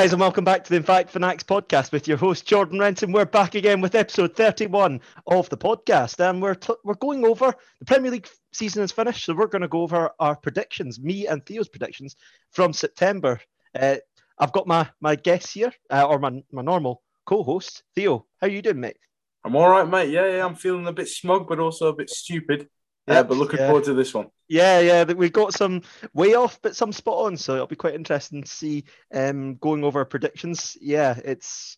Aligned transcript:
Guys, 0.00 0.14
and 0.14 0.20
welcome 0.20 0.44
back 0.44 0.64
to 0.64 0.70
the 0.70 0.76
In 0.76 0.82
Fact 0.82 1.10
Fanatics 1.10 1.44
podcast 1.44 1.92
with 1.92 2.08
your 2.08 2.16
host 2.16 2.46
Jordan 2.46 2.78
Renton. 2.78 3.12
We're 3.12 3.26
back 3.26 3.54
again 3.54 3.82
with 3.82 3.94
episode 3.94 4.34
31 4.34 4.98
of 5.26 5.46
the 5.50 5.58
podcast, 5.58 6.18
and 6.26 6.40
we're 6.40 6.54
t- 6.54 6.72
we're 6.84 6.94
going 6.94 7.22
over 7.26 7.52
the 7.80 7.84
Premier 7.84 8.10
League 8.10 8.26
season 8.50 8.82
is 8.82 8.92
finished, 8.92 9.26
so 9.26 9.34
we're 9.34 9.46
going 9.46 9.60
to 9.60 9.68
go 9.68 9.82
over 9.82 10.10
our 10.18 10.36
predictions, 10.36 10.98
me 10.98 11.26
and 11.26 11.44
Theo's 11.44 11.68
predictions 11.68 12.16
from 12.50 12.72
September. 12.72 13.42
Uh, 13.78 13.96
I've 14.38 14.52
got 14.52 14.66
my 14.66 14.88
my 15.02 15.16
guests 15.16 15.52
here, 15.52 15.70
uh, 15.90 16.06
or 16.08 16.18
my 16.18 16.42
my 16.50 16.62
normal 16.62 17.02
co-host 17.26 17.82
Theo. 17.94 18.24
How 18.40 18.46
you 18.46 18.62
doing, 18.62 18.80
mate? 18.80 18.96
I'm 19.44 19.54
all 19.54 19.68
right, 19.68 19.86
mate. 19.86 20.08
Yeah, 20.08 20.34
yeah, 20.34 20.46
I'm 20.46 20.54
feeling 20.54 20.86
a 20.86 20.94
bit 20.94 21.08
smug, 21.08 21.46
but 21.46 21.60
also 21.60 21.88
a 21.88 21.94
bit 21.94 22.08
stupid. 22.08 22.70
Yeah, 23.10 23.20
uh, 23.20 23.22
but 23.24 23.36
looking 23.36 23.58
yeah. 23.58 23.66
forward 23.66 23.84
to 23.84 23.94
this 23.94 24.14
one. 24.14 24.30
Yeah, 24.48 24.80
yeah, 24.80 25.04
we've 25.04 25.32
got 25.32 25.52
some 25.52 25.82
way 26.14 26.34
off, 26.34 26.60
but 26.62 26.76
some 26.76 26.92
spot 26.92 27.26
on. 27.26 27.36
So 27.36 27.54
it'll 27.54 27.66
be 27.66 27.76
quite 27.76 27.94
interesting 27.94 28.42
to 28.42 28.48
see 28.48 28.84
um, 29.12 29.56
going 29.56 29.84
over 29.84 30.04
predictions. 30.04 30.76
Yeah, 30.80 31.18
it's 31.24 31.76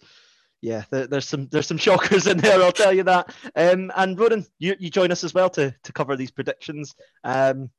yeah, 0.60 0.84
there, 0.90 1.06
there's 1.06 1.28
some 1.28 1.48
there's 1.48 1.66
some 1.66 1.76
shockers 1.78 2.26
in 2.26 2.38
there. 2.38 2.62
I'll 2.62 2.72
tell 2.72 2.92
you 2.92 3.02
that. 3.04 3.34
Um, 3.56 3.90
and 3.96 4.18
Ronan, 4.18 4.46
you, 4.58 4.74
you 4.78 4.90
join 4.90 5.12
us 5.12 5.24
as 5.24 5.34
well 5.34 5.50
to 5.50 5.74
to 5.82 5.92
cover 5.92 6.16
these 6.16 6.30
predictions. 6.30 6.94
Um, 7.24 7.70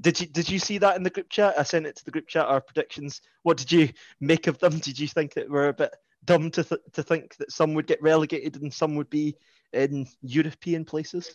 did 0.00 0.20
you 0.20 0.26
did 0.26 0.50
you 0.50 0.58
see 0.58 0.78
that 0.78 0.96
in 0.96 1.02
the 1.02 1.10
group 1.10 1.28
chat? 1.28 1.54
I 1.58 1.62
sent 1.62 1.86
it 1.86 1.96
to 1.96 2.04
the 2.04 2.10
group 2.10 2.28
chat. 2.28 2.46
Our 2.46 2.60
predictions. 2.60 3.20
What 3.42 3.58
did 3.58 3.70
you 3.70 3.90
make 4.20 4.46
of 4.46 4.58
them? 4.58 4.78
Did 4.78 4.98
you 4.98 5.06
think 5.06 5.34
that 5.34 5.50
we're 5.50 5.68
a 5.68 5.74
bit 5.74 5.94
dumb 6.24 6.50
to 6.52 6.64
th- 6.64 6.80
to 6.92 7.02
think 7.02 7.36
that 7.36 7.52
some 7.52 7.74
would 7.74 7.86
get 7.86 8.02
relegated 8.02 8.60
and 8.60 8.72
some 8.72 8.96
would 8.96 9.10
be 9.10 9.36
in 9.72 10.06
European 10.22 10.84
places? 10.84 11.34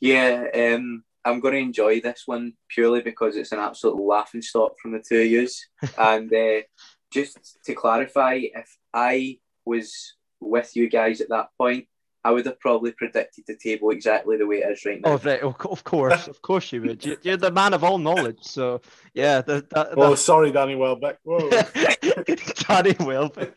Yeah, 0.00 0.46
um, 0.54 1.04
I'm 1.24 1.40
going 1.40 1.54
to 1.54 1.60
enjoy 1.60 2.00
this 2.00 2.22
one 2.26 2.54
purely 2.68 3.02
because 3.02 3.36
it's 3.36 3.52
an 3.52 3.58
absolute 3.58 4.00
laughing 4.00 4.42
stock 4.42 4.78
from 4.80 4.92
the 4.92 5.04
two 5.06 5.20
of 5.20 5.26
yous. 5.26 5.66
and 5.98 6.32
uh, 6.32 6.62
just 7.12 7.58
to 7.66 7.74
clarify, 7.74 8.40
if 8.42 8.76
I 8.94 9.38
was 9.64 10.14
with 10.40 10.74
you 10.74 10.88
guys 10.88 11.20
at 11.20 11.28
that 11.28 11.48
point, 11.58 11.86
I 12.22 12.30
would 12.30 12.44
have 12.46 12.60
probably 12.60 12.92
predicted 12.92 13.44
the 13.46 13.56
table 13.56 13.90
exactly 13.90 14.36
the 14.36 14.46
way 14.46 14.58
it 14.58 14.70
is 14.70 14.84
right 14.84 15.00
now. 15.00 15.12
Oh, 15.12 15.20
right. 15.24 15.40
Of 15.40 15.84
course, 15.84 16.28
of 16.28 16.42
course 16.42 16.70
you 16.72 16.82
would. 16.82 17.04
You're 17.22 17.36
the 17.38 17.50
man 17.50 17.72
of 17.72 17.82
all 17.82 17.98
knowledge, 17.98 18.42
so 18.42 18.82
yeah. 19.14 19.40
The, 19.40 19.66
that, 19.70 19.94
oh, 19.96 20.14
sorry, 20.14 20.52
Danny 20.52 20.76
Welbeck. 20.76 21.18
Danny 22.68 22.94
Welbeck. 23.00 23.56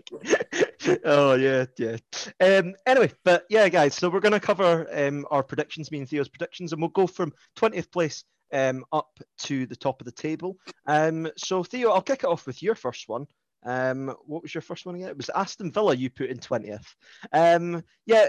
oh 1.04 1.36
yeah, 1.36 1.66
yeah. 1.78 1.98
Um, 2.40 2.76
anyway, 2.86 3.12
but 3.26 3.46
yeah, 3.50 3.68
guys. 3.68 3.96
So 3.96 4.10
we're 4.10 4.22
going 4.22 4.32
to 4.32 4.40
cover 4.40 4.88
um, 4.94 5.26
our 5.30 5.44
predictions, 5.44 5.92
me 5.92 6.00
and 6.00 6.10
Theo's 6.10 6.30
predictions, 6.30 6.72
and 6.72 6.82
we'll 6.82 6.90
go 6.90 7.08
from 7.08 7.34
twentieth 7.56 7.92
place 7.92 8.24
um, 8.54 8.86
up 8.94 9.20
to 9.40 9.66
the 9.66 9.76
top 9.76 10.00
of 10.00 10.06
the 10.06 10.12
table. 10.12 10.58
Um, 10.88 11.30
so 11.36 11.64
Theo, 11.64 11.92
I'll 11.92 12.02
kick 12.02 12.20
it 12.24 12.30
off 12.30 12.48
with 12.48 12.64
your 12.64 12.76
first 12.76 13.10
one. 13.10 13.28
Um, 13.66 14.14
what 14.26 14.44
was 14.44 14.54
your 14.54 14.62
first 14.62 14.86
one 14.86 14.96
again? 14.96 15.10
It 15.10 15.18
was 15.18 15.30
Aston 15.30 15.72
Villa 15.72 15.96
you 15.96 16.10
put 16.10 16.30
in 16.30 16.38
20th. 16.38 16.86
Um, 17.32 17.84
yeah, 18.06 18.28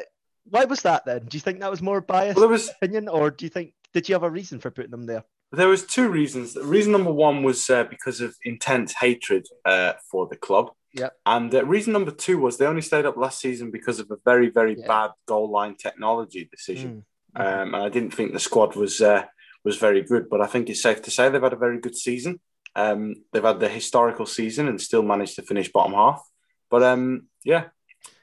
why 0.48 0.64
was 0.64 0.83
that 0.83 1.05
then? 1.05 1.25
Do 1.27 1.37
you 1.37 1.41
think 1.41 1.61
that 1.61 1.70
was 1.70 1.83
more 1.83 2.00
biased 2.00 2.39
well, 2.39 2.48
was, 2.48 2.70
opinion, 2.70 3.09
or 3.09 3.31
do 3.31 3.45
you 3.45 3.50
think 3.50 3.73
did 3.92 4.09
you 4.09 4.14
have 4.14 4.23
a 4.23 4.31
reason 4.31 4.61
for 4.61 4.70
putting 4.70 4.91
them 4.91 5.06
there? 5.06 5.25
There 5.53 5.69
was 5.69 5.86
two 5.86 6.08
reasons. 6.08 6.57
Reason 6.57 6.91
number 6.91 7.13
one 7.13 7.42
was 7.42 7.69
uh, 7.70 7.85
because 7.85 8.20
of 8.20 8.35
intense 8.45 8.92
hatred 8.92 9.46
uh, 9.64 9.95
for 10.11 10.27
the 10.27 10.36
club. 10.36 10.70
Yeah. 10.92 11.11
And 11.27 11.55
uh, 11.55 11.64
reason 11.64 11.92
number 11.92 12.11
two 12.11 12.39
was 12.39 12.57
they 12.57 12.67
only 12.67 12.83
stayed 12.83 13.05
up 13.05 13.17
last 13.17 13.41
season 13.41 13.70
because 13.70 14.01
of 14.01 14.11
a 14.11 14.17
very, 14.24 14.51
very 14.51 14.77
yeah. 14.79 14.86
bad 14.86 15.11
goal 15.27 15.51
line 15.51 15.77
technology 15.77 16.48
decision. 16.51 17.05
Mm. 17.36 17.40
Um, 17.40 17.74
and 17.74 17.83
I 17.85 17.89
didn't 17.89 18.14
think 18.14 18.33
the 18.33 18.40
squad 18.40 18.77
was 18.77 19.01
uh, 19.01 19.24
was 19.64 19.77
very 19.77 20.02
good, 20.02 20.29
but 20.29 20.40
I 20.40 20.46
think 20.46 20.69
it's 20.69 20.83
safe 20.83 21.02
to 21.02 21.11
say 21.11 21.29
they've 21.29 21.42
had 21.42 21.52
a 21.52 21.57
very 21.57 21.80
good 21.80 21.96
season. 21.96 22.40
Um, 22.77 23.14
they've 23.33 23.42
had 23.42 23.61
the 23.61 23.69
historical 23.69 24.27
season 24.27 24.69
and 24.69 24.80
still 24.80 25.02
managed 25.02 25.36
to 25.36 25.42
finish 25.42 25.70
bottom 25.70 25.95
half. 25.95 26.23
But 26.70 26.83
um, 26.83 27.29
yeah, 27.45 27.67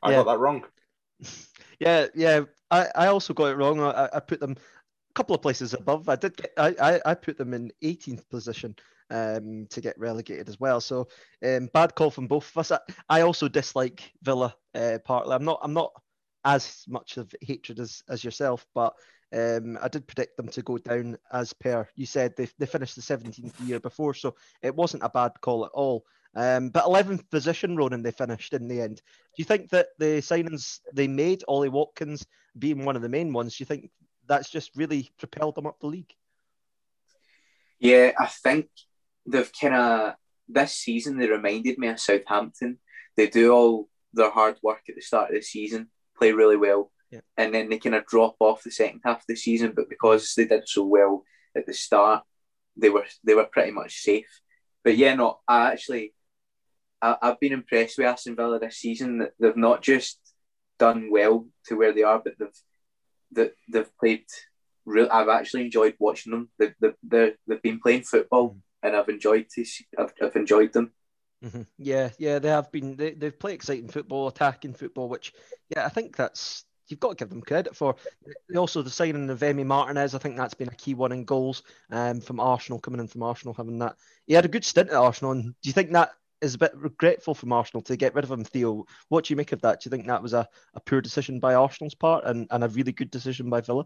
I 0.03 0.11
yeah. 0.11 0.17
got 0.17 0.31
that 0.31 0.39
wrong. 0.39 0.65
Yeah, 1.81 2.07
yeah. 2.13 2.41
I, 2.69 2.87
I 2.95 3.07
also 3.07 3.33
got 3.33 3.47
it 3.47 3.57
wrong. 3.57 3.79
I, 3.79 4.07
I 4.13 4.19
put 4.19 4.39
them 4.39 4.51
a 4.51 5.13
couple 5.15 5.35
of 5.35 5.41
places 5.41 5.73
above. 5.73 6.09
I 6.09 6.15
did 6.15 6.37
get 6.37 6.53
I, 6.55 6.75
I, 6.79 7.01
I 7.07 7.13
put 7.15 7.39
them 7.39 7.55
in 7.55 7.71
18th 7.83 8.29
position 8.29 8.75
um, 9.09 9.65
to 9.71 9.81
get 9.81 9.97
relegated 9.97 10.47
as 10.47 10.59
well. 10.59 10.79
So 10.79 11.07
um, 11.43 11.69
bad 11.73 11.95
call 11.95 12.11
from 12.11 12.27
both 12.27 12.47
of 12.51 12.57
us. 12.59 12.71
I, 12.71 12.79
I 13.09 13.21
also 13.21 13.47
dislike 13.47 14.13
Villa 14.21 14.55
uh, 14.75 14.99
partly. 15.03 15.33
I'm 15.33 15.43
not 15.43 15.59
I'm 15.63 15.73
not 15.73 15.91
as 16.45 16.85
much 16.87 17.17
of 17.17 17.33
hatred 17.41 17.79
as, 17.79 18.03
as 18.07 18.23
yourself, 18.23 18.63
but 18.75 18.93
um, 19.33 19.79
I 19.81 19.87
did 19.87 20.07
predict 20.07 20.37
them 20.37 20.49
to 20.49 20.61
go 20.61 20.77
down 20.77 21.17
as 21.33 21.51
per 21.51 21.87
you 21.95 22.05
said. 22.05 22.35
They, 22.37 22.47
they 22.59 22.67
finished 22.67 22.95
the 22.95 23.01
17th 23.01 23.53
year 23.67 23.79
before, 23.79 24.13
so 24.13 24.35
it 24.61 24.75
wasn't 24.75 25.03
a 25.03 25.09
bad 25.09 25.31
call 25.41 25.65
at 25.65 25.71
all. 25.71 26.05
Um, 26.35 26.69
but 26.69 26.85
11th 26.85 27.29
position, 27.29 27.75
Ronan, 27.75 28.03
they 28.03 28.11
finished 28.11 28.53
in 28.53 28.67
the 28.67 28.81
end. 28.81 28.95
Do 28.95 29.37
you 29.37 29.45
think 29.45 29.69
that 29.69 29.87
the 29.99 30.21
signings 30.21 30.79
they 30.93 31.07
made, 31.07 31.43
Ollie 31.47 31.69
Watkins 31.69 32.25
being 32.57 32.85
one 32.85 32.95
of 32.95 33.01
the 33.01 33.09
main 33.09 33.33
ones, 33.33 33.57
do 33.57 33.61
you 33.61 33.65
think 33.65 33.89
that's 34.27 34.49
just 34.49 34.71
really 34.75 35.09
propelled 35.17 35.55
them 35.55 35.67
up 35.67 35.79
the 35.79 35.87
league? 35.87 36.13
Yeah, 37.79 38.11
I 38.17 38.27
think 38.27 38.69
they've 39.25 39.51
kind 39.59 39.75
of, 39.75 40.13
this 40.47 40.73
season, 40.73 41.17
they 41.17 41.27
reminded 41.27 41.77
me 41.77 41.87
of 41.87 41.99
Southampton. 41.99 42.77
They 43.17 43.27
do 43.27 43.51
all 43.51 43.89
their 44.13 44.31
hard 44.31 44.57
work 44.61 44.83
at 44.87 44.95
the 44.95 45.01
start 45.01 45.29
of 45.29 45.35
the 45.35 45.41
season, 45.41 45.89
play 46.17 46.31
really 46.31 46.57
well, 46.57 46.91
yeah. 47.11 47.21
and 47.37 47.53
then 47.53 47.69
they 47.69 47.79
kind 47.79 47.95
of 47.95 48.05
drop 48.05 48.35
off 48.39 48.63
the 48.63 48.71
second 48.71 49.01
half 49.03 49.19
of 49.19 49.27
the 49.27 49.35
season. 49.35 49.73
But 49.75 49.89
because 49.89 50.33
they 50.35 50.45
did 50.45 50.67
so 50.67 50.85
well 50.85 51.25
at 51.55 51.65
the 51.65 51.73
start, 51.73 52.23
they 52.77 52.89
were 52.89 53.05
they 53.23 53.33
were 53.33 53.45
pretty 53.45 53.71
much 53.71 54.01
safe. 54.01 54.41
But 54.83 54.97
yeah, 54.97 55.15
no, 55.15 55.39
I 55.47 55.71
actually 55.71 56.13
I, 57.01 57.17
have 57.21 57.39
been 57.39 57.53
impressed 57.53 57.97
with 57.97 58.07
Aston 58.07 58.35
Villa 58.35 58.59
this 58.59 58.77
season. 58.77 59.19
That 59.19 59.33
they've 59.39 59.57
not 59.57 59.81
just 59.81 60.19
done 60.79 61.09
well 61.11 61.47
to 61.67 61.75
where 61.75 61.93
they 61.93 62.03
are, 62.03 62.19
but 62.19 62.33
they've 62.39 62.47
that 63.33 63.53
they've 63.69 63.97
played. 63.99 64.25
Real, 64.85 65.07
I've 65.11 65.29
actually 65.29 65.65
enjoyed 65.65 65.95
watching 65.99 66.31
them. 66.31 66.49
They've 66.57 66.73
they've, 66.81 67.35
they've 67.47 67.61
been 67.61 67.79
playing 67.79 68.03
football, 68.03 68.51
mm. 68.51 68.59
and 68.83 68.95
I've 68.95 69.09
enjoyed 69.09 69.47
to 69.55 69.63
see, 69.63 69.85
I've, 69.97 70.13
I've 70.21 70.35
enjoyed 70.35 70.73
them. 70.73 70.91
Mm-hmm. 71.43 71.61
Yeah, 71.77 72.09
yeah, 72.17 72.39
they 72.39 72.49
have 72.49 72.71
been. 72.71 72.95
They 72.95 73.11
they've 73.11 73.37
played 73.37 73.55
exciting 73.55 73.89
football, 73.89 74.27
attacking 74.27 74.73
football, 74.73 75.09
which 75.09 75.33
yeah, 75.69 75.85
I 75.85 75.89
think 75.89 76.15
that's 76.15 76.65
you've 76.87 76.99
got 76.99 77.09
to 77.09 77.15
give 77.15 77.29
them 77.29 77.41
credit 77.41 77.75
for. 77.75 77.95
Also, 78.55 78.81
the 78.81 78.89
signing 78.89 79.29
of 79.29 79.39
Emi 79.39 79.65
Martinez, 79.65 80.13
I 80.13 80.19
think 80.19 80.37
that's 80.37 80.53
been 80.53 80.67
a 80.67 80.75
key 80.75 80.93
one 80.93 81.11
in 81.11 81.25
goals 81.25 81.63
um, 81.91 82.21
from 82.21 82.39
Arsenal, 82.39 82.79
coming 82.79 82.99
in 82.99 83.07
from 83.07 83.23
Arsenal, 83.23 83.55
having 83.55 83.79
that. 83.79 83.95
He 84.27 84.33
had 84.33 84.45
a 84.45 84.49
good 84.49 84.65
stint 84.65 84.89
at 84.89 84.95
Arsenal, 84.95 85.31
and 85.31 85.43
do 85.43 85.69
you 85.69 85.73
think 85.73 85.91
that 85.93 86.11
is 86.41 86.55
a 86.55 86.57
bit 86.57 86.71
regretful 86.75 87.33
from 87.33 87.53
Arsenal 87.53 87.81
to 87.83 87.95
get 87.95 88.15
rid 88.15 88.23
of 88.23 88.31
him, 88.31 88.43
Theo. 88.43 88.85
What 89.09 89.25
do 89.25 89.33
you 89.33 89.37
make 89.37 89.51
of 89.51 89.61
that? 89.61 89.81
Do 89.81 89.87
you 89.87 89.91
think 89.91 90.07
that 90.07 90.23
was 90.23 90.33
a, 90.33 90.47
a 90.73 90.79
poor 90.79 91.01
decision 91.01 91.39
by 91.39 91.53
Arsenal's 91.53 91.95
part 91.95 92.25
and, 92.25 92.47
and 92.51 92.63
a 92.63 92.69
really 92.69 92.91
good 92.91 93.11
decision 93.11 93.49
by 93.49 93.61
Villa? 93.61 93.85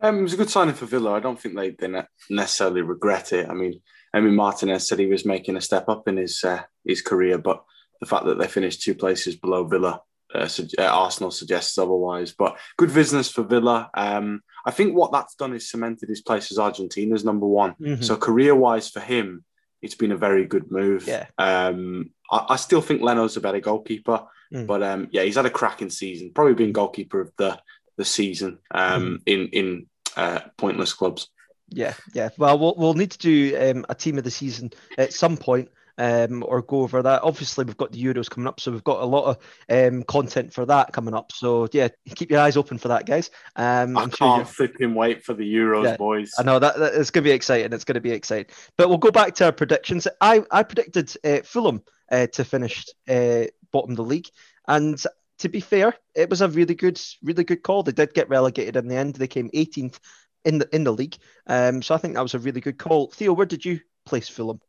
Um, 0.00 0.18
it 0.18 0.22
was 0.22 0.34
a 0.34 0.38
good 0.38 0.50
signing 0.50 0.74
for 0.74 0.86
Villa. 0.86 1.12
I 1.12 1.20
don't 1.20 1.38
think 1.38 1.56
they, 1.56 1.70
they 1.70 2.02
necessarily 2.30 2.80
regret 2.82 3.32
it. 3.32 3.48
I 3.48 3.54
mean, 3.54 3.80
Emi 4.14 4.32
Martinez 4.32 4.88
said 4.88 4.98
he 4.98 5.06
was 5.06 5.26
making 5.26 5.56
a 5.56 5.60
step 5.60 5.88
up 5.88 6.08
in 6.08 6.16
his 6.16 6.42
uh, 6.42 6.62
his 6.84 7.02
career, 7.02 7.38
but 7.38 7.62
the 8.00 8.06
fact 8.06 8.24
that 8.24 8.38
they 8.38 8.48
finished 8.48 8.82
two 8.82 8.94
places 8.94 9.36
below 9.36 9.64
Villa, 9.64 10.00
uh, 10.34 10.48
uh, 10.78 10.82
Arsenal 10.82 11.30
suggests 11.30 11.76
otherwise. 11.76 12.32
But 12.32 12.58
good 12.78 12.94
business 12.94 13.30
for 13.30 13.42
Villa. 13.42 13.90
Um, 13.94 14.40
I 14.64 14.70
think 14.70 14.94
what 14.94 15.12
that's 15.12 15.34
done 15.34 15.52
is 15.52 15.70
cemented 15.70 16.08
his 16.08 16.22
place 16.22 16.50
as 16.50 16.58
Argentina's 16.58 17.24
number 17.24 17.46
one. 17.46 17.74
Mm-hmm. 17.80 18.02
So 18.02 18.16
career 18.16 18.54
wise 18.54 18.88
for 18.88 19.00
him, 19.00 19.44
it's 19.82 19.94
been 19.94 20.12
a 20.12 20.16
very 20.16 20.46
good 20.46 20.70
move. 20.70 21.06
Yeah. 21.06 21.26
Um, 21.38 22.10
I, 22.30 22.46
I 22.50 22.56
still 22.56 22.80
think 22.80 23.02
Leno's 23.02 23.36
a 23.36 23.40
better 23.40 23.60
goalkeeper, 23.60 24.24
mm. 24.52 24.66
but 24.66 24.82
um, 24.82 25.08
yeah, 25.10 25.22
he's 25.22 25.36
had 25.36 25.46
a 25.46 25.50
cracking 25.50 25.90
season. 25.90 26.32
Probably 26.34 26.54
been 26.54 26.72
goalkeeper 26.72 27.20
of 27.20 27.32
the 27.36 27.58
the 27.96 28.04
season 28.04 28.58
um, 28.70 29.02
mm. 29.02 29.22
in 29.26 29.48
in 29.48 29.86
uh, 30.16 30.40
pointless 30.56 30.92
clubs. 30.92 31.28
Yeah, 31.68 31.94
yeah. 32.14 32.30
Well, 32.36 32.58
we'll, 32.58 32.74
we'll 32.76 32.94
need 32.94 33.12
to 33.12 33.18
do 33.18 33.56
um, 33.70 33.86
a 33.88 33.94
team 33.94 34.18
of 34.18 34.24
the 34.24 34.30
season 34.30 34.72
at 34.98 35.12
some 35.12 35.36
point 35.36 35.68
um, 36.00 36.42
or 36.48 36.62
go 36.62 36.80
over 36.80 37.02
that. 37.02 37.22
Obviously, 37.22 37.66
we've 37.66 37.76
got 37.76 37.92
the 37.92 38.02
Euros 38.02 38.30
coming 38.30 38.48
up, 38.48 38.58
so 38.58 38.72
we've 38.72 38.82
got 38.82 39.02
a 39.02 39.04
lot 39.04 39.26
of 39.26 39.38
um, 39.68 40.02
content 40.04 40.52
for 40.52 40.64
that 40.64 40.94
coming 40.94 41.14
up. 41.14 41.30
So 41.30 41.68
yeah, 41.72 41.88
keep 42.14 42.30
your 42.30 42.40
eyes 42.40 42.56
open 42.56 42.78
for 42.78 42.88
that, 42.88 43.04
guys. 43.04 43.30
Um, 43.54 43.98
I 43.98 44.02
I'm 44.04 44.10
can't 44.10 44.46
sure 44.46 44.66
flipping 44.66 44.94
wait 44.94 45.22
for 45.22 45.34
the 45.34 45.54
Euros, 45.54 45.84
yeah, 45.84 45.96
boys. 45.98 46.32
I 46.38 46.42
know 46.42 46.58
that, 46.58 46.78
that 46.78 46.94
it's 46.94 47.10
going 47.10 47.22
to 47.22 47.28
be 47.28 47.34
exciting. 47.34 47.72
It's 47.74 47.84
going 47.84 47.94
to 47.96 48.00
be 48.00 48.12
exciting. 48.12 48.46
But 48.78 48.88
we'll 48.88 48.98
go 48.98 49.10
back 49.10 49.34
to 49.36 49.44
our 49.44 49.52
predictions. 49.52 50.08
I 50.22 50.42
I 50.50 50.62
predicted 50.62 51.14
uh, 51.22 51.42
Fulham 51.44 51.82
uh, 52.10 52.28
to 52.28 52.44
finish 52.44 52.86
uh, 53.06 53.44
bottom 53.70 53.90
of 53.90 53.96
the 53.96 54.04
league, 54.04 54.28
and 54.66 54.98
to 55.40 55.48
be 55.50 55.60
fair, 55.60 55.94
it 56.14 56.30
was 56.30 56.40
a 56.40 56.48
really 56.48 56.74
good, 56.74 56.98
really 57.22 57.44
good 57.44 57.62
call. 57.62 57.82
They 57.82 57.92
did 57.92 58.14
get 58.14 58.30
relegated 58.30 58.76
in 58.76 58.88
the 58.88 58.96
end. 58.96 59.16
They 59.16 59.26
came 59.26 59.50
18th 59.50 59.98
in 60.46 60.58
the 60.58 60.74
in 60.74 60.84
the 60.84 60.92
league. 60.92 61.18
Um, 61.46 61.82
so 61.82 61.94
I 61.94 61.98
think 61.98 62.14
that 62.14 62.22
was 62.22 62.34
a 62.34 62.38
really 62.38 62.62
good 62.62 62.78
call. 62.78 63.10
Theo, 63.10 63.34
where 63.34 63.44
did 63.44 63.66
you 63.66 63.80
place 64.06 64.30
Fulham? 64.30 64.60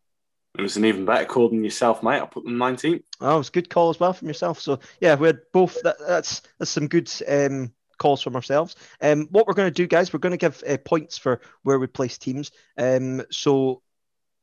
It 0.58 0.62
was 0.62 0.76
an 0.76 0.86
even 0.86 1.06
better 1.06 1.26
call 1.26 1.50
than 1.50 1.64
yourself, 1.64 2.04
mate. 2.04 2.22
I 2.22 2.26
put 2.26 2.44
them 2.44 2.58
19th. 2.58 3.04
Oh, 3.22 3.36
it 3.36 3.38
was 3.38 3.48
a 3.50 3.54
good 3.54 3.70
call 3.70 3.90
as 3.90 4.00
well 4.00 4.14
from 4.14 4.28
yourself. 4.28 4.60
So 4.60 4.80
yeah, 5.00 5.16
we 5.16 5.28
had 5.28 5.40
both. 5.54 5.82
That, 5.84 5.96
that's 6.06 6.42
that's 6.60 6.72
some 6.72 6.88
good 6.88 7.12
um, 7.28 7.72
calls 7.98 8.22
from 8.22 8.36
ourselves. 8.36 8.76
Um, 9.02 9.28
what 9.32 9.48
we're 9.48 9.54
going 9.54 9.70
to 9.70 9.74
do, 9.74 9.88
guys, 9.88 10.12
we're 10.12 10.20
going 10.20 10.32
to 10.32 10.38
give 10.38 10.62
uh, 10.68 10.78
points 10.78 11.18
for 11.18 11.40
where 11.64 11.80
we 11.80 11.88
place 11.88 12.18
teams. 12.18 12.52
Um, 12.78 13.24
so 13.32 13.82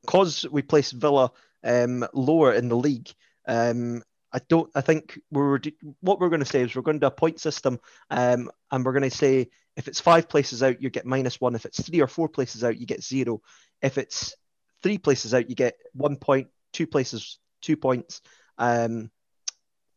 because 0.02 0.46
we 0.50 0.62
place 0.62 0.92
Villa 0.92 1.30
um, 1.62 2.06
lower 2.14 2.54
in 2.54 2.68
the 2.68 2.76
league, 2.76 3.10
Um, 3.46 4.02
I 4.32 4.40
don't. 4.48 4.70
I 4.74 4.80
think 4.82 5.18
we're 5.30 5.58
what 6.00 6.20
we're 6.20 6.28
going 6.28 6.40
to 6.40 6.46
say 6.46 6.62
is 6.62 6.74
we're 6.74 6.82
going 6.82 7.00
to 7.00 7.04
do 7.04 7.06
a 7.06 7.10
point 7.10 7.40
system, 7.40 7.78
um, 8.10 8.50
and 8.70 8.84
we're 8.84 8.92
going 8.92 9.10
to 9.10 9.16
say 9.16 9.48
if 9.76 9.88
it's 9.88 10.00
five 10.00 10.28
places 10.28 10.62
out, 10.62 10.82
you 10.82 10.90
get 10.90 11.06
minus 11.06 11.40
one. 11.40 11.54
If 11.54 11.64
it's 11.64 11.82
three 11.82 12.00
or 12.00 12.06
four 12.06 12.28
places 12.28 12.62
out, 12.62 12.78
you 12.78 12.86
get 12.86 13.02
zero. 13.02 13.40
If 13.80 13.96
it's 13.96 14.34
three 14.82 14.98
places 14.98 15.34
out, 15.34 15.48
you 15.48 15.56
get 15.56 15.76
one 15.92 16.16
point. 16.16 16.48
Two 16.72 16.86
places, 16.86 17.38
two 17.62 17.76
points, 17.76 18.20
um, 18.58 19.10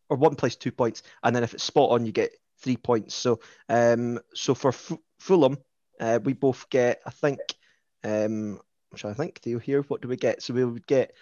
or 0.10 0.18
one 0.18 0.36
place, 0.36 0.56
two 0.56 0.72
points, 0.72 1.04
and 1.22 1.36
then 1.36 1.44
if 1.44 1.54
it's 1.54 1.64
spot 1.64 1.92
on, 1.92 2.06
you 2.06 2.12
get 2.12 2.32
three 2.60 2.78
points. 2.78 3.14
So, 3.14 3.40
um, 3.68 4.20
so 4.34 4.54
for 4.56 4.70
F- 4.70 4.98
Fulham, 5.20 5.58
uh, 6.00 6.20
we 6.24 6.34
both 6.34 6.70
get, 6.70 7.02
I 7.06 7.10
think, 7.10 7.40
um, 8.04 8.62
to 8.96 9.14
think. 9.14 9.42
Do 9.42 9.50
you 9.50 9.60
hear 9.60 9.82
what 9.84 10.02
do 10.02 10.08
we 10.08 10.16
get? 10.16 10.42
So 10.42 10.54
we 10.54 10.64
would 10.64 10.88
get, 10.88 11.14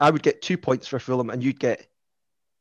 I 0.00 0.10
would 0.10 0.22
get 0.22 0.42
two 0.42 0.58
points 0.58 0.88
for 0.88 0.98
Fulham, 0.98 1.30
and 1.30 1.42
you'd 1.42 1.60
get 1.60 1.86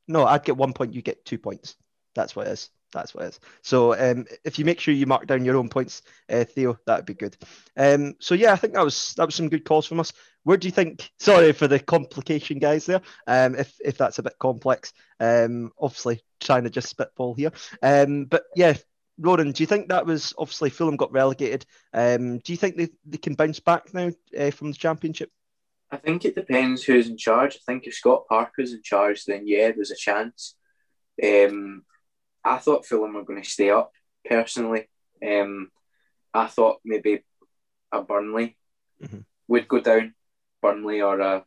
no, 0.07 0.25
I'd 0.25 0.43
get 0.43 0.57
one 0.57 0.73
point. 0.73 0.93
You 0.93 1.01
get 1.01 1.25
two 1.25 1.37
points. 1.37 1.75
That's 2.13 2.35
what 2.35 2.47
it 2.47 2.51
is. 2.51 2.69
That's 2.93 3.13
what 3.13 3.25
it 3.25 3.29
is. 3.29 3.39
So 3.61 3.93
um, 3.93 4.25
if 4.43 4.57
you 4.57 4.65
make 4.65 4.79
sure 4.79 4.93
you 4.93 5.05
mark 5.05 5.27
down 5.27 5.45
your 5.45 5.57
own 5.57 5.69
points, 5.69 6.01
uh, 6.29 6.45
Theo, 6.45 6.77
that'd 6.85 7.05
be 7.05 7.13
good. 7.13 7.35
Um, 7.75 8.15
so 8.19 8.35
yeah, 8.35 8.53
I 8.53 8.55
think 8.55 8.73
that 8.73 8.83
was 8.83 9.13
that 9.17 9.25
was 9.25 9.35
some 9.35 9.49
good 9.49 9.65
calls 9.65 9.85
from 9.85 9.99
us. 9.99 10.13
Where 10.43 10.57
do 10.57 10.67
you 10.67 10.71
think? 10.71 11.11
Sorry 11.19 11.51
for 11.51 11.67
the 11.67 11.79
complication, 11.79 12.59
guys. 12.59 12.85
There, 12.85 13.01
um, 13.27 13.55
if 13.55 13.75
if 13.83 13.97
that's 13.97 14.19
a 14.19 14.23
bit 14.23 14.39
complex, 14.39 14.93
um, 15.19 15.71
obviously 15.79 16.21
trying 16.39 16.63
to 16.63 16.69
just 16.69 16.89
spitball 16.89 17.33
here. 17.33 17.51
Um, 17.81 18.25
but 18.25 18.43
yeah, 18.55 18.75
Ronan, 19.17 19.51
do 19.51 19.63
you 19.63 19.67
think 19.67 19.89
that 19.89 20.05
was 20.05 20.33
obviously 20.37 20.69
Fulham 20.69 20.97
got 20.97 21.11
relegated? 21.11 21.65
Um, 21.93 22.39
do 22.39 22.53
you 22.53 22.57
think 22.57 22.75
they, 22.75 22.89
they 23.05 23.17
can 23.17 23.35
bounce 23.35 23.59
back 23.59 23.93
now 23.93 24.11
uh, 24.37 24.51
from 24.51 24.71
the 24.71 24.77
championship? 24.77 25.31
I 25.91 25.97
think 25.97 26.25
it 26.25 26.35
depends 26.35 26.83
who's 26.83 27.07
in 27.07 27.17
charge. 27.17 27.55
I 27.55 27.59
think 27.65 27.87
if 27.87 27.93
Scott 27.93 28.25
Parker's 28.27 28.73
in 28.73 28.81
charge, 28.81 29.25
then 29.25 29.47
yeah, 29.47 29.71
there's 29.71 29.91
a 29.91 29.95
chance. 29.95 30.55
Um, 31.23 31.83
I 32.45 32.57
thought 32.57 32.85
Fulham 32.85 33.13
were 33.13 33.23
going 33.23 33.41
to 33.41 33.49
stay 33.49 33.69
up 33.69 33.91
personally. 34.23 34.87
Um, 35.25 35.71
I 36.33 36.47
thought 36.47 36.79
maybe 36.85 37.23
a 37.91 38.01
Burnley 38.01 38.57
mm-hmm. 39.03 39.19
would 39.47 39.67
go 39.67 39.79
down, 39.79 40.13
Burnley 40.61 41.01
or 41.01 41.19
a, 41.19 41.45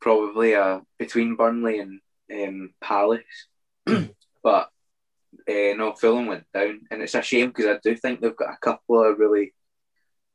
probably 0.00 0.52
a 0.52 0.82
between 0.98 1.36
Burnley 1.36 1.78
and 1.78 2.00
um, 2.32 2.74
Palace, 2.80 3.22
but 3.86 4.10
uh, 4.44 5.72
no, 5.76 5.94
Fulham 5.98 6.26
went 6.26 6.44
down, 6.52 6.82
and 6.90 7.02
it's 7.02 7.14
a 7.14 7.22
shame 7.22 7.48
because 7.48 7.66
I 7.66 7.78
do 7.82 7.96
think 7.96 8.20
they've 8.20 8.36
got 8.36 8.52
a 8.52 8.58
couple 8.60 9.02
of 9.02 9.18
really. 9.18 9.54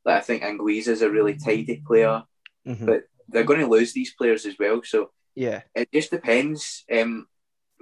Like 0.04 0.18
I 0.18 0.20
think 0.20 0.42
Anguissa 0.42 0.88
is 0.88 1.02
a 1.02 1.10
really 1.10 1.36
tidy 1.36 1.82
player 1.86 2.22
mm-hmm. 2.68 2.84
but 2.84 3.04
they're 3.28 3.44
going 3.44 3.60
to 3.60 3.66
lose 3.66 3.92
these 3.92 4.14
players 4.14 4.46
as 4.46 4.54
well. 4.58 4.82
So 4.84 5.10
yeah, 5.34 5.62
it 5.74 5.88
just 5.92 6.10
depends. 6.10 6.84
Um, 6.92 7.26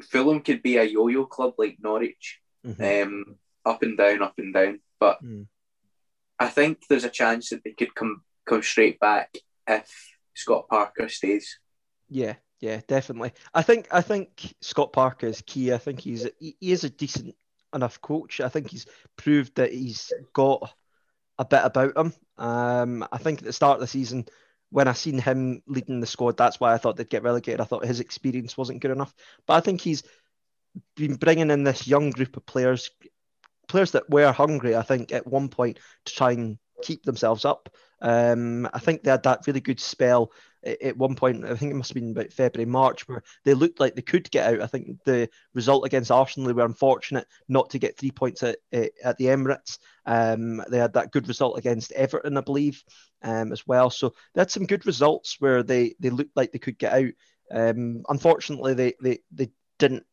Fulham 0.03 0.41
could 0.41 0.63
be 0.63 0.77
a 0.77 0.85
yo-yo 0.85 1.27
club 1.27 1.55
like 1.59 1.79
Norwich, 1.81 2.41
mm-hmm. 2.67 3.09
um, 3.09 3.37
up 3.65 3.83
and 3.83 3.97
down, 3.97 4.23
up 4.23 4.35
and 4.39 4.53
down. 4.53 4.81
But 5.01 5.23
mm. 5.25 5.47
I 6.39 6.49
think 6.49 6.87
there's 6.89 7.05
a 7.05 7.11
chance 7.11 7.51
that 7.51 7.65
they 7.65 7.73
could 7.73 7.95
come 7.95 8.23
come 8.47 8.63
straight 8.63 9.01
back 9.01 9.37
if 9.67 9.91
Scott 10.35 10.69
Parker 10.69 11.09
stays. 11.09 11.59
Yeah, 12.09 12.35
yeah, 12.61 12.81
definitely. 12.87 13.33
I 13.55 13.63
think 13.63 13.89
I 13.91 14.01
think 14.01 14.55
Scott 14.61 14.93
Parker 14.93 15.27
is 15.27 15.43
key. 15.43 15.73
I 15.73 15.79
think 15.79 16.01
he's 16.01 16.29
he, 16.39 16.57
he 16.61 16.73
is 16.73 16.85
a 16.85 16.91
decent 16.91 17.35
enough 17.75 18.01
coach. 18.01 18.41
I 18.41 18.49
think 18.49 18.71
he's 18.71 18.87
proved 19.17 19.57
that 19.57 19.73
he's 19.73 20.13
got 20.33 20.73
a 21.39 21.45
bit 21.45 21.63
about 21.65 21.97
him. 21.97 22.13
Um, 22.39 23.07
I 23.11 23.19
think 23.19 23.41
at 23.41 23.45
the 23.45 23.53
start 23.53 23.77
of 23.77 23.81
the 23.81 23.87
season, 23.87 24.27
when 24.71 24.89
I 24.89 24.93
seen 24.93 25.19
him 25.19 25.63
leading 25.67 26.01
the 26.01 26.07
squad, 26.07 26.37
that's 26.37 26.61
why 26.61 26.73
I 26.73 26.79
thought 26.79 26.97
they'd 26.97 27.09
get 27.09 27.23
relegated. 27.23 27.61
I 27.61 27.65
thought 27.65 27.85
his 27.85 28.01
experience 28.01 28.57
wasn't 28.57 28.81
good 28.81 28.91
enough, 28.91 29.15
but 29.47 29.55
I 29.55 29.61
think 29.61 29.81
he's 29.81 30.03
been 30.97 31.15
bringing 31.15 31.51
in 31.51 31.65
this 31.65 31.87
young 31.87 32.11
group 32.11 32.37
of 32.37 32.45
players, 32.47 32.91
players 33.69 33.93
that 33.93 34.11
were 34.11 34.33
hungry. 34.33 34.77
I 34.77 34.83
think 34.83 35.13
at 35.13 35.27
one 35.27 35.49
point 35.49 35.79
to 36.05 36.15
try 36.15 36.33
and 36.33 36.59
keep 36.83 37.05
themselves 37.05 37.45
up. 37.45 37.71
Um, 38.01 38.69
I 38.73 38.79
think 38.79 39.03
they 39.03 39.11
had 39.11 39.23
that 39.23 39.47
really 39.47 39.61
good 39.61 39.81
spell 39.81 40.33
at 40.67 40.97
one 40.97 41.15
point. 41.15 41.45
I 41.45 41.55
think 41.55 41.71
it 41.71 41.77
must 41.77 41.91
have 41.91 41.95
been 41.95 42.11
about 42.11 42.33
February, 42.33 42.69
March, 42.69 43.07
where 43.09 43.23
they 43.45 43.55
looked 43.55 43.81
like 43.81 43.95
they 43.95 44.03
could 44.03 44.31
get 44.31 44.53
out. 44.53 44.61
I 44.61 44.67
think 44.67 45.03
the 45.05 45.29
result 45.55 45.87
against 45.87 46.11
Arsenal, 46.11 46.47
they 46.47 46.53
were 46.53 46.65
unfortunate 46.65 47.27
not 47.49 47.71
to 47.71 47.79
get 47.79 47.97
three 47.97 48.11
points 48.11 48.43
at, 48.43 48.59
at 48.73 49.17
the 49.19 49.27
Emirates. 49.27 49.79
Um, 50.05 50.63
they 50.69 50.79
had 50.79 50.95
that 50.95 51.13
good 51.13 51.29
result 51.29 51.59
against 51.59 51.93
Everton, 51.93 52.37
I 52.37 52.41
believe, 52.41 52.83
um, 53.23 53.53
as 53.53 53.67
well. 53.67 53.91
So 53.91 54.13
they 54.35 54.41
had 54.41 54.51
some 54.51 54.67
good 54.67 54.87
results 54.87 55.37
where 55.39 55.63
they 55.63 55.95
they 56.01 56.11
looked 56.11 56.37
like 56.37 56.53
they 56.53 56.59
could 56.59 56.79
get 56.79 56.93
out. 56.93 57.13
Um, 57.51 58.03
unfortunately, 58.09 58.75
they, 58.75 58.95
they 59.01 59.19
they 59.33 59.51
didn't 59.79 60.05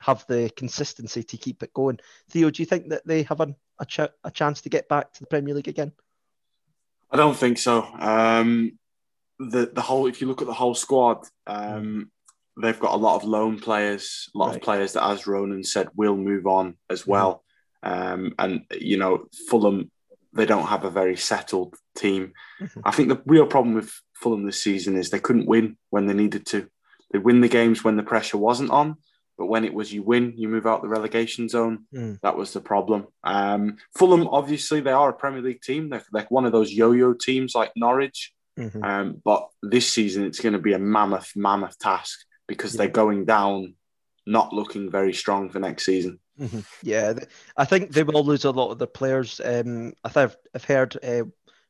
have 0.00 0.24
the 0.28 0.50
consistency 0.56 1.22
to 1.22 1.36
keep 1.36 1.62
it 1.62 1.74
going. 1.74 1.98
Theo, 2.30 2.50
do 2.50 2.62
you 2.62 2.66
think 2.66 2.90
that 2.90 3.06
they 3.06 3.24
have 3.24 3.40
a, 3.40 3.54
a, 3.78 3.86
ch- 3.86 4.00
a 4.24 4.30
chance 4.32 4.60
to 4.62 4.68
get 4.68 4.88
back 4.88 5.12
to 5.12 5.20
the 5.20 5.26
Premier 5.26 5.54
League 5.54 5.68
again? 5.68 5.92
I 7.10 7.16
don't 7.16 7.36
think 7.36 7.58
so. 7.58 7.82
Um, 7.98 8.78
the 9.38 9.70
the 9.72 9.80
whole 9.80 10.06
if 10.06 10.20
you 10.20 10.26
look 10.26 10.42
at 10.42 10.48
the 10.48 10.54
whole 10.54 10.74
squad, 10.74 11.26
um, 11.46 12.10
they've 12.60 12.80
got 12.80 12.94
a 12.94 12.98
lot 12.98 13.16
of 13.16 13.24
loan 13.24 13.58
players, 13.58 14.28
a 14.34 14.38
lot 14.38 14.48
right. 14.48 14.56
of 14.56 14.62
players 14.62 14.92
that, 14.92 15.04
as 15.04 15.26
Ronan 15.26 15.64
said, 15.64 15.88
will 15.94 16.16
move 16.16 16.46
on 16.46 16.76
as 16.90 17.02
mm-hmm. 17.02 17.10
well. 17.12 17.44
Um, 17.82 18.34
and 18.38 18.62
you 18.72 18.96
know, 18.96 19.26
Fulham, 19.48 19.90
they 20.32 20.46
don't 20.46 20.66
have 20.66 20.84
a 20.84 20.90
very 20.90 21.16
settled 21.16 21.76
team. 21.96 22.32
Mm-hmm. 22.60 22.80
I 22.84 22.90
think 22.90 23.08
the 23.08 23.22
real 23.26 23.46
problem 23.46 23.74
with 23.74 23.92
Fulham 24.14 24.44
this 24.44 24.62
season 24.62 24.96
is 24.96 25.10
they 25.10 25.20
couldn't 25.20 25.46
win 25.46 25.76
when 25.90 26.06
they 26.06 26.14
needed 26.14 26.46
to. 26.46 26.68
They 27.10 27.18
win 27.18 27.40
the 27.40 27.48
games 27.48 27.82
when 27.82 27.96
the 27.96 28.02
pressure 28.02 28.36
wasn't 28.36 28.70
on, 28.70 28.96
but 29.38 29.46
when 29.46 29.64
it 29.64 29.72
was 29.72 29.92
you 29.92 30.02
win, 30.02 30.34
you 30.36 30.48
move 30.48 30.66
out 30.66 30.82
the 30.82 30.88
relegation 30.88 31.48
zone. 31.48 31.86
Mm. 31.94 32.20
That 32.20 32.36
was 32.36 32.52
the 32.52 32.60
problem. 32.60 33.06
Um, 33.24 33.76
Fulham, 33.96 34.26
obviously, 34.28 34.80
they 34.80 34.90
are 34.90 35.10
a 35.10 35.14
Premier 35.14 35.40
League 35.40 35.62
team. 35.62 35.88
They're, 35.88 36.04
they're 36.12 36.26
one 36.28 36.44
of 36.44 36.52
those 36.52 36.72
yo-yo 36.72 37.14
teams 37.14 37.54
like 37.54 37.72
Norwich. 37.76 38.34
Mm-hmm. 38.58 38.82
Um, 38.82 39.22
but 39.24 39.48
this 39.62 39.88
season, 39.88 40.24
it's 40.24 40.40
going 40.40 40.54
to 40.54 40.58
be 40.58 40.72
a 40.72 40.78
mammoth, 40.78 41.32
mammoth 41.36 41.78
task 41.78 42.18
because 42.46 42.74
yeah. 42.74 42.78
they're 42.78 42.88
going 42.88 43.24
down, 43.24 43.74
not 44.26 44.52
looking 44.52 44.90
very 44.90 45.12
strong 45.14 45.48
for 45.48 45.60
next 45.60 45.84
season. 45.84 46.18
Mm-hmm. 46.40 46.60
Yeah, 46.82 47.14
I 47.56 47.64
think 47.64 47.92
they 47.92 48.02
will 48.02 48.24
lose 48.24 48.44
a 48.44 48.50
lot 48.50 48.70
of 48.70 48.78
the 48.78 48.86
players. 48.86 49.40
Um, 49.44 49.92
I 50.04 50.08
think 50.08 50.30
I've, 50.30 50.36
I've 50.54 50.64
heard 50.64 50.96
uh, 51.02 51.24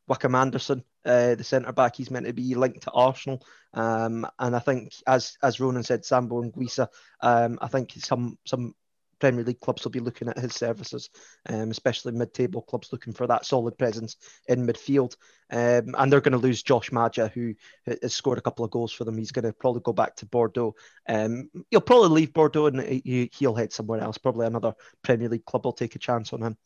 Joachim 0.09 0.35
Andersen, 0.35 0.85
uh, 1.05 1.35
the 1.35 1.45
centre 1.45 1.73
back, 1.73 1.97
he's 1.97 2.11
meant 2.11 2.27
to 2.27 2.33
be 2.33 2.55
linked 2.55 2.83
to 2.83 2.91
Arsenal. 2.91 3.45
Um, 3.75 4.27
and 4.39 4.57
I 4.57 4.59
think, 4.59 4.93
as 5.07 5.37
as 5.43 5.61
Ronan 5.61 5.83
said, 5.83 6.03
Zambo 6.03 6.43
Anguissa, 6.43 6.89
um, 7.21 7.59
I 7.63 7.69
think 7.69 7.93
some 7.97 8.39
some 8.45 8.75
Premier 9.19 9.45
League 9.45 9.61
clubs 9.61 9.85
will 9.85 9.91
be 9.91 10.01
looking 10.01 10.29
at 10.29 10.39
his 10.39 10.55
services, 10.55 11.11
um, 11.49 11.71
especially 11.71 12.13
mid-table 12.13 12.63
clubs 12.63 12.91
looking 12.93 13.13
for 13.13 13.27
that 13.27 13.47
solid 13.47 13.77
presence 13.79 14.17
in 14.49 14.67
midfield. 14.67 15.17
Um, 15.51 15.95
and 15.97 16.13
they're 16.13 16.21
going 16.21 16.33
to 16.33 16.39
lose 16.39 16.63
Josh 16.63 16.93
Maja, 16.93 17.29
who 17.29 17.55
has 17.87 18.15
scored 18.15 18.39
a 18.39 18.43
couple 18.43 18.65
of 18.65 18.71
goals 18.71 18.93
for 18.93 19.05
them. 19.05 19.17
He's 19.17 19.33
going 19.33 19.45
to 19.45 19.53
probably 19.53 19.81
go 19.83 19.93
back 19.93 20.17
to 20.17 20.27
Bordeaux. 20.27 20.75
Um, 21.09 21.51
he'll 21.71 21.81
probably 21.81 22.09
leave 22.09 22.33
Bordeaux 22.33 22.67
and 22.67 22.81
he, 22.81 23.31
will 23.41 23.55
head 23.55 23.73
somewhere 23.73 24.01
else. 24.01 24.19
Probably 24.19 24.47
another 24.47 24.75
Premier 25.03 25.29
League 25.29 25.45
club 25.45 25.65
will 25.65 25.73
take 25.73 25.95
a 25.95 25.99
chance 25.99 26.33
on 26.33 26.43
him. 26.43 26.57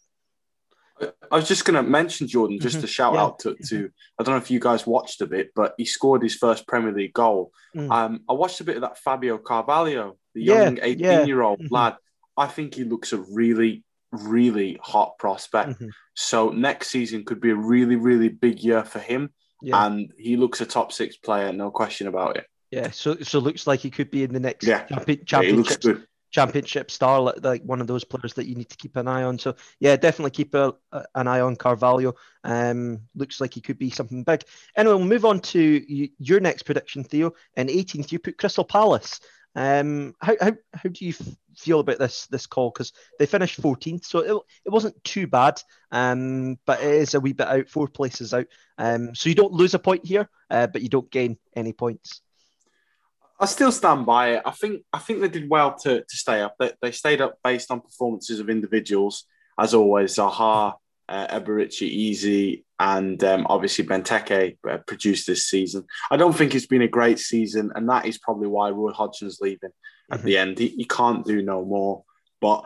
I 1.31 1.37
was 1.37 1.49
just 1.49 1.65
going 1.65 1.83
to 1.83 1.89
mention 1.89 2.29
Jordan, 2.29 2.61
just 2.61 2.77
mm-hmm. 2.77 2.83
to 2.83 2.87
shout 2.87 3.15
yeah. 3.15 3.23
out 3.23 3.39
to, 3.41 3.57
to, 3.69 3.91
I 4.19 4.23
don't 4.23 4.35
know 4.35 4.41
if 4.41 4.51
you 4.51 4.61
guys 4.61 4.87
watched 4.87 5.21
a 5.21 5.27
bit, 5.27 5.51
but 5.55 5.75
he 5.79 5.85
scored 5.85 6.23
his 6.23 6.35
first 6.35 6.67
Premier 6.67 6.93
League 6.93 7.15
goal. 7.15 7.53
Mm. 7.75 7.91
Um, 7.91 8.21
I 8.29 8.35
watched 8.35 8.61
a 8.61 8.65
bit 8.65 8.77
of 8.77 8.83
that 8.83 8.99
Fabio 8.99 9.39
Carvalho, 9.39 10.17
the 10.35 10.43
young 10.43 10.79
18 10.81 10.99
yeah. 10.99 11.25
year 11.25 11.43
old 11.43 11.61
mm-hmm. 11.61 11.75
lad. 11.75 11.97
I 12.37 12.47
think 12.47 12.75
he 12.75 12.85
looks 12.85 13.13
a 13.13 13.19
really, 13.19 13.85
really 14.11 14.79
hot 14.83 15.19
prospect. 15.19 15.71
Mm-hmm. 15.71 15.89
So 16.15 16.51
next 16.51 16.89
season 16.89 17.25
could 17.25 17.41
be 17.41 17.51
a 17.51 17.57
really, 17.57 17.97
really 17.97 18.29
big 18.29 18.61
year 18.61 18.85
for 18.85 18.99
him. 18.99 19.31
Yeah. 19.63 19.87
And 19.87 20.13
he 20.19 20.37
looks 20.37 20.61
a 20.61 20.67
top 20.67 20.93
six 20.93 21.17
player, 21.17 21.53
no 21.53 21.71
question 21.71 22.09
about 22.09 22.37
it. 22.37 22.47
Yeah, 22.71 22.91
so 22.91 23.17
so 23.17 23.39
looks 23.39 23.67
like 23.67 23.81
he 23.81 23.91
could 23.91 24.11
be 24.11 24.23
in 24.25 24.33
the 24.33 24.41
next 24.41 24.67
yeah. 24.67 24.85
champion, 24.85 25.25
championship, 25.27 25.85
yeah, 25.85 25.95
championship 26.31 26.91
star, 26.91 27.21
like 27.21 27.63
one 27.63 27.83
of 27.83 27.87
those 27.87 28.03
players 28.03 28.33
that 28.35 28.47
you 28.47 28.55
need 28.55 28.71
to 28.71 28.77
keep 28.79 28.97
an 28.97 29.07
eye 29.07 29.23
on. 29.23 29.39
So 29.39 29.55
yeah, 29.79 29.95
definitely 29.97 30.31
keep 30.31 30.55
a, 30.55 30.75
a, 30.91 31.05
an 31.15 31.29
eye 31.29 31.41
on 31.41 31.55
Carvalho. 31.55 32.15
Um, 32.45 33.03
looks 33.15 33.41
like 33.41 33.53
he 33.53 33.61
could 33.61 33.79
be 33.79 33.91
something 33.91 34.25
big. 34.25 34.43
Anyway, 34.75 34.95
we'll 34.95 35.05
move 35.05 35.27
on 35.27 35.41
to 35.41 35.85
your 36.19 36.41
next 36.41 36.63
prediction, 36.63 37.05
Theo. 37.05 37.35
In 37.57 37.69
18th, 37.69 38.11
you 38.11 38.19
put 38.19 38.39
Crystal 38.39 38.65
Palace. 38.65 39.21
Um, 39.55 40.15
how, 40.23 40.35
how, 40.41 40.53
how 40.73 40.89
do 40.91 41.05
you 41.05 41.13
feel 41.57 41.81
about 41.81 41.99
this 41.99 42.27
this 42.27 42.47
call? 42.47 42.71
Because 42.71 42.93
they 43.19 43.27
finished 43.27 43.61
14th, 43.61 44.05
so 44.05 44.19
it, 44.21 44.43
it 44.67 44.71
wasn't 44.71 45.03
too 45.05 45.27
bad. 45.27 45.61
Um, 45.91 46.59
but 46.67 46.83
it 46.83 46.95
is 46.95 47.15
a 47.15 47.21
wee 47.21 47.33
bit 47.33 47.49
out, 47.49 47.69
four 47.69 47.89
places 47.89 48.33
out. 48.33 48.47
Um, 48.79 49.15
so 49.15 49.29
you 49.29 49.35
don't 49.35 49.53
lose 49.53 49.75
a 49.75 49.79
point 49.79 50.07
here, 50.07 50.29
uh, 50.51 50.67
but 50.67 50.83
you 50.83 50.89
don't 50.89 51.11
gain 51.11 51.39
any 51.55 51.73
points. 51.73 52.23
I 53.39 53.47
still 53.47 53.73
stand 53.73 54.07
by 54.07 54.35
it. 54.35 54.43
I 54.47 54.53
think 54.53 54.83
I 54.93 54.99
think 54.99 55.21
they 55.21 55.29
did 55.29 55.51
well 55.51 55.75
to, 55.81 56.01
to 56.01 56.17
stay 56.17 56.41
up. 56.41 56.55
They, 56.59 56.73
they 56.81 56.93
stayed 56.93 57.21
up 57.21 57.39
based 57.43 57.71
on 57.71 57.81
performances 57.81 58.39
of 58.39 58.49
individuals, 58.49 59.25
as 59.59 59.75
always. 59.75 60.15
Zaha, 60.15 60.75
uh, 61.09 61.27
Eberechi 61.27 62.11
Eze, 62.11 62.63
and 62.79 63.23
um, 63.25 63.47
obviously 63.51 63.85
Benteke 63.85 64.57
uh, 64.69 64.79
produced 64.87 65.27
this 65.27 65.47
season. 65.47 65.85
I 66.11 66.17
don't 66.17 66.37
think 66.37 66.55
it's 66.55 66.67
been 66.67 66.83
a 66.83 66.89
great 66.89 67.19
season, 67.19 67.73
and 67.75 67.89
that 67.89 68.07
is 68.07 68.19
probably 68.19 68.49
why 68.49 68.71
Roy 68.71 68.93
Hodgson's 68.93 69.41
leaving 69.41 69.73
at 70.11 70.19
mm-hmm. 70.19 70.27
the 70.27 70.39
end. 70.39 70.59
He, 70.59 70.69
he 70.69 70.85
can't 70.85 71.25
do 71.25 71.43
no 71.43 71.65
more. 71.65 72.05
But 72.41 72.65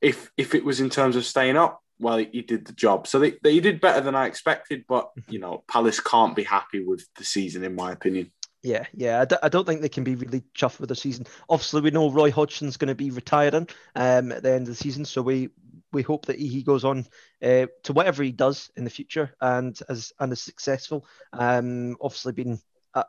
if 0.00 0.30
if 0.36 0.54
it 0.54 0.64
was 0.64 0.80
in 0.80 0.90
terms 0.90 1.16
of 1.16 1.24
staying 1.24 1.56
up, 1.56 1.82
well, 1.98 2.18
he, 2.18 2.42
did 2.42 2.66
the 2.66 2.72
job. 2.72 3.06
So 3.06 3.18
they, 3.18 3.34
they 3.42 3.60
did 3.60 3.80
better 3.80 4.00
than 4.00 4.14
I 4.14 4.26
expected. 4.26 4.84
But 4.88 5.10
mm-hmm. 5.16 5.32
you 5.32 5.38
know, 5.38 5.64
Palace 5.68 6.00
can't 6.00 6.36
be 6.36 6.44
happy 6.44 6.84
with 6.84 7.06
the 7.16 7.24
season, 7.24 7.64
in 7.64 7.74
my 7.74 7.92
opinion. 7.92 8.30
Yeah, 8.62 8.86
yeah. 8.94 9.20
I 9.20 9.24
d- 9.26 9.36
I 9.42 9.48
don't 9.50 9.66
think 9.66 9.82
they 9.82 9.90
can 9.90 10.04
be 10.04 10.14
really 10.14 10.42
chuffed 10.56 10.80
with 10.80 10.88
the 10.88 10.96
season. 10.96 11.26
Obviously, 11.50 11.82
we 11.82 11.90
know 11.90 12.10
Roy 12.10 12.30
Hodgson's 12.30 12.78
going 12.78 12.88
to 12.88 12.94
be 12.94 13.10
retiring 13.10 13.68
um, 13.94 14.32
at 14.32 14.42
the 14.42 14.52
end 14.52 14.62
of 14.62 14.68
the 14.68 14.74
season, 14.74 15.04
so 15.04 15.20
we 15.20 15.50
we 15.92 16.02
hope 16.02 16.26
that 16.26 16.38
he 16.38 16.62
goes 16.62 16.84
on 16.84 17.06
uh, 17.42 17.66
to 17.84 17.92
whatever 17.92 18.22
he 18.22 18.32
does 18.32 18.70
in 18.76 18.84
the 18.84 18.90
future 18.90 19.34
and 19.40 19.78
as 19.88 20.12
and 20.18 20.32
is 20.32 20.42
successful. 20.42 21.06
Um, 21.34 21.96
obviously, 22.00 22.32
been 22.32 22.58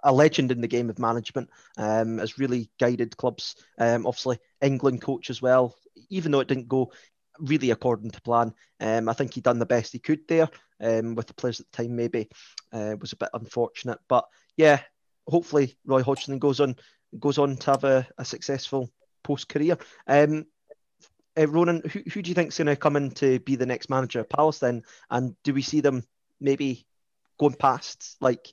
a, 0.04 0.14
legend 0.14 0.52
in 0.52 0.62
the 0.62 0.68
game 0.68 0.90
of 0.90 1.00
management, 1.00 1.50
um, 1.78 2.18
has 2.18 2.40
really 2.40 2.70
guided 2.80 3.16
clubs. 3.18 3.56
Um, 3.78 4.06
obviously, 4.06 4.40
England 4.62 5.02
coach 5.02 5.30
as 5.30 5.42
well. 5.42 5.76
Even 6.10 6.32
though 6.32 6.40
it 6.40 6.48
didn't 6.48 6.68
go 6.68 6.92
really 7.40 7.72
according 7.72 8.12
to 8.12 8.22
plan, 8.22 8.54
um, 8.80 9.10
I 9.10 9.14
think 9.14 9.34
he 9.34 9.42
done 9.42 9.60
the 9.60 9.66
best 9.66 9.94
he 9.94 10.00
could 10.00 10.28
there. 10.28 10.50
Um, 10.82 11.16
with 11.16 11.28
the 11.28 11.34
players 11.34 11.60
at 11.60 11.68
the 11.72 11.84
time, 11.84 11.96
maybe 11.96 12.28
uh, 12.74 12.96
was 13.00 13.14
a 13.14 13.18
bit 13.18 13.30
unfortunate, 13.34 14.00
but 14.10 14.26
yeah, 14.58 14.82
hopefully 15.28 15.78
Roy 15.86 16.04
Hodgson 16.04 16.40
goes 16.40 16.60
on 16.60 16.76
goes 17.20 17.38
on 17.38 17.56
to 17.56 17.72
have 17.72 17.84
a, 17.84 18.08
a 18.18 18.26
successful 18.26 18.92
post 19.24 19.48
career. 19.48 19.78
Um, 20.08 20.46
uh, 21.38 21.48
Ronan, 21.48 21.82
who, 21.92 22.02
who 22.12 22.22
do 22.22 22.30
you 22.30 22.36
think 22.36 22.50
is 22.50 22.58
going 22.58 22.68
to 22.68 22.76
come 22.76 22.96
in 22.96 23.12
to 23.12 23.40
be 23.40 23.56
the 23.56 23.66
next 23.66 23.90
manager 23.90 24.20
of 24.20 24.30
Palace 24.30 24.60
then? 24.60 24.84
And 25.10 25.36
do 25.44 25.54
we 25.54 25.62
see 25.62 25.82
them 25.82 26.04
maybe 26.40 26.86
going 27.40 27.56
past 27.56 28.16
like 28.22 28.48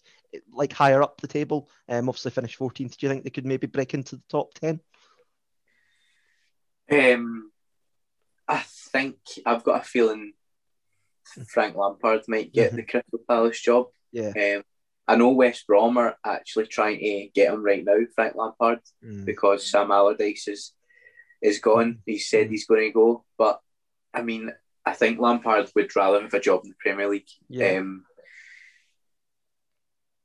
like 0.52 0.72
higher 0.72 1.02
up 1.02 1.20
the 1.20 1.28
table? 1.28 1.68
Um, 1.88 2.08
obviously 2.08 2.30
finish 2.30 2.58
14th. 2.58 2.96
Do 2.96 3.06
you 3.06 3.08
think 3.08 3.24
they 3.24 3.30
could 3.30 3.46
maybe 3.46 3.66
break 3.66 3.94
into 3.94 4.16
the 4.16 4.22
top 4.28 4.54
10? 4.54 4.80
Um, 6.90 7.50
I 8.48 8.62
think 8.92 9.16
I've 9.46 9.64
got 9.64 9.80
a 9.80 9.84
feeling 9.84 10.32
Frank 11.48 11.76
Lampard 11.76 12.22
might 12.28 12.52
get 12.52 12.68
mm-hmm. 12.68 12.76
the 12.76 12.82
Crystal 12.82 13.20
Palace 13.28 13.60
job. 13.60 13.86
Yeah. 14.12 14.32
Um, 14.56 14.62
I 15.08 15.16
know 15.16 15.30
West 15.30 15.66
Brom 15.66 15.96
are 15.98 16.16
actually 16.24 16.66
trying 16.66 16.98
to 16.98 17.28
get 17.34 17.52
him 17.52 17.62
right 17.62 17.84
now, 17.84 17.98
Frank 18.14 18.34
Lampard, 18.36 18.80
mm. 19.04 19.24
because 19.24 19.70
Sam 19.70 19.90
Allardyce 19.90 20.48
is 20.48 20.72
is 21.40 21.58
gone. 21.58 21.98
He 22.06 22.18
said 22.18 22.48
he's 22.48 22.66
going 22.66 22.82
to 22.82 22.92
go, 22.92 23.24
but 23.36 23.60
I 24.14 24.22
mean, 24.22 24.52
I 24.86 24.92
think 24.92 25.18
Lampard 25.18 25.70
would 25.74 25.94
rather 25.96 26.22
have 26.22 26.34
a 26.34 26.40
job 26.40 26.60
in 26.64 26.70
the 26.70 26.76
Premier 26.78 27.08
League. 27.08 27.28
Yeah. 27.48 27.78
Um, 27.78 28.04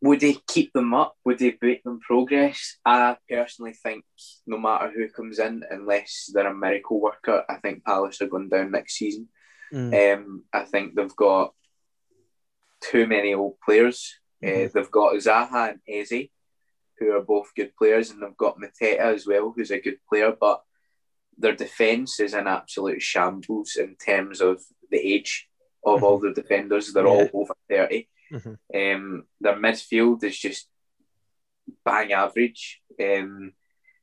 would 0.07 0.19
they 0.21 0.37
keep 0.47 0.73
them 0.73 0.93
up? 0.93 1.15
Would 1.25 1.39
they 1.39 1.57
make 1.61 1.83
them 1.83 1.99
progress? 1.99 2.77
I 2.85 3.17
personally 3.29 3.73
think 3.73 4.05
no 4.45 4.57
matter 4.57 4.91
who 4.91 5.09
comes 5.09 5.39
in, 5.39 5.63
unless 5.69 6.29
they're 6.33 6.47
a 6.47 6.55
miracle 6.55 6.99
worker, 6.99 7.43
I 7.49 7.55
think 7.55 7.83
Palace 7.83 8.21
are 8.21 8.27
going 8.27 8.49
down 8.49 8.71
next 8.71 8.95
season. 8.95 9.27
Mm. 9.73 10.15
Um, 10.15 10.43
I 10.53 10.63
think 10.63 10.95
they've 10.95 11.15
got 11.15 11.53
too 12.81 13.07
many 13.07 13.33
old 13.33 13.59
players. 13.63 14.15
Uh, 14.43 14.47
mm-hmm. 14.47 14.65
Uh, 14.65 14.69
they've 14.73 14.91
got 14.91 15.15
Zaha 15.15 15.71
and 15.71 15.79
Eze, 15.87 16.29
who 16.99 17.11
are 17.11 17.21
both 17.21 17.51
good 17.55 17.75
players, 17.75 18.09
and 18.09 18.21
they've 18.21 18.37
got 18.37 18.57
Mateta 18.59 18.99
as 18.99 19.27
well, 19.27 19.53
who's 19.55 19.71
a 19.71 19.81
good 19.81 19.97
player. 20.09 20.33
But 20.39 20.61
their 21.37 21.55
defence 21.55 22.19
is 22.19 22.33
an 22.33 22.47
absolute 22.47 23.01
shambles 23.01 23.75
in 23.75 23.95
terms 23.95 24.41
of 24.41 24.61
the 24.89 24.97
age 24.97 25.47
of 25.85 25.97
mm-hmm. 25.97 26.03
all 26.05 26.19
the 26.19 26.33
defenders. 26.33 26.93
They're 26.93 27.05
yeah. 27.05 27.27
all 27.33 27.41
over 27.41 27.55
30. 27.69 28.07
Mm-hmm. 28.31 28.95
Um, 28.95 29.23
their 29.39 29.55
midfield 29.55 30.23
is 30.23 30.37
just 30.37 30.67
bang 31.85 32.13
average. 32.13 32.81
Um, 33.01 33.53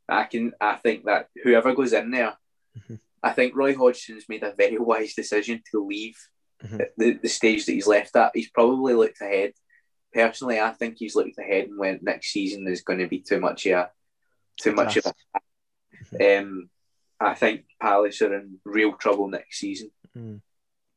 I 0.08 0.24
can 0.24 0.52
I 0.60 0.76
think 0.76 1.04
that 1.04 1.28
whoever 1.42 1.74
goes 1.74 1.92
in 1.92 2.10
there, 2.10 2.34
mm-hmm. 2.78 2.96
I 3.22 3.30
think 3.30 3.56
Roy 3.56 3.74
Hodgson's 3.74 4.28
made 4.28 4.42
a 4.42 4.54
very 4.56 4.78
wise 4.90 5.14
decision 5.14 5.62
to 5.70 5.84
leave 5.84 6.16
mm-hmm. 6.62 6.78
the, 6.96 7.18
the 7.22 7.28
stage 7.28 7.66
that 7.66 7.72
he's 7.72 7.86
left 7.86 8.16
at. 8.16 8.32
He's 8.34 8.50
probably 8.50 8.94
looked 8.94 9.20
ahead. 9.20 9.52
Personally, 10.12 10.60
I 10.60 10.70
think 10.70 10.96
he's 10.98 11.16
looked 11.16 11.38
ahead 11.38 11.64
and 11.64 11.78
went 11.78 12.02
next 12.02 12.30
season 12.30 12.68
is 12.68 12.82
going 12.82 13.00
to 13.00 13.08
be 13.08 13.20
too 13.20 13.40
much 13.40 13.66
of 13.66 13.72
a 13.72 13.90
too 14.60 14.72
much 14.72 14.96
of 14.96 15.06
a 15.06 15.12
um, 16.38 16.70
I 17.18 17.34
think 17.34 17.64
Palace 17.80 18.22
are 18.22 18.34
in 18.34 18.58
real 18.64 18.92
trouble 18.92 19.28
next 19.28 19.58
season. 19.58 19.90
Mm. 20.16 20.40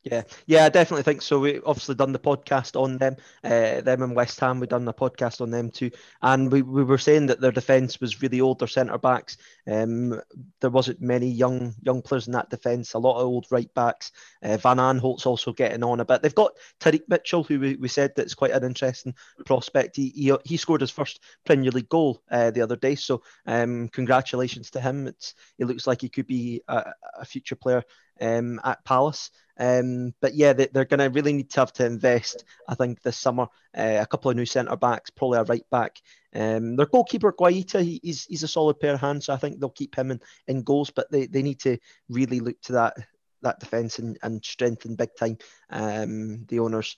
Yeah, 0.09 0.23
yeah, 0.45 0.63
I 0.65 0.69
definitely 0.69 1.03
think 1.03 1.21
so. 1.21 1.39
We 1.39 1.59
obviously 1.65 1.95
done 1.95 2.13
the 2.13 2.19
podcast 2.19 2.79
on 2.79 2.97
them, 2.97 3.17
uh, 3.43 3.81
them 3.81 4.03
and 4.03 4.15
West 4.15 4.39
Ham. 4.39 4.61
We 4.61 4.67
done 4.67 4.85
the 4.85 4.93
podcast 4.93 5.41
on 5.41 5.49
them 5.51 5.69
too, 5.69 5.91
and 6.21 6.49
we, 6.49 6.61
we 6.61 6.85
were 6.85 6.97
saying 6.97 7.25
that 7.25 7.41
their 7.41 7.51
defence 7.51 7.99
was 7.99 8.21
really 8.21 8.39
old. 8.39 8.59
Their 8.59 8.69
centre 8.69 8.97
backs, 8.97 9.35
um, 9.69 10.21
there 10.61 10.69
wasn't 10.69 11.01
many 11.01 11.27
young 11.29 11.73
young 11.81 12.01
players 12.01 12.27
in 12.27 12.33
that 12.33 12.49
defence. 12.49 12.93
A 12.93 12.99
lot 12.99 13.19
of 13.19 13.25
old 13.25 13.47
right 13.51 13.73
backs. 13.73 14.13
Uh, 14.41 14.55
Van 14.55 14.77
Aanholt's 14.77 15.25
also 15.25 15.51
getting 15.51 15.83
on 15.83 15.99
a 15.99 16.05
bit. 16.05 16.21
They've 16.21 16.33
got 16.33 16.53
Tyrick 16.79 17.09
Mitchell, 17.09 17.43
who 17.43 17.59
we, 17.59 17.75
we 17.75 17.89
said 17.89 18.13
that's 18.15 18.35
quite 18.35 18.51
an 18.51 18.63
interesting 18.63 19.13
prospect. 19.45 19.97
He 19.97 20.09
he, 20.15 20.33
he 20.45 20.55
scored 20.55 20.81
his 20.81 20.91
first 20.91 21.19
Premier 21.43 21.71
League 21.71 21.89
goal 21.89 22.21
uh, 22.31 22.51
the 22.51 22.61
other 22.61 22.77
day, 22.77 22.95
so 22.95 23.23
um, 23.45 23.89
congratulations 23.89 24.71
to 24.71 24.79
him. 24.79 25.07
It's 25.07 25.33
it 25.57 25.65
looks 25.65 25.85
like 25.85 25.99
he 25.99 26.07
could 26.07 26.27
be 26.27 26.61
a, 26.69 26.91
a 27.19 27.25
future 27.25 27.55
player 27.57 27.83
um, 28.21 28.59
at 28.63 28.83
Palace. 28.83 29.31
Um, 29.59 30.13
but 30.21 30.35
yeah, 30.35 30.53
they, 30.53 30.67
are 30.75 30.85
going 30.85 30.99
to 30.99 31.09
really 31.09 31.33
need 31.33 31.49
to 31.51 31.61
have 31.61 31.73
to 31.73 31.85
invest, 31.85 32.45
I 32.67 32.75
think, 32.75 33.01
this 33.01 33.17
summer. 33.17 33.47
Uh, 33.75 33.97
a 33.99 34.05
couple 34.05 34.29
of 34.29 34.37
new 34.37 34.45
centre 34.45 34.75
backs, 34.75 35.09
probably 35.09 35.39
a 35.39 35.43
right 35.43 35.69
back. 35.71 35.99
Um, 36.33 36.75
their 36.75 36.85
goalkeeper, 36.85 37.31
Guaita, 37.31 37.81
he, 37.81 37.99
he's, 38.03 38.25
he's 38.25 38.43
a 38.43 38.47
solid 38.47 38.79
pair 38.79 38.93
of 38.93 39.01
hands, 39.01 39.25
so 39.25 39.33
I 39.33 39.37
think 39.37 39.59
they'll 39.59 39.69
keep 39.69 39.95
him 39.95 40.11
in, 40.11 40.21
in 40.47 40.63
goals, 40.63 40.91
but 40.91 41.11
they, 41.11 41.25
they 41.25 41.41
need 41.41 41.59
to 41.61 41.77
really 42.09 42.39
look 42.39 42.61
to 42.63 42.73
that 42.73 42.97
that 43.43 43.59
defence 43.59 43.99
and, 43.99 44.17
and 44.23 44.43
strengthen 44.43 44.95
big 44.95 45.15
time 45.15 45.37
um, 45.69 46.45
the 46.45 46.59
owners. 46.59 46.97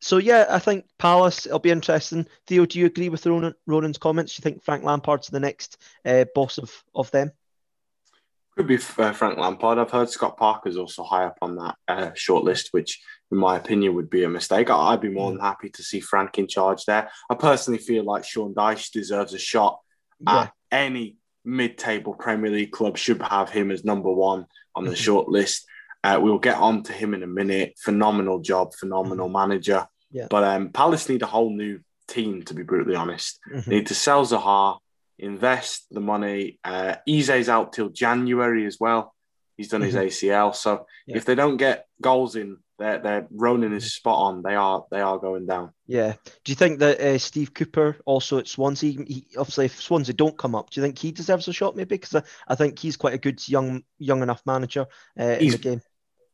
So 0.00 0.16
yeah, 0.16 0.46
I 0.48 0.58
think 0.58 0.86
Palace. 0.98 1.46
It'll 1.46 1.58
be 1.58 1.70
interesting. 1.70 2.26
Theo, 2.46 2.64
do 2.64 2.78
you 2.78 2.86
agree 2.86 3.10
with 3.10 3.26
Ronan, 3.26 3.54
Ronan's 3.66 3.98
comments? 3.98 4.34
Do 4.34 4.40
you 4.40 4.42
think 4.42 4.62
Frank 4.62 4.82
Lampard's 4.82 5.28
the 5.28 5.40
next 5.40 5.76
uh, 6.04 6.24
boss 6.34 6.58
of 6.58 6.72
of 6.94 7.10
them? 7.10 7.32
Could 8.60 8.66
be 8.66 8.76
uh, 8.98 9.12
Frank 9.12 9.38
Lampard. 9.38 9.78
I've 9.78 9.90
heard 9.90 10.10
Scott 10.10 10.36
Parker's 10.36 10.76
also 10.76 11.02
high 11.02 11.24
up 11.24 11.38
on 11.40 11.56
that 11.56 11.76
uh, 11.88 12.10
shortlist, 12.10 12.68
which, 12.72 13.00
in 13.32 13.38
my 13.38 13.56
opinion, 13.56 13.94
would 13.94 14.10
be 14.10 14.24
a 14.24 14.28
mistake. 14.28 14.68
I'd 14.68 15.00
be 15.00 15.08
more 15.08 15.30
than 15.30 15.40
happy 15.40 15.70
to 15.70 15.82
see 15.82 16.00
Frank 16.00 16.38
in 16.38 16.46
charge 16.46 16.84
there. 16.84 17.10
I 17.30 17.36
personally 17.36 17.78
feel 17.78 18.04
like 18.04 18.22
Sean 18.22 18.52
Dyche 18.52 18.90
deserves 18.90 19.32
a 19.32 19.38
shot 19.38 19.80
yeah. 20.20 20.42
at 20.42 20.52
any 20.70 21.16
mid-table 21.42 22.12
Premier 22.12 22.50
League 22.50 22.70
club. 22.70 22.98
Should 22.98 23.22
have 23.22 23.48
him 23.48 23.70
as 23.70 23.82
number 23.82 24.12
one 24.12 24.44
on 24.74 24.84
the 24.84 24.90
mm-hmm. 24.90 25.10
shortlist. 25.10 25.62
Uh, 26.04 26.18
we'll 26.20 26.38
get 26.38 26.58
on 26.58 26.82
to 26.82 26.92
him 26.92 27.14
in 27.14 27.22
a 27.22 27.26
minute. 27.26 27.78
Phenomenal 27.78 28.40
job, 28.40 28.74
phenomenal 28.74 29.28
mm-hmm. 29.28 29.38
manager. 29.38 29.86
Yeah. 30.10 30.26
But 30.28 30.44
um, 30.44 30.68
Palace 30.68 31.08
need 31.08 31.22
a 31.22 31.26
whole 31.26 31.48
new 31.48 31.80
team, 32.08 32.42
to 32.42 32.52
be 32.52 32.62
brutally 32.62 32.94
honest. 32.94 33.40
Mm-hmm. 33.50 33.70
Need 33.70 33.86
to 33.86 33.94
sell 33.94 34.26
Zaha 34.26 34.80
invest 35.20 35.86
the 35.90 36.00
money. 36.00 36.58
Uh, 36.64 36.96
Eze's 37.08 37.48
out 37.48 37.72
till 37.72 37.90
January 37.90 38.66
as 38.66 38.78
well. 38.80 39.14
He's 39.56 39.68
done 39.68 39.82
his 39.82 39.94
mm-hmm. 39.94 40.06
ACL. 40.06 40.54
So 40.54 40.86
yeah. 41.06 41.18
if 41.18 41.26
they 41.26 41.34
don't 41.34 41.58
get 41.58 41.86
goals 42.00 42.34
in, 42.34 42.56
they're, 42.78 42.98
they're 42.98 43.28
Ronan 43.30 43.74
is 43.74 43.92
spot 43.92 44.18
on. 44.18 44.42
They 44.42 44.54
are 44.54 44.86
they 44.90 45.02
are 45.02 45.18
going 45.18 45.44
down. 45.44 45.72
Yeah. 45.86 46.14
Do 46.44 46.50
you 46.52 46.56
think 46.56 46.78
that 46.78 46.98
uh, 46.98 47.18
Steve 47.18 47.52
Cooper 47.52 47.98
also 48.06 48.38
at 48.38 48.48
Swansea? 48.48 49.04
He, 49.06 49.26
obviously, 49.36 49.66
if 49.66 49.82
Swansea 49.82 50.14
don't 50.14 50.38
come 50.38 50.54
up, 50.54 50.70
do 50.70 50.80
you 50.80 50.86
think 50.86 50.98
he 50.98 51.12
deserves 51.12 51.46
a 51.46 51.52
shot? 51.52 51.76
Maybe 51.76 51.96
because 51.96 52.14
I, 52.14 52.22
I 52.48 52.54
think 52.54 52.78
he's 52.78 52.96
quite 52.96 53.12
a 53.12 53.18
good 53.18 53.46
young 53.46 53.84
young 53.98 54.22
enough 54.22 54.40
manager 54.46 54.86
uh, 55.18 55.24
in 55.24 55.50
the 55.50 55.58
game. 55.58 55.82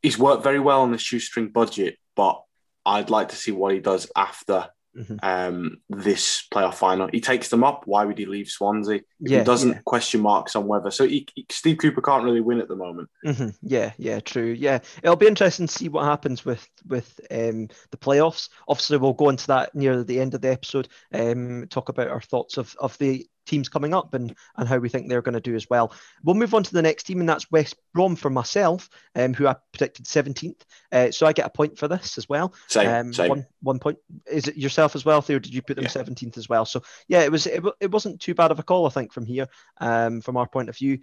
He's 0.01 0.17
worked 0.17 0.43
very 0.43 0.61
well 0.61 0.81
on 0.81 0.93
the 0.93 0.97
shoestring 0.97 1.49
budget, 1.49 1.97
but 2.15 2.41
I'd 2.85 3.09
like 3.09 3.29
to 3.29 3.35
see 3.35 3.51
what 3.51 3.73
he 3.73 3.81
does 3.81 4.09
after 4.15 4.69
mm-hmm. 4.97 5.15
um, 5.23 5.77
this 5.89 6.45
playoff 6.53 6.75
final. 6.75 7.09
He 7.11 7.21
takes 7.21 7.49
them 7.49 7.63
up. 7.63 7.83
Why 7.85 8.05
would 8.05 8.17
he 8.17 8.25
leave 8.25 8.49
Swansea? 8.49 9.01
Yeah, 9.19 9.39
he 9.39 9.43
doesn't 9.43 9.71
yeah. 9.71 9.79
question 9.85 10.21
marks 10.21 10.55
on 10.55 10.67
whether. 10.67 10.91
So 10.91 11.07
he, 11.07 11.27
he, 11.35 11.45
Steve 11.49 11.77
Cooper 11.77 12.01
can't 12.01 12.23
really 12.23 12.41
win 12.41 12.59
at 12.59 12.67
the 12.67 12.75
moment. 12.75 13.09
Mm-hmm. 13.25 13.49
Yeah, 13.61 13.93
yeah, 13.97 14.19
true. 14.19 14.51
Yeah, 14.57 14.79
it'll 15.03 15.15
be 15.15 15.27
interesting 15.27 15.67
to 15.67 15.73
see 15.73 15.89
what 15.89 16.05
happens 16.05 16.43
with 16.43 16.67
with 16.87 17.19
um, 17.31 17.67
the 17.91 17.97
playoffs. 17.97 18.49
Obviously, 18.67 18.97
we'll 18.97 19.13
go 19.13 19.29
into 19.29 19.47
that 19.47 19.75
near 19.75 20.03
the 20.03 20.19
end 20.19 20.33
of 20.33 20.41
the 20.41 20.51
episode. 20.51 20.87
Um, 21.13 21.67
talk 21.69 21.89
about 21.89 22.09
our 22.09 22.21
thoughts 22.21 22.57
of 22.57 22.75
of 22.79 22.97
the 22.97 23.27
teams 23.47 23.69
coming 23.69 23.93
up 23.93 24.13
and 24.13 24.35
and 24.57 24.67
how 24.67 24.77
we 24.77 24.89
think 24.89 25.09
they're 25.09 25.21
going 25.21 25.33
to 25.33 25.41
do 25.41 25.55
as 25.55 25.69
well. 25.69 25.93
We'll 26.23 26.35
move 26.35 26.53
on 26.53 26.63
to 26.63 26.73
the 26.73 26.81
next 26.81 27.03
team, 27.03 27.19
and 27.19 27.29
that's 27.29 27.51
West 27.51 27.75
Brom 27.93 28.15
for 28.15 28.29
myself, 28.29 28.89
um, 29.15 29.33
who 29.33 29.47
I 29.47 29.55
predicted 29.71 30.05
17th. 30.05 30.61
Uh, 30.91 31.11
so 31.11 31.25
I 31.25 31.33
get 31.33 31.45
a 31.45 31.49
point 31.49 31.77
for 31.77 31.87
this 31.87 32.17
as 32.17 32.29
well. 32.29 32.53
Same, 32.67 32.89
um, 32.89 33.13
same. 33.13 33.29
One, 33.29 33.45
one 33.61 33.79
point. 33.79 33.97
Is 34.29 34.47
it 34.47 34.57
yourself 34.57 34.95
as 34.95 35.05
well, 35.05 35.21
Theo? 35.21 35.39
Did 35.39 35.53
you 35.53 35.61
put 35.61 35.75
them 35.75 35.85
yeah. 35.85 35.91
17th 35.91 36.37
as 36.37 36.49
well? 36.49 36.65
So 36.65 36.83
yeah, 37.07 37.21
it 37.21 37.31
was 37.31 37.47
it, 37.47 37.63
it 37.79 37.91
wasn't 37.91 38.21
too 38.21 38.35
bad 38.35 38.51
of 38.51 38.59
a 38.59 38.63
call, 38.63 38.85
I 38.85 38.89
think, 38.89 39.11
from 39.11 39.25
here, 39.25 39.47
um, 39.79 40.21
from 40.21 40.37
our 40.37 40.47
point 40.47 40.69
of 40.69 40.77
view. 40.77 40.99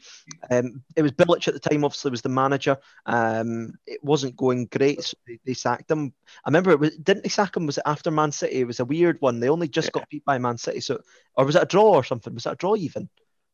Um, 0.50 0.82
it 0.96 1.02
was 1.02 1.12
Bilic 1.12 1.48
at 1.48 1.54
the 1.54 1.60
time, 1.60 1.84
obviously, 1.84 2.10
was 2.10 2.22
the 2.22 2.28
manager. 2.28 2.76
Um, 3.06 3.74
it 3.86 4.02
wasn't 4.02 4.36
going 4.36 4.66
great, 4.66 5.02
so 5.02 5.16
they, 5.26 5.38
they 5.44 5.54
sacked 5.54 5.90
him. 5.90 6.12
I 6.44 6.48
remember 6.48 6.70
it 6.70 6.80
was 6.80 6.96
didn't 6.96 7.22
they 7.22 7.28
sack 7.28 7.56
him? 7.56 7.66
Was 7.66 7.78
it 7.78 7.84
after 7.86 8.10
Man 8.10 8.32
City? 8.32 8.60
It 8.60 8.66
was 8.66 8.80
a 8.80 8.84
weird 8.84 9.20
one. 9.20 9.40
They 9.40 9.48
only 9.48 9.68
just 9.68 9.88
yeah. 9.88 10.00
got 10.00 10.08
beat 10.08 10.24
by 10.24 10.38
Man 10.38 10.58
City, 10.58 10.80
so 10.80 11.00
or 11.36 11.44
was 11.44 11.56
it 11.56 11.62
a 11.62 11.66
draw 11.66 11.94
or 11.94 12.04
something? 12.04 12.33
Was 12.34 12.44
that 12.44 12.54
a 12.54 12.56
draw 12.56 12.76
even? 12.76 13.08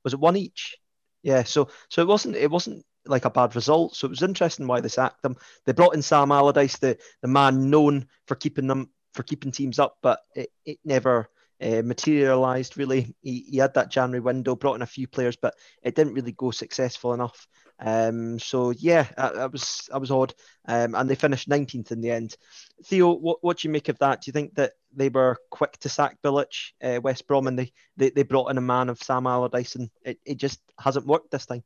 Was 0.05 0.15
it 0.15 0.21
one 0.21 0.37
each? 0.37 0.77
Yeah, 1.23 1.43
so 1.43 1.69
so 1.89 2.03
it 2.03 2.09
wasn't 2.09 2.37
it 2.37 2.51
wasn't 2.51 2.85
like 3.07 3.25
a 3.25 3.31
bad 3.31 3.55
result. 3.55 3.97
So 3.97 4.07
it 4.07 4.11
was 4.11 4.23
interesting 4.23 4.67
why 4.67 4.81
they 4.81 4.89
sacked 4.89 5.23
them. 5.23 5.37
They 5.67 5.73
brought 5.73 5.95
in 5.95 6.03
Sam 6.03 6.33
Allardyce, 6.33 6.79
the 6.79 6.99
the 7.23 7.29
man 7.29 7.71
known 7.71 8.09
for 8.27 8.35
keeping 8.35 8.67
them 8.67 8.91
for 9.15 9.23
keeping 9.23 9.53
teams 9.53 9.79
up, 9.79 9.97
but 10.03 10.21
it, 10.35 10.51
it 10.65 10.79
never 10.85 11.29
uh, 11.61 11.83
materialized 11.85 12.77
really. 12.79 13.15
He, 13.23 13.45
he 13.51 13.57
had 13.59 13.75
that 13.75 13.91
January 13.91 14.21
window, 14.21 14.57
brought 14.57 14.75
in 14.75 14.83
a 14.83 14.87
few 14.87 15.07
players, 15.07 15.37
but 15.37 15.55
it 15.83 15.95
didn't 15.95 16.15
really 16.15 16.33
go 16.33 16.51
successful 16.51 17.13
enough. 17.13 17.47
Um, 17.81 18.39
so 18.39 18.71
yeah, 18.71 19.07
that, 19.17 19.53
was 19.53 19.89
that 19.91 20.01
was 20.01 20.11
odd, 20.11 20.35
um, 20.67 20.95
and 20.95 21.09
they 21.09 21.15
finished 21.15 21.49
19th 21.49 21.93
in 21.93 22.01
the 22.01 22.11
end. 22.11 22.37
Theo, 22.85 23.13
what, 23.13 23.39
what 23.43 23.59
do 23.59 23.69
you 23.69 23.73
make 23.73 23.89
of 23.89 23.99
that? 23.99 24.23
Do 24.23 24.29
you 24.29 24.33
think 24.33 24.55
that 24.55 24.73
they 24.95 25.09
were 25.09 25.37
quick 25.51 25.79
to 25.79 25.89
sack 25.89 26.19
Bilic, 26.23 26.73
uh, 26.83 27.01
West 27.01 27.27
Brom, 27.27 27.47
and 27.47 27.59
they, 27.59 27.73
they, 27.97 28.11
they 28.11 28.23
brought 28.23 28.51
in 28.51 28.59
a 28.59 28.63
man 28.63 28.89
of 28.89 29.03
Sam 29.03 29.27
Allardyce, 29.27 29.77
and 29.77 29.91
it, 30.05 30.19
it 30.25 30.37
just 30.37 30.61
hasn't 30.79 31.07
worked 31.07 31.31
this 31.31 31.47
time? 31.47 31.63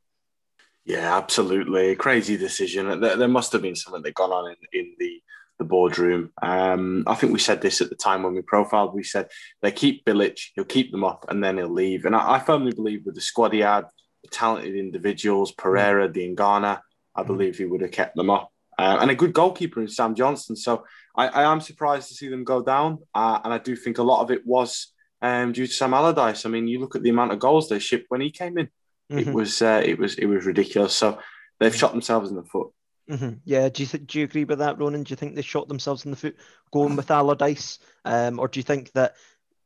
Yeah, 0.85 1.17
absolutely. 1.17 1.95
Crazy 1.95 2.37
decision. 2.37 2.99
There, 2.99 3.17
there 3.17 3.27
must 3.27 3.51
have 3.53 3.61
been 3.61 3.75
something 3.75 4.03
that 4.03 4.13
gone 4.13 4.31
on 4.31 4.51
in, 4.51 4.79
in 4.79 4.95
the 4.99 5.21
the 5.57 5.65
boardroom. 5.65 6.31
Um, 6.41 7.05
I 7.07 7.15
think 7.15 7.31
we 7.31 7.39
said 7.39 7.61
this 7.61 7.79
at 7.79 7.89
the 7.89 7.95
time 7.95 8.23
when 8.23 8.35
we 8.35 8.41
profiled. 8.41 8.93
We 8.93 9.03
said 9.03 9.29
they 9.61 9.71
keep 9.71 10.05
Bilic, 10.05 10.37
he'll 10.53 10.65
keep 10.65 10.91
them 10.91 11.03
up, 11.03 11.25
and 11.29 11.43
then 11.43 11.57
he'll 11.57 11.69
leave. 11.69 12.05
And 12.05 12.15
I, 12.15 12.33
I 12.33 12.39
firmly 12.39 12.73
believe 12.73 13.05
with 13.05 13.15
the 13.15 13.21
squad 13.21 13.53
he 13.53 13.59
had, 13.59 13.85
talented 14.31 14.75
individuals, 14.75 15.51
Pereira, 15.51 16.09
Diangana, 16.09 16.81
I 17.15 17.23
mm. 17.23 17.27
believe 17.27 17.57
he 17.57 17.65
would 17.65 17.81
have 17.81 17.91
kept 17.91 18.15
them 18.15 18.29
up. 18.29 18.51
Uh, 18.77 18.97
and 18.99 19.09
a 19.09 19.15
good 19.15 19.33
goalkeeper 19.33 19.81
in 19.81 19.87
Sam 19.87 20.15
Johnstone. 20.15 20.57
So 20.57 20.83
I, 21.17 21.27
I 21.27 21.51
am 21.51 21.61
surprised 21.61 22.09
to 22.09 22.13
see 22.13 22.27
them 22.27 22.43
go 22.43 22.61
down. 22.61 22.99
Uh, 23.13 23.39
and 23.43 23.53
I 23.53 23.57
do 23.57 23.75
think 23.75 23.97
a 23.97 24.03
lot 24.03 24.21
of 24.21 24.31
it 24.31 24.45
was 24.45 24.93
um, 25.21 25.51
due 25.51 25.67
to 25.67 25.73
Sam 25.73 25.93
Allardyce. 25.93 26.45
I 26.45 26.49
mean, 26.49 26.67
you 26.67 26.79
look 26.79 26.95
at 26.95 27.03
the 27.03 27.09
amount 27.09 27.31
of 27.31 27.39
goals 27.39 27.69
they 27.69 27.79
shipped 27.79 28.05
when 28.09 28.21
he 28.21 28.31
came 28.31 28.57
in. 28.57 28.69
Mm-hmm. 29.11 29.29
It 29.29 29.33
was 29.33 29.61
uh, 29.61 29.81
it 29.85 29.99
was 29.99 30.15
it 30.15 30.25
was 30.25 30.45
ridiculous. 30.45 30.95
So 30.95 31.19
they've 31.59 31.71
mm-hmm. 31.71 31.79
shot 31.79 31.91
themselves 31.91 32.29
in 32.29 32.35
the 32.35 32.43
foot. 32.43 32.71
Mm-hmm. 33.09 33.35
Yeah, 33.43 33.69
do 33.69 33.83
you 33.83 33.87
th- 33.87 34.07
do 34.07 34.19
you 34.19 34.25
agree 34.25 34.45
with 34.45 34.59
that, 34.59 34.79
Ronan? 34.79 35.03
Do 35.03 35.11
you 35.11 35.15
think 35.15 35.35
they 35.35 35.43
shot 35.43 35.67
themselves 35.67 36.05
in 36.05 36.11
the 36.11 36.17
foot 36.17 36.37
going 36.73 36.95
with 36.97 37.11
Allardyce, 37.11 37.79
um, 38.03 38.39
or 38.39 38.47
do 38.47 38.59
you 38.59 38.63
think 38.63 38.91
that 38.93 39.15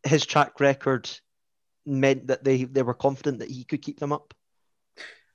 his 0.03 0.25
track 0.25 0.59
record 0.59 1.09
meant 1.85 2.27
that 2.27 2.43
they 2.43 2.65
they 2.65 2.83
were 2.83 2.93
confident 2.93 3.39
that 3.39 3.49
he 3.49 3.63
could 3.63 3.81
keep 3.81 3.99
them 3.99 4.11
up? 4.11 4.33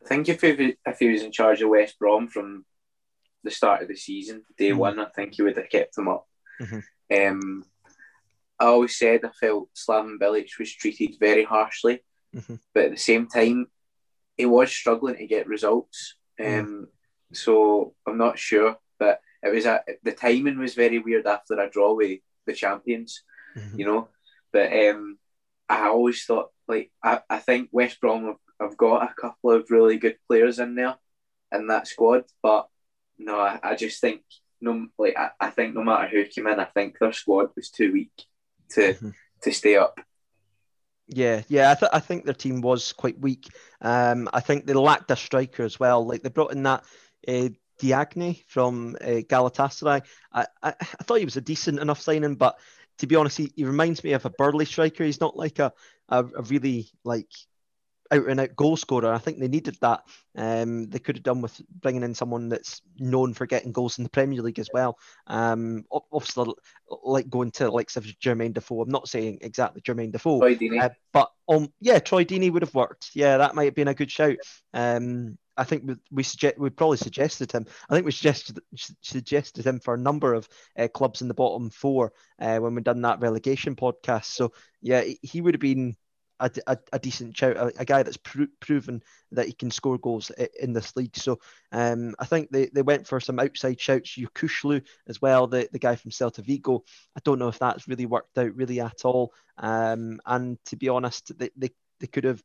I 0.04 0.06
think 0.06 0.28
if 0.28 0.42
he, 0.42 0.76
if 0.84 0.98
he 0.98 1.08
was 1.08 1.22
in 1.22 1.32
charge 1.32 1.62
of 1.62 1.70
West 1.70 1.98
Brom 1.98 2.28
from 2.28 2.66
the 3.44 3.50
start 3.50 3.82
of 3.82 3.88
the 3.88 3.96
season, 3.96 4.42
day 4.58 4.70
mm-hmm. 4.70 4.78
one, 4.78 4.98
I 4.98 5.06
think 5.14 5.34
he 5.34 5.42
would 5.42 5.56
have 5.56 5.68
kept 5.68 5.94
them 5.94 6.08
up. 6.08 6.26
Mm-hmm. 6.60 6.78
Um, 7.14 7.64
I 8.58 8.66
always 8.66 8.96
said 8.96 9.20
I 9.24 9.30
felt 9.38 9.68
Slaven 9.74 10.18
Bilic 10.18 10.58
was 10.58 10.72
treated 10.72 11.16
very 11.20 11.44
harshly, 11.44 12.00
mm-hmm. 12.34 12.56
but 12.72 12.84
at 12.86 12.90
the 12.92 12.96
same 12.96 13.28
time, 13.28 13.66
he 14.36 14.46
was 14.46 14.70
struggling 14.72 15.16
to 15.16 15.26
get 15.26 15.46
results. 15.46 16.16
Mm. 16.40 16.60
Um, 16.60 16.88
so 17.32 17.94
I'm 18.06 18.18
not 18.18 18.38
sure, 18.38 18.76
but 18.98 19.20
it 19.42 19.52
was 19.54 19.66
a, 19.66 19.82
the 20.02 20.12
timing 20.12 20.58
was 20.58 20.74
very 20.74 20.98
weird 20.98 21.26
after 21.26 21.54
a 21.54 21.70
draw 21.70 21.94
with 21.94 22.20
the 22.46 22.52
champions, 22.52 23.22
mm-hmm. 23.56 23.78
you 23.78 23.86
know. 23.86 24.08
But 24.52 24.72
um, 24.72 25.18
I 25.68 25.88
always 25.88 26.24
thought 26.24 26.50
like 26.66 26.90
I, 27.02 27.20
I 27.28 27.38
think 27.38 27.68
West 27.72 28.00
Brom 28.00 28.24
have, 28.24 28.36
have 28.60 28.76
got 28.76 29.02
a 29.02 29.14
couple 29.20 29.50
of 29.50 29.70
really 29.70 29.98
good 29.98 30.16
players 30.26 30.58
in 30.58 30.74
there 30.74 30.96
in 31.52 31.66
that 31.68 31.86
squad, 31.86 32.24
but 32.42 32.68
no, 33.18 33.38
I, 33.38 33.58
I 33.62 33.74
just 33.74 34.00
think 34.00 34.22
no 34.60 34.86
like 34.98 35.16
I, 35.16 35.30
I 35.40 35.50
think 35.50 35.74
no 35.74 35.82
matter 35.82 36.08
who 36.08 36.24
came 36.24 36.46
in, 36.46 36.60
I 36.60 36.64
think 36.64 36.98
their 36.98 37.12
squad 37.12 37.50
was 37.56 37.70
too 37.70 37.92
weak 37.92 38.12
to 38.70 38.80
mm-hmm. 38.94 39.10
to 39.42 39.52
stay 39.52 39.76
up. 39.76 39.98
Yeah, 41.06 41.42
yeah, 41.48 41.70
I, 41.70 41.74
th- 41.74 41.90
I 41.92 42.00
think 42.00 42.24
their 42.24 42.32
team 42.32 42.62
was 42.62 42.92
quite 42.92 43.20
weak. 43.20 43.48
Um, 43.82 44.28
I 44.32 44.40
think 44.40 44.66
they 44.66 44.72
lacked 44.72 45.10
a 45.10 45.16
striker 45.16 45.62
as 45.62 45.78
well. 45.78 46.06
Like 46.06 46.22
they 46.22 46.30
brought 46.30 46.52
in 46.52 46.62
that 46.62 46.84
uh, 47.28 47.50
Diagne 47.78 48.42
from 48.48 48.96
uh, 49.02 49.20
Galatasaray. 49.28 50.02
I, 50.32 50.46
I, 50.62 50.74
I 50.80 51.02
thought 51.02 51.18
he 51.18 51.26
was 51.26 51.36
a 51.36 51.42
decent 51.42 51.78
enough 51.78 52.00
signing, 52.00 52.36
but 52.36 52.58
to 52.98 53.06
be 53.06 53.16
honest, 53.16 53.36
he, 53.36 53.52
he 53.54 53.64
reminds 53.64 54.02
me 54.02 54.12
of 54.12 54.24
a 54.24 54.30
Burnley 54.30 54.64
striker. 54.64 55.04
He's 55.04 55.20
not 55.20 55.36
like 55.36 55.58
a, 55.58 55.72
a, 56.08 56.24
a 56.24 56.42
really 56.42 56.88
like 57.04 57.30
out 58.10 58.26
and 58.28 58.40
out 58.40 58.56
goal 58.56 58.76
scorer. 58.76 59.12
I 59.12 59.18
think 59.18 59.38
they 59.38 59.48
needed 59.48 59.76
that. 59.80 60.04
Um, 60.36 60.88
they 60.90 60.98
could 60.98 61.16
have 61.16 61.22
done 61.22 61.40
with 61.40 61.60
bringing 61.80 62.02
in 62.02 62.14
someone 62.14 62.48
that's 62.48 62.82
known 62.98 63.34
for 63.34 63.46
getting 63.46 63.72
goals 63.72 63.98
in 63.98 64.04
the 64.04 64.10
Premier 64.10 64.42
League 64.42 64.58
as 64.58 64.68
well. 64.72 64.98
Um, 65.26 65.84
obviously, 66.12 66.52
like 67.02 67.28
going 67.28 67.50
to 67.52 67.70
likes 67.70 67.96
of 67.96 68.04
Jermaine 68.04 68.54
Defoe. 68.54 68.82
I'm 68.82 68.90
not 68.90 69.08
saying 69.08 69.38
exactly 69.40 69.80
Jermaine 69.80 70.12
Defoe, 70.12 70.42
uh, 70.42 70.88
but 71.12 71.30
um, 71.48 71.72
yeah, 71.80 71.98
Troy 71.98 72.24
Deeney 72.24 72.52
would 72.52 72.62
have 72.62 72.74
worked. 72.74 73.10
Yeah, 73.14 73.38
that 73.38 73.54
might 73.54 73.64
have 73.64 73.74
been 73.74 73.88
a 73.88 73.94
good 73.94 74.10
shout. 74.10 74.36
Um, 74.72 75.38
I 75.56 75.64
think 75.64 75.84
we, 75.86 75.94
we 76.10 76.22
suggest 76.22 76.58
we 76.58 76.70
probably 76.70 76.96
suggested 76.96 77.52
him. 77.52 77.66
I 77.88 77.94
think 77.94 78.06
we 78.06 78.12
suggested 78.12 78.60
suggested 79.02 79.66
him 79.66 79.80
for 79.80 79.94
a 79.94 79.98
number 79.98 80.34
of 80.34 80.48
uh, 80.78 80.88
clubs 80.88 81.22
in 81.22 81.28
the 81.28 81.34
bottom 81.34 81.70
four 81.70 82.12
uh, 82.40 82.58
when 82.58 82.74
we 82.74 82.82
done 82.82 83.02
that 83.02 83.20
relegation 83.20 83.76
podcast. 83.76 84.26
So 84.26 84.52
yeah, 84.82 85.04
he 85.22 85.40
would 85.40 85.54
have 85.54 85.60
been 85.60 85.96
a, 86.40 86.50
a, 86.66 86.78
a 86.92 86.98
decent 86.98 87.36
shout, 87.36 87.56
a, 87.56 87.72
a 87.78 87.84
guy 87.84 88.02
that's 88.02 88.16
pro- 88.16 88.46
proven 88.60 89.02
that 89.32 89.46
he 89.46 89.52
can 89.52 89.70
score 89.70 89.98
goals 89.98 90.30
in 90.60 90.72
this 90.72 90.96
league. 90.96 91.16
So 91.16 91.38
um, 91.72 92.14
I 92.18 92.24
think 92.24 92.50
they, 92.50 92.66
they 92.66 92.82
went 92.82 93.06
for 93.06 93.20
some 93.20 93.38
outside 93.38 93.80
shouts. 93.80 94.16
Yokuslu 94.16 94.82
as 95.06 95.22
well, 95.22 95.46
the, 95.46 95.68
the 95.72 95.78
guy 95.78 95.96
from 95.96 96.10
Celta 96.10 96.44
Vigo. 96.44 96.84
I 97.16 97.20
don't 97.24 97.38
know 97.38 97.48
if 97.48 97.58
that's 97.58 97.88
really 97.88 98.06
worked 98.06 98.36
out 98.38 98.54
really 98.54 98.80
at 98.80 99.04
all. 99.04 99.32
Um, 99.58 100.20
and 100.26 100.58
to 100.66 100.76
be 100.76 100.88
honest, 100.88 101.36
they, 101.38 101.50
they, 101.56 101.70
they 102.00 102.06
could 102.06 102.24
have. 102.24 102.42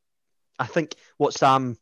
I 0.58 0.66
think 0.66 0.96
what 1.18 1.34
Sam 1.34 1.78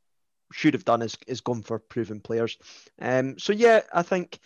should 0.52 0.74
have 0.74 0.86
done 0.86 1.02
is, 1.02 1.18
is 1.28 1.42
gone 1.42 1.64
for 1.64 1.80
proven 1.80 2.20
players. 2.22 2.58
Um, 3.02 3.38
so 3.38 3.54
yeah, 3.54 3.82
I 3.94 4.04
think 4.04 4.40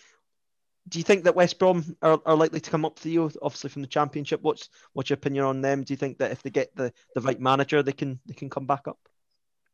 do 0.87 0.99
you 0.99 1.03
think 1.03 1.23
that 1.23 1.35
West 1.35 1.59
Brom 1.59 1.95
are, 2.01 2.19
are 2.25 2.35
likely 2.35 2.59
to 2.59 2.71
come 2.71 2.85
up 2.85 2.99
to 2.99 3.09
you, 3.09 3.31
obviously 3.41 3.69
from 3.69 3.81
the 3.81 3.87
Championship? 3.87 4.41
What's 4.41 4.69
what's 4.93 5.09
your 5.09 5.15
opinion 5.15 5.45
on 5.45 5.61
them? 5.61 5.83
Do 5.83 5.93
you 5.93 5.97
think 5.97 6.17
that 6.19 6.31
if 6.31 6.41
they 6.41 6.49
get 6.49 6.75
the, 6.75 6.91
the 7.15 7.21
right 7.21 7.39
manager, 7.39 7.83
they 7.83 7.91
can 7.91 8.19
they 8.25 8.33
can 8.33 8.49
come 8.49 8.65
back 8.65 8.87
up? 8.87 8.97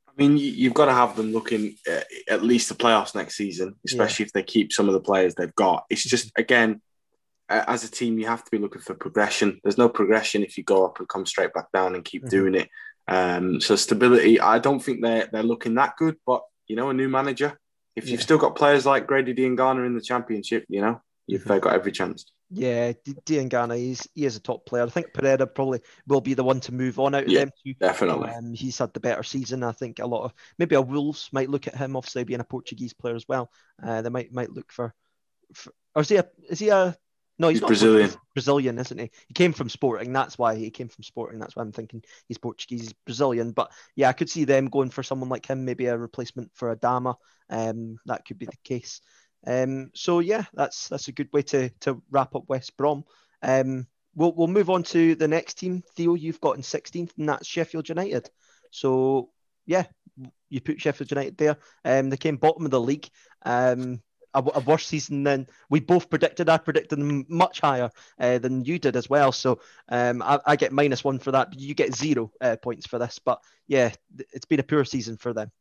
I 0.07 0.11
mean, 0.17 0.37
you've 0.37 0.73
got 0.73 0.85
to 0.85 0.93
have 0.93 1.15
them 1.15 1.31
looking 1.31 1.75
at 2.27 2.41
least 2.41 2.69
the 2.69 2.75
playoffs 2.75 3.13
next 3.13 3.35
season, 3.35 3.75
especially 3.85 4.23
yeah. 4.23 4.27
if 4.27 4.33
they 4.33 4.43
keep 4.43 4.73
some 4.73 4.87
of 4.87 4.93
the 4.93 4.99
players 4.99 5.35
they've 5.35 5.53
got. 5.55 5.85
It's 5.89 6.03
just 6.03 6.31
again, 6.37 6.81
as 7.49 7.83
a 7.83 7.91
team, 7.91 8.19
you 8.19 8.25
have 8.25 8.43
to 8.43 8.51
be 8.51 8.57
looking 8.57 8.81
for 8.81 8.95
progression. 8.95 9.59
There's 9.63 9.77
no 9.77 9.89
progression 9.89 10.43
if 10.43 10.57
you 10.57 10.63
go 10.63 10.85
up 10.85 10.99
and 10.99 11.07
come 11.07 11.25
straight 11.25 11.53
back 11.53 11.71
down 11.71 11.95
and 11.95 12.03
keep 12.03 12.23
mm-hmm. 12.23 12.29
doing 12.29 12.55
it. 12.55 12.69
Um, 13.07 13.61
so 13.61 13.75
stability, 13.75 14.39
I 14.39 14.59
don't 14.59 14.79
think 14.79 15.01
they're 15.01 15.29
they're 15.31 15.43
looking 15.43 15.75
that 15.75 15.95
good. 15.97 16.17
But 16.25 16.41
you 16.67 16.75
know, 16.75 16.89
a 16.89 16.93
new 16.93 17.07
manager, 17.07 17.57
if 17.97 18.07
you've 18.07 18.21
still 18.21 18.37
got 18.37 18.55
players 18.55 18.85
like 18.85 19.07
Grady 19.07 19.33
Diangana 19.33 19.83
in 19.85 19.95
the 19.95 20.01
championship, 20.01 20.65
you 20.69 20.81
know, 20.81 21.01
you've 21.25 21.43
mm-hmm. 21.43 21.59
got 21.59 21.73
every 21.73 21.91
chance. 21.91 22.31
Yeah, 22.51 22.93
Diangana, 23.25 23.75
he's 23.75 24.07
he 24.13 24.23
is 24.23 24.37
a 24.37 24.39
top 24.39 24.67
player. 24.67 24.83
I 24.83 24.89
think 24.89 25.13
Pereira 25.13 25.47
probably 25.47 25.81
will 26.05 26.21
be 26.21 26.35
the 26.35 26.43
one 26.43 26.59
to 26.61 26.73
move 26.73 26.99
on 26.99 27.15
out 27.15 27.23
of 27.23 27.29
yeah, 27.29 27.45
them. 27.45 27.51
Definitely. 27.79 28.29
Um, 28.29 28.53
he's 28.53 28.77
had 28.77 28.93
the 28.93 28.99
better 28.99 29.23
season. 29.23 29.63
I 29.63 29.71
think 29.71 29.97
a 29.97 30.05
lot 30.05 30.25
of 30.25 30.33
maybe 30.59 30.75
a 30.75 30.81
Wolves 30.81 31.27
might 31.33 31.49
look 31.49 31.67
at 31.67 31.75
him, 31.75 31.95
obviously 31.95 32.23
being 32.23 32.39
a 32.39 32.45
Portuguese 32.45 32.93
player 32.93 33.15
as 33.15 33.27
well. 33.27 33.49
Uh, 33.83 34.03
they 34.03 34.09
might 34.09 34.31
might 34.31 34.53
look 34.53 34.71
for, 34.71 34.93
for 35.55 35.73
or 35.95 36.03
is 36.03 36.09
he 36.09 36.17
a 36.17 36.25
is 36.49 36.59
he 36.59 36.69
a 36.69 36.95
no, 37.39 37.49
he's, 37.49 37.59
he's 37.59 37.67
Brazilian. 37.67 38.11
Brazilian, 38.33 38.79
isn't 38.79 38.97
he? 38.97 39.11
He 39.27 39.33
came 39.33 39.53
from 39.53 39.69
Sporting. 39.69 40.11
That's 40.11 40.37
why 40.37 40.55
he 40.55 40.69
came 40.69 40.87
from 40.87 41.03
Sporting. 41.03 41.39
That's 41.39 41.55
why 41.55 41.63
I'm 41.63 41.71
thinking 41.71 42.03
he's 42.27 42.37
Portuguese. 42.37 42.81
He's 42.81 42.93
Brazilian. 42.93 43.51
But 43.51 43.71
yeah, 43.95 44.09
I 44.09 44.13
could 44.13 44.29
see 44.29 44.43
them 44.43 44.67
going 44.67 44.89
for 44.89 45.03
someone 45.03 45.29
like 45.29 45.45
him, 45.45 45.65
maybe 45.65 45.85
a 45.85 45.97
replacement 45.97 46.51
for 46.55 46.75
Adama. 46.75 47.15
Um, 47.49 47.99
that 48.05 48.25
could 48.25 48.39
be 48.39 48.47
the 48.47 48.57
case. 48.63 49.01
Um, 49.45 49.91
so 49.93 50.19
yeah, 50.19 50.45
that's 50.53 50.87
that's 50.87 51.07
a 51.07 51.13
good 51.13 51.29
way 51.31 51.43
to 51.43 51.69
to 51.81 52.01
wrap 52.09 52.35
up 52.35 52.43
West 52.47 52.75
Brom. 52.75 53.03
Um, 53.43 53.87
we'll 54.15 54.33
we'll 54.33 54.47
move 54.47 54.69
on 54.69 54.83
to 54.83 55.15
the 55.15 55.27
next 55.27 55.55
team. 55.55 55.83
Theo, 55.95 56.15
you've 56.15 56.41
got 56.41 56.55
in 56.55 56.63
16th, 56.63 57.11
and 57.17 57.29
that's 57.29 57.47
Sheffield 57.47 57.87
United. 57.87 58.29
So 58.71 59.29
yeah, 59.65 59.85
you 60.49 60.61
put 60.61 60.81
Sheffield 60.81 61.11
United 61.11 61.37
there. 61.37 61.57
Um, 61.85 62.09
they 62.09 62.17
came 62.17 62.37
bottom 62.37 62.65
of 62.65 62.71
the 62.71 62.81
league. 62.81 63.09
Um, 63.45 64.01
a, 64.37 64.57
a, 64.57 64.59
worse 64.61 64.85
season 64.85 65.23
than 65.23 65.47
we 65.69 65.79
both 65.79 66.09
predicted. 66.09 66.49
I 66.49 66.57
predicted 66.57 66.99
them 66.99 67.25
much 67.27 67.61
higher 67.61 67.89
uh, 68.19 68.37
than 68.39 68.63
you 68.63 68.79
did 68.79 68.95
as 68.95 69.09
well. 69.09 69.31
So 69.31 69.59
um, 69.89 70.21
I, 70.21 70.39
I, 70.45 70.55
get 70.55 70.71
minus 70.71 71.03
one 71.03 71.19
for 71.19 71.31
that. 71.31 71.59
You 71.59 71.73
get 71.73 71.95
zero 71.95 72.31
uh, 72.41 72.55
points 72.61 72.87
for 72.87 72.99
this. 72.99 73.19
But 73.19 73.41
yeah, 73.67 73.91
it's 74.33 74.45
been 74.45 74.59
a 74.59 74.63
poor 74.63 74.85
season 74.85 75.17
for 75.17 75.33
them. 75.33 75.51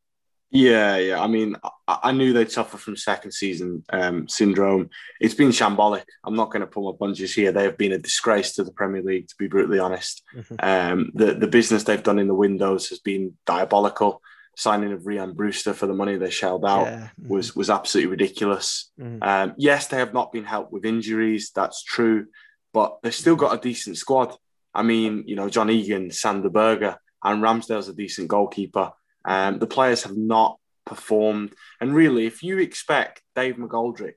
Yeah, 0.49 0.95
yeah. 0.97 1.21
I 1.21 1.27
mean, 1.27 1.55
I, 1.87 1.99
I 2.03 2.11
knew 2.13 2.31
they'd 2.31 2.51
suffer 2.51 2.77
from 2.77 2.95
second 2.95 3.31
season 3.31 3.83
um, 3.89 4.29
syndrome. 4.29 4.89
It's 5.19 5.33
been 5.33 5.49
shambolic. 5.49 6.05
I'm 6.23 6.35
not 6.35 6.51
going 6.51 6.61
to 6.61 6.67
pull 6.67 6.89
my 6.89 6.97
punches 6.97 7.33
here. 7.33 7.51
They 7.51 7.63
have 7.63 7.77
been 7.77 7.91
a 7.91 7.97
disgrace 7.97 8.53
to 8.55 8.63
the 8.63 8.71
Premier 8.71 9.01
League, 9.01 9.27
to 9.27 9.35
be 9.37 9.47
brutally 9.47 9.79
honest. 9.79 10.23
Mm-hmm. 10.33 10.55
Um, 10.59 11.11
the 11.13 11.33
the 11.33 11.47
business 11.47 11.83
they've 11.83 12.01
done 12.01 12.19
in 12.19 12.27
the 12.27 12.33
windows 12.33 12.87
has 12.89 12.99
been 12.99 13.33
diabolical. 13.45 14.21
Signing 14.59 14.91
of 14.91 15.01
Rhian 15.01 15.35
Brewster 15.35 15.73
for 15.73 15.85
the 15.85 15.93
money 15.93 16.17
they 16.17 16.31
shelled 16.31 16.65
out 16.65 16.87
yeah. 16.87 17.09
mm-hmm. 17.21 17.27
was 17.27 17.55
was 17.55 17.69
absolutely 17.69 18.09
ridiculous. 18.09 18.91
Mm-hmm. 18.99 19.21
Um, 19.21 19.53
yes, 19.57 19.85
they 19.85 19.97
have 19.97 20.15
not 20.15 20.31
been 20.31 20.45
helped 20.45 20.73
with 20.73 20.83
injuries. 20.83 21.51
That's 21.53 21.83
true, 21.83 22.25
but 22.73 22.97
they've 23.03 23.13
still 23.13 23.35
got 23.35 23.55
a 23.55 23.61
decent 23.61 23.97
squad. 23.97 24.35
I 24.73 24.81
mean, 24.81 25.25
you 25.27 25.35
know, 25.35 25.47
John 25.47 25.69
Egan, 25.69 26.09
Sander 26.09 26.49
Berge, 26.49 26.95
and 27.23 27.43
Ramsdale's 27.43 27.87
a 27.87 27.93
decent 27.93 28.29
goalkeeper. 28.29 28.93
Um, 29.25 29.59
the 29.59 29.67
players 29.67 30.03
have 30.03 30.17
not 30.17 30.57
performed. 30.87 31.53
And 31.79 31.93
really, 31.93 32.25
if 32.25 32.41
you 32.41 32.57
expect 32.57 33.21
Dave 33.35 33.57
McGoldrick 33.57 34.15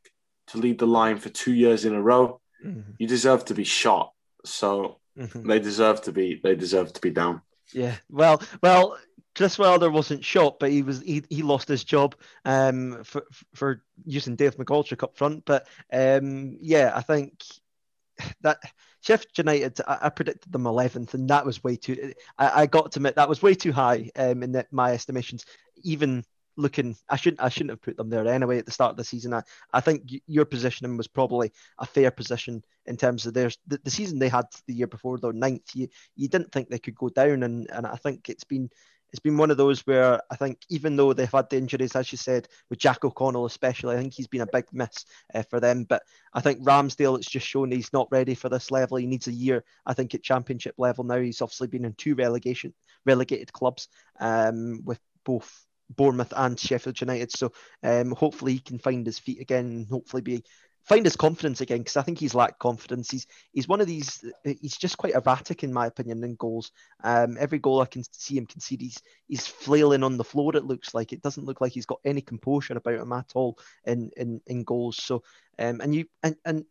to 0.49 0.59
lead 0.59 0.79
the 0.79 0.87
line 0.87 1.19
for 1.19 1.29
two 1.29 1.53
years 1.53 1.85
in 1.85 1.95
a 1.95 2.01
row, 2.01 2.41
mm-hmm. 2.65 2.93
you 2.99 3.07
deserve 3.07 3.45
to 3.47 3.55
be 3.55 3.65
shot. 3.65 4.13
So 4.47 5.01
mm-hmm. 5.19 5.47
they 5.47 5.59
deserve 5.59 6.01
to 6.03 6.13
be 6.13 6.41
they 6.43 6.55
deserve 6.55 6.95
to 6.95 7.01
be 7.01 7.11
down. 7.11 7.43
Yeah. 7.73 7.97
Well, 8.09 8.43
well, 8.63 8.99
Chris 9.35 9.59
Wilder 9.59 9.91
wasn't 9.91 10.25
shot, 10.25 10.59
but 10.59 10.71
he 10.71 10.83
was 10.83 11.01
he, 11.03 11.23
he 11.31 11.43
lost 11.43 11.69
his 11.69 11.85
job 11.85 12.17
um, 12.45 13.03
for 13.05 13.25
for 13.55 13.83
using 14.05 14.37
Dave 14.37 14.57
McGoldrick 14.57 15.03
up 15.03 15.17
front. 15.17 15.45
But 15.45 15.67
um, 15.93 16.57
yeah, 16.61 16.93
I 16.95 17.03
think 17.03 17.45
that 18.43 18.59
Sheffield 19.03 19.39
United, 19.39 19.81
I, 19.87 19.99
I, 20.03 20.09
predicted 20.11 20.53
them 20.53 20.65
11th, 20.65 21.15
and 21.15 21.29
that 21.31 21.47
was 21.47 21.65
way 21.65 21.77
too. 21.77 22.13
I, 22.39 22.63
I 22.63 22.67
got 22.67 22.93
to 22.93 22.99
admit 22.99 23.17
that 23.17 23.29
was 23.29 23.43
way 23.43 23.55
too 23.55 23.73
high 23.73 24.11
um, 24.17 24.43
in 24.43 24.53
the, 24.53 24.67
my 24.71 24.93
estimations. 24.93 25.47
Even 25.83 26.25
looking, 26.57 26.97
I 27.09 27.17
shouldn't 27.17 27.41
I 27.41 27.49
shouldn't 27.49 27.71
have 27.71 27.83
put 27.83 27.97
them 27.97 28.11
there 28.11 28.27
anyway 28.27 28.59
at 28.59 28.67
the 28.67 28.73
start 28.73 28.91
of 28.91 28.97
the 28.97 29.05
season. 29.05 29.33
I, 29.33 29.43
I 29.73 29.81
think 29.81 30.11
your 30.27 30.45
positioning 30.45 30.97
was 30.97 31.09
probably 31.09 31.53
a 31.79 31.87
fair 31.87 32.11
position 32.11 32.63
in 32.87 32.97
terms 32.97 33.27
of 33.27 33.35
their 33.35 33.51
the, 33.67 33.81
the 33.83 33.91
season 33.91 34.19
they 34.19 34.29
had 34.29 34.47
the 34.67 34.75
year 34.75 34.87
before, 34.87 35.19
though 35.19 35.31
ninth. 35.31 35.75
You 35.75 35.89
you 36.17 36.29
didn't 36.29 36.53
think 36.53 36.69
they 36.69 36.79
could 36.79 36.97
go 36.97 37.09
down, 37.09 37.43
and 37.43 37.69
and 37.71 37.87
I 37.87 37.97
think 37.97 38.29
it's 38.29 38.45
been 38.45 38.69
it's 39.13 39.21
been 39.21 39.37
one 39.37 39.51
of 39.51 39.57
those 39.57 39.81
where 39.87 40.21
I 40.31 40.37
think 40.37 40.61
even 40.69 40.97
though 40.97 41.13
they've 41.13 41.31
had 41.31 41.51
the 41.51 41.57
injuries, 41.57 41.97
as 41.97 42.13
you 42.13 42.19
said, 42.19 42.49
with 42.69 42.79
Jack 42.79 43.05
O'Connell 43.05 43.47
especially, 43.47 43.97
I 43.97 43.99
think 43.99 44.13
he's 44.13 44.27
been 44.27 44.41
a 44.41 44.47
big 44.47 44.67
miss 44.73 45.05
uh, 45.35 45.43
for 45.43 45.61
them. 45.61 45.85
But 45.85 46.03
I 46.33 46.41
think 46.41 46.63
Ramsdale, 46.63 47.19
it's 47.19 47.31
just 47.31 47.47
shown 47.47 47.73
he's 47.73 47.93
not 47.93 48.09
ready 48.11 48.35
for 48.35 48.49
this 48.49 48.71
level. 48.71 48.97
He 48.97 49.07
needs 49.07 49.27
a 49.27 49.33
year, 49.33 49.65
I 49.87 49.95
think, 49.95 50.15
at 50.15 50.23
championship 50.23 50.75
level 50.79 51.05
now. 51.05 51.19
He's 51.19 51.43
obviously 51.43 51.69
been 51.69 51.85
in 51.85 51.95
two 51.95 52.15
relegation 52.15 52.73
relegated 53.07 53.53
clubs 53.53 53.89
um, 54.21 54.83
with 54.85 55.01
both 55.25 55.67
Bournemouth 55.97 56.33
and 56.37 56.59
Sheffield 56.59 57.01
United. 57.01 57.33
So 57.33 57.53
um, 57.83 58.13
hopefully 58.13 58.55
he 58.55 58.61
can 58.61 58.79
find 58.79 59.05
his 59.05 59.19
feet 59.19 59.41
again 59.41 59.67
and 59.67 59.89
hopefully 59.89 60.23
be 60.23 60.45
find 60.91 61.07
his 61.07 61.15
confidence 61.15 61.61
again 61.61 61.79
because 61.79 61.97
I 61.97 62.03
think 62.03 62.19
he's 62.19 62.35
lacked 62.35 62.59
confidence. 62.59 63.09
He's 63.09 63.25
he's 63.53 63.69
one 63.69 63.81
of 63.81 63.87
these. 63.87 64.25
He's 64.43 64.77
just 64.77 64.99
quite 64.99 65.15
erratic 65.15 65.63
in 65.63 65.73
my 65.73 65.87
opinion 65.87 66.25
in 66.25 66.35
goals. 66.35 66.73
Um, 67.05 67.37
every 67.39 67.61
goal 67.61 67.81
I 67.81 67.87
can 67.87 68.03
see 68.11 68.37
him 68.37 68.47
concede, 68.47 68.81
he's 68.81 69.01
he's 69.29 69.47
flailing 69.47 70.03
on 70.03 70.17
the 70.17 70.25
floor. 70.25 70.57
It 70.57 70.65
looks 70.65 70.93
like 70.93 71.13
it 71.13 71.23
doesn't 71.23 71.45
look 71.45 71.61
like 71.61 71.71
he's 71.73 71.87
got 71.87 72.01
any 72.05 72.21
composure 72.21 72.77
about 72.77 72.99
him 72.99 73.13
at 73.13 73.31
all 73.37 73.57
in 73.85 74.11
in 74.17 74.41
in 74.49 74.65
goals. 74.65 74.97
So 74.97 75.23
um, 75.61 75.81
and 75.81 75.95
you 75.95 76.07
and 76.25 76.35
and 76.45 76.65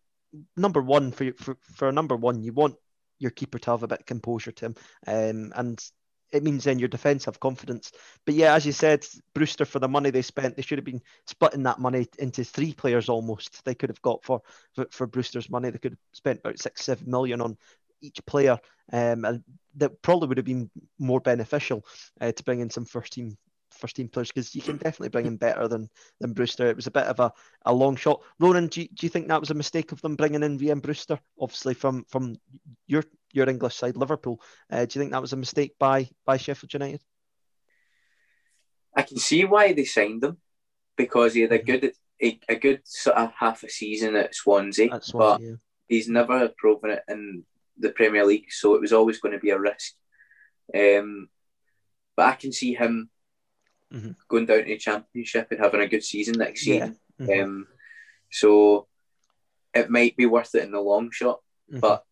number 0.57 0.81
one 0.81 1.13
for 1.13 1.31
for 1.37 1.57
for 1.75 1.87
a 1.87 1.93
number 1.93 2.17
one, 2.17 2.43
you 2.43 2.51
want 2.51 2.75
your 3.19 3.31
keeper 3.31 3.59
to 3.59 3.71
have 3.71 3.83
a 3.83 3.87
bit 3.87 4.01
of 4.01 4.05
composure 4.05 4.51
to 4.51 4.65
him. 4.65 4.75
Um, 5.07 5.53
and 5.55 5.81
it 6.31 6.43
means 6.43 6.63
then 6.63 6.79
your 6.79 6.87
defence 6.87 7.25
have 7.25 7.39
confidence. 7.39 7.91
But 8.25 8.35
yeah, 8.35 8.53
as 8.53 8.65
you 8.65 8.71
said, 8.71 9.05
Brewster 9.33 9.65
for 9.65 9.79
the 9.79 9.87
money 9.87 10.09
they 10.09 10.21
spent, 10.21 10.55
they 10.55 10.61
should 10.61 10.77
have 10.77 10.85
been 10.85 11.01
splitting 11.25 11.63
that 11.63 11.79
money 11.79 12.07
into 12.19 12.43
three 12.43 12.73
players 12.73 13.09
almost. 13.09 13.63
They 13.65 13.75
could 13.75 13.89
have 13.89 14.01
got 14.01 14.23
for 14.23 14.41
for, 14.73 14.87
for 14.91 15.07
Brewster's 15.07 15.49
money. 15.49 15.69
They 15.69 15.79
could 15.79 15.93
have 15.93 15.99
spent 16.13 16.39
about 16.39 16.59
six, 16.59 16.83
seven 16.83 17.09
million 17.09 17.41
on 17.41 17.57
each 18.01 18.23
player, 18.25 18.57
um, 18.91 19.25
and 19.25 19.43
that 19.75 20.01
probably 20.01 20.27
would 20.27 20.37
have 20.37 20.45
been 20.45 20.69
more 20.97 21.19
beneficial 21.19 21.85
uh, 22.21 22.31
to 22.31 22.43
bring 22.43 22.59
in 22.59 22.69
some 22.69 22.85
first 22.85 23.13
team 23.13 23.37
first 23.79 23.95
team 23.95 24.07
players 24.07 24.29
because 24.29 24.53
you 24.55 24.61
can 24.61 24.77
definitely 24.77 25.09
bring 25.09 25.25
in 25.25 25.37
better 25.37 25.67
than 25.67 25.89
than 26.19 26.33
Brewster. 26.33 26.67
It 26.67 26.75
was 26.75 26.87
a 26.87 26.91
bit 26.91 27.05
of 27.05 27.19
a, 27.19 27.31
a 27.65 27.73
long 27.73 27.95
shot. 27.95 28.21
Ronan, 28.39 28.67
do 28.67 28.81
you, 28.81 28.87
do 28.87 29.05
you 29.05 29.09
think 29.09 29.27
that 29.27 29.39
was 29.39 29.49
a 29.49 29.55
mistake 29.55 29.91
of 29.91 30.01
them 30.01 30.15
bringing 30.15 30.43
in 30.43 30.59
Rhian 30.59 30.81
Brewster? 30.81 31.19
Obviously, 31.39 31.73
from 31.73 32.05
from 32.09 32.35
your 32.87 33.03
your 33.33 33.49
English 33.49 33.75
side, 33.75 33.97
Liverpool. 33.97 34.41
Uh, 34.71 34.85
do 34.85 34.97
you 34.97 35.01
think 35.01 35.11
that 35.11 35.21
was 35.21 35.33
a 35.33 35.37
mistake 35.37 35.75
by 35.79 36.09
by 36.25 36.37
Sheffield 36.37 36.73
United? 36.73 37.01
I 38.95 39.03
can 39.03 39.17
see 39.17 39.45
why 39.45 39.73
they 39.73 39.85
signed 39.85 40.23
him 40.23 40.37
because 40.97 41.33
he 41.33 41.41
had 41.41 41.51
a 41.51 41.59
mm-hmm. 41.59 41.65
good 41.65 41.93
a, 42.21 42.39
a 42.49 42.55
good 42.55 42.81
sort 42.83 43.17
of 43.17 43.31
half 43.37 43.63
a 43.63 43.69
season 43.69 44.15
at 44.15 44.35
Swansea, 44.35 44.93
at 44.93 45.05
Swansea 45.05 45.37
but 45.37 45.41
yeah. 45.41 45.55
he's 45.87 46.09
never 46.09 46.49
proven 46.57 46.91
it 46.91 47.03
in 47.07 47.43
the 47.77 47.91
Premier 47.91 48.25
League, 48.25 48.51
so 48.51 48.75
it 48.75 48.81
was 48.81 48.93
always 48.93 49.19
going 49.19 49.31
to 49.31 49.39
be 49.39 49.51
a 49.51 49.59
risk. 49.59 49.93
Um, 50.75 51.29
but 52.15 52.27
I 52.27 52.33
can 52.33 52.51
see 52.51 52.73
him 52.73 53.09
mm-hmm. 53.93 54.11
going 54.27 54.45
down 54.45 54.59
to 54.59 54.65
the 54.65 54.77
Championship 54.77 55.47
and 55.51 55.59
having 55.59 55.81
a 55.81 55.87
good 55.87 56.03
season 56.03 56.37
next 56.37 56.61
season. 56.61 56.97
Yeah. 57.19 57.25
Mm-hmm. 57.25 57.43
Um, 57.43 57.67
so 58.31 58.87
it 59.73 59.89
might 59.89 60.15
be 60.17 60.25
worth 60.25 60.55
it 60.55 60.63
in 60.63 60.71
the 60.71 60.79
long 60.79 61.11
shot, 61.11 61.39
mm-hmm. 61.69 61.79
but 61.79 62.03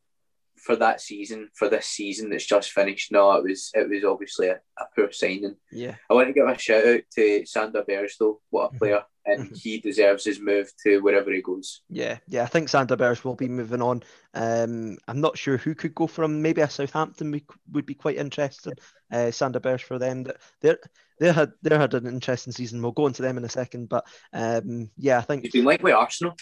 for 0.58 0.76
that 0.78 1.02
season, 1.02 1.50
for 1.54 1.70
this 1.70 1.86
season 1.86 2.30
that's 2.30 2.46
just 2.46 2.72
finished, 2.72 3.12
no, 3.12 3.32
it 3.34 3.44
was 3.44 3.72
it 3.74 3.90
was 3.90 4.04
obviously 4.04 4.48
a, 4.48 4.60
a 4.80 4.86
poor 4.96 5.12
signing. 5.12 5.56
Yeah. 5.72 5.96
I 6.10 6.14
want 6.14 6.28
to 6.28 6.34
give 6.34 6.48
a 6.48 6.58
shout 6.58 6.86
out 6.86 7.02
to 7.16 7.46
Sander 7.46 7.84
Berge 7.88 8.18
though. 8.20 8.42
What 8.50 8.66
a 8.66 8.68
mm-hmm. 8.68 8.78
player. 8.78 9.04
And 9.26 9.48
mm-hmm. 9.48 9.56
he 9.56 9.80
deserves 9.80 10.24
his 10.24 10.40
move 10.40 10.72
to 10.84 11.00
wherever 11.00 11.30
he 11.34 11.42
goes. 11.42 11.82
Yeah, 11.90 12.20
yeah. 12.28 12.44
I 12.44 12.46
think 12.46 12.70
Sander 12.70 12.96
Berge 12.96 13.26
will 13.26 13.36
be 13.36 13.50
moving 13.50 13.82
on. 13.82 14.04
Um, 14.34 14.98
I'm 15.10 15.20
not 15.20 15.38
sure 15.38 15.58
who 15.58 15.76
could 15.76 15.94
go 15.94 16.08
for 16.08 16.24
him. 16.24 16.42
Maybe 16.42 16.62
a 16.62 16.70
Southampton 16.70 17.32
would, 17.32 17.44
would 17.74 17.86
be 17.86 17.94
quite 17.94 18.16
interested. 18.16 18.80
Uh, 19.12 19.32
Sander 19.32 19.60
Berge 19.60 19.84
for 19.84 20.00
them. 20.00 20.26
They're 20.62 20.80
they 21.20 21.32
had 21.32 21.52
they 21.62 21.76
had 21.76 21.94
an 21.94 22.08
interesting 22.08 22.54
season. 22.54 22.82
We'll 22.82 22.92
go 22.92 23.08
into 23.08 23.22
them 23.22 23.38
in 23.38 23.46
a 23.46 23.50
second, 23.50 23.90
but 23.90 24.06
um, 24.34 24.90
yeah, 24.98 25.18
I 25.18 25.22
think 25.22 25.44
he's 25.44 25.52
been 25.52 25.66
linked 25.66 25.84
with 25.84 25.94
Arsenal. 25.94 26.36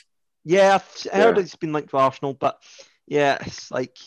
Yeah, 0.44 0.76
I've 0.76 1.12
heard 1.12 1.38
yeah. 1.38 1.44
it's 1.44 1.56
been 1.56 1.74
linked 1.74 1.90
to 1.92 1.98
Arsenal, 1.98 2.34
but 2.34 2.62
yeah, 3.08 3.38
it's 3.42 3.72
like. 3.72 3.98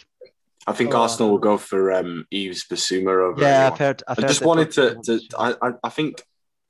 I 0.67 0.73
think 0.73 0.95
oh, 0.95 0.99
Arsenal 1.03 1.31
will 1.31 1.39
go 1.39 1.57
for 1.57 1.93
um, 1.93 2.27
Yves 2.31 2.67
Bissouma 2.71 3.31
over. 3.31 3.41
Yeah, 3.41 3.47
anyone. 3.49 3.73
I've 3.73 3.79
heard. 3.79 4.03
I've 4.07 4.19
I 4.19 4.23
just 4.23 4.45
wanted 4.45 4.71
to. 4.73 5.01
to 5.05 5.21
I, 5.39 5.73
I 5.83 5.89
think 5.89 6.23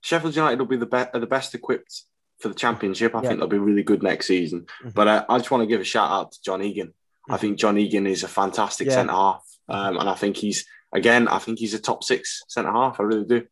Sheffield 0.03 0.37
United 0.37 0.59
will 0.59 0.67
be 0.67 0.77
the 0.77 0.87
best, 0.87 1.13
the 1.13 1.27
best 1.27 1.55
equipped 1.55 2.05
for 2.39 2.49
the 2.49 2.55
championship. 2.55 3.15
I 3.15 3.23
yeah. 3.23 3.29
think 3.29 3.41
they'll 3.41 3.49
be 3.49 3.59
really 3.59 3.83
good 3.83 4.03
next 4.03 4.27
season. 4.27 4.61
Mm-hmm. 4.61 4.91
But 4.91 5.09
uh, 5.09 5.25
I 5.29 5.39
just 5.39 5.51
want 5.51 5.63
to 5.63 5.67
give 5.67 5.81
a 5.81 5.85
shout 5.85 6.11
out 6.11 6.33
to 6.33 6.43
John 6.43 6.63
Egan. 6.63 6.89
Mm-hmm. 6.89 7.35
I 7.35 7.37
think 7.39 7.59
John 7.59 7.79
Egan 7.79 8.07
is 8.07 8.23
a 8.23 8.29
fantastic 8.29 8.87
yeah. 8.87 8.95
centre 8.95 9.13
half, 9.13 9.45
um, 9.69 9.99
and 9.99 10.09
I 10.09 10.15
think 10.15 10.37
he's 10.37 10.65
again. 10.93 11.29
I 11.29 11.39
think 11.39 11.59
he's 11.59 11.75
a 11.75 11.79
top 11.79 12.05
six 12.05 12.43
centre 12.49 12.73
half. 12.73 13.01
I 13.01 13.03
really 13.03 13.25
do. 13.25 13.47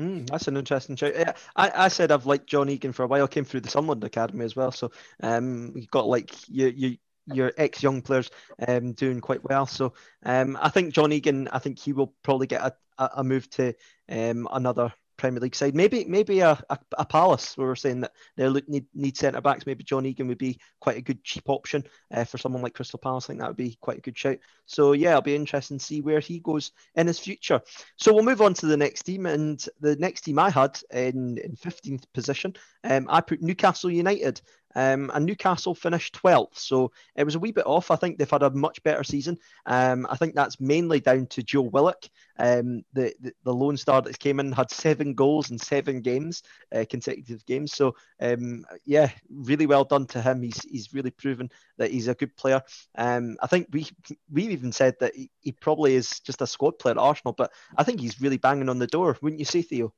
Mm, 0.00 0.26
that's 0.28 0.48
an 0.48 0.56
interesting 0.56 0.96
shout. 0.96 1.14
Yeah, 1.14 1.34
I, 1.54 1.84
I 1.84 1.88
said 1.88 2.10
I've 2.10 2.26
liked 2.26 2.46
John 2.46 2.68
Egan 2.68 2.92
for 2.92 3.04
a 3.04 3.06
while. 3.06 3.28
Came 3.28 3.44
through 3.44 3.60
the 3.60 3.70
Sunderland 3.70 4.02
Academy 4.04 4.44
as 4.44 4.56
well, 4.56 4.72
so 4.72 4.90
um, 5.22 5.72
you 5.76 5.86
got 5.90 6.08
like 6.08 6.30
you 6.48 6.68
you 6.68 6.96
your 7.26 7.52
ex 7.56 7.82
young 7.82 8.02
players 8.02 8.30
um, 8.66 8.92
doing 8.92 9.20
quite 9.20 9.44
well. 9.44 9.66
So 9.66 9.94
um, 10.24 10.58
I 10.60 10.68
think 10.68 10.94
John 10.94 11.12
Egan, 11.12 11.48
I 11.48 11.58
think 11.58 11.78
he 11.78 11.92
will 11.92 12.14
probably 12.22 12.46
get 12.46 12.62
a, 12.62 13.10
a 13.16 13.24
move 13.24 13.48
to 13.50 13.74
um, 14.08 14.48
another 14.52 14.92
Premier 15.18 15.40
League 15.40 15.54
side. 15.54 15.76
Maybe 15.76 16.04
maybe 16.04 16.40
a, 16.40 16.58
a, 16.68 16.78
a 16.98 17.04
Palace. 17.04 17.56
We 17.56 17.64
were 17.64 17.76
saying 17.76 18.00
that 18.00 18.12
they 18.36 18.48
need 18.66 18.86
need 18.92 19.16
centre 19.16 19.40
backs. 19.40 19.66
Maybe 19.66 19.84
John 19.84 20.04
Egan 20.04 20.26
would 20.26 20.38
be 20.38 20.58
quite 20.80 20.96
a 20.96 21.02
good 21.02 21.22
cheap 21.22 21.44
option 21.46 21.84
uh, 22.12 22.24
for 22.24 22.38
someone 22.38 22.60
like 22.60 22.74
Crystal 22.74 22.98
Palace. 22.98 23.26
I 23.26 23.28
think 23.28 23.40
that 23.40 23.48
would 23.48 23.56
be 23.56 23.78
quite 23.80 23.98
a 23.98 24.00
good 24.00 24.18
shout. 24.18 24.38
So 24.66 24.92
yeah, 24.92 25.10
it'll 25.10 25.22
be 25.22 25.36
interesting 25.36 25.78
to 25.78 25.84
see 25.84 26.00
where 26.00 26.18
he 26.18 26.40
goes 26.40 26.72
in 26.96 27.06
his 27.06 27.20
future. 27.20 27.60
So 27.98 28.12
we'll 28.12 28.24
move 28.24 28.40
on 28.40 28.54
to 28.54 28.66
the 28.66 28.76
next 28.76 29.02
team, 29.02 29.26
and 29.26 29.64
the 29.80 29.94
next 29.96 30.22
team 30.22 30.40
I 30.40 30.50
had 30.50 30.80
in 30.90 31.38
in 31.38 31.54
fifteenth 31.54 32.10
position, 32.12 32.56
um, 32.82 33.06
I 33.08 33.20
put 33.20 33.42
Newcastle 33.42 33.90
United. 33.90 34.40
Um, 34.74 35.10
and 35.14 35.26
Newcastle 35.26 35.74
finished 35.74 36.14
12th, 36.22 36.58
so 36.58 36.92
it 37.16 37.24
was 37.24 37.34
a 37.34 37.38
wee 37.38 37.52
bit 37.52 37.66
off. 37.66 37.90
I 37.90 37.96
think 37.96 38.18
they've 38.18 38.30
had 38.30 38.42
a 38.42 38.50
much 38.50 38.82
better 38.82 39.04
season. 39.04 39.38
Um, 39.66 40.06
I 40.08 40.16
think 40.16 40.34
that's 40.34 40.60
mainly 40.60 41.00
down 41.00 41.26
to 41.28 41.42
Joe 41.42 41.62
Willock, 41.62 42.04
um, 42.38 42.84
the, 42.92 43.14
the, 43.20 43.32
the 43.44 43.52
Lone 43.52 43.76
Star 43.76 44.02
that 44.02 44.18
came 44.18 44.40
in 44.40 44.52
had 44.52 44.70
seven 44.70 45.14
goals 45.14 45.50
in 45.50 45.58
seven 45.58 46.00
games, 46.00 46.42
uh, 46.74 46.84
consecutive 46.88 47.44
games. 47.46 47.72
So 47.72 47.94
um, 48.20 48.64
yeah, 48.84 49.10
really 49.30 49.66
well 49.66 49.84
done 49.84 50.06
to 50.06 50.20
him. 50.20 50.42
He's 50.42 50.62
he's 50.62 50.94
really 50.94 51.10
proven 51.10 51.50
that 51.78 51.90
he's 51.90 52.08
a 52.08 52.14
good 52.14 52.36
player. 52.36 52.62
Um, 52.96 53.36
I 53.42 53.46
think 53.46 53.68
we 53.72 53.86
we 54.30 54.44
even 54.48 54.72
said 54.72 54.96
that 55.00 55.14
he, 55.14 55.30
he 55.40 55.52
probably 55.52 55.94
is 55.94 56.20
just 56.20 56.42
a 56.42 56.46
squad 56.46 56.78
player 56.78 56.92
at 56.92 56.98
Arsenal, 56.98 57.32
but 57.32 57.52
I 57.76 57.84
think 57.84 58.00
he's 58.00 58.20
really 58.20 58.38
banging 58.38 58.68
on 58.68 58.78
the 58.78 58.86
door, 58.86 59.16
wouldn't 59.20 59.40
you 59.40 59.44
say, 59.44 59.62
Theo? 59.62 59.92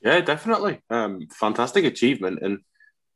Yeah, 0.00 0.20
definitely. 0.20 0.80
Um, 0.90 1.26
fantastic 1.32 1.84
achievement 1.84 2.40
and 2.42 2.60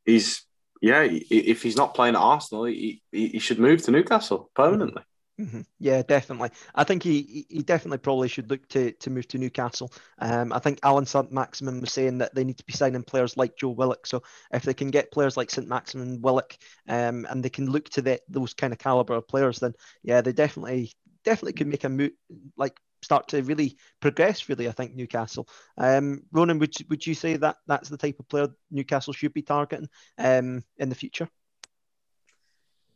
he's 0.08 0.42
yeah, 0.80 1.06
if 1.10 1.62
he's 1.62 1.76
not 1.76 1.94
playing 1.94 2.14
at 2.14 2.20
Arsenal, 2.20 2.64
he, 2.64 3.02
he 3.10 3.38
should 3.40 3.58
move 3.58 3.82
to 3.82 3.90
Newcastle 3.90 4.50
permanently. 4.54 5.02
Mm-hmm. 5.40 5.60
Yeah, 5.78 6.02
definitely. 6.02 6.50
I 6.74 6.82
think 6.82 7.02
he 7.02 7.46
he 7.48 7.62
definitely 7.62 7.98
probably 7.98 8.26
should 8.26 8.50
look 8.50 8.68
to 8.70 8.90
to 8.92 9.10
move 9.10 9.28
to 9.28 9.38
Newcastle. 9.38 9.92
Um, 10.18 10.52
I 10.52 10.58
think 10.58 10.80
Allan 10.82 11.06
St 11.06 11.30
Maximin 11.30 11.80
was 11.80 11.92
saying 11.92 12.18
that 12.18 12.34
they 12.34 12.42
need 12.42 12.58
to 12.58 12.64
be 12.64 12.72
signing 12.72 13.04
players 13.04 13.36
like 13.36 13.56
Joe 13.56 13.70
Willock. 13.70 14.04
So 14.06 14.22
if 14.52 14.64
they 14.64 14.74
can 14.74 14.90
get 14.90 15.12
players 15.12 15.36
like 15.36 15.50
St 15.50 15.68
Maximin, 15.68 16.20
Willock, 16.22 16.56
um, 16.88 17.24
and 17.30 17.44
they 17.44 17.50
can 17.50 17.70
look 17.70 17.88
to 17.90 18.02
the, 18.02 18.20
those 18.28 18.52
kind 18.52 18.72
of 18.72 18.80
caliber 18.80 19.14
of 19.14 19.28
players, 19.28 19.60
then 19.60 19.74
yeah, 20.02 20.20
they 20.22 20.32
definitely 20.32 20.92
definitely 21.24 21.52
could 21.54 21.66
make 21.66 21.84
a 21.84 21.88
move 21.88 22.12
like 22.56 22.78
start 23.02 23.28
to 23.28 23.42
really 23.42 23.76
progress. 24.00 24.48
Really, 24.48 24.68
I 24.68 24.72
think 24.72 24.94
Newcastle. 24.94 25.48
Um, 25.76 26.22
Ronan, 26.32 26.58
would 26.58 26.74
would 26.88 27.06
you 27.06 27.14
say 27.14 27.36
that 27.36 27.56
that's 27.66 27.88
the 27.88 27.96
type 27.96 28.16
of 28.18 28.28
player 28.28 28.48
Newcastle 28.70 29.12
should 29.12 29.32
be 29.32 29.42
targeting 29.42 29.88
um, 30.18 30.64
in 30.78 30.88
the 30.88 30.94
future? 30.94 31.28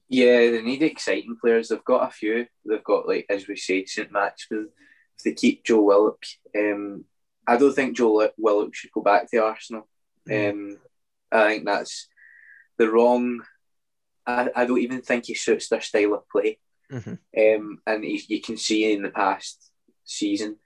Yeah, 0.09 0.51
they 0.51 0.63
need 0.63 0.83
exciting 0.83 1.37
players. 1.41 1.69
They've 1.69 1.85
got 1.85 2.09
a 2.09 2.11
few. 2.11 2.47
They've 2.67 2.85
got 2.85 3.09
like 3.09 3.27
as 3.29 3.49
we 3.49 3.57
say, 3.57 3.85
St 3.87 4.13
Maximin. 4.13 4.69
If 5.19 5.25
they 5.25 5.33
keep 5.33 5.65
Joe 5.65 5.83
Willock, 5.83 6.23
um, 6.57 7.05
I 7.47 7.57
don't 7.57 7.75
think 7.75 7.97
Joe 7.97 8.31
Willock 8.39 8.75
should 8.75 8.93
go 8.93 9.03
back 9.03 9.31
to 9.31 9.39
Arsenal. 9.39 9.89
Mm. 10.29 10.51
Um, 10.51 10.79
I 11.31 11.49
think 11.49 11.65
that's 11.65 12.09
the 12.79 12.91
wrong. 12.91 13.41
I, 14.27 14.51
I 14.55 14.65
don't 14.65 14.81
even 14.81 15.03
think 15.03 15.27
he 15.27 15.35
suits 15.35 15.69
their 15.69 15.81
style 15.81 16.15
of 16.15 16.29
play. 16.29 16.59
Mm-hmm. 16.93 17.63
Um, 17.63 17.79
and 17.87 18.05
he, 18.05 18.23
you 18.29 18.41
can 18.41 18.57
see 18.57 18.93
in 18.93 19.03
the 19.03 19.11
past 19.11 19.71
season 20.05 20.57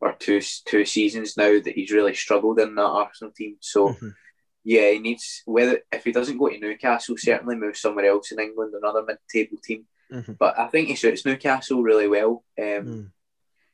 or 0.00 0.14
two 0.18 0.40
two 0.66 0.84
seasons 0.84 1.36
now 1.36 1.60
that 1.60 1.74
he's 1.74 1.92
really 1.92 2.14
struggled 2.14 2.58
in 2.60 2.74
that 2.74 2.82
Arsenal 2.82 3.32
team. 3.32 3.56
So 3.60 3.90
mm-hmm 3.90 4.08
yeah, 4.64 4.90
he 4.90 4.98
needs 4.98 5.42
whether 5.44 5.80
if 5.90 6.04
he 6.04 6.12
doesn't 6.12 6.38
go 6.38 6.48
to 6.48 6.58
Newcastle, 6.58 7.16
certainly 7.18 7.56
move 7.56 7.76
somewhere 7.76 8.06
else 8.06 8.30
in 8.30 8.38
England, 8.38 8.74
another 8.74 9.02
mid-table 9.04 9.58
team. 9.62 9.86
Mm-hmm. 10.12 10.34
But 10.38 10.58
I 10.58 10.68
think 10.68 10.88
he 10.88 10.94
suits 10.94 11.24
Newcastle 11.24 11.82
really 11.82 12.06
well. 12.06 12.44
Um, 12.58 12.64
mm. 12.64 13.10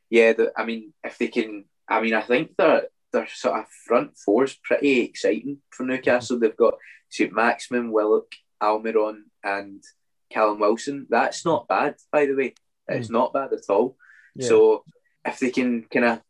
Yeah, 0.09 0.33
the, 0.33 0.51
I 0.57 0.65
mean, 0.65 0.93
if 1.03 1.17
they 1.17 1.27
can, 1.27 1.65
I 1.87 2.01
mean, 2.01 2.13
I 2.13 2.21
think 2.21 2.55
their 2.57 2.83
their 3.11 3.27
sort 3.27 3.59
of 3.59 3.65
front 3.85 4.17
four 4.17 4.45
is 4.45 4.57
pretty 4.63 5.01
exciting 5.01 5.59
for 5.69 5.83
Newcastle. 5.83 6.37
Mm-hmm. 6.37 6.43
They've 6.43 6.57
got 6.57 6.75
St 7.09 7.33
Maximin, 7.33 7.91
Willock, 7.91 8.31
Almiron, 8.61 9.23
and 9.43 9.83
Callum 10.29 10.59
Wilson. 10.59 11.07
That's 11.09 11.45
not 11.45 11.67
bad, 11.67 11.95
by 12.11 12.25
the 12.25 12.35
way. 12.35 12.53
It's 12.87 13.07
mm. 13.07 13.13
not 13.13 13.33
bad 13.33 13.53
at 13.53 13.69
all. 13.69 13.97
Yeah. 14.35 14.47
So 14.47 14.83
if 15.25 15.39
they 15.39 15.51
can 15.51 15.83
kind 15.83 16.05
of 16.05 16.21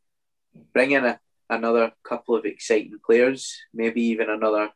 bring 0.73 0.91
in 0.91 1.05
a 1.05 1.19
another 1.49 1.91
couple 2.03 2.35
of 2.35 2.45
exciting 2.45 2.99
players, 3.03 3.57
maybe 3.73 4.01
even 4.03 4.29
another 4.29 4.69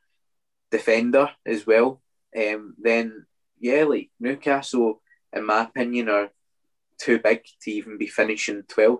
defender 0.71 1.29
as 1.45 1.67
well. 1.67 2.01
Um, 2.35 2.75
then 2.81 3.25
yeah, 3.59 3.83
like 3.83 4.09
Newcastle, 4.19 5.01
in 5.31 5.45
my 5.45 5.63
opinion, 5.63 6.09
are 6.09 6.29
too 6.99 7.19
big 7.19 7.43
to 7.61 7.71
even 7.71 7.97
be 7.97 8.07
finishing 8.07 8.63
12th. 8.63 8.99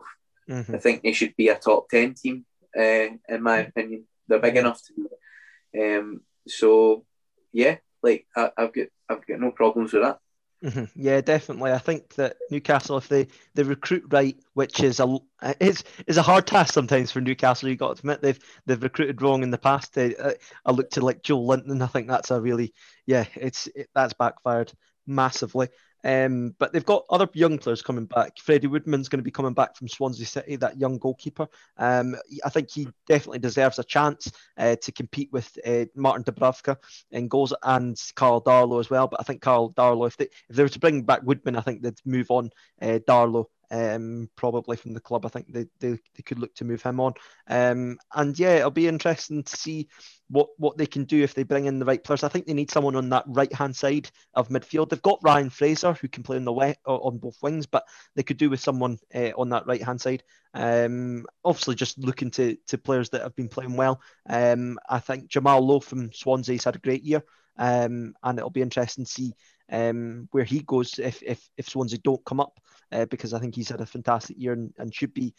Mm-hmm. 0.50 0.76
I 0.76 0.78
think 0.78 1.02
they 1.02 1.14
should 1.14 1.36
be 1.36 1.48
a 1.48 1.56
top 1.56 1.90
ten 1.90 2.14
team. 2.14 2.46
Uh, 2.78 3.18
in 3.30 3.42
my 3.42 3.60
opinion, 3.60 4.06
they're 4.28 4.40
big 4.40 4.58
enough 4.58 4.82
to. 4.84 4.94
Be. 4.94 5.82
Um, 5.82 6.22
so 6.48 7.06
yeah, 7.52 7.78
like 8.04 8.28
I, 8.36 8.52
have 8.58 8.74
got 8.74 8.88
I've 9.10 9.26
got 9.26 9.40
no 9.40 9.52
problems 9.52 9.94
with 9.94 10.04
that. 10.04 10.20
Mm-hmm. 10.64 10.86
Yeah, 10.96 11.20
definitely. 11.20 11.74
I 11.74 11.78
think 11.78 12.14
that 12.16 12.38
Newcastle, 12.50 12.98
if 12.98 13.10
they, 13.10 13.28
they 13.54 13.64
recruit 13.64 14.06
right, 14.10 14.38
which 14.54 14.82
is 14.82 15.02
a 15.02 15.18
is 15.60 15.84
is 16.08 16.16
a 16.16 16.22
hard 16.22 16.48
task 16.48 16.74
sometimes 16.74 17.12
for 17.12 17.20
Newcastle. 17.20 17.68
You 17.68 17.76
got 17.76 17.98
to 17.98 18.00
admit 18.00 18.22
they've 18.22 18.40
they've 18.66 18.82
recruited 18.82 19.22
wrong 19.22 19.44
in 19.44 19.52
the 19.52 19.58
past. 19.58 19.94
They, 19.94 20.16
uh, 20.16 20.34
I 20.66 20.72
look 20.72 20.90
to 20.92 21.02
like 21.02 21.22
Joelinton. 21.22 21.82
I 21.82 21.88
think 21.88 22.08
that's 22.08 22.32
a 22.32 22.40
really 22.40 22.74
yeah, 23.06 23.26
it's 23.36 23.68
it, 23.76 23.90
that's 23.94 24.14
backfired 24.14 24.72
massively. 25.06 25.68
Um, 26.04 26.56
but 26.60 26.74
they've 26.74 26.86
got 26.86 27.06
other 27.10 27.28
young 27.34 27.58
players 27.58 27.82
coming 27.82 28.06
back. 28.06 28.38
Freddie 28.40 28.68
Woodman's 28.68 29.10
going 29.10 29.20
to 29.20 29.24
be 29.24 29.32
coming 29.32 29.54
back 29.54 29.76
from 29.76 29.88
Swansea 29.88 30.26
City, 30.26 30.56
that 30.58 30.80
young 30.80 30.98
goalkeeper. 30.98 31.48
Um, 31.78 32.16
I 32.44 32.50
think 32.50 32.72
he 32.72 32.88
definitely 33.08 33.40
deserves 33.40 33.80
a 33.80 33.84
chance 33.84 34.32
uh, 34.58 34.76
to 34.82 34.92
compete 34.92 35.32
with 35.32 35.58
uh, 35.66 35.86
Martin 35.96 36.24
Dubravka 36.24 36.78
in 37.12 37.28
goals 37.28 37.54
and 37.64 37.98
Carl 38.16 38.42
Darlow 38.42 38.80
as 38.80 38.90
well. 38.90 39.08
But 39.08 39.20
I 39.20 39.24
think 39.24 39.42
Carl 39.42 39.72
Darlow, 39.74 40.08
if 40.08 40.18
they 40.18 40.26
if 40.50 40.56
they 40.56 40.64
were 40.64 40.70
to 40.70 40.80
bring 40.80 41.04
back 41.04 41.24
Woodman, 41.24 41.56
I 41.56 41.62
think 41.62 41.82
they'd 41.82 42.00
move 42.06 42.30
on 42.32 42.50
uh, 42.82 43.00
Darlow 43.08 43.46
um, 43.74 44.30
probably 44.36 44.78
from 44.78 44.94
the 44.94 45.00
club. 45.00 45.26
I 45.26 45.30
think 45.30 45.52
they, 45.52 45.66
they, 45.80 45.90
they 45.90 46.24
could 46.24 46.38
look 46.38 46.54
to 46.56 46.64
move 46.64 46.84
him 46.84 47.00
on. 47.00 47.14
Um, 47.48 47.98
and 48.14 48.38
yeah, 48.38 48.58
it'll 48.58 48.72
be 48.72 48.88
interesting 48.88 49.42
to 49.44 49.58
see 49.58 49.90
what, 50.30 50.50
what 50.58 50.78
they 50.78 50.86
can 50.86 51.06
do 51.06 51.24
if 51.24 51.34
they 51.34 51.42
bring 51.42 51.66
in 51.66 51.80
the 51.80 51.86
right 51.86 52.04
players. 52.04 52.24
I 52.24 52.28
think 52.28 52.46
they 52.46 52.54
need 52.54 52.70
someone 52.70 52.96
on 52.96 53.10
that 53.10 53.26
right 53.28 53.52
hand 53.52 53.76
side 53.76 54.12
of 54.36 54.50
midfield. 54.50 54.90
They've 54.90 55.02
got 55.02 55.24
Ryan 55.24 55.50
Fraser 55.50 55.94
who 55.94 56.08
can 56.08 56.22
play 56.22 56.38
on 56.38 56.46
the 56.46 56.54
way, 56.54 56.76
on 56.86 57.18
both 57.18 57.42
wings, 57.42 57.66
but 57.66 57.84
they 58.16 58.24
could 58.24 58.38
do 58.38 58.52
with 58.52 58.60
someone 58.60 59.00
uh, 59.14 59.32
on 59.36 59.50
that 59.50 59.66
right 59.66 59.84
hand 59.84 60.00
side. 60.00 60.22
Um, 60.54 61.26
obviously, 61.44 61.74
just 61.74 61.98
looking 61.98 62.30
to 62.32 62.56
to 62.68 62.78
players 62.78 63.10
that 63.10 63.24
have 63.24 63.36
been 63.36 63.50
playing 63.50 63.76
well. 63.76 64.02
Um, 64.30 64.78
I 64.88 65.00
think 65.00 65.30
Jamal 65.30 65.66
Lowe 65.66 65.80
from 65.80 66.12
Swansea's 66.14 66.64
had 66.64 66.76
a 66.76 66.80
great 66.80 67.04
year. 67.04 67.24
Um, 67.58 68.16
and 68.24 68.40
it'll 68.40 68.50
be 68.50 68.64
interesting 68.64 69.06
to 69.06 69.12
see 69.12 69.34
um, 69.72 70.28
where 70.32 70.44
he 70.44 70.62
goes 70.62 71.00
if, 71.00 71.22
if, 71.24 71.50
if 71.58 71.70
Swansea 71.70 72.00
don't 72.00 72.24
come 72.26 72.40
up, 72.40 72.60
uh, 72.92 73.06
because 73.06 73.34
I 73.34 73.40
think 73.40 73.56
he's 73.56 73.70
had 73.70 73.82
a 73.82 73.86
fantastic 73.86 74.38
year 74.40 74.54
and, 74.54 74.74
and 74.78 74.94
should 74.94 75.14
be 75.14 75.34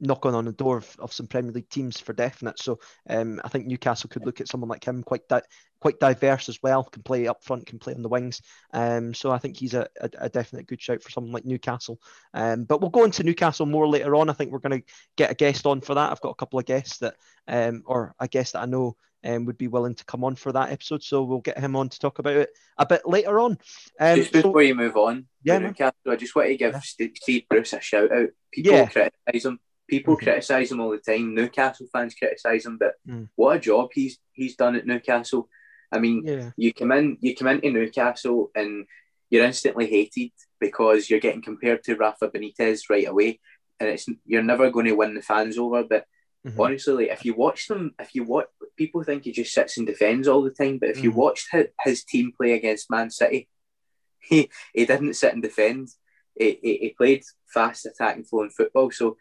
knocking 0.00 0.34
on 0.34 0.44
the 0.44 0.52
door 0.52 0.78
of, 0.78 0.96
of 0.98 1.12
some 1.12 1.26
Premier 1.26 1.52
League 1.52 1.68
teams 1.68 2.00
for 2.00 2.12
definite. 2.12 2.58
So 2.58 2.80
um, 3.08 3.40
I 3.44 3.48
think 3.48 3.66
Newcastle 3.66 4.10
could 4.10 4.26
look 4.26 4.40
at 4.40 4.48
someone 4.48 4.68
like 4.68 4.84
him, 4.84 5.02
quite 5.02 5.26
di- 5.28 5.42
quite 5.80 5.98
diverse 5.98 6.48
as 6.48 6.58
well, 6.62 6.84
can 6.84 7.02
play 7.02 7.26
up 7.26 7.42
front, 7.42 7.66
can 7.66 7.78
play 7.78 7.94
on 7.94 8.02
the 8.02 8.08
wings. 8.08 8.40
Um, 8.72 9.14
so 9.14 9.30
I 9.30 9.38
think 9.38 9.56
he's 9.56 9.74
a, 9.74 9.88
a, 10.00 10.10
a, 10.18 10.28
definite 10.28 10.66
good 10.66 10.80
shout 10.80 11.02
for 11.02 11.10
someone 11.10 11.32
like 11.32 11.44
Newcastle. 11.44 12.00
Um, 12.34 12.64
but 12.64 12.80
we'll 12.80 12.90
go 12.90 13.04
into 13.04 13.24
Newcastle 13.24 13.66
more 13.66 13.88
later 13.88 14.14
on. 14.14 14.30
I 14.30 14.32
think 14.32 14.52
we're 14.52 14.60
going 14.60 14.80
to 14.80 14.92
get 15.16 15.30
a 15.30 15.34
guest 15.34 15.66
on 15.66 15.80
for 15.80 15.94
that. 15.94 16.10
I've 16.10 16.20
got 16.20 16.30
a 16.30 16.36
couple 16.36 16.58
of 16.58 16.66
guests 16.66 16.98
that, 16.98 17.16
um, 17.48 17.82
or 17.86 18.14
a 18.20 18.28
guest 18.28 18.52
that 18.52 18.62
I 18.62 18.66
know 18.66 18.96
um, 19.24 19.44
would 19.46 19.58
be 19.58 19.68
willing 19.68 19.94
to 19.94 20.04
come 20.04 20.24
on 20.24 20.34
for 20.34 20.52
that 20.52 20.70
episode. 20.70 21.02
So 21.02 21.22
we'll 21.22 21.40
get 21.40 21.58
him 21.58 21.76
on 21.76 21.88
to 21.88 21.98
talk 21.98 22.18
about 22.18 22.36
it 22.36 22.50
a 22.78 22.86
bit 22.86 23.02
later 23.06 23.40
on. 23.40 23.58
Um, 24.00 24.16
just 24.16 24.32
before 24.32 24.54
so, 24.54 24.58
you 24.60 24.74
move 24.74 24.96
on, 24.96 25.26
yeah, 25.42 25.58
Newcastle, 25.58 25.94
I 26.08 26.16
just 26.16 26.34
want 26.34 26.48
to 26.48 26.56
give 26.56 26.72
yeah. 26.72 26.80
Steve 27.14 27.44
Bruce 27.48 27.72
a 27.72 27.80
shout 27.80 28.12
out. 28.12 28.28
People 28.52 28.72
yeah. 28.72 28.86
criticise 28.86 29.44
him. 29.46 29.60
People 29.92 30.16
mm-hmm. 30.16 30.24
criticise 30.24 30.72
him 30.72 30.80
all 30.80 30.90
the 30.90 30.96
time. 30.96 31.34
Newcastle 31.34 31.86
fans 31.92 32.14
criticise 32.14 32.64
him, 32.64 32.78
but 32.78 32.94
mm. 33.06 33.28
what 33.36 33.58
a 33.58 33.60
job 33.60 33.90
he's 33.92 34.18
he's 34.32 34.56
done 34.56 34.74
at 34.74 34.86
Newcastle. 34.86 35.50
I 35.92 35.98
mean, 35.98 36.22
yeah. 36.24 36.50
you 36.56 36.72
come 36.72 36.92
in, 36.92 37.18
you 37.20 37.36
come 37.36 37.48
into 37.48 37.70
Newcastle, 37.70 38.50
and 38.54 38.86
you're 39.28 39.44
instantly 39.44 39.86
hated 39.86 40.32
because 40.58 41.10
you're 41.10 41.20
getting 41.20 41.42
compared 41.42 41.84
to 41.84 41.96
Rafa 41.96 42.30
Benitez 42.30 42.88
right 42.88 43.06
away, 43.06 43.38
and 43.78 43.90
it's 43.90 44.06
you're 44.24 44.42
never 44.42 44.70
going 44.70 44.86
to 44.86 44.96
win 44.96 45.14
the 45.14 45.20
fans 45.20 45.58
over. 45.58 45.84
But 45.84 46.06
Mm-hmm. 46.46 46.60
Honestly, 46.60 46.94
like, 46.94 47.12
if 47.12 47.24
you 47.24 47.34
watch 47.34 47.68
them, 47.68 47.94
if 48.00 48.16
you 48.16 48.24
watch, 48.24 48.46
people 48.76 49.04
think 49.04 49.24
he 49.24 49.32
just 49.32 49.54
sits 49.54 49.78
and 49.78 49.86
defends 49.86 50.26
all 50.26 50.42
the 50.42 50.50
time. 50.50 50.78
But 50.78 50.88
if 50.88 50.96
mm-hmm. 50.96 51.04
you 51.04 51.12
watched 51.12 51.48
his, 51.52 51.66
his, 51.84 52.04
team 52.04 52.32
play 52.36 52.54
against 52.54 52.90
Man 52.90 53.10
City, 53.10 53.48
he 54.18 54.50
he 54.74 54.84
didn't 54.84 55.14
sit 55.14 55.32
and 55.32 55.42
defend. 55.42 55.90
He, 56.34 56.58
he, 56.60 56.76
he 56.78 56.94
played 56.96 57.22
fast, 57.46 57.86
attacking, 57.86 58.24
flowing 58.24 58.50
football. 58.50 58.90
So 58.90 59.16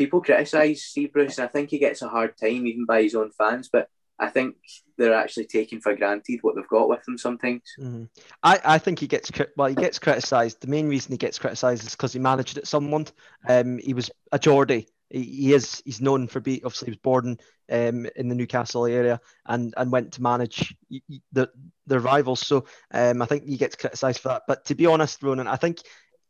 people 0.00 0.22
criticise 0.22 0.82
Steve 0.82 1.12
Bruce, 1.12 1.38
and 1.38 1.44
I 1.44 1.52
think 1.52 1.70
he 1.70 1.78
gets 1.78 2.02
a 2.02 2.08
hard 2.08 2.36
time 2.38 2.66
even 2.66 2.86
by 2.86 3.02
his 3.02 3.14
own 3.14 3.30
fans. 3.32 3.68
But 3.70 3.88
I 4.18 4.28
think 4.28 4.56
they're 4.96 5.14
actually 5.14 5.46
taking 5.46 5.80
for 5.80 5.94
granted 5.94 6.38
what 6.42 6.56
they've 6.56 6.68
got 6.68 6.88
with 6.88 7.06
him 7.06 7.18
sometimes. 7.18 7.62
Mm-hmm. 7.78 8.04
I, 8.42 8.60
I 8.64 8.78
think 8.78 8.98
he 8.98 9.06
gets 9.06 9.30
well. 9.56 9.68
He 9.68 9.74
gets 9.74 9.98
criticised. 9.98 10.60
The 10.60 10.68
main 10.68 10.88
reason 10.88 11.12
he 11.12 11.18
gets 11.18 11.38
criticised 11.38 11.84
is 11.86 11.92
because 11.92 12.12
he 12.12 12.18
managed 12.18 12.56
at 12.56 12.66
Sunderland. 12.66 13.12
Um, 13.48 13.78
he 13.78 13.94
was 13.94 14.10
a 14.32 14.38
Geordie 14.38 14.88
he 15.10 15.52
is 15.52 15.82
he's 15.84 16.00
known 16.00 16.28
for 16.28 16.40
being 16.40 16.60
obviously 16.64 16.86
he 16.86 16.92
was 16.92 16.98
born 16.98 17.38
um, 17.70 18.06
in 18.16 18.28
the 18.28 18.34
Newcastle 18.34 18.86
area 18.86 19.20
and 19.46 19.74
and 19.76 19.90
went 19.90 20.12
to 20.12 20.22
manage 20.22 20.74
the 21.32 21.50
the 21.86 22.00
rivals. 22.00 22.46
So 22.46 22.64
um, 22.92 23.20
I 23.20 23.26
think 23.26 23.44
he 23.44 23.56
gets 23.56 23.76
criticised 23.76 24.20
for 24.20 24.28
that. 24.28 24.42
But 24.46 24.64
to 24.66 24.74
be 24.74 24.86
honest, 24.86 25.22
Ronan, 25.22 25.48
I 25.48 25.56
think 25.56 25.80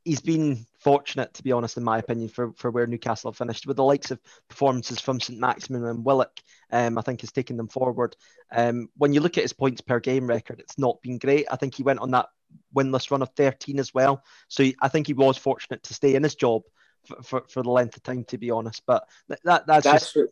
he's 0.05 0.23
been 0.23 0.67
fortunate, 0.81 1.33
to 1.35 1.43
be 1.43 1.53
honest, 1.53 1.77
in 1.77 1.85
my 1.85 1.99
opinion, 1.99 2.29
for, 2.29 2.53
for 2.57 2.71
where 2.71 2.87
Newcastle 2.87 3.31
have 3.31 3.39
finished 3.39 3.67
with 3.67 3.77
the 3.77 3.85
likes 3.85 4.11
of 4.11 4.21
performances 4.49 4.99
from 4.99 5.21
St 5.21 5.39
Maximin 5.39 5.85
and 5.85 6.05
Willock. 6.05 6.41
Um, 6.73 6.99
I 6.99 7.03
think 7.03 7.21
has 7.21 7.33
taken 7.33 7.57
them 7.57 7.69
forward. 7.69 8.17
Um, 8.51 8.89
when 8.97 9.13
you 9.13 9.21
look 9.21 9.37
at 9.37 9.45
his 9.45 9.53
points 9.53 9.81
per 9.81 10.01
game 10.01 10.27
record, 10.27 10.61
it's 10.61 10.79
not 10.79 11.03
been 11.03 11.19
great. 11.19 11.47
I 11.51 11.57
think 11.57 11.75
he 11.75 11.83
went 11.83 12.01
on 12.01 12.11
that 12.13 12.29
winless 12.75 13.11
run 13.11 13.23
of 13.23 13.31
13 13.37 13.79
as 13.79 13.93
well. 13.93 14.25
So 14.49 14.63
he, 14.63 14.77
I 14.81 14.89
think 14.89 15.07
he 15.07 15.13
was 15.13 15.37
fortunate 15.37 15.83
to 15.85 15.95
stay 15.95 16.15
in 16.15 16.23
his 16.23 16.35
job 16.35 16.63
for, 17.05 17.23
for, 17.23 17.45
for 17.49 17.63
the 17.63 17.71
length 17.71 17.97
of 17.97 18.03
time, 18.03 18.25
to 18.25 18.39
be 18.39 18.51
honest. 18.51 18.83
But 18.87 19.07
that, 19.29 19.41
that 19.45 19.67
that's, 19.67 19.85
that's 19.85 20.13
just. 20.13 20.29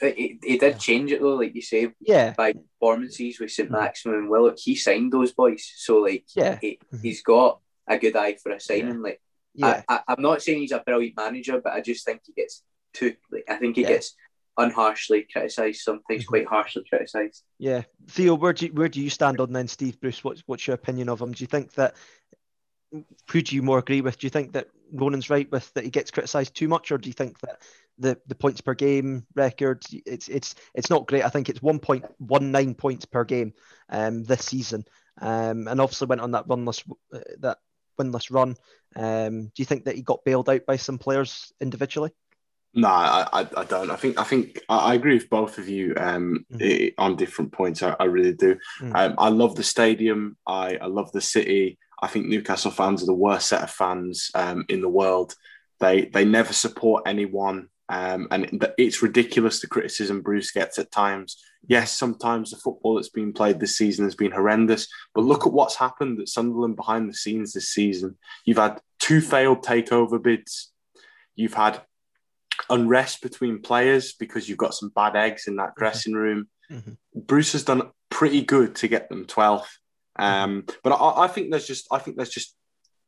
He, 0.00 0.38
he 0.42 0.56
did 0.56 0.72
yeah. 0.72 0.78
change 0.78 1.12
it 1.12 1.20
though, 1.20 1.34
like 1.34 1.54
you 1.54 1.60
say, 1.60 1.92
yeah. 2.00 2.32
by 2.32 2.54
performances 2.54 3.38
with 3.38 3.50
St 3.50 3.70
Maximin 3.70 4.20
and 4.20 4.30
Willock. 4.30 4.58
He 4.58 4.74
signed 4.74 5.12
those 5.12 5.32
boys, 5.32 5.70
so 5.76 5.98
like, 5.98 6.24
yeah, 6.34 6.58
he, 6.58 6.78
has 7.04 7.20
got 7.20 7.60
a 7.86 7.98
good 7.98 8.16
eye 8.16 8.36
for 8.42 8.52
a 8.52 8.60
signing. 8.60 8.94
Yeah. 8.94 9.02
Like, 9.02 9.20
yeah. 9.54 9.82
I, 9.88 10.00
I, 10.06 10.12
am 10.12 10.22
not 10.22 10.42
saying 10.42 10.60
he's 10.60 10.72
a 10.72 10.80
brilliant 10.80 11.16
manager, 11.16 11.60
but 11.62 11.72
I 11.72 11.80
just 11.80 12.04
think 12.04 12.22
he 12.26 12.32
gets 12.32 12.62
too. 12.94 13.14
Like, 13.30 13.44
I 13.48 13.56
think 13.56 13.76
he 13.76 13.82
yeah. 13.82 13.88
gets 13.88 14.14
unharshly 14.56 15.26
criticised, 15.30 15.80
sometimes 15.80 16.26
quite 16.26 16.46
harshly 16.46 16.84
criticised. 16.88 17.42
Yeah, 17.58 17.82
Theo, 18.08 18.34
where 18.34 18.52
do 18.52 18.66
you, 18.66 18.72
where 18.72 18.88
do 18.88 19.00
you 19.00 19.10
stand 19.10 19.40
on 19.40 19.52
then, 19.52 19.68
Steve 19.68 20.00
Bruce? 20.00 20.22
What's 20.22 20.42
what's 20.46 20.66
your 20.66 20.74
opinion 20.74 21.08
of 21.08 21.20
him? 21.20 21.32
Do 21.32 21.42
you 21.42 21.48
think 21.48 21.72
that 21.72 21.94
who 23.30 23.42
do 23.42 23.54
you 23.54 23.62
more 23.62 23.78
agree 23.78 24.00
with? 24.00 24.18
Do 24.18 24.26
you 24.26 24.30
think 24.30 24.52
that 24.52 24.68
Ronan's 24.92 25.30
right 25.30 25.50
with 25.50 25.72
that 25.74 25.84
he 25.84 25.90
gets 25.90 26.10
criticised 26.10 26.54
too 26.54 26.68
much, 26.68 26.90
or 26.90 26.98
do 26.98 27.08
you 27.08 27.12
think 27.12 27.38
that 27.40 27.62
the, 27.98 28.18
the 28.26 28.34
points 28.34 28.60
per 28.60 28.74
game 28.74 29.26
record 29.34 29.84
it's 30.06 30.28
it's 30.28 30.54
it's 30.74 30.90
not 30.90 31.06
great? 31.06 31.24
I 31.24 31.28
think 31.28 31.48
it's 31.48 31.60
1.19 31.60 32.76
points 32.76 33.04
per 33.04 33.24
game 33.24 33.52
um, 33.88 34.24
this 34.24 34.44
season, 34.44 34.84
um, 35.20 35.68
and 35.68 35.80
obviously 35.80 36.06
went 36.06 36.20
on 36.20 36.32
that 36.32 36.48
runless 36.48 36.82
uh, 37.14 37.18
that 37.40 37.58
winless 38.00 38.30
run. 38.30 38.56
Um, 38.96 39.44
do 39.46 39.52
you 39.58 39.64
think 39.64 39.84
that 39.84 39.96
he 39.96 40.02
got 40.02 40.24
bailed 40.24 40.48
out 40.48 40.66
by 40.66 40.76
some 40.76 40.98
players 40.98 41.52
individually? 41.60 42.10
No, 42.72 42.88
I, 42.88 43.26
I, 43.32 43.40
I, 43.56 43.64
don't. 43.64 43.90
I 43.90 43.96
think 43.96 44.18
I 44.18 44.22
think 44.22 44.60
I 44.68 44.94
agree 44.94 45.14
with 45.14 45.28
both 45.28 45.58
of 45.58 45.68
you 45.68 45.92
um, 45.96 46.44
mm-hmm. 46.52 47.00
on 47.02 47.16
different 47.16 47.50
points. 47.50 47.82
I, 47.82 47.96
I 47.98 48.04
really 48.04 48.32
do. 48.32 48.54
Mm-hmm. 48.80 48.94
Um, 48.94 49.14
I 49.18 49.28
love 49.28 49.56
the 49.56 49.64
stadium. 49.64 50.36
I, 50.46 50.76
I 50.76 50.86
love 50.86 51.10
the 51.10 51.20
city. 51.20 51.78
I 52.00 52.06
think 52.06 52.26
Newcastle 52.26 52.70
fans 52.70 53.02
are 53.02 53.06
the 53.06 53.12
worst 53.12 53.48
set 53.48 53.62
of 53.62 53.70
fans 53.70 54.30
um, 54.34 54.64
in 54.68 54.80
the 54.82 54.88
world. 54.88 55.34
They 55.80 56.06
they 56.06 56.24
never 56.24 56.52
support 56.52 57.04
anyone, 57.06 57.68
um, 57.90 58.28
and 58.30 58.64
it's 58.78 59.02
ridiculous 59.02 59.60
the 59.60 59.66
criticism 59.66 60.22
Bruce 60.22 60.52
gets 60.52 60.78
at 60.78 60.92
times. 60.92 61.42
Yes, 61.66 61.92
sometimes 61.98 62.50
the 62.50 62.56
football 62.56 62.94
that's 62.94 63.08
been 63.08 63.32
played 63.32 63.58
this 63.58 63.76
season 63.76 64.04
has 64.04 64.14
been 64.14 64.30
horrendous, 64.30 64.86
but 65.12 65.24
look 65.24 65.44
at 65.44 65.52
what's 65.52 65.74
happened 65.74 66.20
at 66.20 66.28
Sunderland 66.28 66.76
behind 66.76 67.08
the 67.08 67.14
scenes 67.14 67.52
this 67.52 67.70
season. 67.70 68.16
You've 68.44 68.58
had 68.58 68.80
two 69.00 69.20
failed 69.20 69.64
takeover 69.64 70.22
bids. 70.22 70.70
You've 71.34 71.54
had 71.54 71.82
unrest 72.68 73.22
between 73.22 73.60
players 73.60 74.12
because 74.12 74.48
you've 74.48 74.56
got 74.56 74.74
some 74.74 74.92
bad 74.94 75.16
eggs 75.16 75.48
in 75.48 75.56
that 75.56 75.70
mm-hmm. 75.70 75.80
dressing 75.80 76.12
room. 76.12 76.48
Mm-hmm. 76.70 76.92
Bruce 77.16 77.52
has 77.52 77.64
done 77.64 77.90
pretty 78.08 78.42
good 78.42 78.76
to 78.76 78.88
get 78.88 79.08
them 79.08 79.26
12th. 79.26 79.66
Um, 80.16 80.64
but 80.84 80.92
I, 80.92 81.24
I, 81.24 81.28
think 81.28 81.50
there's 81.50 81.66
just 81.66 81.86
I 81.90 81.98
think 81.98 82.16
there's 82.16 82.30
just 82.30 82.54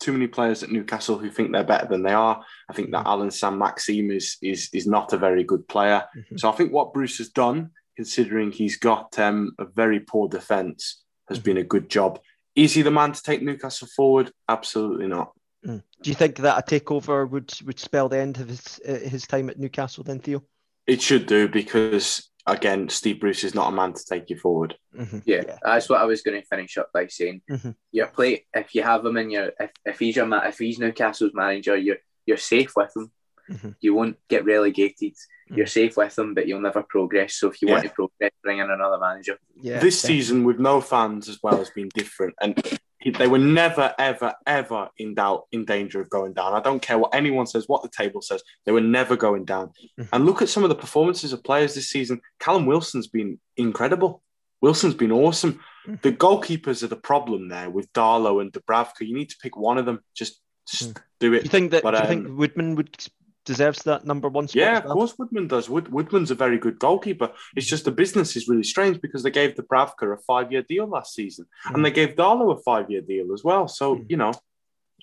too 0.03 0.13
many 0.13 0.27
players 0.27 0.63
at 0.63 0.71
Newcastle 0.71 1.17
who 1.17 1.31
think 1.31 1.53
they're 1.53 1.65
better 1.65 1.87
than 1.87 2.03
they 2.03 2.13
are. 2.13 2.45
I 2.69 2.73
think 2.73 2.91
that 2.91 3.07
Allan 3.07 3.31
Sam 3.31 3.53
Saint-Maximin 3.53 4.11
is 4.11 4.37
is 4.43 4.69
is 4.73 4.87
not 4.87 5.13
a 5.13 5.17
very 5.17 5.45
good 5.45 5.67
player. 5.69 6.05
Mm-hmm. 6.17 6.37
So 6.37 6.51
I 6.51 6.53
think 6.53 6.73
what 6.73 6.93
Bruce 6.93 7.19
has 7.19 7.29
done, 7.29 7.71
considering 7.97 8.51
he's 8.51 8.77
got 8.77 9.19
um, 9.19 9.53
a 9.59 9.65
very 9.65 10.01
poor 10.01 10.29
defence, 10.29 11.03
has 11.29 11.39
mm-hmm. 11.39 11.45
been 11.45 11.57
a 11.59 11.65
good 11.65 11.89
job. 11.89 12.21
Is 12.55 12.75
he 12.75 12.83
the 12.83 12.91
man 12.91 13.13
to 13.13 13.23
take 13.23 13.43
Newcastle 13.43 13.89
forward? 13.97 14.33
Absolutely 14.49 15.07
not. 15.07 15.33
Mm. 15.67 15.83
Do 16.03 16.11
you 16.11 16.17
think 16.17 16.37
that 16.37 16.59
a 16.59 16.81
takeover 16.81 17.29
would 17.31 17.53
would 17.65 17.79
spell 17.79 18.09
the 18.09 18.19
end 18.19 18.41
of 18.41 18.49
his 18.49 18.81
uh, 18.87 19.09
his 19.09 19.27
time 19.27 19.49
at 19.49 19.59
Newcastle 19.59 20.05
then, 20.05 20.19
Theo? 20.19 20.43
It 20.87 21.01
should 21.01 21.27
do 21.27 21.49
because 21.49 22.32
again, 22.47 22.89
Steve 22.89 23.21
Bruce 23.21 23.45
is 23.45 23.55
not 23.55 23.73
a 23.73 23.77
man 23.77 23.93
to 23.93 24.05
take 24.05 24.31
you 24.31 24.37
forward. 24.37 24.77
Mm-hmm. 24.97 25.19
Yeah, 25.25 25.43
yeah, 25.47 25.59
that's 25.63 25.89
what 25.89 26.01
I 26.01 26.05
was 26.05 26.23
going 26.23 26.41
to 26.41 26.47
finish 26.47 26.77
up 26.79 26.91
by 26.93 27.07
saying. 27.07 27.43
Mm-hmm. 27.51 27.71
Your 27.93 28.07
play, 28.09 28.47
if 28.55 28.75
you 28.75 28.83
have 28.83 29.05
him 29.05 29.17
in 29.17 29.31
your, 29.31 29.53
if, 29.59 29.71
if 29.85 29.99
he's 29.99 30.17
your 30.17 30.45
if 30.45 30.59
he's 30.59 30.79
Newcastle's 30.79 31.35
manager, 31.35 31.77
you're 31.77 31.99
you're 32.27 32.37
safe 32.37 32.73
with 32.77 32.93
him. 32.97 33.11
Mm-hmm. 33.51 33.71
You 33.81 33.95
won't 33.95 34.17
get 34.29 34.45
relegated. 34.45 35.13
Mm-hmm. 35.13 35.57
You're 35.57 35.67
safe 35.67 35.97
with 35.97 36.19
him, 36.19 36.35
but 36.35 36.47
you'll 36.47 36.61
never 36.61 36.83
progress. 36.83 37.35
So 37.35 37.49
if 37.49 37.61
you 37.61 37.69
yeah. 37.69 37.75
want 37.75 37.85
to 37.85 37.91
progress, 37.91 38.33
bring 38.43 38.59
in 38.59 38.71
another 38.71 38.99
manager. 38.99 39.39
Yeah, 39.61 39.79
this 39.79 40.01
season 40.01 40.45
with 40.45 40.59
no 40.59 40.81
fans 40.81 41.29
as 41.29 41.39
well 41.43 41.59
has 41.59 41.71
been 41.71 41.91
different, 41.95 42.35
and 42.41 42.61
they 43.11 43.27
were 43.27 43.39
never, 43.39 43.95
ever, 43.99 44.35
ever 44.47 44.89
in 44.99 45.15
doubt, 45.15 45.47
in 45.53 45.65
danger 45.65 46.01
of 46.01 46.11
going 46.11 46.33
down. 46.33 46.55
I 46.55 46.61
don't 46.61 46.81
care 46.81 46.99
what 46.99 47.15
anyone 47.15 47.47
says, 47.47 47.69
what 47.69 47.83
the 47.83 47.89
table 47.89 48.23
says, 48.23 48.43
they 48.65 48.73
were 48.73 48.81
never 48.81 49.17
going 49.17 49.45
down. 49.45 49.69
Mm-hmm. 49.99 50.03
And 50.13 50.27
look 50.27 50.43
at 50.43 50.49
some 50.49 50.63
of 50.63 50.69
the 50.69 50.75
performances 50.75 51.33
of 51.33 51.43
players 51.43 51.75
this 51.75 51.89
season. 51.89 52.21
Callum 52.39 52.67
Wilson's 52.67 53.09
been 53.09 53.39
incredible. 53.57 54.23
Wilson's 54.61 54.95
been 54.95 55.13
awesome. 55.13 55.55
Mm-hmm. 55.87 55.95
The 56.03 56.13
goalkeepers 56.13 56.83
are 56.83 56.89
the 56.89 56.97
problem 56.97 57.49
there 57.49 57.71
with 57.71 57.93
Darlow 57.93 58.41
and 58.41 58.53
Dubravka. 58.53 59.01
You 59.01 59.15
need 59.15 59.31
to 59.31 59.37
pick 59.43 59.57
one 59.57 59.79
of 59.79 59.87
them. 59.87 60.01
Just, 60.15 60.41
just 60.69 60.91
mm-hmm. 60.91 61.03
do 61.19 61.33
it. 61.35 61.39
Do 61.39 61.45
you 61.45 61.51
think 61.51 61.71
that? 61.73 61.83
But, 61.83 61.93
do 61.93 61.97
you 61.97 62.03
um, 62.03 62.09
think 62.09 62.39
Woodman 62.39 62.77
would 62.77 63.05
deserves 63.45 63.83
that 63.85 64.05
number 64.05 64.29
one 64.29 64.49
spot. 64.49 64.61
Yeah, 64.61 64.79
of 64.79 64.85
course 64.87 65.19
Woodman 65.19 65.49
does. 65.49 65.69
Wood, 65.69 65.93
Woodman's 65.93 66.31
a 66.31 66.35
very 66.35 66.59
good 66.59 66.79
goalkeeper. 66.79 67.31
It's 67.57 67.67
just 67.67 67.85
the 67.85 67.93
business 67.93 68.37
is 68.37 68.49
really 68.49 68.63
strange 68.63 69.01
because 69.01 69.23
they 69.23 69.31
gave 69.31 69.55
Dubravka 69.55 70.15
a 70.15 70.19
five 70.19 70.53
year 70.53 70.63
deal 70.63 70.87
last 70.87 71.15
season 71.15 71.47
mm. 71.67 71.75
and 71.75 71.85
they 71.85 71.91
gave 71.91 72.15
Darlow 72.15 72.57
a 72.57 72.63
five 72.63 72.91
year 72.91 73.01
deal 73.01 73.33
as 73.33 73.43
well. 73.45 73.69
So, 73.69 73.97
mm. 73.97 74.07
you 74.09 74.17
know, 74.17 74.33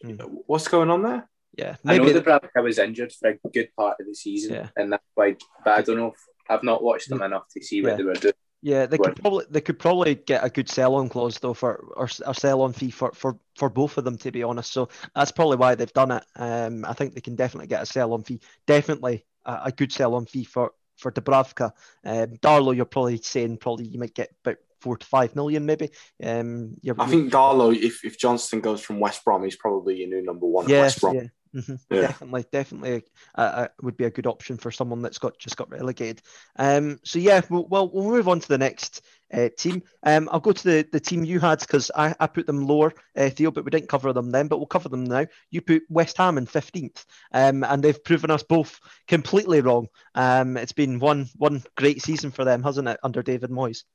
mm. 0.03 0.29
what's 0.45 0.67
going 0.67 0.89
on 0.89 1.03
there? 1.03 1.29
Yeah, 1.57 1.75
maybe. 1.83 2.09
I 2.09 2.13
know 2.13 2.21
Dubravka 2.21 2.63
was 2.63 2.79
injured 2.79 3.11
for 3.11 3.31
a 3.31 3.49
good 3.49 3.69
part 3.75 3.97
of 3.99 4.07
the 4.07 4.13
season, 4.13 4.53
yeah. 4.53 4.67
and 4.77 4.93
that's 4.93 5.03
why. 5.15 5.35
But 5.65 5.79
I 5.79 5.81
don't 5.81 5.97
know. 5.97 6.07
If, 6.07 6.19
I've 6.49 6.63
not 6.63 6.81
watched 6.81 7.09
them 7.09 7.21
enough 7.21 7.43
to 7.55 7.63
see 7.63 7.81
what 7.81 7.91
yeah. 7.91 7.95
they 7.97 8.03
were 8.03 8.13
doing. 8.13 8.33
Yeah, 8.61 8.87
they 8.87 8.97
could 8.97 9.15
probably 9.15 9.45
they 9.49 9.61
could 9.61 9.79
probably 9.79 10.15
get 10.15 10.43
a 10.43 10.49
good 10.49 10.69
sell 10.69 10.95
on 10.95 11.07
clause 11.07 11.39
though 11.39 11.53
for 11.53 11.75
or 11.95 12.09
a 12.25 12.33
sell 12.33 12.61
on 12.61 12.73
fee 12.73 12.91
for, 12.91 13.11
for 13.13 13.37
for 13.55 13.69
both 13.69 13.97
of 13.97 14.03
them 14.03 14.17
to 14.17 14.31
be 14.31 14.43
honest. 14.43 14.73
So 14.73 14.89
that's 15.15 15.31
probably 15.31 15.57
why 15.57 15.75
they've 15.75 15.93
done 15.93 16.11
it. 16.11 16.25
Um, 16.35 16.83
I 16.83 16.93
think 16.93 17.13
they 17.13 17.21
can 17.21 17.35
definitely 17.35 17.67
get 17.67 17.83
a 17.83 17.85
sell 17.85 18.13
on 18.13 18.23
fee. 18.23 18.41
Definitely 18.65 19.25
a, 19.45 19.59
a 19.65 19.71
good 19.71 19.93
sell 19.93 20.15
on 20.15 20.25
fee 20.25 20.43
for 20.43 20.73
for 20.97 21.11
Dubravka. 21.11 21.71
Um, 22.03 22.35
Darlow, 22.41 22.75
you're 22.75 22.85
probably 22.85 23.17
saying 23.17 23.57
probably 23.57 23.85
you 23.85 23.99
might 23.99 24.13
get 24.13 24.31
about 24.43 24.57
four 24.81 24.97
to 24.97 25.05
five 25.05 25.35
million 25.35 25.65
maybe. 25.65 25.91
Um, 26.21 26.75
I 26.97 27.07
think 27.07 27.31
Darlow, 27.31 27.73
if 27.73 28.03
if 28.03 28.17
Johnstone 28.17 28.61
goes 28.61 28.81
from 28.81 28.99
West 28.99 29.23
Brom, 29.23 29.43
he's 29.43 29.55
probably 29.55 29.99
your 29.99 30.09
new 30.09 30.21
number 30.21 30.45
one. 30.45 30.67
Yeah, 30.67 30.81
West 30.81 30.99
Brom. 30.99 31.15
Yeah. 31.15 31.27
Mm-hmm. 31.55 31.75
Yeah. 31.89 32.01
Definitely, 32.01 32.45
definitely, 32.51 33.03
uh, 33.35 33.41
uh, 33.41 33.67
would 33.81 33.97
be 33.97 34.03
a 34.03 34.11
good 34.11 34.27
option 34.27 34.57
for 34.57 34.69
someone 34.69 35.01
that's 35.01 35.17
got 35.17 35.39
just 35.39 35.57
got 35.57 35.71
relegated. 35.71 36.21
Um, 36.57 36.99
so 37.03 37.17
yeah, 37.17 37.41
we'll, 37.49 37.65
well 37.67 37.89
we'll 37.91 38.03
move 38.03 38.27
on 38.27 38.39
to 38.39 38.47
the 38.47 38.59
next 38.59 39.01
uh, 39.33 39.49
team. 39.57 39.81
Um, 40.03 40.29
I'll 40.31 40.39
go 40.41 40.51
to 40.51 40.63
the, 40.63 40.87
the 40.91 40.99
team 40.99 41.23
you 41.23 41.39
had 41.39 41.59
because 41.59 41.89
I, 41.95 42.13
I 42.19 42.27
put 42.27 42.45
them 42.45 42.67
lower, 42.67 42.93
uh, 43.17 43.29
Theo, 43.31 43.49
but 43.49 43.65
we 43.65 43.71
didn't 43.71 43.89
cover 43.89 44.13
them 44.13 44.29
then. 44.31 44.47
But 44.47 44.57
we'll 44.57 44.67
cover 44.67 44.89
them 44.89 45.05
now. 45.05 45.25
You 45.49 45.61
put 45.61 45.81
West 45.89 46.17
Ham 46.17 46.37
in 46.37 46.45
fifteenth, 46.45 47.03
um, 47.33 47.63
and 47.63 47.83
they've 47.83 48.03
proven 48.03 48.29
us 48.29 48.43
both 48.43 48.79
completely 49.07 49.61
wrong. 49.61 49.87
Um, 50.13 50.55
it's 50.55 50.71
been 50.71 50.99
one 50.99 51.29
one 51.35 51.63
great 51.75 52.03
season 52.03 52.29
for 52.29 52.45
them, 52.45 52.61
hasn't 52.61 52.87
it, 52.87 52.99
under 53.03 53.23
David 53.23 53.49
Moyes? 53.49 53.85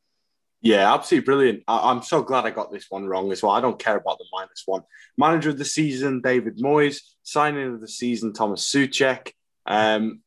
Yeah, 0.65 0.95
absolutely 0.95 1.27
brilliant. 1.27 1.63
I, 1.69 1.91
am 1.91 2.03
so 2.03 2.23
glad 2.23 2.47
I 2.47 2.51
got 2.51 2.73
this 2.73 2.87
one 2.89 3.07
wrong 3.07 3.31
as 3.31 3.43
well. 3.43 3.53
I 3.53 3.61
don't 3.61 3.79
care 3.79 3.99
about 3.99 4.17
the 4.17 4.25
minus 4.33 4.63
one. 4.65 4.81
Manager 5.19 5.51
of 5.51 5.59
the 5.59 5.65
season, 5.65 6.23
David 6.23 6.57
Moyes. 6.57 7.03
Signing 7.23 7.75
of 7.75 7.83
the 7.83 7.89
season, 7.89 8.33
Thomas 8.33 8.67
Soucek. 8.67 9.33
Um, 9.67 10.23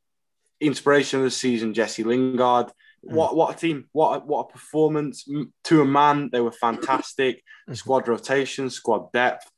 inspiration 0.62 1.20
of 1.20 1.26
the 1.26 1.32
season, 1.32 1.74
Jesse 1.74 2.04
Lingard. 2.04 2.68
Mm. 2.68 3.14
What 3.14 3.36
what 3.36 3.56
a 3.56 3.58
team! 3.58 3.86
What 3.94 4.16
a, 4.16 4.20
what 4.26 4.48
a 4.48 4.54
performance 4.54 5.28
to 5.64 5.82
a 5.82 5.86
man. 5.86 6.30
They 6.32 6.42
were 6.42 6.52
fantastic. 6.52 7.42
Mm. 7.68 7.76
Squad 7.76 8.08
rotation, 8.08 8.70
squad 8.70 9.12
depth. 9.12 9.50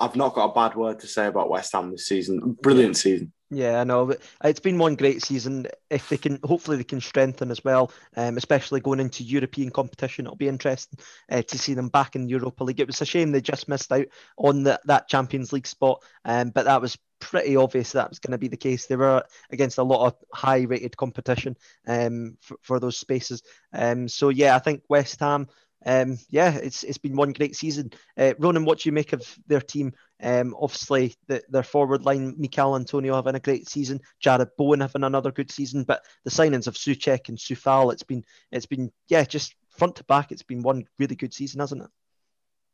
I've 0.00 0.16
not 0.16 0.34
got 0.34 0.50
a 0.50 0.54
bad 0.54 0.76
word 0.76 0.98
to 1.00 1.06
say 1.06 1.28
about 1.28 1.50
West 1.50 1.72
Ham 1.72 1.92
this 1.92 2.08
season. 2.08 2.56
Brilliant 2.60 2.96
season. 2.96 3.32
Yeah, 3.48 3.80
I 3.80 3.84
know. 3.84 4.12
It's 4.42 4.58
been 4.58 4.76
one 4.78 4.96
great 4.96 5.22
season. 5.22 5.68
If 5.88 6.08
they 6.08 6.16
can, 6.16 6.40
hopefully, 6.42 6.78
they 6.78 6.84
can 6.84 7.00
strengthen 7.00 7.52
as 7.52 7.62
well, 7.62 7.92
um, 8.16 8.36
especially 8.36 8.80
going 8.80 8.98
into 8.98 9.22
European 9.22 9.70
competition. 9.70 10.26
It'll 10.26 10.36
be 10.36 10.48
interesting 10.48 10.98
uh, 11.30 11.42
to 11.42 11.58
see 11.58 11.74
them 11.74 11.88
back 11.88 12.16
in 12.16 12.28
Europa 12.28 12.64
League. 12.64 12.80
It 12.80 12.88
was 12.88 13.00
a 13.00 13.06
shame 13.06 13.30
they 13.30 13.40
just 13.40 13.68
missed 13.68 13.92
out 13.92 14.06
on 14.36 14.64
the, 14.64 14.80
that 14.86 15.08
Champions 15.08 15.52
League 15.52 15.68
spot, 15.68 16.02
um, 16.24 16.50
but 16.50 16.64
that 16.64 16.80
was 16.80 16.98
pretty 17.20 17.54
obvious 17.56 17.92
that 17.92 18.08
was 18.08 18.18
going 18.18 18.32
to 18.32 18.38
be 18.38 18.48
the 18.48 18.56
case. 18.56 18.86
They 18.86 18.96
were 18.96 19.22
against 19.50 19.78
a 19.78 19.84
lot 19.84 20.06
of 20.06 20.16
high-rated 20.32 20.96
competition 20.96 21.56
um, 21.86 22.36
for, 22.40 22.56
for 22.62 22.80
those 22.80 22.98
spaces. 22.98 23.44
Um, 23.72 24.08
so 24.08 24.30
yeah, 24.30 24.56
I 24.56 24.58
think 24.58 24.82
West 24.88 25.20
Ham 25.20 25.46
um, 25.86 26.18
yeah, 26.30 26.56
it's 26.56 26.82
it's 26.82 26.98
been 26.98 27.14
one 27.14 27.32
great 27.32 27.54
season. 27.54 27.92
Uh, 28.18 28.34
Ronan, 28.40 28.64
what 28.64 28.80
do 28.80 28.88
you 28.88 28.92
make 28.92 29.12
of 29.12 29.22
their 29.46 29.60
team? 29.60 29.92
Um, 30.20 30.56
obviously, 30.60 31.14
the, 31.28 31.42
their 31.48 31.62
forward 31.62 32.04
line, 32.04 32.34
Michail 32.36 32.74
Antonio 32.74 33.14
having 33.14 33.36
a 33.36 33.40
great 33.40 33.68
season, 33.68 34.00
Jarrod 34.22 34.50
Bowen 34.58 34.80
having 34.80 35.04
another 35.04 35.30
good 35.30 35.50
season, 35.50 35.84
but 35.84 36.02
the 36.24 36.30
signings 36.30 36.66
of 36.66 36.74
Soucek 36.74 37.28
and 37.28 37.38
Coufal, 37.38 37.92
it's 37.92 38.02
been 38.02 38.24
it's 38.50 38.66
been 38.66 38.90
yeah, 39.06 39.22
just 39.22 39.54
front 39.70 39.94
to 39.96 40.04
back, 40.04 40.32
it's 40.32 40.42
been 40.42 40.60
one 40.60 40.86
really 40.98 41.14
good 41.14 41.32
season, 41.32 41.60
hasn't 41.60 41.82
it? 41.82 41.90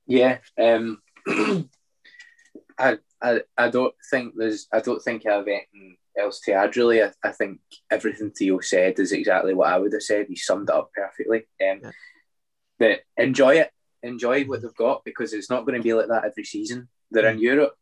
Yeah, 0.06 0.38
um, 0.58 1.02
I, 2.78 2.98
I 3.20 3.42
I 3.58 3.68
don't 3.68 3.94
think 4.10 4.34
there's 4.38 4.68
I 4.72 4.80
don't 4.80 5.02
think 5.02 5.26
I 5.26 5.34
have 5.34 5.48
anything 5.48 5.98
else 6.18 6.40
to 6.44 6.52
add 6.54 6.78
really. 6.78 7.02
I, 7.02 7.12
I 7.22 7.32
think 7.32 7.60
everything 7.90 8.30
Theo 8.30 8.60
said 8.60 8.98
is 8.98 9.12
exactly 9.12 9.52
what 9.52 9.70
I 9.70 9.76
would 9.76 9.92
have 9.92 10.02
said. 10.02 10.28
He 10.30 10.36
summed 10.36 10.70
it 10.70 10.74
up 10.74 10.92
perfectly. 10.94 11.40
Um, 11.60 11.80
yeah 11.82 11.90
but 12.82 12.98
enjoy 13.16 13.58
it, 13.58 13.70
enjoy 14.02 14.42
what 14.42 14.60
they've 14.60 14.74
got 14.74 15.04
because 15.04 15.32
it's 15.32 15.48
not 15.48 15.64
going 15.64 15.78
to 15.78 15.82
be 15.84 15.94
like 15.94 16.08
that 16.08 16.24
every 16.24 16.42
season. 16.42 16.88
They're 17.12 17.28
in 17.28 17.38
mm. 17.38 17.42
Europe, 17.42 17.76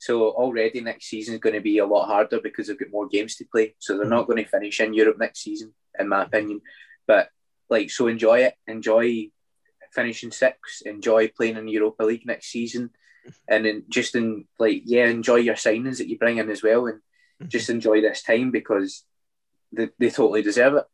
so 0.00 0.30
already 0.30 0.80
next 0.80 1.06
season 1.06 1.34
is 1.34 1.40
going 1.40 1.54
to 1.54 1.60
be 1.60 1.78
a 1.78 1.86
lot 1.86 2.06
harder 2.06 2.40
because 2.42 2.66
they've 2.66 2.76
got 2.76 2.90
more 2.90 3.06
games 3.06 3.36
to 3.36 3.44
play. 3.44 3.76
So 3.78 3.96
they're 3.96 4.06
not 4.06 4.24
mm. 4.24 4.26
going 4.26 4.44
to 4.44 4.50
finish 4.50 4.80
in 4.80 4.92
Europe 4.92 5.18
next 5.20 5.44
season, 5.44 5.72
in 5.96 6.08
my 6.08 6.24
opinion. 6.24 6.62
But 7.06 7.28
like, 7.68 7.92
so 7.92 8.08
enjoy 8.08 8.40
it, 8.40 8.54
enjoy 8.66 9.30
finishing 9.92 10.32
sixth, 10.32 10.82
enjoy 10.84 11.28
playing 11.28 11.56
in 11.56 11.68
Europa 11.68 12.02
League 12.02 12.26
next 12.26 12.48
season, 12.50 12.90
and 13.46 13.64
then 13.64 13.84
just 13.88 14.16
in 14.16 14.46
like 14.58 14.82
yeah, 14.84 15.06
enjoy 15.06 15.36
your 15.36 15.54
signings 15.54 15.98
that 15.98 16.08
you 16.08 16.18
bring 16.18 16.38
in 16.38 16.50
as 16.50 16.64
well, 16.64 16.88
and 16.88 17.02
just 17.48 17.70
enjoy 17.70 18.00
this 18.00 18.24
time 18.24 18.50
because 18.50 19.04
they, 19.70 19.90
they 20.00 20.10
totally 20.10 20.42
deserve 20.42 20.74
it. 20.74 20.84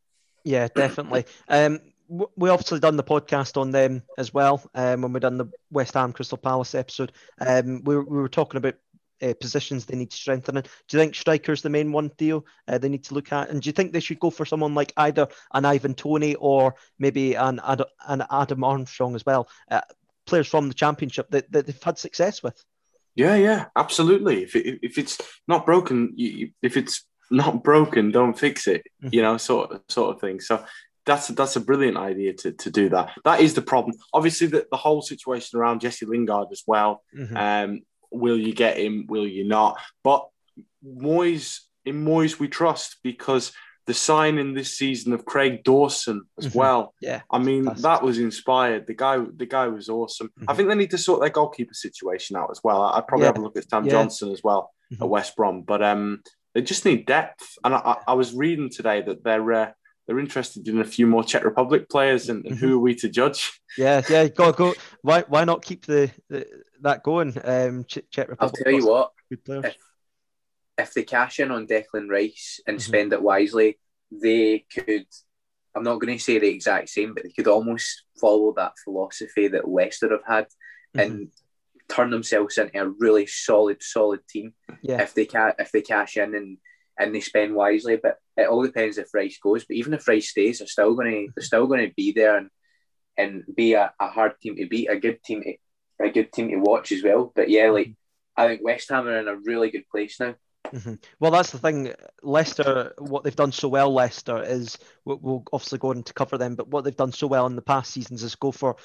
Yeah, 0.44 0.68
definitely. 0.68 1.24
Um, 1.48 1.80
we 2.08 2.50
obviously 2.50 2.80
done 2.80 2.96
the 2.96 3.02
podcast 3.04 3.60
on 3.60 3.70
them 3.70 4.02
as 4.18 4.32
well 4.32 4.62
um, 4.74 5.02
when 5.02 5.12
we 5.12 5.20
done 5.20 5.38
the 5.38 5.50
West 5.70 5.94
Ham 5.94 6.12
Crystal 6.12 6.38
Palace 6.38 6.74
episode. 6.74 7.12
Um, 7.40 7.82
we, 7.84 7.96
we 7.96 8.18
were 8.18 8.28
talking 8.28 8.58
about 8.58 8.74
uh, 9.22 9.34
positions 9.40 9.86
they 9.86 9.96
need 9.96 10.10
to 10.10 10.16
strengthen. 10.16 10.54
Do 10.54 10.62
you 10.92 10.98
think 10.98 11.14
striker's 11.14 11.62
the 11.62 11.70
main 11.70 11.92
one, 11.92 12.10
Theo? 12.10 12.44
Uh, 12.68 12.78
they 12.78 12.88
need 12.88 13.04
to 13.04 13.14
look 13.14 13.32
at, 13.32 13.50
and 13.50 13.62
do 13.62 13.68
you 13.68 13.72
think 13.72 13.92
they 13.92 14.00
should 14.00 14.20
go 14.20 14.30
for 14.30 14.44
someone 14.44 14.74
like 14.74 14.92
either 14.96 15.28
an 15.54 15.64
Ivan 15.64 15.94
Toney 15.94 16.34
or 16.36 16.74
maybe 16.98 17.34
an 17.34 17.60
an 18.06 18.24
Adam 18.30 18.64
Armstrong 18.64 19.14
as 19.14 19.24
well? 19.24 19.48
Uh, 19.70 19.80
players 20.26 20.48
from 20.48 20.68
the 20.68 20.74
Championship 20.74 21.30
that, 21.30 21.50
that 21.52 21.66
they've 21.66 21.82
had 21.82 21.98
success 21.98 22.42
with. 22.42 22.62
Yeah, 23.14 23.36
yeah, 23.36 23.66
absolutely. 23.76 24.42
If 24.42 24.54
it, 24.56 24.80
if 24.82 24.98
it's 24.98 25.18
not 25.48 25.64
broken, 25.64 26.12
you, 26.16 26.50
if 26.62 26.76
it's 26.76 27.04
not 27.30 27.64
broken, 27.64 28.10
don't 28.10 28.38
fix 28.38 28.66
it. 28.66 28.82
Mm-hmm. 29.02 29.14
You 29.14 29.22
know, 29.22 29.36
sort 29.38 29.72
of, 29.72 29.82
sort 29.88 30.14
of 30.14 30.20
thing. 30.20 30.40
So 30.40 30.64
that's 31.06 31.28
that's 31.28 31.56
a 31.56 31.60
brilliant 31.60 31.96
idea 31.96 32.34
to, 32.34 32.52
to 32.52 32.70
do 32.70 32.88
that. 32.90 33.12
That 33.24 33.40
is 33.40 33.54
the 33.54 33.62
problem. 33.62 33.96
Obviously, 34.12 34.48
the, 34.48 34.66
the 34.70 34.76
whole 34.76 35.00
situation 35.00 35.58
around 35.58 35.80
Jesse 35.80 36.04
Lingard 36.04 36.48
as 36.50 36.64
well. 36.66 37.02
Mm-hmm. 37.16 37.36
Um, 37.36 37.80
will 38.10 38.38
you 38.38 38.52
get 38.52 38.76
him? 38.76 39.06
Will 39.08 39.26
you 39.26 39.46
not? 39.46 39.80
But 40.02 40.26
Moyes, 40.84 41.60
in 41.84 42.04
Moyes, 42.04 42.38
we 42.38 42.48
trust 42.48 42.96
because 43.02 43.52
the 43.86 43.94
signing 43.94 44.52
this 44.52 44.76
season 44.76 45.12
of 45.12 45.24
Craig 45.24 45.62
Dawson 45.62 46.24
as 46.38 46.48
mm-hmm. 46.48 46.58
well. 46.58 46.94
Yeah, 47.00 47.22
I 47.30 47.38
mean 47.38 47.64
that 47.64 48.02
was 48.02 48.18
inspired. 48.18 48.88
The 48.88 48.94
guy, 48.94 49.18
the 49.18 49.46
guy 49.46 49.68
was 49.68 49.88
awesome. 49.88 50.28
Mm-hmm. 50.28 50.50
I 50.50 50.54
think 50.54 50.68
they 50.68 50.74
need 50.74 50.90
to 50.90 50.98
sort 50.98 51.20
their 51.20 51.30
goalkeeper 51.30 51.74
situation 51.74 52.36
out 52.36 52.50
as 52.50 52.60
well. 52.64 52.82
I'd 52.82 53.06
probably 53.06 53.24
yeah. 53.24 53.28
have 53.28 53.38
a 53.38 53.42
look 53.42 53.56
at 53.56 53.70
Sam 53.70 53.84
yeah. 53.84 53.92
Johnstone 53.92 54.32
as 54.32 54.42
well 54.42 54.72
mm-hmm. 54.92 55.04
at 55.04 55.08
West 55.08 55.36
Brom, 55.36 55.62
but 55.62 55.84
um, 55.84 56.22
they 56.54 56.62
just 56.62 56.84
need 56.84 57.06
depth. 57.06 57.58
And 57.62 57.74
I, 57.74 57.98
I 58.08 58.14
was 58.14 58.34
reading 58.34 58.70
today 58.70 59.02
that 59.02 59.22
they're 59.22 59.52
uh, 59.52 59.70
they're 60.06 60.18
interested 60.18 60.68
in 60.68 60.80
a 60.80 60.84
few 60.84 61.06
more 61.06 61.24
Czech 61.24 61.44
Republic 61.44 61.88
players, 61.88 62.28
and, 62.28 62.44
and 62.46 62.56
who 62.56 62.66
mm-hmm. 62.66 62.74
are 62.76 62.78
we 62.78 62.94
to 62.96 63.08
judge? 63.08 63.60
Yeah, 63.76 64.02
yeah, 64.08 64.28
go 64.28 64.52
go. 64.52 64.74
Why 65.02 65.24
why 65.28 65.44
not 65.44 65.64
keep 65.64 65.86
the, 65.86 66.10
the 66.28 66.46
that 66.82 67.02
going? 67.02 67.36
Um, 67.42 67.84
Czech 67.84 68.28
Republic. 68.28 68.38
I'll 68.40 68.50
tell 68.50 68.72
you 68.72 68.86
what. 68.86 69.10
If, 69.30 69.76
if 70.78 70.94
they 70.94 71.02
cash 71.02 71.40
in 71.40 71.50
on 71.50 71.66
Declan 71.66 72.08
Rice 72.08 72.60
and 72.66 72.78
mm-hmm. 72.78 72.88
spend 72.88 73.12
it 73.12 73.22
wisely, 73.22 73.78
they 74.10 74.64
could. 74.72 75.06
I'm 75.74 75.82
not 75.82 76.00
going 76.00 76.16
to 76.16 76.22
say 76.22 76.38
the 76.38 76.48
exact 76.48 76.88
same, 76.88 77.12
but 77.12 77.24
they 77.24 77.32
could 77.32 77.48
almost 77.48 78.04
follow 78.18 78.54
that 78.56 78.72
philosophy 78.82 79.48
that 79.48 79.68
Leicester 79.68 80.10
have 80.10 80.24
had 80.26 80.44
mm-hmm. 80.96 81.00
and 81.00 81.28
turn 81.88 82.10
themselves 82.10 82.56
into 82.58 82.80
a 82.80 82.88
really 82.88 83.26
solid, 83.26 83.82
solid 83.82 84.20
team. 84.28 84.54
Yeah. 84.82 85.02
If 85.02 85.14
they 85.14 85.26
ca- 85.26 85.54
if 85.58 85.72
they 85.72 85.82
cash 85.82 86.16
in 86.16 86.34
and 86.34 86.58
and 86.98 87.14
they 87.14 87.20
spend 87.20 87.54
wisely, 87.54 87.98
but 88.02 88.16
it 88.36 88.48
all 88.48 88.62
depends 88.62 88.98
if 88.98 89.12
Rice 89.14 89.38
goes. 89.42 89.64
But 89.64 89.76
even 89.76 89.94
if 89.94 90.08
Rice 90.08 90.30
stays, 90.30 90.58
they're 90.58 90.68
still 90.68 90.94
going 90.94 91.10
to 91.10 91.32
they're 91.34 91.44
still 91.44 91.66
going 91.66 91.86
to 91.86 91.94
be 91.94 92.12
there 92.12 92.36
and 92.36 92.50
and 93.18 93.44
be 93.54 93.74
a, 93.74 93.92
a 93.98 94.08
hard 94.08 94.32
team 94.40 94.56
to 94.56 94.66
beat, 94.66 94.88
a 94.90 94.98
good 94.98 95.22
team 95.22 95.42
to 95.42 95.54
a 96.04 96.10
good 96.10 96.32
team 96.32 96.50
to 96.50 96.56
watch 96.56 96.92
as 96.92 97.02
well. 97.02 97.32
But 97.34 97.48
yeah, 97.48 97.70
like 97.70 97.94
I 98.36 98.46
think 98.46 98.62
West 98.62 98.90
Ham 98.90 99.06
are 99.06 99.18
in 99.18 99.28
a 99.28 99.36
really 99.36 99.70
good 99.70 99.88
place 99.90 100.18
now. 100.20 100.34
Mm-hmm. 100.72 100.94
Well, 101.20 101.30
that's 101.30 101.52
the 101.52 101.58
thing. 101.58 101.92
Leicester, 102.22 102.92
what 102.98 103.24
they've 103.24 103.36
done 103.36 103.52
so 103.52 103.68
well, 103.68 103.92
Leicester 103.92 104.42
is 104.42 104.78
we'll 105.04 105.44
obviously 105.52 105.78
go 105.78 105.90
on 105.90 106.02
to 106.02 106.12
cover 106.12 106.38
them, 106.38 106.56
but 106.56 106.68
what 106.68 106.84
they've 106.84 106.96
done 106.96 107.12
so 107.12 107.26
well 107.26 107.46
in 107.46 107.56
the 107.56 107.62
past 107.62 107.92
seasons 107.92 108.22
is 108.22 108.34
go 108.34 108.50
for 108.50 108.76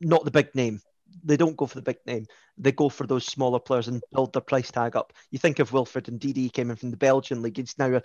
not 0.00 0.24
the 0.24 0.30
big 0.30 0.54
name. 0.54 0.80
They 1.24 1.36
don't 1.36 1.56
go 1.56 1.66
for 1.66 1.76
the 1.76 1.82
big 1.82 1.98
name. 2.06 2.26
They 2.58 2.72
go 2.72 2.88
for 2.88 3.06
those 3.06 3.26
smaller 3.26 3.58
players 3.58 3.88
and 3.88 4.02
build 4.12 4.32
their 4.32 4.42
price 4.42 4.70
tag 4.70 4.96
up. 4.96 5.12
You 5.30 5.38
think 5.38 5.58
of 5.58 5.72
Wilfred 5.72 6.06
Ndidi 6.06 6.52
came 6.52 6.70
in 6.70 6.76
from 6.76 6.90
the 6.90 6.96
Belgian 6.96 7.42
league. 7.42 7.56
He's 7.56 7.78
now 7.78 8.00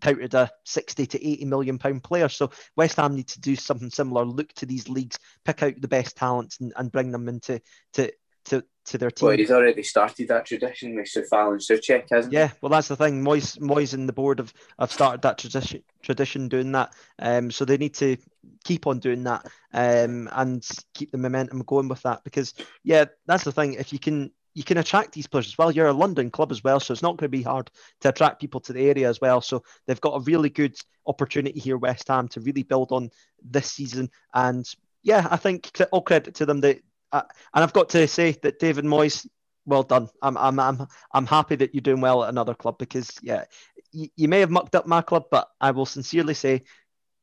touted 0.00 0.34
a 0.34 0.50
60 0.64 1.06
to 1.06 1.26
80 1.26 1.44
million 1.44 1.78
pound 1.78 2.02
player. 2.02 2.28
So 2.28 2.50
West 2.76 2.96
Ham 2.96 3.14
need 3.14 3.28
to 3.28 3.40
do 3.40 3.56
something 3.56 3.90
similar. 3.90 4.24
Look 4.24 4.52
to 4.54 4.66
these 4.66 4.88
leagues, 4.88 5.18
pick 5.44 5.62
out 5.62 5.80
the 5.80 5.88
best 5.88 6.16
talents 6.16 6.58
and, 6.60 6.72
and 6.76 6.92
bring 6.92 7.10
them 7.10 7.28
into 7.28 7.60
to 7.94 8.12
to 8.52 8.64
to 8.84 8.98
their 8.98 9.10
team. 9.10 9.28
Well, 9.28 9.36
he's 9.36 9.50
already 9.50 9.82
started 9.82 10.28
that 10.28 10.46
tradition 10.46 10.94
with 10.94 11.06
Coufal 11.06 11.52
and 11.52 11.60
Soucek, 11.60 12.06
hasn't 12.10 12.32
he? 12.32 12.38
Yeah, 12.38 12.50
well, 12.60 12.70
that's 12.70 12.88
the 12.88 12.96
thing. 12.96 13.22
Moyes, 13.22 13.58
Moyes 13.58 13.94
and 13.94 14.08
the 14.08 14.12
board 14.12 14.38
have, 14.38 14.52
have 14.78 14.92
started 14.92 15.22
that 15.22 15.38
tradition, 15.38 15.82
tradition 16.02 16.48
doing 16.48 16.72
that. 16.72 16.92
Um, 17.18 17.50
so 17.50 17.64
they 17.64 17.76
need 17.76 17.94
to 17.94 18.16
keep 18.64 18.86
on 18.86 18.98
doing 18.98 19.22
that 19.24 19.46
um, 19.72 20.28
and 20.32 20.66
keep 20.94 21.12
the 21.12 21.18
momentum 21.18 21.62
going 21.62 21.88
with 21.88 22.02
that 22.02 22.24
because, 22.24 22.54
yeah, 22.82 23.04
that's 23.26 23.44
the 23.44 23.52
thing. 23.52 23.74
If 23.74 23.92
you 23.92 23.98
can 23.98 24.30
you 24.54 24.64
can 24.64 24.76
attract 24.76 25.12
these 25.12 25.26
players 25.26 25.46
as 25.46 25.56
well. 25.56 25.70
You're 25.70 25.86
a 25.86 25.94
London 25.94 26.30
club 26.30 26.52
as 26.52 26.62
well, 26.62 26.78
so 26.78 26.92
it's 26.92 27.02
not 27.02 27.16
going 27.16 27.30
to 27.30 27.36
be 27.36 27.42
hard 27.42 27.70
to 28.00 28.10
attract 28.10 28.38
people 28.38 28.60
to 28.60 28.74
the 28.74 28.86
area 28.86 29.08
as 29.08 29.18
well. 29.18 29.40
So 29.40 29.62
they've 29.86 30.00
got 30.00 30.16
a 30.16 30.24
really 30.24 30.50
good 30.50 30.76
opportunity 31.06 31.58
here, 31.58 31.78
West 31.78 32.08
Ham, 32.08 32.28
to 32.28 32.40
really 32.40 32.62
build 32.62 32.92
on 32.92 33.08
this 33.42 33.72
season. 33.72 34.10
And 34.34 34.68
yeah, 35.02 35.26
I 35.30 35.36
think 35.36 35.70
all 35.90 36.02
credit 36.02 36.34
to 36.34 36.44
them. 36.44 36.60
They 36.60 36.82
and 37.12 37.24
I've 37.54 37.72
got 37.72 37.90
to 37.90 38.06
say 38.08 38.32
that 38.42 38.58
David 38.58 38.84
Moyes, 38.84 39.26
well 39.66 39.82
done. 39.82 40.08
I'm 40.22 40.36
I'm 40.36 40.58
I'm 40.58 40.86
I'm 41.12 41.26
happy 41.26 41.56
that 41.56 41.74
you're 41.74 41.82
doing 41.82 42.00
well 42.00 42.24
at 42.24 42.30
another 42.30 42.54
club 42.54 42.78
because 42.78 43.10
yeah, 43.22 43.44
you, 43.92 44.08
you 44.16 44.28
may 44.28 44.40
have 44.40 44.50
mucked 44.50 44.74
up 44.74 44.86
my 44.86 45.02
club, 45.02 45.24
but 45.30 45.48
I 45.60 45.70
will 45.70 45.86
sincerely 45.86 46.34
say 46.34 46.62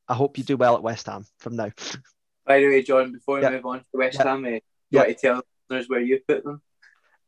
I 0.07 0.15
hope 0.15 0.37
you 0.37 0.43
do 0.43 0.57
well 0.57 0.75
at 0.75 0.83
West 0.83 1.07
Ham 1.07 1.25
from 1.37 1.55
now. 1.55 1.71
By 2.45 2.59
the 2.59 2.67
way, 2.67 2.81
John, 2.81 3.11
before 3.11 3.35
we 3.35 3.43
yeah. 3.43 3.51
move 3.51 3.65
on 3.65 3.79
to 3.79 3.85
West 3.93 4.17
yeah. 4.19 4.27
Ham, 4.27 4.45
uh, 4.45 4.49
you 4.49 4.61
yeah. 4.89 5.01
want 5.01 5.09
to 5.09 5.15
tell 5.15 5.43
listeners 5.69 5.89
where 5.89 6.01
you 6.01 6.19
put 6.27 6.43
them? 6.43 6.61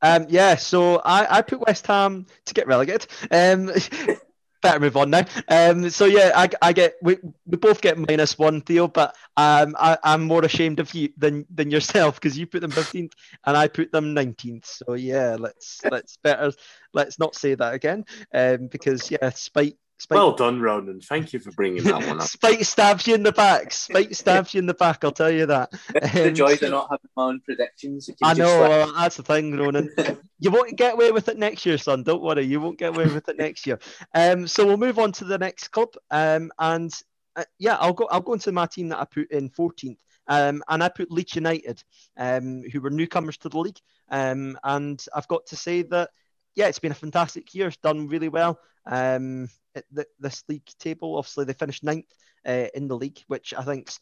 Um, 0.01 0.25
yeah, 0.29 0.55
so 0.55 0.97
I, 0.97 1.37
I 1.37 1.41
put 1.43 1.59
West 1.61 1.85
Ham 1.85 2.25
to 2.45 2.53
get 2.55 2.65
relegated. 2.65 3.07
Um, 3.29 3.71
better 4.61 4.79
move 4.79 4.97
on 4.97 5.09
now. 5.09 5.25
Um, 5.47 5.89
so 5.89 6.05
yeah, 6.05 6.31
I, 6.35 6.49
I 6.61 6.73
get 6.73 6.95
we, 7.01 7.17
we 7.45 7.57
both 7.57 7.81
get 7.81 7.97
minus 7.97 8.37
one, 8.37 8.61
Theo, 8.61 8.87
but 8.87 9.15
um, 9.37 9.75
I, 9.79 9.97
I'm 10.03 10.23
more 10.23 10.43
ashamed 10.45 10.79
of 10.79 10.93
you 10.93 11.09
than 11.17 11.45
than 11.53 11.71
yourself 11.71 12.15
because 12.15 12.37
you 12.37 12.47
put 12.47 12.61
them 12.61 12.73
15th 12.73 13.13
and 13.45 13.57
I 13.57 13.67
put 13.67 13.91
them 13.91 14.13
19th. 14.15 14.65
So 14.65 14.93
yeah, 14.93 15.35
let's 15.39 15.81
let's 15.89 16.17
better 16.17 16.51
let's 16.93 17.19
not 17.19 17.35
say 17.35 17.55
that 17.55 17.73
again. 17.73 18.05
Um, 18.33 18.67
because 18.67 19.09
yeah, 19.11 19.29
spite 19.31 19.77
Spike, 20.01 20.15
well 20.15 20.31
done, 20.31 20.59
Ronan. 20.59 20.99
Thank 20.99 21.31
you 21.31 21.37
for 21.37 21.51
bringing 21.51 21.83
that 21.83 22.07
one 22.07 22.19
up. 22.19 22.21
Spike 22.27 22.65
stabs 22.65 23.05
you 23.05 23.13
in 23.13 23.21
the 23.21 23.31
back. 23.31 23.71
Spike 23.71 24.15
stabs 24.15 24.51
you 24.51 24.57
in 24.57 24.65
the 24.65 24.73
back. 24.73 25.03
I'll 25.03 25.11
tell 25.11 25.29
you 25.29 25.45
that. 25.45 25.69
the 25.93 26.29
um, 26.29 26.33
joys 26.33 26.63
of 26.63 26.71
not 26.71 26.87
having 26.89 27.09
my 27.15 27.23
own 27.25 27.39
predictions. 27.41 28.09
I 28.23 28.33
know. 28.33 28.61
Well, 28.61 28.93
that's 28.93 29.17
the 29.17 29.21
thing, 29.21 29.55
Ronan. 29.55 29.91
you 30.39 30.49
won't 30.49 30.75
get 30.75 30.93
away 30.93 31.11
with 31.11 31.29
it 31.29 31.37
next 31.37 31.67
year, 31.67 31.77
son. 31.77 32.01
Don't 32.01 32.23
worry. 32.23 32.45
You 32.45 32.59
won't 32.59 32.79
get 32.79 32.95
away 32.95 33.05
with 33.05 33.29
it 33.29 33.37
next 33.37 33.67
year. 33.67 33.77
Um, 34.15 34.47
so 34.47 34.65
we'll 34.65 34.77
move 34.77 34.97
on 34.97 35.11
to 35.11 35.23
the 35.23 35.37
next 35.37 35.67
club. 35.67 35.93
Um, 36.09 36.51
and 36.57 36.91
uh, 37.35 37.43
yeah, 37.59 37.75
I'll 37.75 37.93
go. 37.93 38.07
I'll 38.09 38.21
go 38.21 38.33
into 38.33 38.51
my 38.51 38.65
team 38.65 38.87
that 38.87 38.99
I 38.99 39.05
put 39.05 39.29
in 39.29 39.51
14th. 39.51 39.99
Um, 40.27 40.63
and 40.67 40.83
I 40.83 40.89
put 40.89 41.11
Leeds 41.11 41.35
United, 41.35 41.83
um, 42.17 42.63
who 42.71 42.81
were 42.81 42.89
newcomers 42.89 43.37
to 43.37 43.49
the 43.49 43.59
league. 43.59 43.79
Um, 44.09 44.57
and 44.63 44.99
I've 45.13 45.27
got 45.27 45.45
to 45.47 45.55
say 45.55 45.83
that 45.83 46.09
yeah, 46.55 46.67
it's 46.67 46.79
been 46.79 46.91
a 46.91 46.95
fantastic 46.95 47.53
year. 47.53 47.67
It's 47.67 47.77
done 47.77 48.07
really 48.07 48.29
well. 48.29 48.59
Um, 48.87 49.47
the, 49.91 50.05
this 50.19 50.43
league 50.47 50.65
table, 50.79 51.17
obviously 51.17 51.45
they 51.45 51.53
finished 51.53 51.83
ninth 51.83 52.11
uh, 52.45 52.67
in 52.73 52.87
the 52.87 52.97
league, 52.97 53.23
which 53.27 53.53
I 53.57 53.63
think's 53.63 53.99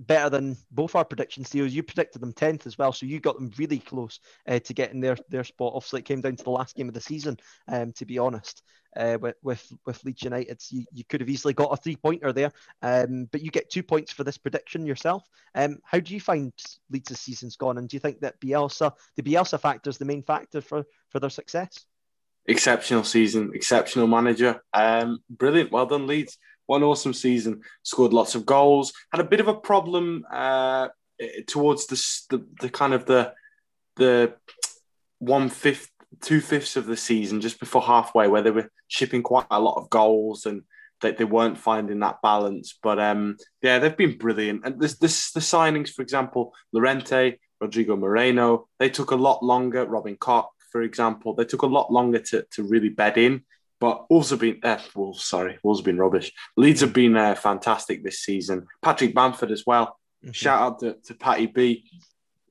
better 0.00 0.30
than 0.30 0.56
both 0.70 0.94
our 0.94 1.04
predictions. 1.04 1.48
Theo, 1.48 1.64
you 1.64 1.82
predicted 1.82 2.22
them 2.22 2.32
tenth 2.32 2.66
as 2.66 2.78
well, 2.78 2.92
so 2.92 3.06
you 3.06 3.20
got 3.20 3.36
them 3.36 3.52
really 3.58 3.78
close 3.78 4.18
uh, 4.48 4.58
to 4.60 4.74
getting 4.74 5.00
their 5.00 5.16
their 5.28 5.44
spot. 5.44 5.72
Obviously, 5.74 6.00
it 6.00 6.06
came 6.06 6.20
down 6.20 6.36
to 6.36 6.44
the 6.44 6.50
last 6.50 6.74
game 6.74 6.88
of 6.88 6.94
the 6.94 7.00
season. 7.00 7.36
Um, 7.68 7.92
to 7.92 8.06
be 8.06 8.18
honest, 8.18 8.62
uh, 8.96 9.18
with 9.20 9.36
with 9.42 9.72
with 9.86 10.02
Leeds 10.04 10.22
United, 10.22 10.62
you, 10.70 10.84
you 10.92 11.04
could 11.04 11.20
have 11.20 11.28
easily 11.28 11.52
got 11.52 11.72
a 11.72 11.76
three 11.76 11.96
pointer 11.96 12.32
there. 12.32 12.52
Um, 12.82 13.28
but 13.30 13.42
you 13.42 13.50
get 13.50 13.70
two 13.70 13.82
points 13.82 14.12
for 14.12 14.24
this 14.24 14.38
prediction 14.38 14.86
yourself. 14.86 15.28
Um, 15.54 15.78
how 15.84 16.00
do 16.00 16.14
you 16.14 16.20
find 16.20 16.52
Leeds' 16.90 17.20
season's 17.20 17.56
gone, 17.56 17.78
and 17.78 17.88
do 17.88 17.96
you 17.96 18.00
think 18.00 18.20
that 18.20 18.40
Bielsa, 18.40 18.92
the 19.16 19.22
Bielsa 19.22 19.60
factor, 19.60 19.90
is 19.90 19.98
the 19.98 20.04
main 20.04 20.22
factor 20.22 20.60
for 20.60 20.84
for 21.10 21.20
their 21.20 21.30
success? 21.30 21.84
Exceptional 22.46 23.04
season, 23.04 23.52
exceptional 23.54 24.06
manager. 24.06 24.62
Um, 24.72 25.18
brilliant. 25.28 25.72
Well 25.72 25.86
done, 25.86 26.06
Leeds. 26.06 26.38
One 26.66 26.82
awesome 26.82 27.14
season. 27.14 27.62
Scored 27.82 28.12
lots 28.12 28.34
of 28.34 28.46
goals. 28.46 28.92
Had 29.12 29.20
a 29.20 29.28
bit 29.28 29.40
of 29.40 29.48
a 29.48 29.54
problem 29.54 30.24
uh, 30.30 30.88
towards 31.46 31.86
the, 31.86 31.96
the, 32.36 32.46
the 32.60 32.70
kind 32.70 32.94
of 32.94 33.06
the 33.06 33.34
the 33.96 34.34
one 35.18 35.48
fifth, 35.48 35.90
two 36.22 36.40
fifths 36.40 36.76
of 36.76 36.86
the 36.86 36.96
season, 36.96 37.40
just 37.40 37.60
before 37.60 37.82
halfway, 37.82 38.28
where 38.28 38.42
they 38.42 38.50
were 38.50 38.70
shipping 38.88 39.22
quite 39.22 39.46
a 39.50 39.60
lot 39.60 39.76
of 39.76 39.90
goals 39.90 40.46
and 40.46 40.62
that 41.02 41.18
they 41.18 41.24
weren't 41.24 41.58
finding 41.58 42.00
that 42.00 42.22
balance. 42.22 42.78
But 42.82 42.98
um, 42.98 43.36
yeah, 43.62 43.78
they've 43.78 43.96
been 43.96 44.18
brilliant. 44.18 44.62
And 44.64 44.80
this, 44.80 44.98
this 44.98 45.32
the 45.32 45.40
signings, 45.40 45.90
for 45.90 46.02
example, 46.02 46.54
Llorente, 46.72 47.38
Rodrigo 47.60 47.96
Moreno, 47.96 48.68
they 48.78 48.90
took 48.90 49.10
a 49.10 49.16
lot 49.16 49.42
longer. 49.42 49.84
Robin 49.86 50.16
Koch, 50.16 50.48
for 50.70 50.82
example, 50.82 51.34
they 51.34 51.44
took 51.44 51.62
a 51.62 51.66
lot 51.66 51.92
longer 51.92 52.18
to, 52.18 52.46
to 52.52 52.62
really 52.62 52.88
bed 52.88 53.18
in. 53.18 53.42
But 53.80 54.10
Wolves 54.10 54.30
have 54.30 54.40
been, 54.40 54.60
uh, 54.62 54.78
Wolves, 54.94 55.24
sorry, 55.24 55.58
Wolves 55.62 55.80
have 55.80 55.86
been 55.86 55.98
rubbish. 55.98 56.32
Leeds 56.56 56.82
have 56.82 56.92
been 56.92 57.16
uh, 57.16 57.34
fantastic 57.34 58.04
this 58.04 58.20
season. 58.20 58.66
Patrick 58.82 59.14
Bamford 59.14 59.50
as 59.50 59.64
well. 59.66 59.98
Mm-hmm. 60.22 60.32
Shout 60.32 60.60
out 60.60 60.78
to, 60.80 60.96
to 61.04 61.14
Patty 61.14 61.46
B. 61.46 61.84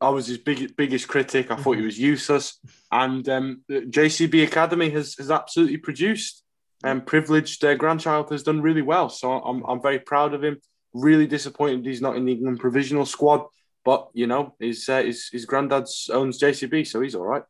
I 0.01 0.09
was 0.09 0.27
his 0.27 0.39
big, 0.39 0.75
biggest 0.75 1.07
critic. 1.07 1.51
I 1.51 1.53
mm-hmm. 1.53 1.63
thought 1.63 1.71
he 1.73 1.77
mm-hmm. 1.79 1.85
was 1.85 1.99
useless. 1.99 2.59
And 2.91 3.27
um, 3.29 3.61
JCB 3.69 4.43
Academy 4.43 4.89
has, 4.91 5.15
has 5.15 5.29
absolutely 5.29 5.77
produced 5.77 6.43
and 6.83 7.05
privileged. 7.05 7.61
Their 7.61 7.75
grandchild 7.75 8.31
has 8.31 8.43
done 8.43 8.61
really 8.61 8.81
well. 8.81 9.09
So 9.09 9.31
I'm, 9.31 9.63
I'm 9.67 9.81
very 9.81 9.99
proud 9.99 10.33
of 10.33 10.43
him. 10.43 10.57
Really 10.93 11.27
disappointed 11.27 11.85
he's 11.85 12.01
not 12.01 12.15
in 12.15 12.25
the 12.25 12.33
England 12.33 12.59
provisional 12.59 13.05
squad. 13.05 13.45
But 13.85 14.09
you 14.13 14.27
know, 14.27 14.55
his 14.59 14.87
uh, 14.89 15.03
his 15.03 15.29
his 15.29 15.45
granddad's 15.45 16.09
owns 16.11 16.39
JCB, 16.39 16.85
so 16.85 17.01
he's 17.01 17.15
all 17.15 17.25
right. 17.25 17.43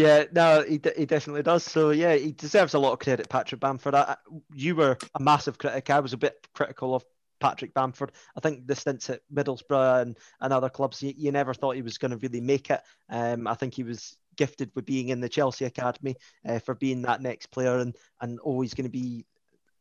Yeah, 0.00 0.24
no, 0.32 0.64
he, 0.66 0.80
he 0.96 1.04
definitely 1.04 1.42
does. 1.42 1.62
So 1.62 1.90
yeah, 1.90 2.14
he 2.14 2.32
deserves 2.32 2.72
a 2.72 2.78
lot 2.78 2.94
of 2.94 3.00
credit, 3.00 3.28
Patrick 3.28 3.60
Bamford. 3.60 3.94
I, 3.94 4.16
you 4.54 4.74
were 4.74 4.96
a 5.14 5.22
massive 5.22 5.58
critic. 5.58 5.90
I 5.90 6.00
was 6.00 6.14
a 6.14 6.16
bit 6.16 6.46
critical 6.54 6.94
of 6.94 7.04
Patrick 7.38 7.74
Bamford. 7.74 8.12
I 8.34 8.40
think 8.40 8.66
the 8.66 8.74
stints 8.74 9.10
at 9.10 9.20
Middlesbrough 9.30 10.00
and, 10.00 10.18
and 10.40 10.52
other 10.54 10.70
clubs, 10.70 11.02
you, 11.02 11.12
you 11.14 11.32
never 11.32 11.52
thought 11.52 11.76
he 11.76 11.82
was 11.82 11.98
going 11.98 12.12
to 12.12 12.16
really 12.16 12.40
make 12.40 12.70
it. 12.70 12.80
Um, 13.10 13.46
I 13.46 13.52
think 13.52 13.74
he 13.74 13.82
was 13.82 14.16
gifted 14.36 14.70
with 14.74 14.86
being 14.86 15.10
in 15.10 15.20
the 15.20 15.28
Chelsea 15.28 15.66
academy 15.66 16.16
uh, 16.48 16.60
for 16.60 16.74
being 16.74 17.02
that 17.02 17.20
next 17.20 17.50
player 17.50 17.76
and 17.76 17.94
and 18.22 18.40
always 18.40 18.72
going 18.72 18.86
to 18.86 18.90
be 18.90 19.26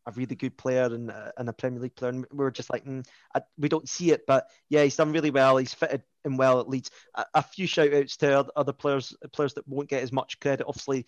a 0.06 0.12
really 0.12 0.36
good 0.36 0.58
player 0.58 0.84
and, 0.86 1.12
uh, 1.12 1.32
and 1.38 1.48
a 1.48 1.54
Premier 1.54 1.80
League 1.80 1.96
player. 1.96 2.12
And 2.12 2.26
we 2.32 2.40
were 2.40 2.52
just 2.52 2.70
like, 2.70 2.84
mm, 2.84 3.06
I, 3.34 3.42
we 3.58 3.70
don't 3.70 3.88
see 3.88 4.12
it, 4.12 4.26
but 4.28 4.48
yeah, 4.70 4.84
he's 4.84 4.98
done 4.98 5.14
really 5.14 5.32
well. 5.32 5.56
He's 5.56 5.74
fitted 5.74 6.04
in 6.26 6.38
well 6.38 6.60
at 6.60 6.70
Leeds. 6.70 6.92
A, 7.16 7.26
a 7.36 7.44
few 7.44 7.68
shout 7.68 7.94
outs 7.94 8.18
to 8.18 8.46
other 8.56 8.74
players, 8.74 9.16
players 9.34 9.54
that 9.56 9.68
won't 9.68 9.90
get 9.90 10.04
as 10.04 10.12
much 10.12 10.40
credit. 10.40 10.66
Obviously, 10.68 11.06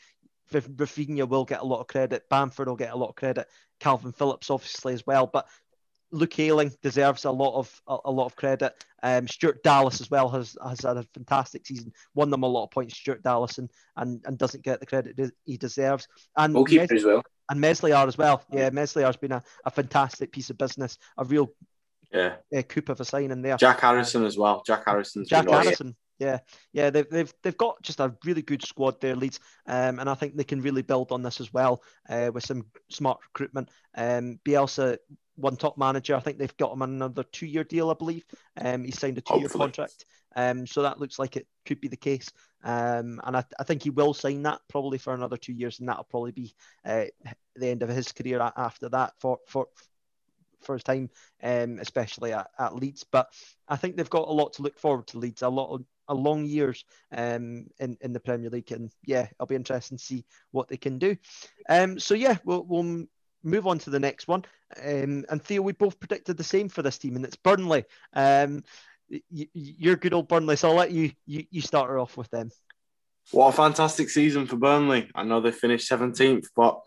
Raphinha 0.51 1.27
will 1.27 1.45
get 1.45 1.61
a 1.61 1.65
lot 1.65 1.79
of 1.79 1.87
credit. 1.87 2.29
Bamford 2.29 2.67
will 2.67 2.75
get 2.75 2.93
a 2.93 2.97
lot 2.97 3.09
of 3.09 3.15
credit. 3.15 3.47
Kalvin 3.79 4.15
Phillips, 4.15 4.49
obviously, 4.49 4.93
as 4.93 5.05
well. 5.07 5.27
But 5.27 5.47
Luke 6.11 6.37
Ayling 6.39 6.73
deserves 6.81 7.25
a 7.25 7.31
lot 7.31 7.57
of 7.57 7.81
a, 7.87 7.97
a 8.05 8.11
lot 8.11 8.25
of 8.25 8.35
credit. 8.35 8.73
Um, 9.01 9.27
Stuart 9.27 9.63
Dallas 9.63 10.01
as 10.01 10.11
well 10.11 10.29
has 10.29 10.57
has 10.63 10.81
had 10.81 10.97
a 10.97 11.07
fantastic 11.13 11.65
season, 11.65 11.93
won 12.13 12.29
them 12.29 12.43
a 12.43 12.47
lot 12.47 12.65
of 12.65 12.71
points. 12.71 12.97
Stuart 12.97 13.23
Dallas 13.23 13.57
and 13.57 13.71
and, 13.95 14.21
and 14.25 14.37
doesn't 14.37 14.63
get 14.63 14.79
the 14.79 14.85
credit 14.85 15.33
he 15.45 15.57
deserves. 15.57 16.07
And 16.35 16.53
goalkeeper 16.53 16.93
as 16.93 17.05
well. 17.05 17.23
And 17.49 17.59
Meslier 17.59 17.95
as 17.95 18.17
well. 18.17 18.43
Yeah, 18.51 18.69
Meslier's 18.69 19.17
been 19.17 19.33
a, 19.33 19.43
a 19.65 19.71
fantastic 19.71 20.31
piece 20.31 20.49
of 20.49 20.57
business, 20.57 20.97
a 21.17 21.25
real 21.25 21.51
yeah 22.13 22.35
uh, 22.55 22.91
of 22.91 22.99
a 22.99 23.05
signing 23.05 23.41
there. 23.41 23.57
Jack 23.57 23.81
Harrison 23.81 24.25
as 24.25 24.37
well. 24.37 24.63
Jack 24.65 24.83
Harrison. 24.85 25.25
Jack 25.25 25.49
Harrison. 25.49 25.95
Yeah, 26.19 26.37
yeah, 26.71 26.91
they've, 26.91 27.09
they've 27.09 27.33
they've 27.41 27.57
got 27.57 27.81
just 27.81 27.99
a 27.99 28.13
really 28.23 28.43
good 28.43 28.63
squad 28.63 29.01
there, 29.01 29.15
Leeds, 29.15 29.39
um, 29.65 29.97
and 29.97 30.07
I 30.07 30.13
think 30.13 30.35
they 30.35 30.43
can 30.43 30.61
really 30.61 30.83
build 30.83 31.11
on 31.11 31.23
this 31.23 31.41
as 31.41 31.51
well 31.51 31.81
uh, 32.09 32.29
with 32.31 32.45
some 32.45 32.67
smart 32.89 33.19
recruitment. 33.33 33.69
Um, 33.95 34.39
Bielsa 34.45 34.97
one 35.35 35.55
top 35.55 35.77
manager. 35.77 36.15
I 36.15 36.19
think 36.19 36.37
they've 36.37 36.57
got 36.57 36.73
him 36.73 36.81
another 36.81 37.23
two 37.23 37.45
year 37.45 37.63
deal, 37.63 37.89
I 37.89 37.95
believe. 37.95 38.23
Um, 38.59 38.83
he 38.83 38.91
signed 38.91 39.17
a 39.17 39.21
two 39.21 39.39
year 39.39 39.49
contract. 39.49 40.05
Um, 40.35 40.65
so 40.65 40.83
that 40.83 40.99
looks 40.99 41.19
like 41.19 41.35
it 41.35 41.47
could 41.65 41.81
be 41.81 41.87
the 41.87 41.97
case. 41.97 42.29
Um, 42.63 43.19
and 43.23 43.35
I, 43.35 43.43
I 43.59 43.63
think 43.63 43.83
he 43.83 43.89
will 43.89 44.13
sign 44.13 44.43
that 44.43 44.61
probably 44.69 44.97
for 44.97 45.13
another 45.13 45.37
two 45.37 45.53
years, 45.53 45.79
and 45.79 45.89
that'll 45.89 46.05
probably 46.05 46.31
be 46.31 46.53
uh, 46.85 47.05
the 47.55 47.67
end 47.67 47.83
of 47.83 47.89
his 47.89 48.11
career 48.11 48.51
after 48.55 48.89
that 48.89 49.13
for 49.19 49.39
for 49.47 49.67
for 50.63 50.73
his 50.73 50.83
time, 50.83 51.09
um, 51.43 51.79
especially 51.79 52.33
at, 52.33 52.47
at 52.59 52.75
Leeds. 52.75 53.05
But 53.11 53.27
I 53.67 53.75
think 53.75 53.95
they've 53.95 54.09
got 54.09 54.27
a 54.27 54.31
lot 54.31 54.53
to 54.53 54.61
look 54.61 54.79
forward 54.79 55.07
to 55.07 55.19
Leeds. 55.19 55.41
A 55.41 55.49
lot 55.49 55.73
of 55.73 55.83
a 56.07 56.13
long 56.13 56.45
years 56.45 56.83
um, 57.11 57.67
in 57.79 57.97
in 58.01 58.13
the 58.13 58.19
Premier 58.19 58.49
League, 58.49 58.71
and 58.71 58.91
yeah, 59.05 59.27
it'll 59.33 59.47
be 59.47 59.55
interesting 59.55 59.97
to 59.97 60.03
see 60.03 60.25
what 60.51 60.67
they 60.67 60.77
can 60.77 60.99
do. 60.99 61.15
Um, 61.69 61.99
so 61.99 62.13
yeah, 62.13 62.37
we'll, 62.43 62.63
we'll 62.63 63.05
move 63.43 63.67
on 63.67 63.79
to 63.79 63.89
the 63.89 63.99
next 63.99 64.27
one. 64.27 64.45
Um, 64.77 65.25
and 65.29 65.41
Theo, 65.41 65.61
we 65.61 65.73
both 65.73 65.99
predicted 65.99 66.37
the 66.37 66.43
same 66.43 66.69
for 66.69 66.81
this 66.81 66.97
team, 66.97 67.15
and 67.15 67.25
it's 67.25 67.35
Burnley. 67.35 67.85
Um, 68.13 68.63
you're 69.29 69.95
good 69.95 70.13
old 70.13 70.27
Burnley, 70.27 70.55
so 70.55 70.69
I'll 70.69 70.75
let 70.75 70.91
you, 70.91 71.11
you 71.25 71.45
you 71.49 71.61
start 71.61 71.89
her 71.89 71.99
off 71.99 72.17
with 72.17 72.29
them. 72.29 72.51
What 73.31 73.49
a 73.49 73.51
fantastic 73.51 74.09
season 74.09 74.47
for 74.47 74.57
Burnley! 74.57 75.09
I 75.15 75.23
know 75.23 75.41
they 75.41 75.51
finished 75.51 75.89
17th, 75.89 76.47
but 76.55 76.79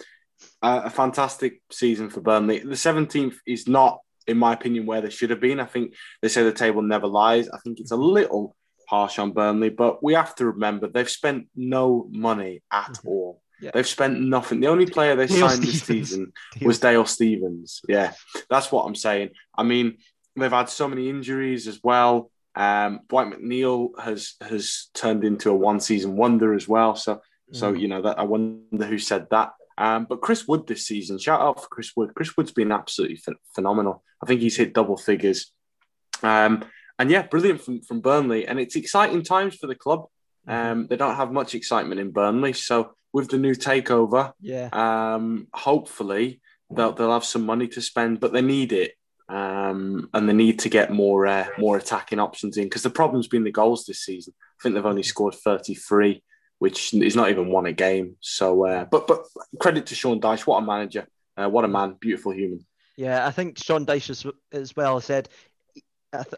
a 0.62 0.90
fantastic 0.90 1.60
season 1.70 2.10
for 2.10 2.20
Burnley. 2.20 2.60
The 2.60 2.70
17th 2.70 3.36
is 3.46 3.68
not, 3.68 4.00
in 4.26 4.38
my 4.38 4.52
opinion, 4.52 4.86
where 4.86 5.00
they 5.00 5.10
should 5.10 5.30
have 5.30 5.40
been. 5.40 5.60
I 5.60 5.66
think 5.66 5.94
they 6.22 6.28
say 6.28 6.42
the 6.42 6.52
table 6.52 6.82
never 6.82 7.06
lies. 7.06 7.48
I 7.48 7.58
think 7.58 7.80
it's 7.80 7.90
a 7.90 7.96
little 7.96 8.56
harsh 8.88 9.18
on 9.18 9.32
Burnley, 9.32 9.70
but 9.70 10.02
we 10.02 10.14
have 10.14 10.34
to 10.36 10.46
remember 10.46 10.88
they've 10.88 11.08
spent 11.08 11.48
no 11.54 12.06
money 12.10 12.62
at 12.70 12.92
mm-hmm. 12.92 13.08
all. 13.08 13.42
Yeah. 13.60 13.70
They've 13.72 13.86
spent 13.86 14.20
nothing. 14.20 14.60
The 14.60 14.66
only 14.66 14.86
player 14.86 15.16
they 15.16 15.26
Dale 15.26 15.48
signed 15.48 15.62
Stephens. 15.62 15.72
this 15.72 15.82
season 15.82 16.32
Dale. 16.58 16.66
was 16.66 16.78
Dale 16.80 17.06
Stephens. 17.06 17.80
Yeah, 17.88 18.12
that's 18.50 18.70
what 18.70 18.84
I'm 18.84 18.94
saying. 18.94 19.30
I 19.56 19.62
mean, 19.62 19.98
they've 20.36 20.50
had 20.50 20.68
so 20.68 20.88
many 20.88 21.08
injuries 21.08 21.66
as 21.66 21.80
well. 21.82 22.30
Um, 22.56 23.00
Dwight 23.08 23.28
McNeil 23.28 23.98
has 23.98 24.34
has 24.40 24.88
turned 24.94 25.24
into 25.24 25.50
a 25.50 25.54
one 25.54 25.80
season 25.80 26.16
wonder 26.16 26.54
as 26.54 26.68
well. 26.68 26.94
So, 26.94 27.16
mm. 27.16 27.20
so 27.52 27.72
you 27.72 27.88
know 27.88 28.02
that 28.02 28.18
I 28.18 28.24
wonder 28.24 28.86
who 28.86 28.98
said 28.98 29.28
that. 29.30 29.52
Um, 29.76 30.06
but 30.08 30.20
Chris 30.20 30.46
Wood 30.46 30.66
this 30.66 30.86
season, 30.86 31.18
shout 31.18 31.40
out 31.40 31.60
for 31.62 31.68
Chris 31.68 31.92
Wood. 31.96 32.14
Chris 32.14 32.36
Wood's 32.36 32.52
been 32.52 32.72
absolutely 32.72 33.16
ph- 33.16 33.38
phenomenal. 33.54 34.04
I 34.22 34.26
think 34.26 34.40
he's 34.40 34.56
hit 34.56 34.74
double 34.74 34.96
figures. 34.96 35.52
Um, 36.22 36.64
and 36.98 37.10
yeah, 37.10 37.22
brilliant 37.22 37.60
from, 37.60 37.82
from 37.82 38.00
Burnley. 38.00 38.46
And 38.46 38.60
it's 38.60 38.76
exciting 38.76 39.22
times 39.22 39.56
for 39.56 39.66
the 39.66 39.74
club. 39.74 40.06
Mm-hmm. 40.48 40.70
Um, 40.72 40.86
they 40.86 40.96
don't 40.96 41.16
have 41.16 41.32
much 41.32 41.54
excitement 41.54 42.00
in 42.00 42.12
Burnley. 42.12 42.52
So 42.52 42.94
with 43.12 43.30
the 43.30 43.38
new 43.38 43.54
takeover, 43.54 44.32
yeah, 44.40 44.68
um, 44.72 45.46
hopefully 45.54 46.40
they'll 46.70 46.92
they'll 46.92 47.12
have 47.12 47.24
some 47.24 47.46
money 47.46 47.68
to 47.68 47.80
spend, 47.80 48.20
but 48.20 48.32
they 48.32 48.42
need 48.42 48.72
it, 48.72 48.92
um, 49.28 50.10
and 50.12 50.28
they 50.28 50.32
need 50.32 50.58
to 50.60 50.68
get 50.68 50.92
more 50.92 51.26
uh, 51.26 51.46
more 51.56 51.76
attacking 51.76 52.18
options 52.18 52.56
in 52.56 52.64
because 52.64 52.82
the 52.82 52.90
problem's 52.90 53.28
been 53.28 53.44
the 53.44 53.52
goals 53.52 53.86
this 53.86 54.04
season. 54.04 54.34
I 54.38 54.62
think 54.62 54.74
they've 54.74 54.84
only 54.84 55.04
scored 55.04 55.34
thirty 55.34 55.74
three, 55.74 56.22
which 56.64 56.94
is 56.94 57.14
not 57.14 57.28
even 57.28 57.48
won 57.48 57.66
a 57.66 57.72
game. 57.74 58.16
So, 58.20 58.64
uh, 58.64 58.86
but 58.86 59.06
but 59.06 59.26
credit 59.60 59.84
to 59.86 59.94
Sean 59.94 60.18
Dyche, 60.18 60.46
what 60.46 60.62
a 60.62 60.66
manager, 60.66 61.06
uh, 61.36 61.46
what 61.46 61.66
a 61.66 61.68
man, 61.68 61.98
beautiful 62.00 62.32
human. 62.32 62.64
Yeah, 62.96 63.26
I 63.26 63.32
think 63.32 63.58
Sean 63.58 63.84
Dyche 63.84 64.08
as, 64.08 64.26
as 64.50 64.74
well 64.74 64.98
said 65.02 65.28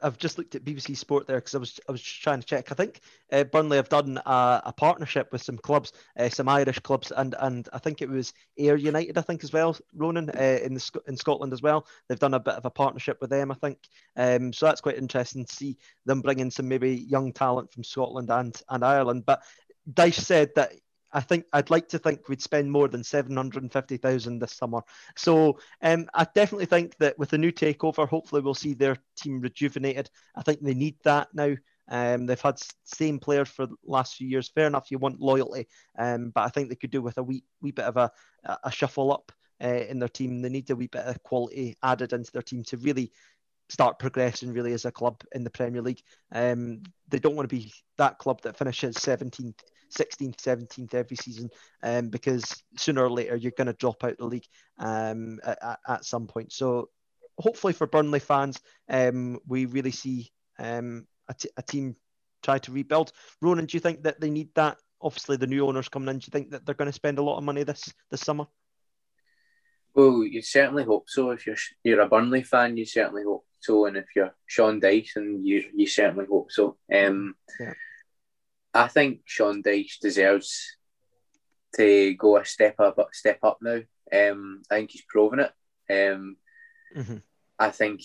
I've 0.02 0.18
just 0.18 0.38
looked 0.38 0.54
at 0.54 0.64
BBC 0.64 0.96
Sport 0.96 1.26
there 1.26 1.36
because 1.36 1.54
I 1.54 1.58
was 1.58 1.80
I 1.88 1.92
was 1.92 2.02
trying 2.02 2.40
to 2.40 2.46
check. 2.46 2.70
I 2.70 2.74
think 2.74 3.00
uh, 3.32 3.44
Burnley 3.44 3.76
have 3.76 3.88
done 3.88 4.18
a, 4.24 4.62
a, 4.66 4.72
partnership 4.72 5.28
with 5.32 5.42
some 5.42 5.58
clubs, 5.58 5.92
uh, 6.18 6.28
some 6.28 6.48
Irish 6.48 6.78
clubs, 6.80 7.12
and 7.16 7.34
and 7.40 7.68
I 7.72 7.78
think 7.78 8.02
it 8.02 8.08
was 8.08 8.32
Ayr 8.58 8.76
United, 8.76 9.18
I 9.18 9.22
think 9.22 9.44
as 9.44 9.52
well, 9.52 9.76
Ronan 9.94 10.30
uh, 10.30 10.58
in 10.62 10.74
the 10.74 11.02
in 11.08 11.16
Scotland 11.16 11.52
as 11.52 11.62
well. 11.62 11.86
They've 12.08 12.18
done 12.18 12.34
a 12.34 12.40
bit 12.40 12.54
of 12.54 12.64
a 12.64 12.70
partnership 12.70 13.18
with 13.20 13.30
them, 13.30 13.50
I 13.50 13.54
think. 13.54 13.78
Um, 14.16 14.52
so 14.52 14.66
that's 14.66 14.80
quite 14.80 14.98
interesting 14.98 15.44
to 15.44 15.54
see 15.54 15.76
them 16.04 16.20
bringing 16.20 16.50
some 16.50 16.68
maybe 16.68 16.94
young 16.94 17.32
talent 17.32 17.72
from 17.72 17.84
Scotland 17.84 18.30
and 18.30 18.60
and 18.70 18.84
Ireland. 18.84 19.24
But 19.26 19.42
Dyche 19.92 20.20
said 20.20 20.50
that 20.56 20.72
I 21.12 21.20
think 21.20 21.46
I'd 21.52 21.70
like 21.70 21.88
to 21.88 21.98
think 21.98 22.28
we'd 22.28 22.42
spend 22.42 22.70
more 22.70 22.88
than 22.88 23.04
seven 23.04 23.36
hundred 23.36 23.62
and 23.62 23.72
fifty 23.72 23.96
thousand 23.96 24.38
this 24.38 24.52
summer. 24.52 24.82
So 25.16 25.58
um, 25.82 26.08
I 26.14 26.26
definitely 26.34 26.66
think 26.66 26.96
that 26.98 27.18
with 27.18 27.30
the 27.30 27.38
new 27.38 27.52
takeover, 27.52 28.08
hopefully 28.08 28.42
we'll 28.42 28.54
see 28.54 28.74
their 28.74 28.96
team 29.16 29.40
rejuvenated. 29.40 30.10
I 30.34 30.42
think 30.42 30.60
they 30.60 30.74
need 30.74 30.96
that 31.04 31.28
now. 31.32 31.54
Um, 31.88 32.26
they've 32.26 32.40
had 32.40 32.60
same 32.84 33.20
players 33.20 33.48
for 33.48 33.66
the 33.66 33.76
last 33.84 34.16
few 34.16 34.28
years. 34.28 34.50
Fair 34.50 34.66
enough, 34.66 34.90
you 34.90 34.98
want 34.98 35.20
loyalty, 35.20 35.68
um, 35.98 36.32
but 36.34 36.42
I 36.42 36.48
think 36.48 36.68
they 36.68 36.74
could 36.74 36.90
do 36.90 37.00
with 37.00 37.16
a 37.18 37.22
wee 37.22 37.44
wee 37.62 37.70
bit 37.70 37.84
of 37.84 37.96
a 37.96 38.10
a 38.64 38.70
shuffle 38.70 39.12
up 39.12 39.32
uh, 39.62 39.68
in 39.88 39.98
their 39.98 40.08
team. 40.08 40.42
They 40.42 40.48
need 40.48 40.68
a 40.70 40.76
wee 40.76 40.88
bit 40.88 41.04
of 41.04 41.22
quality 41.22 41.76
added 41.82 42.12
into 42.12 42.32
their 42.32 42.42
team 42.42 42.62
to 42.64 42.76
really 42.78 43.12
start 43.68 43.98
progressing 43.98 44.52
really 44.52 44.72
as 44.72 44.84
a 44.84 44.92
club 44.92 45.22
in 45.32 45.44
the 45.44 45.50
Premier 45.50 45.82
League. 45.82 46.02
Um, 46.32 46.82
they 47.08 47.18
don't 47.18 47.36
want 47.36 47.48
to 47.48 47.56
be 47.56 47.72
that 47.98 48.18
club 48.18 48.42
that 48.42 48.56
finishes 48.56 48.96
17th 48.96 49.60
16th, 49.90 50.36
17th 50.36 50.94
every 50.94 51.16
season 51.16 51.50
um, 51.82 52.08
because 52.08 52.62
sooner 52.76 53.02
or 53.02 53.10
later 53.10 53.36
you're 53.36 53.52
going 53.56 53.66
to 53.66 53.72
drop 53.74 54.04
out 54.04 54.18
the 54.18 54.26
league 54.26 54.46
um, 54.78 55.38
at, 55.44 55.78
at, 55.86 56.04
some 56.04 56.26
point. 56.26 56.52
So 56.52 56.88
hopefully 57.38 57.72
for 57.72 57.86
Burnley 57.86 58.20
fans, 58.20 58.60
um, 58.88 59.38
we 59.46 59.66
really 59.66 59.90
see 59.90 60.30
um, 60.58 61.06
a, 61.28 61.34
t- 61.34 61.50
a 61.56 61.62
team 61.62 61.96
try 62.42 62.58
to 62.58 62.72
rebuild. 62.72 63.12
Ronan, 63.42 63.66
do 63.66 63.76
you 63.76 63.80
think 63.80 64.02
that 64.04 64.20
they 64.20 64.30
need 64.30 64.50
that? 64.54 64.78
Obviously, 65.02 65.36
the 65.36 65.46
new 65.46 65.66
owners 65.66 65.88
coming 65.88 66.08
in. 66.08 66.18
Do 66.18 66.26
you 66.26 66.30
think 66.30 66.50
that 66.50 66.64
they're 66.64 66.74
going 66.74 66.88
to 66.88 66.92
spend 66.92 67.18
a 67.18 67.22
lot 67.22 67.36
of 67.36 67.44
money 67.44 67.64
this 67.64 67.92
this 68.10 68.22
summer? 68.22 68.46
Well, 69.94 70.24
you 70.24 70.42
certainly 70.42 70.84
hope 70.84 71.04
so. 71.08 71.30
If 71.30 71.46
you're 71.46 71.56
you're 71.84 72.00
a 72.00 72.08
Burnley 72.08 72.42
fan, 72.42 72.76
you 72.76 72.86
certainly 72.86 73.24
hope 73.24 73.44
so, 73.60 73.86
and 73.86 73.96
if 73.96 74.06
you're 74.14 74.34
Sean 74.46 74.80
Dyson, 74.80 75.44
you 75.44 75.64
you 75.74 75.86
certainly 75.86 76.26
hope 76.30 76.50
so. 76.50 76.76
Um, 76.94 77.34
yeah. 77.60 77.74
I 78.76 78.88
think 78.88 79.20
Sean 79.24 79.62
Dyche 79.62 79.98
deserves 80.00 80.76
to 81.76 82.14
go 82.14 82.36
a 82.36 82.44
step 82.44 82.78
up, 82.80 82.98
step 83.12 83.38
up 83.42 83.58
now. 83.60 83.80
Um, 84.12 84.62
I 84.70 84.76
think 84.76 84.90
he's 84.90 85.04
proven 85.08 85.40
it. 85.40 85.52
Um, 85.90 86.36
mm-hmm. 86.96 87.16
I 87.58 87.70
think 87.70 88.02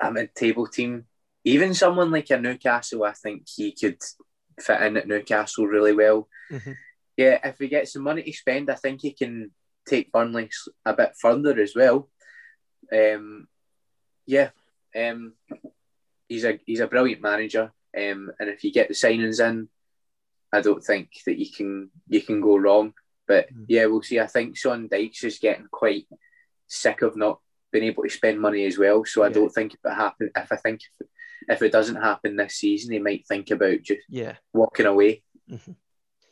a 0.00 0.12
mid-table 0.12 0.66
team, 0.68 1.06
even 1.44 1.74
someone 1.74 2.10
like 2.10 2.30
a 2.30 2.38
Newcastle, 2.38 3.04
I 3.04 3.12
think 3.12 3.46
he 3.48 3.72
could 3.72 3.98
fit 4.60 4.80
in 4.82 4.96
at 4.96 5.08
Newcastle 5.08 5.66
really 5.66 5.92
well. 5.92 6.28
Mm-hmm. 6.50 6.72
Yeah, 7.16 7.38
if 7.42 7.58
he 7.58 7.68
gets 7.68 7.92
some 7.92 8.02
money 8.02 8.22
to 8.22 8.32
spend, 8.32 8.70
I 8.70 8.74
think 8.74 9.00
he 9.00 9.12
can 9.12 9.50
take 9.88 10.12
Burnley 10.12 10.50
a 10.84 10.94
bit 10.94 11.14
further 11.20 11.58
as 11.60 11.74
well. 11.74 12.08
Um, 12.92 13.48
yeah, 14.26 14.50
um, 14.96 15.34
he's 16.28 16.44
a 16.44 16.60
he's 16.64 16.80
a 16.80 16.86
brilliant 16.86 17.22
manager, 17.22 17.72
um, 17.96 18.30
and 18.38 18.48
if 18.48 18.62
you 18.62 18.72
get 18.72 18.88
the 18.88 18.94
signings 18.94 19.40
in, 19.40 19.68
I 20.52 20.60
don't 20.60 20.82
think 20.82 21.10
that 21.26 21.38
you 21.38 21.50
can 21.50 21.90
you 22.08 22.22
can 22.22 22.40
go 22.40 22.56
wrong. 22.56 22.94
But 23.26 23.52
mm. 23.52 23.66
yeah, 23.68 23.86
we'll 23.86 24.02
see. 24.02 24.20
I 24.20 24.26
think 24.26 24.56
Sean 24.56 24.88
Dyche 24.88 25.24
is 25.24 25.38
getting 25.38 25.68
quite 25.70 26.06
sick 26.66 27.02
of 27.02 27.16
not 27.16 27.40
being 27.70 27.84
able 27.84 28.02
to 28.04 28.08
spend 28.08 28.40
money 28.40 28.64
as 28.64 28.78
well. 28.78 29.04
So 29.04 29.22
I 29.22 29.28
yeah. 29.28 29.34
don't 29.34 29.50
think 29.50 29.74
if 29.74 29.80
it 29.84 29.94
happen, 29.94 30.30
if 30.34 30.50
I 30.50 30.56
think 30.56 30.80
if 30.82 31.00
it, 31.00 31.08
if 31.48 31.62
it 31.62 31.72
doesn't 31.72 31.96
happen 31.96 32.36
this 32.36 32.56
season, 32.56 32.92
he 32.92 32.98
might 32.98 33.26
think 33.26 33.50
about 33.50 33.82
just 33.82 34.00
yeah 34.08 34.36
walking 34.52 34.86
away. 34.86 35.22
Mm-hmm. 35.50 35.72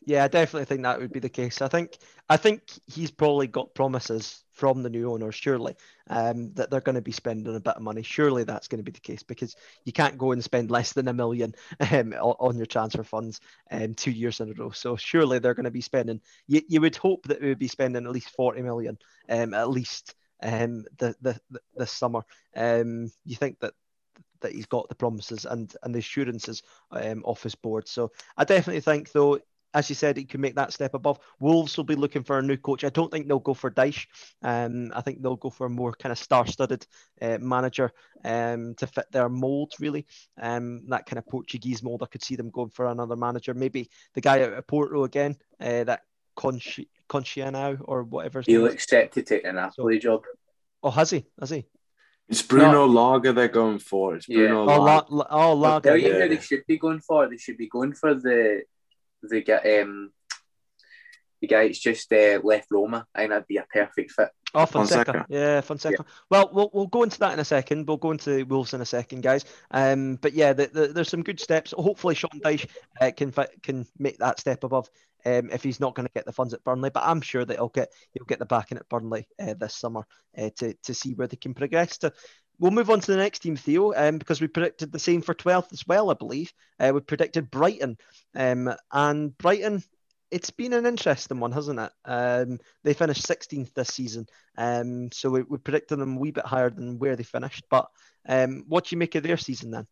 Yeah, 0.06 0.24
I 0.24 0.28
definitely 0.28 0.66
think 0.66 0.82
that 0.82 1.00
would 1.00 1.12
be 1.12 1.20
the 1.20 1.28
case. 1.28 1.60
I 1.60 1.68
think 1.68 1.98
I 2.28 2.36
think 2.36 2.62
he's 2.86 3.10
probably 3.10 3.48
got 3.48 3.74
promises 3.74 4.42
from 4.56 4.82
the 4.82 4.88
new 4.90 5.12
owners, 5.12 5.34
surely, 5.34 5.76
um, 6.08 6.52
that 6.54 6.70
they're 6.70 6.80
going 6.80 6.94
to 6.94 7.02
be 7.02 7.12
spending 7.12 7.54
a 7.54 7.60
bit 7.60 7.76
of 7.76 7.82
money. 7.82 8.02
Surely 8.02 8.42
that's 8.42 8.68
going 8.68 8.78
to 8.78 8.90
be 8.90 8.90
the 8.90 9.00
case 9.00 9.22
because 9.22 9.54
you 9.84 9.92
can't 9.92 10.16
go 10.16 10.32
and 10.32 10.42
spend 10.42 10.70
less 10.70 10.94
than 10.94 11.08
a 11.08 11.12
million 11.12 11.54
um, 11.92 12.14
on 12.14 12.56
your 12.56 12.66
transfer 12.66 13.04
funds 13.04 13.40
um, 13.70 13.94
two 13.94 14.10
years 14.10 14.40
in 14.40 14.50
a 14.50 14.54
row. 14.54 14.70
So 14.70 14.96
surely 14.96 15.38
they're 15.38 15.54
going 15.54 15.64
to 15.64 15.70
be 15.70 15.82
spending. 15.82 16.20
You, 16.46 16.62
you 16.68 16.80
would 16.80 16.96
hope 16.96 17.26
that 17.28 17.42
we 17.42 17.48
would 17.48 17.58
be 17.58 17.68
spending 17.68 18.06
at 18.06 18.12
least 18.12 18.30
forty 18.30 18.62
million, 18.62 18.96
um, 19.28 19.52
at 19.52 19.68
least 19.68 20.14
um, 20.42 20.84
the, 20.98 21.14
the, 21.20 21.38
the 21.50 21.60
this 21.76 21.92
summer. 21.92 22.22
Um, 22.56 23.10
you 23.24 23.36
think 23.36 23.60
that 23.60 23.74
that 24.40 24.52
he's 24.52 24.66
got 24.66 24.88
the 24.88 24.94
promises 24.94 25.44
and 25.44 25.74
and 25.82 25.94
the 25.94 25.98
assurances 25.98 26.62
um, 26.90 27.22
off 27.24 27.42
his 27.42 27.54
board. 27.54 27.88
So 27.88 28.10
I 28.36 28.44
definitely 28.44 28.80
think 28.80 29.12
though 29.12 29.38
as 29.76 29.90
you 29.90 29.94
said, 29.94 30.16
he 30.16 30.24
can 30.24 30.40
make 30.40 30.54
that 30.54 30.72
step 30.72 30.94
above. 30.94 31.18
Wolves 31.38 31.76
will 31.76 31.84
be 31.84 31.94
looking 31.94 32.24
for 32.24 32.38
a 32.38 32.42
new 32.42 32.56
coach. 32.56 32.82
I 32.82 32.88
don't 32.88 33.12
think 33.12 33.28
they'll 33.28 33.38
go 33.38 33.52
for 33.52 33.70
Dyche. 33.70 34.06
Um, 34.42 34.90
I 34.96 35.02
think 35.02 35.20
they'll 35.20 35.36
go 35.36 35.50
for 35.50 35.66
a 35.66 35.70
more 35.70 35.92
kind 35.92 36.12
of 36.12 36.18
star-studded 36.18 36.86
uh, 37.20 37.36
manager 37.42 37.92
um, 38.24 38.74
to 38.76 38.86
fit 38.86 39.04
their 39.12 39.28
mold, 39.28 39.74
really. 39.78 40.06
Um, 40.40 40.88
that 40.88 41.04
kind 41.04 41.18
of 41.18 41.26
Portuguese 41.26 41.82
mold. 41.82 42.02
I 42.02 42.06
could 42.06 42.24
see 42.24 42.36
them 42.36 42.48
going 42.48 42.70
for 42.70 42.86
another 42.86 43.16
manager. 43.16 43.52
Maybe 43.52 43.90
the 44.14 44.22
guy 44.22 44.42
out 44.42 44.54
of 44.54 44.66
Porto 44.66 45.04
again, 45.04 45.36
uh, 45.60 45.84
that 45.84 46.00
Conchi, 46.38 46.88
Conchiano 47.10 47.78
or 47.84 48.02
whatever. 48.04 48.40
He'll 48.40 48.66
accept 48.66 49.12
to 49.14 49.22
take 49.22 49.44
an 49.44 49.56
Napoli 49.56 49.98
job. 49.98 50.22
Oh, 50.82 50.90
has 50.90 51.10
he? 51.10 51.26
Has 51.38 51.50
he? 51.50 51.66
It's 52.30 52.42
Bruno 52.42 52.72
no. 52.72 52.86
Lager 52.86 53.32
they're 53.32 53.48
going 53.48 53.78
for. 53.78 54.16
It's 54.16 54.26
Bruno 54.26 54.66
yeah. 54.66 54.76
Lager. 54.76 55.06
Oh, 55.10 55.14
La- 55.14 55.26
oh 55.30 55.52
Lager. 55.52 55.74
I'll 55.74 55.80
tell 55.82 55.96
you 55.98 56.16
yeah. 56.16 56.28
they 56.28 56.40
should 56.40 56.66
be 56.66 56.78
going 56.78 57.00
for. 57.00 57.28
They 57.28 57.36
should 57.36 57.58
be 57.58 57.68
going 57.68 57.92
for 57.92 58.14
the 58.14 58.62
the 59.28 59.42
guy, 59.42 59.80
um, 59.80 60.10
the 61.40 61.46
guy 61.46 61.62
it's 61.62 61.78
just 61.78 62.12
uh, 62.12 62.40
left 62.42 62.68
Roma. 62.70 63.06
I 63.14 63.20
think 63.20 63.30
that'd 63.30 63.46
be 63.46 63.58
a 63.58 63.66
perfect 63.72 64.12
fit. 64.12 64.28
Oh, 64.54 64.64
Fonseca. 64.64 65.12
Fonseca. 65.12 65.26
Yeah, 65.28 65.60
Fonseca. 65.60 65.96
Yeah. 65.98 66.12
Well, 66.30 66.50
well, 66.52 66.70
we'll 66.72 66.86
go 66.86 67.02
into 67.02 67.18
that 67.18 67.34
in 67.34 67.38
a 67.40 67.44
second. 67.44 67.86
We'll 67.86 67.98
go 67.98 68.12
into 68.12 68.46
Wolves 68.46 68.72
in 68.72 68.80
a 68.80 68.86
second, 68.86 69.22
guys. 69.22 69.44
Um, 69.70 70.16
but 70.16 70.32
yeah, 70.32 70.54
the, 70.54 70.68
the, 70.68 70.86
there's 70.88 71.10
some 71.10 71.22
good 71.22 71.40
steps. 71.40 71.74
Hopefully, 71.76 72.14
Sean 72.14 72.40
Dyche 72.42 72.66
uh, 73.00 73.10
can 73.14 73.32
can 73.62 73.86
make 73.98 74.18
that 74.18 74.40
step 74.40 74.64
above. 74.64 74.88
Um, 75.26 75.50
if 75.50 75.64
he's 75.64 75.80
not 75.80 75.96
going 75.96 76.06
to 76.06 76.12
get 76.12 76.24
the 76.24 76.32
funds 76.32 76.54
at 76.54 76.62
Burnley, 76.62 76.90
but 76.90 77.02
I'm 77.04 77.20
sure 77.20 77.44
that 77.44 77.56
he'll 77.56 77.68
get 77.68 77.92
he'll 78.12 78.24
get 78.26 78.38
the 78.38 78.46
backing 78.46 78.78
at 78.78 78.88
Burnley 78.88 79.26
uh, 79.40 79.54
this 79.54 79.74
summer 79.74 80.06
uh, 80.38 80.50
to 80.56 80.72
to 80.84 80.94
see 80.94 81.14
where 81.14 81.26
they 81.26 81.36
can 81.36 81.52
progress 81.52 81.98
to. 81.98 82.12
We'll 82.58 82.70
move 82.70 82.90
on 82.90 83.00
to 83.00 83.10
the 83.10 83.18
next 83.18 83.40
team, 83.40 83.56
Theo, 83.56 83.92
um, 83.94 84.18
because 84.18 84.40
we 84.40 84.46
predicted 84.46 84.90
the 84.90 84.98
same 84.98 85.20
for 85.20 85.34
12th 85.34 85.72
as 85.72 85.86
well, 85.86 86.10
I 86.10 86.14
believe. 86.14 86.52
Uh, 86.80 86.92
we 86.94 87.00
predicted 87.00 87.50
Brighton. 87.50 87.98
Um, 88.34 88.72
and 88.90 89.36
Brighton, 89.36 89.82
it's 90.30 90.50
been 90.50 90.72
an 90.72 90.86
interesting 90.86 91.38
one, 91.38 91.52
hasn't 91.52 91.78
it? 91.78 91.92
Um, 92.04 92.58
they 92.82 92.94
finished 92.94 93.26
16th 93.26 93.74
this 93.74 93.88
season. 93.88 94.26
Um, 94.56 95.12
so 95.12 95.30
we, 95.30 95.42
we 95.42 95.58
predicted 95.58 95.98
them 95.98 96.16
a 96.16 96.20
wee 96.20 96.30
bit 96.30 96.46
higher 96.46 96.70
than 96.70 96.98
where 96.98 97.14
they 97.14 97.22
finished. 97.22 97.64
But 97.70 97.88
um, 98.26 98.64
what 98.68 98.84
do 98.84 98.94
you 98.94 98.98
make 98.98 99.14
of 99.14 99.22
their 99.22 99.36
season 99.36 99.70
then? 99.70 99.86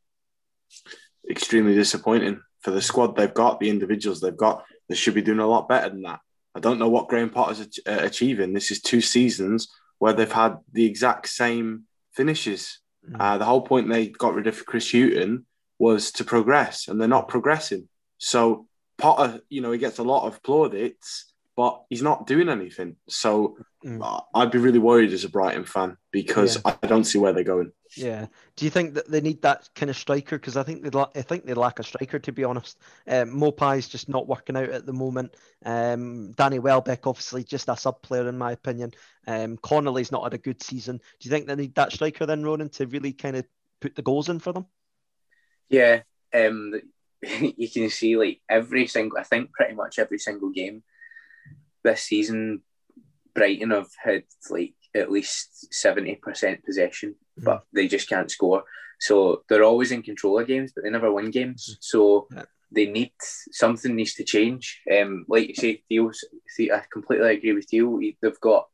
Extremely 1.30 1.74
disappointing 1.74 2.40
for 2.60 2.70
the 2.70 2.82
squad 2.82 3.14
they've 3.14 3.32
got, 3.32 3.60
the 3.60 3.70
individuals 3.70 4.20
they've 4.20 4.36
got. 4.36 4.64
They 4.88 4.94
should 4.94 5.14
be 5.14 5.22
doing 5.22 5.38
a 5.38 5.46
lot 5.46 5.68
better 5.68 5.90
than 5.90 6.02
that. 6.02 6.20
I 6.54 6.60
don't 6.60 6.78
know 6.78 6.88
what 6.88 7.08
Graham 7.08 7.30
Potter's 7.30 7.80
uh, 7.86 7.98
achieving. 8.00 8.52
This 8.52 8.70
is 8.70 8.80
two 8.80 9.00
seasons 9.00 9.68
where 9.98 10.12
they've 10.12 10.30
had 10.30 10.58
the 10.72 10.86
exact 10.86 11.28
same 11.28 11.84
finishes. 12.14 12.80
Mm. 13.08 13.16
Uh, 13.20 13.38
the 13.38 13.44
whole 13.44 13.62
point 13.62 13.88
they 13.88 14.08
got 14.08 14.34
rid 14.34 14.46
of 14.46 14.64
Chris 14.66 14.90
Hughton 14.92 15.46
was 15.78 16.12
to 16.12 16.24
progress, 16.24 16.88
and 16.88 17.00
they're 17.00 17.08
not 17.08 17.28
progressing. 17.28 17.88
So 18.18 18.66
Potter, 18.98 19.40
you 19.48 19.60
know, 19.60 19.72
he 19.72 19.78
gets 19.78 19.98
a 19.98 20.04
lot 20.04 20.26
of 20.26 20.42
plaudits, 20.42 21.32
but 21.56 21.82
he's 21.88 22.02
not 22.02 22.26
doing 22.26 22.48
anything. 22.48 22.96
So 23.08 23.58
mm. 23.84 24.24
I'd 24.34 24.50
be 24.50 24.58
really 24.58 24.78
worried 24.78 25.12
as 25.12 25.24
a 25.24 25.28
Brighton 25.28 25.64
fan 25.64 25.96
because 26.10 26.56
yeah. 26.64 26.76
I 26.82 26.86
don't 26.86 27.04
see 27.04 27.18
where 27.18 27.32
they're 27.32 27.44
going. 27.44 27.72
Yeah. 27.97 28.26
Do 28.57 28.64
you 28.64 28.70
think 28.70 28.95
that 28.95 29.11
they 29.11 29.20
need 29.20 29.42
that 29.42 29.68
kind 29.74 29.90
of 29.90 29.97
striker? 29.97 30.38
Because 30.38 30.57
I 30.57 30.62
think 30.62 30.82
they 30.82 30.99
I 30.99 31.22
think 31.22 31.45
they 31.45 31.55
lack 31.55 31.78
a 31.78 31.82
striker 31.82 32.18
to 32.18 32.32
be 32.32 32.45
honest. 32.45 32.78
Um, 33.07 33.30
Maupay's 33.30 33.88
just 33.88 34.09
not 34.09 34.28
working 34.28 34.57
out 34.57 34.70
at 34.70 34.86
the 34.86 34.92
moment. 34.92 35.34
Um, 35.64 36.32
Danny 36.32 36.59
Welbeck 36.59 37.07
obviously 37.07 37.45
just 37.45 37.68
a 37.68 37.76
sub 37.76 38.03
player 38.03 38.28
in 38.28 38.38
my 38.38 38.53
opinion. 38.53 38.92
Um, 39.26 39.57
Connolly's 39.59 40.12
not 40.12 40.24
had 40.24 40.34
a 40.34 40.38
good 40.38 40.62
season. 40.62 40.97
Do 40.97 41.03
you 41.20 41.30
think 41.30 41.47
they 41.47 41.55
need 41.55 41.74
that 41.76 41.92
striker 41.92 42.26
then, 42.26 42.45
Ronan, 42.45 42.68
to 42.70 42.86
really 42.86 43.12
kind 43.12 43.36
of 43.36 43.47
put 43.80 43.95
the 43.95 44.03
goals 44.03 44.28
in 44.28 44.38
for 44.38 44.53
them? 44.53 44.66
Yeah. 45.68 46.03
Um, 46.32 46.80
you 47.22 47.70
can 47.70 47.90
see 47.90 48.16
like 48.16 48.40
every 48.49 48.86
single. 48.86 49.18
I 49.18 49.22
think 49.22 49.53
pretty 49.53 49.74
much 49.74 49.99
every 49.99 50.18
single 50.18 50.51
game 50.51 50.82
this 51.82 52.03
season, 52.03 52.62
Brighton 53.34 53.70
have 53.70 53.90
had 54.03 54.24
like 54.51 54.74
at 54.95 55.11
least 55.11 55.68
70% 55.72 56.64
possession, 56.64 57.11
mm. 57.11 57.14
But 57.37 57.64
they 57.72 57.89
just 57.89 58.09
can't 58.09 58.30
score. 58.30 58.64
So 59.01 59.43
they're 59.49 59.64
always 59.64 59.93
in 59.93 60.03
control 60.03 60.39
of 60.39 60.47
games, 60.47 60.72
but 60.74 60.85
they 60.85 60.91
never 60.91 61.12
win 61.12 61.30
games. 61.30 61.68
Mm. 61.70 61.76
So 61.80 62.28
yeah. 62.35 62.45
they 62.70 62.87
need 62.87 63.12
something 63.20 63.95
needs 63.95 64.14
to 64.14 64.24
change. 64.24 64.80
Um, 64.91 65.24
like 65.28 65.49
you 65.49 65.55
say, 65.55 65.82
Theo, 65.89 66.11
I 66.72 66.82
completely 66.93 67.35
agree 67.35 67.53
with 67.53 67.72
you. 67.72 68.14
They've 68.20 68.41
got 68.41 68.68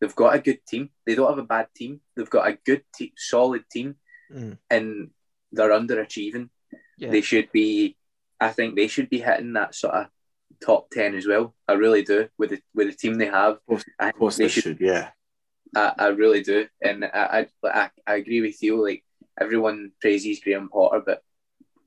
they've 0.00 0.14
got 0.14 0.34
a 0.34 0.40
good 0.40 0.60
team. 0.66 0.90
They 1.06 1.14
don't 1.14 1.28
have 1.28 1.38
a 1.38 1.46
bad 1.46 1.68
team. 1.74 2.00
They've 2.16 2.28
got 2.28 2.48
a 2.48 2.58
good, 2.64 2.82
te- 2.94 3.14
solid 3.16 3.64
team, 3.70 3.96
mm. 4.32 4.58
and 4.70 5.10
they're 5.52 5.70
underachieving. 5.70 6.50
Yeah. 6.98 7.10
They 7.10 7.20
should 7.20 7.50
be. 7.52 7.96
I 8.40 8.50
think 8.50 8.74
they 8.74 8.88
should 8.88 9.08
be 9.08 9.20
hitting 9.20 9.52
that 9.52 9.74
sort 9.74 9.94
of 9.94 10.06
top 10.60 10.90
ten 10.90 11.14
as 11.14 11.26
well. 11.26 11.54
I 11.68 11.74
really 11.74 12.02
do 12.02 12.28
with 12.38 12.50
the 12.50 12.60
with 12.74 12.88
the 12.88 12.96
team 12.96 13.14
they 13.14 13.26
have. 13.26 13.54
Of 13.54 13.66
course, 13.66 13.84
of 13.98 14.14
course 14.14 14.36
they, 14.36 14.44
they 14.44 14.48
should, 14.48 14.62
should, 14.62 14.80
Yeah, 14.80 15.10
I, 15.74 15.92
I 15.98 16.06
really 16.08 16.42
do, 16.42 16.66
and 16.80 17.04
I, 17.04 17.46
I 17.64 17.90
I 18.06 18.14
agree 18.14 18.40
with 18.40 18.62
you. 18.62 18.82
Like 18.82 19.04
everyone 19.40 19.92
praises 20.00 20.40
Graham 20.40 20.68
Potter, 20.68 21.02
but 21.04 21.22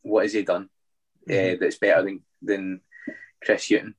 what 0.01 0.23
has 0.23 0.33
he 0.33 0.43
done 0.43 0.69
mm-hmm. 1.27 1.55
uh, 1.55 1.57
that's 1.59 1.77
better 1.77 2.03
than 2.03 2.21
than 2.41 2.81
Chris 3.43 3.69
Hughton? 3.69 3.95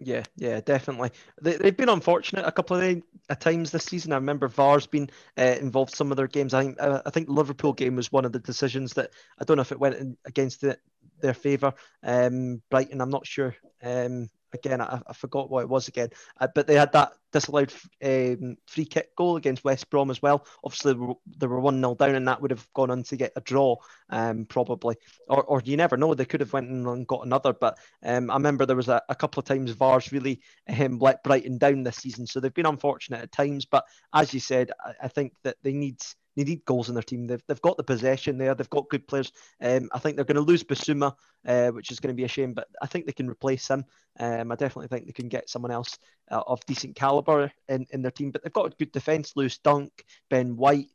Yeah, 0.00 0.22
yeah, 0.36 0.60
definitely. 0.60 1.10
They, 1.42 1.56
they've 1.56 1.76
been 1.76 1.88
unfortunate 1.88 2.46
a 2.46 2.52
couple 2.52 2.76
of 2.76 3.02
times 3.40 3.72
this 3.72 3.84
season. 3.84 4.12
I 4.12 4.16
remember 4.16 4.46
VAR's 4.46 4.86
been 4.86 5.10
uh, 5.36 5.56
involved 5.60 5.94
some 5.94 6.12
of 6.12 6.16
their 6.16 6.28
games. 6.28 6.54
I 6.54 6.62
think 6.62 6.80
I 6.80 7.10
think 7.10 7.26
the 7.26 7.32
Liverpool 7.32 7.72
game 7.72 7.96
was 7.96 8.12
one 8.12 8.24
of 8.24 8.32
the 8.32 8.38
decisions 8.38 8.94
that 8.94 9.10
I 9.40 9.44
don't 9.44 9.56
know 9.56 9.62
if 9.62 9.72
it 9.72 9.80
went 9.80 9.96
in, 9.96 10.16
against 10.24 10.60
the, 10.60 10.78
their 11.20 11.34
favour. 11.34 11.74
Um, 12.04 12.62
Brighton, 12.70 13.00
I'm 13.00 13.10
not 13.10 13.26
sure. 13.26 13.56
Um, 13.82 14.30
again, 14.52 14.80
I, 14.80 15.00
I, 15.06 15.12
forgot 15.12 15.50
what 15.50 15.62
it 15.62 15.68
was 15.68 15.88
again, 15.88 16.10
uh, 16.40 16.48
but 16.54 16.66
they 16.66 16.74
had 16.74 16.92
that 16.92 17.12
disallowed 17.32 17.72
um, 18.02 18.56
free 18.66 18.84
kick 18.84 19.14
goal 19.16 19.36
against 19.36 19.64
West 19.64 19.90
Brom 19.90 20.10
as 20.10 20.22
well. 20.22 20.46
Obviously, 20.64 20.94
they 21.36 21.46
were 21.46 21.60
one 21.60 21.80
0 21.80 21.94
down, 21.94 22.14
and 22.14 22.28
that 22.28 22.40
would 22.40 22.50
have 22.50 22.66
gone 22.74 22.90
on 22.90 23.02
to 23.04 23.16
get 23.16 23.32
a 23.36 23.40
draw, 23.40 23.76
um, 24.10 24.46
probably, 24.46 24.96
or, 25.28 25.42
or 25.44 25.62
you 25.64 25.76
never 25.76 25.96
know. 25.96 26.14
They 26.14 26.24
could 26.24 26.40
have 26.40 26.52
went 26.52 26.68
and 26.68 27.06
got 27.06 27.26
another. 27.26 27.52
But 27.52 27.78
um, 28.02 28.30
I 28.30 28.34
remember 28.34 28.66
there 28.66 28.76
was 28.76 28.88
a, 28.88 29.02
a 29.08 29.14
couple 29.14 29.40
of 29.40 29.46
times 29.46 29.70
VAR's 29.72 30.12
really 30.12 30.40
um, 30.68 30.98
let 30.98 31.22
Brighton 31.22 31.58
down 31.58 31.82
this 31.82 31.96
season, 31.96 32.26
so 32.26 32.40
they've 32.40 32.54
been 32.54 32.66
unfortunate 32.66 33.22
at 33.22 33.32
times. 33.32 33.64
But 33.64 33.84
as 34.14 34.32
you 34.32 34.40
said, 34.40 34.70
I, 34.84 34.92
I 35.04 35.08
think 35.08 35.34
that 35.44 35.56
they 35.62 35.72
need 35.72 36.00
they 36.38 36.44
need 36.44 36.64
goals 36.64 36.88
in 36.88 36.94
their 36.94 37.02
team. 37.02 37.26
They've, 37.26 37.42
they've 37.48 37.60
got 37.60 37.76
the 37.76 37.82
possession 37.82 38.38
there. 38.38 38.54
They've 38.54 38.70
got 38.70 38.88
good 38.88 39.08
players. 39.08 39.32
Um, 39.60 39.90
I 39.92 39.98
think 39.98 40.14
they're 40.14 40.24
going 40.24 40.36
to 40.36 40.40
lose 40.42 40.62
Bissouma, 40.62 41.14
uh, 41.44 41.70
which 41.70 41.90
is 41.90 41.98
going 41.98 42.14
to 42.14 42.16
be 42.16 42.24
a 42.24 42.28
shame, 42.28 42.54
but 42.54 42.68
I 42.80 42.86
think 42.86 43.06
they 43.06 43.12
can 43.12 43.28
replace 43.28 43.66
him. 43.68 43.84
Um, 44.20 44.52
I 44.52 44.54
definitely 44.54 44.86
think 44.86 45.06
they 45.06 45.12
can 45.12 45.28
get 45.28 45.50
someone 45.50 45.72
else 45.72 45.98
uh, 46.30 46.42
of 46.46 46.64
decent 46.66 46.94
caliber 46.94 47.50
in, 47.68 47.86
in 47.90 48.02
their 48.02 48.12
team. 48.12 48.30
But 48.30 48.44
they've 48.44 48.52
got 48.52 48.72
a 48.72 48.76
good 48.76 48.92
defence. 48.92 49.32
Lewis 49.34 49.58
Dunk, 49.58 50.04
Ben 50.30 50.56
White. 50.56 50.90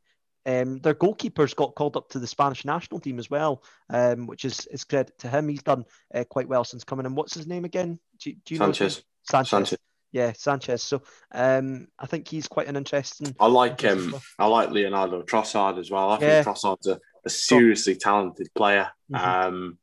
Um, 0.46 0.78
their 0.78 0.94
goalkeepers 0.94 1.54
got 1.54 1.74
called 1.74 1.98
up 1.98 2.08
to 2.10 2.18
the 2.18 2.26
Spanish 2.26 2.64
national 2.64 3.00
team 3.00 3.18
as 3.18 3.28
well, 3.28 3.62
um, 3.90 4.26
which 4.26 4.46
is, 4.46 4.66
is 4.66 4.84
credit 4.84 5.18
to 5.18 5.28
him. 5.28 5.48
He's 5.48 5.62
done 5.62 5.84
uh, 6.14 6.24
quite 6.24 6.48
well 6.48 6.64
since 6.64 6.84
coming 6.84 7.04
in. 7.04 7.14
What's 7.14 7.34
his 7.34 7.46
name 7.46 7.66
again? 7.66 7.98
Do, 8.18 8.32
do 8.32 8.54
you 8.54 8.58
Sanchez. 8.58 8.96
know? 8.96 9.02
Sanchez. 9.30 9.50
Sanchez 9.50 9.78
yeah, 10.14 10.32
Sanchez. 10.32 10.84
So 10.84 11.02
um, 11.32 11.88
I 11.98 12.06
think 12.06 12.28
he's 12.28 12.46
quite 12.46 12.68
an 12.68 12.76
interesting. 12.76 13.34
I 13.40 13.48
like 13.48 13.80
him. 13.80 14.12
Well. 14.12 14.22
I 14.38 14.46
like 14.46 14.70
Leandro 14.70 15.22
Trossard 15.24 15.76
as 15.80 15.90
well. 15.90 16.10
I 16.10 16.20
yeah. 16.20 16.42
think 16.42 16.56
Trossard's 16.56 16.86
a, 16.86 17.00
a 17.24 17.30
seriously 17.30 17.96
talented 17.96 18.48
player. 18.54 18.90
Mm-hmm. 19.12 19.28
Um, 19.28 19.78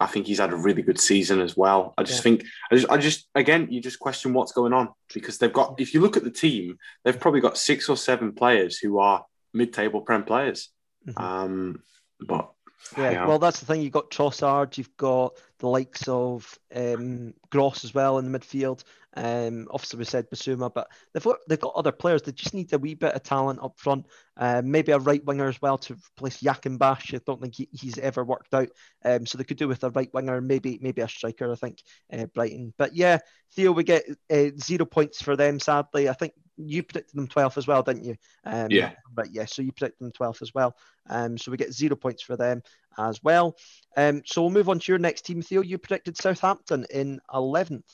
I 0.00 0.06
think 0.06 0.26
he's 0.26 0.40
had 0.40 0.52
a 0.52 0.56
really 0.56 0.82
good 0.82 0.98
season 0.98 1.40
as 1.40 1.56
well. 1.56 1.94
I 1.96 2.02
just 2.02 2.18
yeah. 2.18 2.22
think, 2.22 2.44
I 2.72 2.74
just, 2.74 2.90
I 2.90 2.96
just, 2.96 3.28
again, 3.36 3.68
you 3.70 3.80
just 3.80 4.00
question 4.00 4.32
what's 4.32 4.50
going 4.50 4.72
on 4.72 4.88
because 5.14 5.38
they've 5.38 5.52
got. 5.52 5.80
If 5.80 5.94
you 5.94 6.00
look 6.00 6.16
at 6.16 6.24
the 6.24 6.30
team, 6.30 6.76
they've 7.04 7.18
probably 7.18 7.40
got 7.40 7.56
six 7.56 7.88
or 7.88 7.96
seven 7.96 8.32
players 8.32 8.78
who 8.78 8.98
are 8.98 9.24
mid-table 9.54 10.00
prem 10.00 10.24
players. 10.24 10.70
Mm-hmm. 11.06 11.22
Um, 11.22 11.82
but 12.20 12.50
Yeah, 12.96 13.10
yeah, 13.10 13.26
well, 13.26 13.38
that's 13.38 13.60
the 13.60 13.66
thing. 13.66 13.82
You've 13.82 13.92
got 13.92 14.10
Trossard, 14.10 14.76
you've 14.76 14.96
got 14.96 15.34
the 15.58 15.68
likes 15.68 16.08
of 16.08 16.58
um, 16.74 17.34
Gross 17.50 17.84
as 17.84 17.94
well 17.94 18.18
in 18.18 18.30
the 18.30 18.38
midfield. 18.38 18.84
Um, 19.16 19.66
obviously, 19.70 19.98
we 19.98 20.04
said 20.04 20.30
Bissouma, 20.30 20.72
but 20.72 20.88
they've 21.12 21.22
got, 21.22 21.38
they've 21.48 21.58
got 21.58 21.74
other 21.74 21.92
players. 21.92 22.22
They 22.22 22.32
just 22.32 22.54
need 22.54 22.72
a 22.72 22.78
wee 22.78 22.94
bit 22.94 23.14
of 23.14 23.22
talent 23.22 23.60
up 23.62 23.78
front. 23.78 24.06
Uh, 24.36 24.62
maybe 24.64 24.92
a 24.92 24.98
right 24.98 25.24
winger 25.24 25.48
as 25.48 25.60
well 25.60 25.78
to 25.78 25.96
replace 26.16 26.42
Jahanbakhsh. 26.42 27.14
I 27.14 27.20
don't 27.26 27.40
think 27.40 27.54
he, 27.56 27.68
he's 27.72 27.98
ever 27.98 28.24
worked 28.24 28.54
out. 28.54 28.68
Um, 29.04 29.26
so 29.26 29.38
they 29.38 29.44
could 29.44 29.56
do 29.56 29.68
with 29.68 29.82
a 29.84 29.90
right 29.90 30.12
winger, 30.12 30.40
maybe 30.40 30.78
maybe 30.80 31.02
a 31.02 31.08
striker. 31.08 31.50
I 31.50 31.56
think 31.56 31.82
uh, 32.12 32.26
Brighton. 32.26 32.74
But 32.76 32.94
yeah, 32.94 33.18
Theo, 33.52 33.72
we 33.72 33.84
get 33.84 34.04
uh, 34.30 34.50
zero 34.60 34.84
points 34.84 35.22
for 35.22 35.36
them. 35.36 35.58
Sadly, 35.58 36.08
I 36.08 36.12
think 36.12 36.34
you 36.58 36.82
predicted 36.82 37.16
them 37.16 37.28
12th 37.28 37.56
as 37.56 37.66
well, 37.66 37.82
didn't 37.82 38.04
you? 38.04 38.16
Um, 38.44 38.68
yeah. 38.70 38.92
But 39.12 39.32
yeah, 39.32 39.46
so 39.46 39.62
you 39.62 39.72
predicted 39.72 40.04
them 40.04 40.12
12th 40.12 40.42
as 40.42 40.52
well. 40.52 40.76
Um, 41.08 41.38
so 41.38 41.50
we 41.50 41.56
get 41.56 41.72
zero 41.72 41.96
points 41.96 42.22
for 42.22 42.36
them 42.36 42.62
as 42.98 43.22
well. 43.22 43.56
Um, 43.96 44.22
so 44.26 44.42
we'll 44.42 44.50
move 44.50 44.68
on 44.68 44.80
to 44.80 44.92
your 44.92 44.98
next 44.98 45.22
team, 45.22 45.40
Theo. 45.40 45.62
You 45.62 45.78
predicted 45.78 46.16
Southampton 46.16 46.84
in 46.90 47.20
11th. 47.32 47.84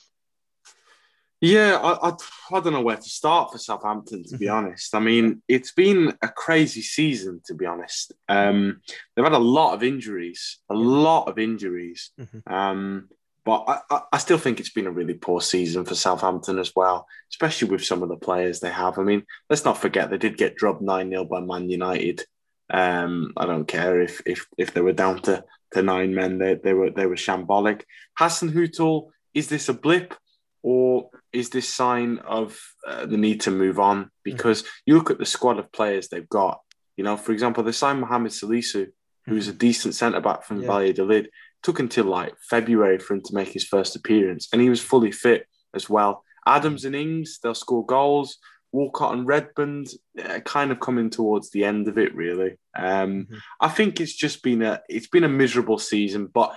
Yeah, 1.45 1.77
I, 1.77 2.09
I, 2.09 2.13
I, 2.53 2.59
don't 2.59 2.73
know 2.73 2.81
where 2.81 2.95
to 2.95 3.09
start 3.09 3.51
for 3.51 3.59
Southampton, 3.59 4.23
to 4.23 4.37
be 4.37 4.47
mm-hmm. 4.47 4.55
honest. 4.55 4.95
I 4.95 4.99
mean, 4.99 5.43
it's 5.47 5.71
been 5.71 6.17
a 6.23 6.27
crazy 6.27 6.81
season, 6.81 7.41
to 7.45 7.53
be 7.53 7.67
honest. 7.67 8.13
Um, 8.27 8.81
they've 9.15 9.23
had 9.23 9.33
a 9.33 9.37
lot 9.37 9.75
of 9.75 9.83
injuries, 9.83 10.57
a 10.71 10.73
lot 10.73 11.27
of 11.27 11.37
injuries. 11.37 12.09
Mm-hmm. 12.19 12.51
Um, 12.51 13.09
but 13.43 13.83
I, 13.91 14.01
I, 14.11 14.17
still 14.17 14.39
think 14.39 14.59
it's 14.59 14.71
been 14.71 14.87
a 14.87 14.91
really 14.91 15.13
poor 15.13 15.39
season 15.39 15.85
for 15.85 15.93
Southampton 15.93 16.57
as 16.57 16.71
well, 16.75 17.07
especially 17.29 17.69
with 17.69 17.85
some 17.85 18.01
of 18.01 18.09
the 18.09 18.17
players 18.17 18.59
they 18.59 18.71
have. 18.71 18.97
I 18.97 19.03
mean, 19.03 19.23
let's 19.47 19.65
not 19.65 19.77
forget 19.77 20.09
they 20.09 20.17
did 20.17 20.37
get 20.37 20.55
drubbed 20.55 20.81
9 20.81 21.11
0 21.11 21.25
by 21.25 21.41
Man 21.41 21.69
United. 21.69 22.25
Um, 22.71 23.33
I 23.37 23.45
don't 23.45 23.67
care 23.67 24.01
if 24.01 24.19
if 24.25 24.47
if 24.57 24.73
they 24.73 24.81
were 24.81 24.93
down 24.93 25.21
to, 25.23 25.43
to 25.73 25.83
nine 25.83 26.15
men, 26.15 26.39
they, 26.39 26.55
they 26.55 26.73
were 26.73 26.89
they 26.89 27.05
were 27.05 27.15
shambolic. 27.15 27.83
Hassan 28.17 28.49
Hasenhüttl, 28.49 29.09
is 29.35 29.47
this 29.47 29.69
a 29.69 29.73
blip 29.75 30.15
or 30.63 31.11
is 31.35 31.49
this 31.49 31.67
sign 31.67 32.19
of 32.19 32.57
uh, 32.87 33.05
the 33.05 33.17
need 33.17 33.41
to 33.41 33.51
move 33.51 33.79
on? 33.79 34.09
Because 34.23 34.63
mm-hmm. 34.63 34.69
you 34.85 34.95
look 34.95 35.11
at 35.11 35.19
the 35.19 35.25
squad 35.25 35.59
of 35.59 35.71
players 35.71 36.07
they've 36.07 36.29
got. 36.29 36.61
You 36.97 37.03
know, 37.03 37.17
for 37.17 37.33
example, 37.33 37.63
they 37.63 37.73
signed 37.73 37.99
Mohamed 37.99 38.31
Salisu, 38.31 38.87
who's 39.25 39.47
a 39.47 39.51
mm-hmm. 39.51 39.57
decent 39.57 39.95
centre 39.95 40.21
back 40.21 40.43
from 40.43 40.61
yeah. 40.61 40.67
Valladolid 40.67 41.29
took 41.61 41.79
until 41.79 42.05
like 42.05 42.33
February 42.49 42.99
for 42.99 43.15
him 43.15 43.21
to 43.23 43.33
make 43.33 43.49
his 43.49 43.65
first 43.65 43.95
appearance, 43.95 44.47
and 44.53 44.61
he 44.61 44.69
was 44.69 44.81
fully 44.81 45.11
fit 45.11 45.47
as 45.73 45.89
well. 45.89 46.23
Adams 46.47 46.85
and 46.85 46.95
Ings, 46.95 47.39
they'll 47.41 47.55
score 47.55 47.85
goals. 47.85 48.37
Walcott 48.71 49.13
and 49.13 49.25
Redmond, 49.25 49.87
uh, 50.21 50.41
kind 50.41 50.69
of 50.69 50.81
coming 50.81 51.09
towards 51.09 51.49
the 51.49 51.63
end 51.63 51.87
of 51.87 51.97
it, 51.97 52.13
really. 52.13 52.57
Um, 52.77 53.23
mm-hmm. 53.23 53.35
I 53.61 53.69
think 53.69 54.01
it's 54.01 54.13
just 54.13 54.43
been 54.43 54.61
a 54.61 54.81
it's 54.89 55.07
been 55.07 55.23
a 55.23 55.29
miserable 55.29 55.79
season, 55.79 56.27
but 56.27 56.55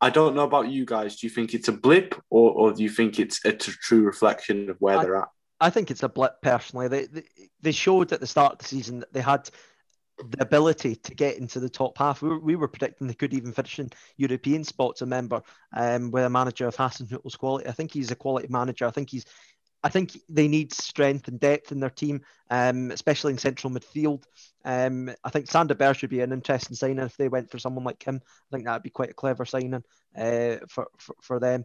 I 0.00 0.10
don't 0.10 0.34
know 0.34 0.44
about 0.44 0.68
you 0.68 0.84
guys. 0.84 1.16
Do 1.16 1.26
you 1.26 1.30
think 1.30 1.54
it's 1.54 1.68
a 1.68 1.72
blip, 1.72 2.14
or, 2.30 2.52
or 2.52 2.72
do 2.72 2.82
you 2.82 2.88
think 2.88 3.18
it's 3.18 3.44
a 3.44 3.52
t- 3.52 3.72
true 3.72 4.02
reflection 4.02 4.70
of 4.70 4.76
where 4.78 4.98
I, 4.98 5.02
they're 5.02 5.16
at? 5.16 5.28
I 5.60 5.70
think 5.70 5.90
it's 5.90 6.04
a 6.04 6.08
blip 6.08 6.40
personally. 6.40 6.88
They, 6.88 7.06
they 7.06 7.22
they 7.60 7.72
showed 7.72 8.12
at 8.12 8.20
the 8.20 8.26
start 8.26 8.52
of 8.52 8.58
the 8.58 8.64
season 8.64 9.00
that 9.00 9.12
they 9.12 9.20
had 9.20 9.50
the 10.30 10.42
ability 10.42 10.96
to 10.96 11.14
get 11.14 11.38
into 11.38 11.60
the 11.60 11.68
top 11.68 11.96
half. 11.98 12.22
We 12.22 12.28
were, 12.28 12.40
we 12.40 12.56
were 12.56 12.68
predicting 12.68 13.06
they 13.06 13.14
could 13.14 13.34
even 13.34 13.52
finish 13.52 13.78
in 13.78 13.90
European 14.16 14.64
spots. 14.64 15.00
Remember, 15.00 15.42
um, 15.76 16.10
with 16.10 16.24
a 16.24 16.30
manager 16.30 16.66
of 16.66 16.76
Hasenhüttl's 16.76 17.36
quality, 17.36 17.68
I 17.68 17.72
think 17.72 17.92
he's 17.92 18.10
a 18.10 18.16
quality 18.16 18.48
manager. 18.50 18.86
I 18.86 18.90
think 18.90 19.10
he's, 19.10 19.24
I 19.82 19.88
think 19.88 20.18
they 20.28 20.48
need 20.48 20.72
strength 20.72 21.28
and 21.28 21.38
depth 21.38 21.70
in 21.70 21.80
their 21.80 21.90
team, 21.90 22.22
um, 22.50 22.90
especially 22.90 23.32
in 23.32 23.38
central 23.38 23.72
midfield. 23.72 24.24
Um, 24.64 25.10
I 25.22 25.30
think 25.30 25.48
Sander 25.48 25.74
Berge 25.74 25.98
should 25.98 26.10
be 26.10 26.20
an 26.20 26.32
interesting 26.32 26.74
signing 26.74 26.98
if 26.98 27.16
they 27.16 27.28
went 27.28 27.50
for 27.50 27.58
someone 27.58 27.84
like 27.84 28.02
him. 28.02 28.20
I 28.24 28.56
think 28.56 28.66
that'd 28.66 28.82
be 28.82 28.90
quite 28.90 29.10
a 29.10 29.14
clever 29.14 29.44
signing 29.44 29.84
uh, 30.16 30.56
for, 30.68 30.88
for 30.98 31.14
for 31.22 31.40
them. 31.40 31.64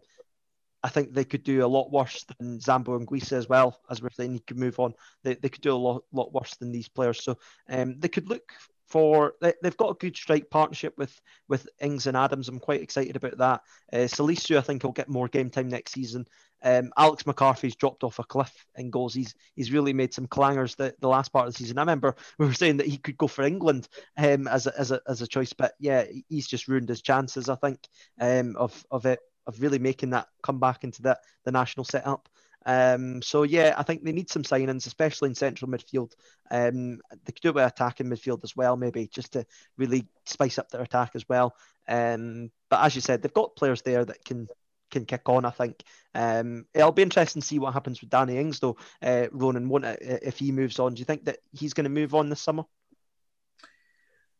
I 0.84 0.90
think 0.90 1.14
they 1.14 1.24
could 1.24 1.44
do 1.44 1.64
a 1.64 1.66
lot 1.66 1.90
worse 1.90 2.24
than 2.38 2.58
Zambo 2.58 3.02
Anguissa 3.02 3.32
as 3.32 3.48
well, 3.48 3.80
as 3.90 4.02
we're 4.02 4.10
saying 4.10 4.34
he 4.34 4.40
could 4.40 4.58
move 4.58 4.78
on. 4.78 4.92
They, 5.22 5.34
they 5.34 5.48
could 5.48 5.62
do 5.62 5.72
a 5.72 5.76
lot, 5.76 6.04
lot 6.12 6.34
worse 6.34 6.56
than 6.56 6.72
these 6.72 6.88
players. 6.88 7.24
So 7.24 7.38
um, 7.70 7.98
they 8.00 8.08
could 8.08 8.28
look 8.28 8.52
for 8.86 9.32
they, 9.40 9.54
have 9.64 9.76
got 9.78 9.90
a 9.90 9.94
good 9.94 10.14
strike 10.14 10.50
partnership 10.50 10.94
with 10.98 11.18
with 11.48 11.66
Ings 11.80 12.06
and 12.06 12.16
Adams. 12.16 12.48
I'm 12.48 12.60
quite 12.60 12.82
excited 12.82 13.16
about 13.16 13.38
that. 13.38 13.62
Uh, 13.92 14.06
Salisu, 14.06 14.58
I 14.58 14.60
think, 14.60 14.84
will 14.84 14.92
get 14.92 15.08
more 15.08 15.26
game 15.26 15.50
time 15.50 15.68
next 15.68 15.92
season. 15.92 16.26
Um, 16.64 16.92
Alex 16.96 17.26
McCarthy's 17.26 17.76
dropped 17.76 18.02
off 18.02 18.18
a 18.18 18.24
cliff 18.24 18.66
in 18.76 18.90
goals. 18.90 19.14
He's 19.14 19.34
he's 19.54 19.70
really 19.70 19.92
made 19.92 20.14
some 20.14 20.26
clangers 20.26 20.74
the, 20.76 20.94
the 21.00 21.08
last 21.08 21.32
part 21.32 21.46
of 21.46 21.52
the 21.52 21.58
season. 21.58 21.78
I 21.78 21.82
remember 21.82 22.16
we 22.38 22.46
were 22.46 22.54
saying 22.54 22.78
that 22.78 22.86
he 22.86 22.96
could 22.96 23.18
go 23.18 23.26
for 23.26 23.42
England 23.42 23.86
um, 24.16 24.48
as 24.48 24.66
a, 24.66 24.72
as 24.78 24.90
a 24.90 25.00
as 25.06 25.22
a 25.22 25.26
choice, 25.26 25.52
but 25.52 25.74
yeah, 25.78 26.04
he's 26.28 26.48
just 26.48 26.66
ruined 26.66 26.88
his 26.88 27.02
chances. 27.02 27.48
I 27.48 27.56
think 27.56 27.78
um, 28.18 28.56
of 28.56 28.84
of 28.90 29.06
it 29.06 29.20
of 29.46 29.60
really 29.60 29.78
making 29.78 30.10
that 30.10 30.28
come 30.42 30.58
back 30.58 30.84
into 30.84 31.02
the, 31.02 31.18
the 31.44 31.52
national 31.52 31.84
setup. 31.84 32.28
Um, 32.66 33.20
so 33.20 33.42
yeah, 33.42 33.74
I 33.76 33.82
think 33.82 34.02
they 34.02 34.12
need 34.12 34.30
some 34.30 34.42
signings, 34.42 34.86
especially 34.86 35.28
in 35.28 35.34
central 35.34 35.70
midfield. 35.70 36.12
Um, 36.50 37.00
they 37.10 37.32
could 37.32 37.42
do 37.42 37.52
bit 37.52 37.62
of 37.62 37.70
attacking 37.70 38.06
midfield 38.06 38.42
as 38.42 38.56
well, 38.56 38.76
maybe 38.76 39.06
just 39.06 39.34
to 39.34 39.44
really 39.76 40.06
spice 40.24 40.58
up 40.58 40.70
their 40.70 40.80
attack 40.80 41.10
as 41.14 41.28
well. 41.28 41.54
Um, 41.86 42.50
but 42.70 42.82
as 42.82 42.94
you 42.94 43.02
said, 43.02 43.20
they've 43.20 43.32
got 43.34 43.56
players 43.56 43.82
there 43.82 44.04
that 44.04 44.24
can 44.24 44.48
can 44.90 45.04
kick 45.04 45.28
on. 45.28 45.44
I 45.44 45.50
think 45.50 45.82
um, 46.14 46.66
it'll 46.74 46.92
be 46.92 47.02
interesting 47.02 47.42
to 47.42 47.46
see 47.46 47.58
what 47.58 47.72
happens 47.72 48.00
with 48.00 48.10
Danny 48.10 48.38
Ings, 48.38 48.60
though. 48.60 48.76
Uh, 49.02 49.26
Ronan, 49.32 49.68
won't 49.68 49.84
it, 49.84 49.98
if 50.22 50.38
he 50.38 50.52
moves 50.52 50.78
on? 50.78 50.94
Do 50.94 51.00
you 51.00 51.04
think 51.04 51.24
that 51.24 51.38
he's 51.52 51.74
going 51.74 51.84
to 51.84 51.90
move 51.90 52.14
on 52.14 52.28
this 52.28 52.40
summer? 52.40 52.64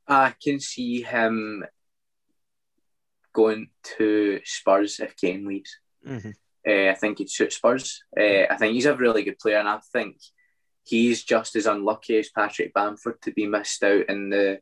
I 0.07 0.34
can 0.42 0.61
see 0.61 1.03
him 1.03 1.64
going 3.32 3.68
to 3.97 4.40
Spurs 4.45 5.01
if 5.01 5.16
Kane 5.16 5.47
leaves. 5.47 5.78
Mm-hmm. 6.07 6.30
Uh, 6.66 6.90
I 6.90 6.95
think 6.95 7.18
he'd 7.18 7.30
suit 7.30 7.53
Spurs. 7.53 8.03
Uh, 8.18 8.45
I 8.51 8.57
think 8.59 8.74
he's 8.74 8.86
a 8.86 8.97
really 8.97 9.22
good 9.22 9.38
player, 9.38 9.59
and 9.59 9.68
I 9.68 9.80
think 9.92 10.16
he's 10.84 11.24
just 11.24 11.57
as 11.57 11.66
unlucky 11.66 12.18
as 12.18 12.30
Patrick 12.30 12.72
Bamford 12.72 13.20
to 13.22 13.32
be 13.32 13.47
missed 13.47 13.82
out 13.82 14.09
in 14.09 14.30
the 14.30 14.61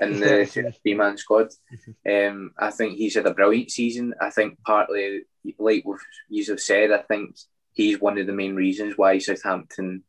in 0.00 0.20
the 0.20 0.74
three 0.82 0.94
man 0.94 1.16
squad. 1.16 1.48
Mm-hmm. 2.06 2.36
Um, 2.36 2.50
I 2.58 2.70
think 2.70 2.96
he's 2.96 3.14
had 3.14 3.26
a 3.26 3.34
brilliant 3.34 3.70
season. 3.70 4.14
I 4.20 4.30
think 4.30 4.58
partly, 4.64 5.22
like 5.58 5.84
you 6.28 6.44
have 6.46 6.60
said, 6.60 6.90
I 6.90 7.02
think 7.02 7.36
he's 7.72 8.00
one 8.00 8.18
of 8.18 8.26
the 8.26 8.32
main 8.32 8.54
reasons 8.54 8.94
why 8.96 9.18
Southampton 9.18 10.04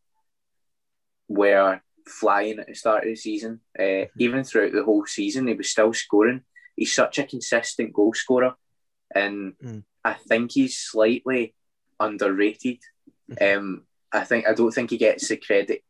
were 1.27 1.81
flying 2.07 2.59
at 2.59 2.67
the 2.67 2.75
start 2.75 3.03
of 3.03 3.09
the 3.09 3.15
season. 3.15 3.61
Uh, 3.77 3.81
mm-hmm. 3.81 4.21
Even 4.21 4.43
throughout 4.43 4.73
the 4.73 4.83
whole 4.83 5.05
season, 5.05 5.47
he 5.47 5.53
was 5.53 5.69
still 5.69 5.93
scoring 5.93 6.43
he's 6.75 6.93
such 6.93 7.19
a 7.19 7.25
consistent 7.25 7.93
goal 7.93 8.13
scorer, 8.13 8.55
and 9.13 9.53
mm. 9.63 9.83
I 10.03 10.13
think 10.13 10.51
he's 10.51 10.77
slightly 10.77 11.55
underrated. 11.99 12.79
Mm-hmm. 13.31 13.57
Um, 13.57 13.83
I 14.11 14.23
think 14.23 14.47
I 14.47 14.53
don't 14.53 14.71
think 14.71 14.91
he 14.91 14.97
gets 14.97 15.27
the 15.27 15.37
credit 15.37 15.83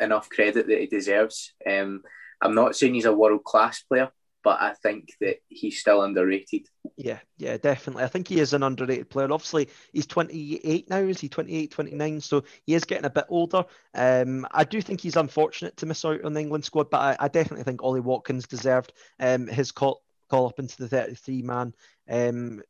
enough 0.00 0.28
credit 0.28 0.66
that 0.66 0.80
he 0.80 0.86
deserves. 0.86 1.52
Um, 1.68 2.02
I'm 2.40 2.54
not 2.54 2.76
saying 2.76 2.94
he's 2.94 3.04
a 3.04 3.12
world 3.12 3.44
class 3.44 3.82
player, 3.82 4.10
but 4.44 4.60
I 4.60 4.74
think 4.74 5.08
that 5.20 5.38
he's 5.48 5.80
still 5.80 6.02
underrated. 6.02 6.68
Yeah, 6.96 7.18
yeah, 7.38 7.56
definitely. 7.56 8.04
I 8.04 8.08
think 8.08 8.28
he 8.28 8.38
is 8.38 8.52
an 8.52 8.62
underrated 8.62 9.08
player. 9.08 9.32
Obviously, 9.32 9.70
he's 9.92 10.06
28 10.06 10.90
now. 10.90 10.98
Is 10.98 11.20
he 11.20 11.28
28, 11.28 11.70
29? 11.70 12.20
So 12.20 12.44
he 12.66 12.74
is 12.74 12.84
getting 12.84 13.06
a 13.06 13.10
bit 13.10 13.24
older. 13.30 13.64
Um, 13.94 14.46
I 14.52 14.64
do 14.64 14.82
think 14.82 15.00
he's 15.00 15.16
unfortunate 15.16 15.76
to 15.78 15.86
miss 15.86 16.04
out 16.04 16.24
on 16.24 16.34
the 16.34 16.40
England 16.40 16.64
squad, 16.64 16.90
but 16.90 17.00
I, 17.00 17.16
I 17.24 17.28
definitely 17.28 17.64
think 17.64 17.82
Ollie 17.82 18.00
Watkins 18.00 18.46
deserved 18.46 18.92
um, 19.18 19.46
his 19.46 19.72
call, 19.72 20.02
call 20.28 20.46
up 20.46 20.58
into 20.58 20.76
the 20.76 20.88
33 20.88 21.42
man 21.42 21.74
um, 22.08 22.62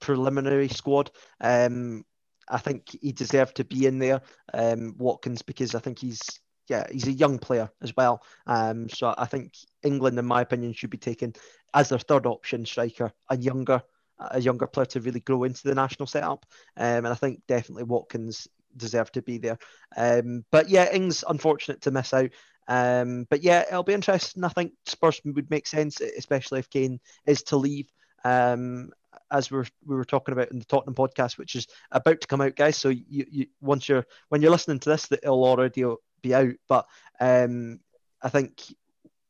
preliminary 0.00 0.68
squad. 0.68 1.10
Um, 1.40 2.04
I 2.48 2.58
think 2.58 2.96
he 3.02 3.12
deserved 3.12 3.56
to 3.56 3.64
be 3.64 3.86
in 3.86 3.98
there, 3.98 4.22
um, 4.54 4.94
Watkins, 4.96 5.42
because 5.42 5.74
I 5.74 5.80
think 5.80 5.98
he's 5.98 6.40
yeah 6.68 6.86
he's 6.90 7.06
a 7.06 7.12
young 7.12 7.38
player 7.38 7.70
as 7.82 7.94
well. 7.96 8.22
Um, 8.46 8.88
so 8.88 9.14
I 9.16 9.26
think 9.26 9.54
England, 9.82 10.18
in 10.18 10.26
my 10.26 10.42
opinion, 10.42 10.72
should 10.72 10.90
be 10.90 10.98
taken 10.98 11.34
as 11.74 11.88
their 11.88 11.98
third 11.98 12.26
option 12.26 12.64
striker, 12.66 13.12
a 13.28 13.36
younger 13.36 13.82
a 14.18 14.40
younger 14.40 14.66
player 14.66 14.86
to 14.86 15.00
really 15.00 15.20
grow 15.20 15.44
into 15.44 15.62
the 15.62 15.74
national 15.74 16.06
setup. 16.06 16.44
Um, 16.76 17.04
and 17.04 17.08
I 17.08 17.14
think 17.14 17.42
definitely 17.46 17.84
Watkins 17.84 18.48
deserved 18.76 19.14
to 19.14 19.22
be 19.22 19.38
there. 19.38 19.58
Um, 19.96 20.44
but 20.50 20.68
yeah, 20.68 20.92
Ings 20.92 21.24
unfortunate 21.28 21.82
to 21.82 21.90
miss 21.90 22.12
out. 22.12 22.30
Um, 22.66 23.26
but 23.30 23.42
yeah, 23.42 23.62
it'll 23.62 23.82
be 23.82 23.94
interesting. 23.94 24.44
I 24.44 24.48
think 24.48 24.72
Spurs 24.86 25.20
would 25.24 25.50
make 25.50 25.66
sense, 25.66 26.00
especially 26.00 26.58
if 26.58 26.70
Kane 26.70 27.00
is 27.26 27.42
to 27.44 27.56
leave. 27.56 27.88
Um, 28.24 28.90
as 29.30 29.50
we 29.50 29.58
were, 29.58 29.66
we 29.86 29.96
were 29.96 30.04
talking 30.04 30.32
about 30.32 30.50
in 30.50 30.58
the 30.58 30.64
Tottenham 30.64 30.94
podcast, 30.94 31.38
which 31.38 31.54
is 31.54 31.66
about 31.90 32.20
to 32.20 32.26
come 32.26 32.40
out, 32.40 32.56
guys. 32.56 32.76
So 32.76 32.90
you, 32.90 33.26
you 33.30 33.46
once 33.60 33.88
you're 33.88 34.06
when 34.28 34.42
you're 34.42 34.50
listening 34.50 34.80
to 34.80 34.90
this, 34.90 35.10
it'll 35.10 35.44
already 35.44 35.84
be 36.22 36.34
out. 36.34 36.54
But 36.68 36.86
um, 37.20 37.80
I 38.22 38.28
think 38.28 38.62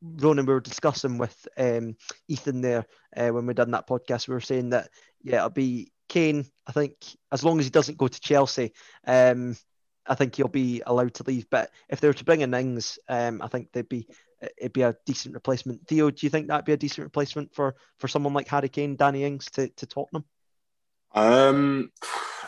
Ronan, 0.03 0.47
we 0.47 0.55
were 0.55 0.61
discussing 0.61 1.19
with 1.19 1.47
um, 1.57 1.97
Ethan 2.29 2.61
there 2.61 2.87
uh, 3.17 3.29
when 3.29 3.47
we 3.47 3.55
done 3.55 3.73
that 3.73 3.89
podcast. 3.89 4.29
We 4.29 4.35
were 4.35 4.41
saying 4.41 4.71
that 4.71 4.91
yeah, 5.23 5.39
it'll 5.39 5.51
be 5.51 5.93
Kane. 6.09 6.47
I 6.67 6.73
think 6.73 6.95
as 7.33 7.45
long 7.45 7.59
as 7.59 7.67
he 7.67 7.71
doesn't 7.71 7.99
go 7.99 8.09
to 8.09 8.21
Chelsea, 8.21 8.73
um, 9.07 9.57
I 10.07 10.15
think 10.15 10.37
he'll 10.37 10.49
be 10.49 10.83
allowed 10.87 11.15
to 11.15 11.25
leave. 11.25 11.49
But 11.51 11.71
if 11.89 12.01
they 12.01 12.09
were 12.09 12.15
to 12.15 12.25
bring 12.25 12.41
in 12.41 12.55
Ings, 12.55 12.99
um, 13.09 13.43
I 13.43 13.49
think 13.49 13.73
they'd 13.73 13.89
be 13.89 14.09
it'd 14.57 14.73
be 14.73 14.83
a 14.83 14.97
decent 15.05 15.35
replacement. 15.35 15.87
Theo, 15.87 16.11
do 16.11 16.25
you 16.25 16.31
think 16.31 16.49
that'd 16.49 16.65
be 16.65 16.73
a 16.73 16.77
decent 16.77 17.05
replacement 17.05 17.55
for 17.55 17.75
for 17.99 18.09
someone 18.09 18.35
like 18.35 18.49
Harry 18.49 18.69
Kane, 18.69 18.97
Danny 18.97 19.25
Ings 19.25 19.47
to, 19.53 19.69
to 19.69 19.87
Tottenham? 19.87 20.25
Um, 21.13 21.91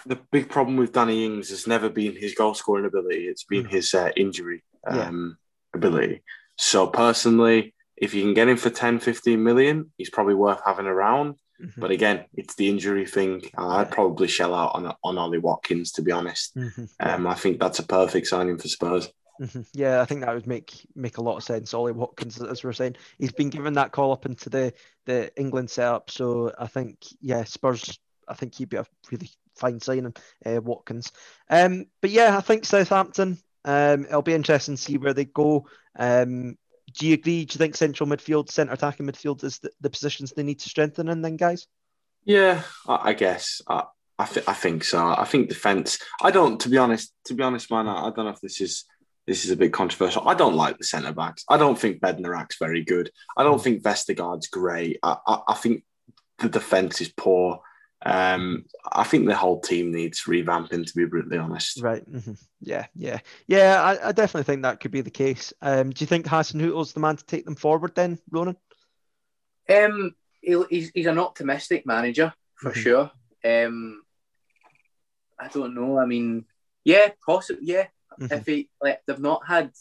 the 0.06 0.18
big 0.30 0.48
problem 0.48 0.76
with 0.76 0.92
Danny 0.92 1.24
Ings 1.24 1.50
has 1.50 1.66
never 1.66 1.88
been 1.88 2.16
his 2.16 2.34
goal 2.34 2.54
scoring 2.54 2.86
ability; 2.86 3.26
it's 3.26 3.44
been 3.44 3.64
mm. 3.64 3.70
his 3.70 3.94
uh, 3.94 4.10
injury 4.16 4.62
um, 4.86 5.36
yeah. 5.72 5.78
ability. 5.78 6.22
So 6.56 6.86
personally, 6.86 7.74
if 7.96 8.14
you 8.14 8.22
can 8.22 8.34
get 8.34 8.48
him 8.48 8.56
for 8.56 8.70
10, 8.70 9.00
15 9.00 9.42
million, 9.42 9.92
he's 9.96 10.10
probably 10.10 10.34
worth 10.34 10.60
having 10.64 10.86
around. 10.86 11.36
Mm-hmm. 11.62 11.80
But 11.80 11.90
again, 11.90 12.24
it's 12.34 12.54
the 12.54 12.68
injury 12.68 13.06
thing. 13.06 13.42
I'd 13.56 13.90
probably 13.90 14.28
shell 14.28 14.54
out 14.54 14.74
on 14.74 14.92
on 15.04 15.18
Ollie 15.18 15.38
Watkins 15.38 15.92
to 15.92 16.02
be 16.02 16.12
honest. 16.12 16.56
Mm-hmm. 16.56 16.84
Um, 17.00 17.26
I 17.26 17.34
think 17.34 17.60
that's 17.60 17.78
a 17.78 17.86
perfect 17.86 18.26
signing 18.26 18.58
for 18.58 18.68
Spurs. 18.68 19.10
Mm-hmm. 19.40 19.62
Yeah, 19.72 20.00
I 20.00 20.04
think 20.04 20.20
that 20.20 20.34
would 20.34 20.46
make 20.46 20.86
make 20.94 21.18
a 21.18 21.22
lot 21.22 21.36
of 21.36 21.42
sense. 21.42 21.72
Ollie 21.72 21.92
Watkins, 21.92 22.40
as 22.42 22.62
we're 22.62 22.72
saying, 22.72 22.96
he's 23.18 23.32
been 23.32 23.50
given 23.50 23.74
that 23.74 23.92
call 23.92 24.12
up 24.12 24.26
into 24.26 24.50
the 24.50 24.72
the 25.06 25.30
England 25.38 25.70
setup, 25.70 26.10
so 26.10 26.52
I 26.58 26.66
think 26.66 26.98
yeah, 27.20 27.44
Spurs. 27.44 27.98
I 28.28 28.34
think 28.34 28.54
he'd 28.54 28.68
be 28.68 28.76
a 28.76 28.86
really 29.10 29.30
fine 29.60 29.80
signing, 29.80 30.14
uh, 30.44 30.60
Watkins. 30.62 31.12
Um, 31.48 31.86
but 32.00 32.10
yeah, 32.10 32.36
I 32.36 32.40
think 32.40 32.64
Southampton. 32.64 33.38
Um, 33.64 34.06
it'll 34.06 34.22
be 34.22 34.34
interesting 34.34 34.76
to 34.76 34.82
see 34.82 34.96
where 34.96 35.12
they 35.12 35.26
go. 35.26 35.66
Um, 35.98 36.56
do 36.98 37.06
you 37.06 37.14
agree? 37.14 37.44
Do 37.44 37.54
you 37.54 37.58
think 37.58 37.76
central 37.76 38.08
midfield, 38.08 38.50
centre 38.50 38.72
attacking 38.72 39.06
midfield 39.06 39.44
is 39.44 39.58
the, 39.58 39.70
the 39.80 39.90
positions 39.90 40.32
they 40.32 40.42
need 40.42 40.60
to 40.60 40.68
strengthen 40.68 41.08
in 41.08 41.22
then, 41.22 41.36
guys? 41.36 41.66
Yeah, 42.24 42.62
I, 42.88 43.10
I 43.10 43.12
guess. 43.12 43.62
I, 43.68 43.84
I, 44.18 44.26
th- 44.26 44.48
I 44.48 44.54
think 44.54 44.84
so. 44.84 44.98
I 44.98 45.24
think 45.24 45.48
defence. 45.48 45.98
I 46.22 46.30
don't, 46.30 46.58
to 46.60 46.68
be 46.68 46.78
honest. 46.78 47.12
To 47.26 47.34
be 47.34 47.42
honest, 47.42 47.70
man, 47.70 47.86
I, 47.86 48.06
I 48.06 48.10
don't 48.10 48.24
know 48.24 48.30
if 48.30 48.40
this 48.40 48.60
is 48.60 48.84
this 49.26 49.44
is 49.44 49.50
a 49.50 49.56
bit 49.56 49.72
controversial. 49.72 50.28
I 50.28 50.34
don't 50.34 50.56
like 50.56 50.78
the 50.78 50.84
centre 50.84 51.12
backs. 51.12 51.44
I 51.48 51.56
don't 51.56 51.78
think 51.78 52.00
Bednarek's 52.00 52.56
very 52.58 52.82
good. 52.82 53.10
I 53.36 53.42
don't 53.42 53.58
mm. 53.58 53.62
think 53.62 53.82
Vestergaard's 53.82 54.48
great. 54.48 54.98
I, 55.02 55.16
I, 55.26 55.38
I 55.48 55.54
think 55.54 55.84
the 56.38 56.48
defence 56.48 57.00
is 57.00 57.12
poor. 57.12 57.60
Um, 58.04 58.64
I 58.90 59.04
think 59.04 59.26
the 59.26 59.34
whole 59.34 59.60
team 59.60 59.92
needs 59.92 60.22
revamping, 60.22 60.86
to 60.86 60.96
be 60.96 61.04
brutally 61.04 61.36
honest. 61.36 61.82
Right. 61.82 62.08
Mm-hmm. 62.10 62.32
Yeah. 62.60 62.86
Yeah. 62.94 63.18
Yeah. 63.46 63.82
I, 63.82 64.08
I, 64.08 64.12
definitely 64.12 64.44
think 64.44 64.62
that 64.62 64.80
could 64.80 64.90
be 64.90 65.02
the 65.02 65.10
case. 65.10 65.52
Um, 65.60 65.90
do 65.90 66.02
you 66.02 66.06
think 66.06 66.26
Hassan 66.26 66.60
Hasenhüttl's 66.60 66.94
the 66.94 67.00
man 67.00 67.16
to 67.16 67.26
take 67.26 67.44
them 67.44 67.56
forward 67.56 67.94
then, 67.94 68.18
Ronan? 68.30 68.56
Um, 69.68 70.14
he's, 70.40 70.90
he's 70.94 71.06
an 71.06 71.18
optimistic 71.18 71.84
manager 71.84 72.32
for 72.54 72.70
mm-hmm. 72.70 72.80
sure. 72.80 73.10
Um, 73.44 74.02
I 75.38 75.48
don't 75.48 75.74
know. 75.74 75.98
I 75.98 76.06
mean, 76.06 76.46
yeah, 76.84 77.08
possibly. 77.24 77.66
Yeah. 77.66 77.86
Mm-hmm. 78.18 78.32
If 78.32 78.46
he 78.46 78.70
like, 78.80 79.00
they've 79.06 79.18
not 79.18 79.46
had, 79.46 79.72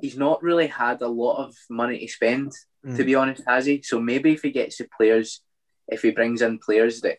he's 0.00 0.16
not 0.16 0.42
really 0.42 0.68
had 0.68 1.02
a 1.02 1.08
lot 1.08 1.44
of 1.44 1.54
money 1.68 1.98
to 1.98 2.08
spend. 2.08 2.52
To 2.82 2.88
mm. 2.88 3.06
be 3.06 3.14
honest, 3.14 3.42
has 3.46 3.66
he? 3.66 3.82
So 3.82 4.00
maybe 4.00 4.32
if 4.32 4.40
he 4.40 4.52
gets 4.52 4.78
the 4.78 4.88
players 4.96 5.42
if 5.90 6.02
he 6.02 6.10
brings 6.10 6.42
in 6.42 6.58
players 6.58 7.00
that 7.02 7.18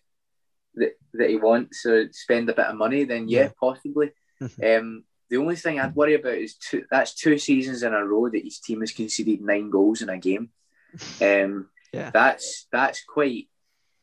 that, 0.75 0.93
that 1.13 1.29
he 1.29 1.37
wants 1.37 1.83
to 1.83 2.09
spend 2.11 2.49
a 2.49 2.53
bit 2.53 2.65
of 2.65 2.77
money, 2.77 3.03
then 3.03 3.27
yeah, 3.27 3.43
yeah. 3.43 3.49
possibly. 3.59 4.11
um, 4.41 5.03
the 5.29 5.37
only 5.37 5.55
thing 5.55 5.79
I'd 5.79 5.95
worry 5.95 6.15
about 6.15 6.33
is 6.33 6.55
two, 6.55 6.83
that's 6.91 7.13
two 7.13 7.37
seasons 7.37 7.83
in 7.83 7.93
a 7.93 8.05
row 8.05 8.29
that 8.29 8.43
his 8.43 8.59
team 8.59 8.81
has 8.81 8.91
conceded 8.91 9.41
nine 9.41 9.69
goals 9.69 10.01
in 10.01 10.09
a 10.09 10.17
game. 10.17 10.49
Um, 11.21 11.69
yeah, 11.93 12.09
that's 12.13 12.67
that's 12.69 13.03
quite 13.05 13.47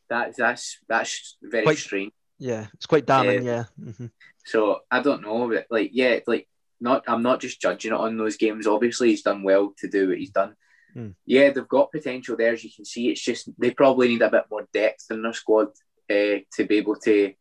that 0.09 0.35
that's 0.37 0.79
that's 0.89 1.37
very 1.43 1.65
quite, 1.65 1.77
strange. 1.77 2.13
Yeah, 2.39 2.67
it's 2.73 2.87
quite 2.87 3.05
damning. 3.05 3.41
Um, 3.41 3.45
yeah. 3.45 3.65
Mm-hmm. 3.79 4.07
So 4.47 4.81
I 4.91 5.03
don't 5.03 5.23
know, 5.23 5.49
but 5.49 5.67
like, 5.71 5.91
yeah, 5.93 6.21
like 6.27 6.49
not. 6.81 7.05
I'm 7.07 7.23
not 7.23 7.41
just 7.41 7.61
judging 7.61 7.93
it 7.93 7.99
on 7.99 8.17
those 8.17 8.37
games. 8.37 8.67
Obviously, 8.67 9.11
he's 9.11 9.23
done 9.23 9.43
well 9.43 9.75
to 9.79 9.89
do 9.89 10.09
what 10.09 10.19
he's 10.19 10.31
done. 10.31 10.55
Mm. 10.97 11.15
Yeah, 11.27 11.51
they've 11.51 11.69
got 11.69 11.93
potential 11.93 12.37
there, 12.37 12.53
as 12.53 12.65
you 12.65 12.71
can 12.75 12.85
see. 12.85 13.09
It's 13.09 13.23
just 13.23 13.49
they 13.59 13.71
probably 13.71 14.09
need 14.09 14.23
a 14.23 14.31
bit 14.31 14.45
more 14.51 14.69
depth 14.73 15.07
in 15.11 15.23
their 15.23 15.33
squad 15.33 15.69
uh, 16.11 16.41
to 16.55 16.67
be 16.67 16.77
able 16.77 16.97
to 16.97 17.33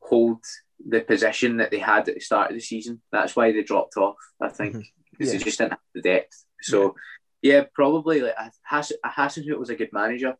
hold 0.00 0.42
the 0.86 1.00
position 1.00 1.58
that 1.58 1.70
they 1.70 1.78
had 1.78 2.08
at 2.08 2.14
the 2.14 2.20
start 2.20 2.50
of 2.50 2.56
the 2.56 2.60
season. 2.60 3.00
That's 3.10 3.34
why 3.34 3.52
they 3.52 3.62
dropped 3.62 3.96
off, 3.96 4.16
I 4.40 4.48
think, 4.48 4.72
because 4.72 4.86
mm-hmm. 4.86 5.24
yeah. 5.24 5.32
they 5.32 5.38
just 5.38 5.58
didn't 5.58 5.70
have 5.72 5.80
the 5.94 6.02
depth. 6.02 6.44
So, 6.60 6.94
yeah, 7.42 7.54
yeah 7.54 7.64
probably 7.74 8.20
like 8.20 8.34
Hass- 8.62 8.92
Hasenhüttl 9.04 9.58
was 9.58 9.70
a 9.70 9.76
good 9.76 9.92
manager. 9.92 10.36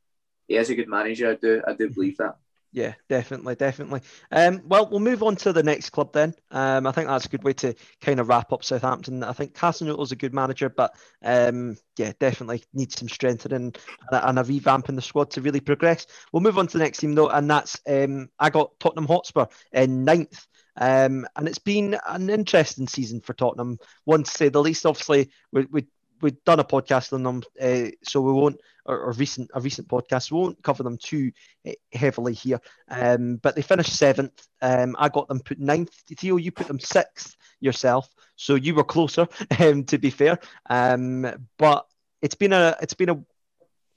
He 0.46 0.56
is 0.56 0.70
a 0.70 0.74
good 0.74 0.88
manager. 0.88 1.30
I 1.30 1.34
do, 1.36 1.62
I 1.66 1.72
do 1.72 1.86
mm-hmm. 1.86 1.94
believe 1.94 2.16
that. 2.18 2.36
Yeah, 2.74 2.94
definitely, 3.08 3.54
definitely. 3.54 4.00
Um, 4.32 4.62
well, 4.64 4.88
we'll 4.90 4.98
move 4.98 5.22
on 5.22 5.36
to 5.36 5.52
the 5.52 5.62
next 5.62 5.90
club 5.90 6.12
then. 6.12 6.34
Um, 6.50 6.88
I 6.88 6.90
think 6.90 7.06
that's 7.06 7.24
a 7.24 7.28
good 7.28 7.44
way 7.44 7.52
to 7.52 7.72
kind 8.00 8.18
of 8.18 8.28
wrap 8.28 8.52
up 8.52 8.64
Southampton. 8.64 9.22
I 9.22 9.32
think 9.32 9.54
Hasenhüttl's 9.54 10.10
a 10.10 10.16
good 10.16 10.34
manager, 10.34 10.68
but 10.68 10.92
um, 11.24 11.76
yeah, 11.96 12.14
definitely 12.18 12.64
needs 12.72 12.98
some 12.98 13.08
strengthening 13.08 13.76
and 14.10 14.38
a, 14.40 14.42
revamp 14.42 14.88
in 14.88 14.96
the 14.96 15.02
squad 15.02 15.30
to 15.30 15.40
really 15.40 15.60
progress. 15.60 16.08
We'll 16.32 16.42
move 16.42 16.58
on 16.58 16.66
to 16.66 16.76
the 16.76 16.82
next 16.82 16.98
team 16.98 17.14
though, 17.14 17.28
and 17.28 17.48
that's 17.48 17.78
um, 17.86 18.28
I 18.40 18.50
got 18.50 18.72
Tottenham 18.80 19.06
Hotspur 19.06 19.46
in 19.72 20.04
ninth. 20.04 20.44
Um, 20.76 21.28
and 21.36 21.46
it's 21.46 21.60
been 21.60 21.96
an 22.08 22.28
interesting 22.28 22.88
season 22.88 23.20
for 23.20 23.34
Tottenham, 23.34 23.78
one 24.02 24.24
to 24.24 24.30
say 24.32 24.48
the 24.48 24.60
least. 24.60 24.84
Obviously, 24.84 25.30
we, 25.52 25.66
we 25.70 25.86
we've 26.20 26.42
done 26.44 26.60
a 26.60 26.64
podcast 26.64 27.12
on 27.12 27.22
them, 27.22 27.42
uh, 27.60 27.90
so 28.02 28.20
we 28.20 28.32
won't, 28.32 28.60
or, 28.86 29.12
recent 29.12 29.50
a 29.54 29.60
recent 29.60 29.88
podcast, 29.88 30.30
we 30.30 30.38
won't 30.38 30.62
cover 30.62 30.82
them 30.82 30.98
too 30.98 31.32
uh, 31.66 31.72
heavily 31.92 32.34
here. 32.34 32.60
Um, 32.88 33.36
but 33.36 33.54
they 33.54 33.62
finished 33.62 33.94
seventh. 33.94 34.46
Um, 34.62 34.96
I 34.98 35.08
got 35.08 35.28
them 35.28 35.40
put 35.40 35.58
ninth. 35.58 35.94
Theo, 36.08 36.36
you 36.36 36.52
put 36.52 36.66
them 36.66 36.80
sixth 36.80 37.36
yourself, 37.60 38.08
so 38.36 38.54
you 38.54 38.74
were 38.74 38.84
closer. 38.84 39.26
Um, 39.58 39.84
to 39.84 39.98
be 39.98 40.10
fair, 40.10 40.38
um, 40.68 41.48
but 41.58 41.86
it's 42.20 42.34
been 42.34 42.52
a 42.52 42.76
it's 42.82 42.94
been 42.94 43.08
a 43.08 43.22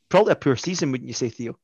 probably 0.10 0.34
a 0.34 0.36
poor 0.36 0.56
season, 0.56 0.92
wouldn't 0.92 1.08
you 1.08 1.14
say, 1.14 1.30
Theo? 1.30 1.58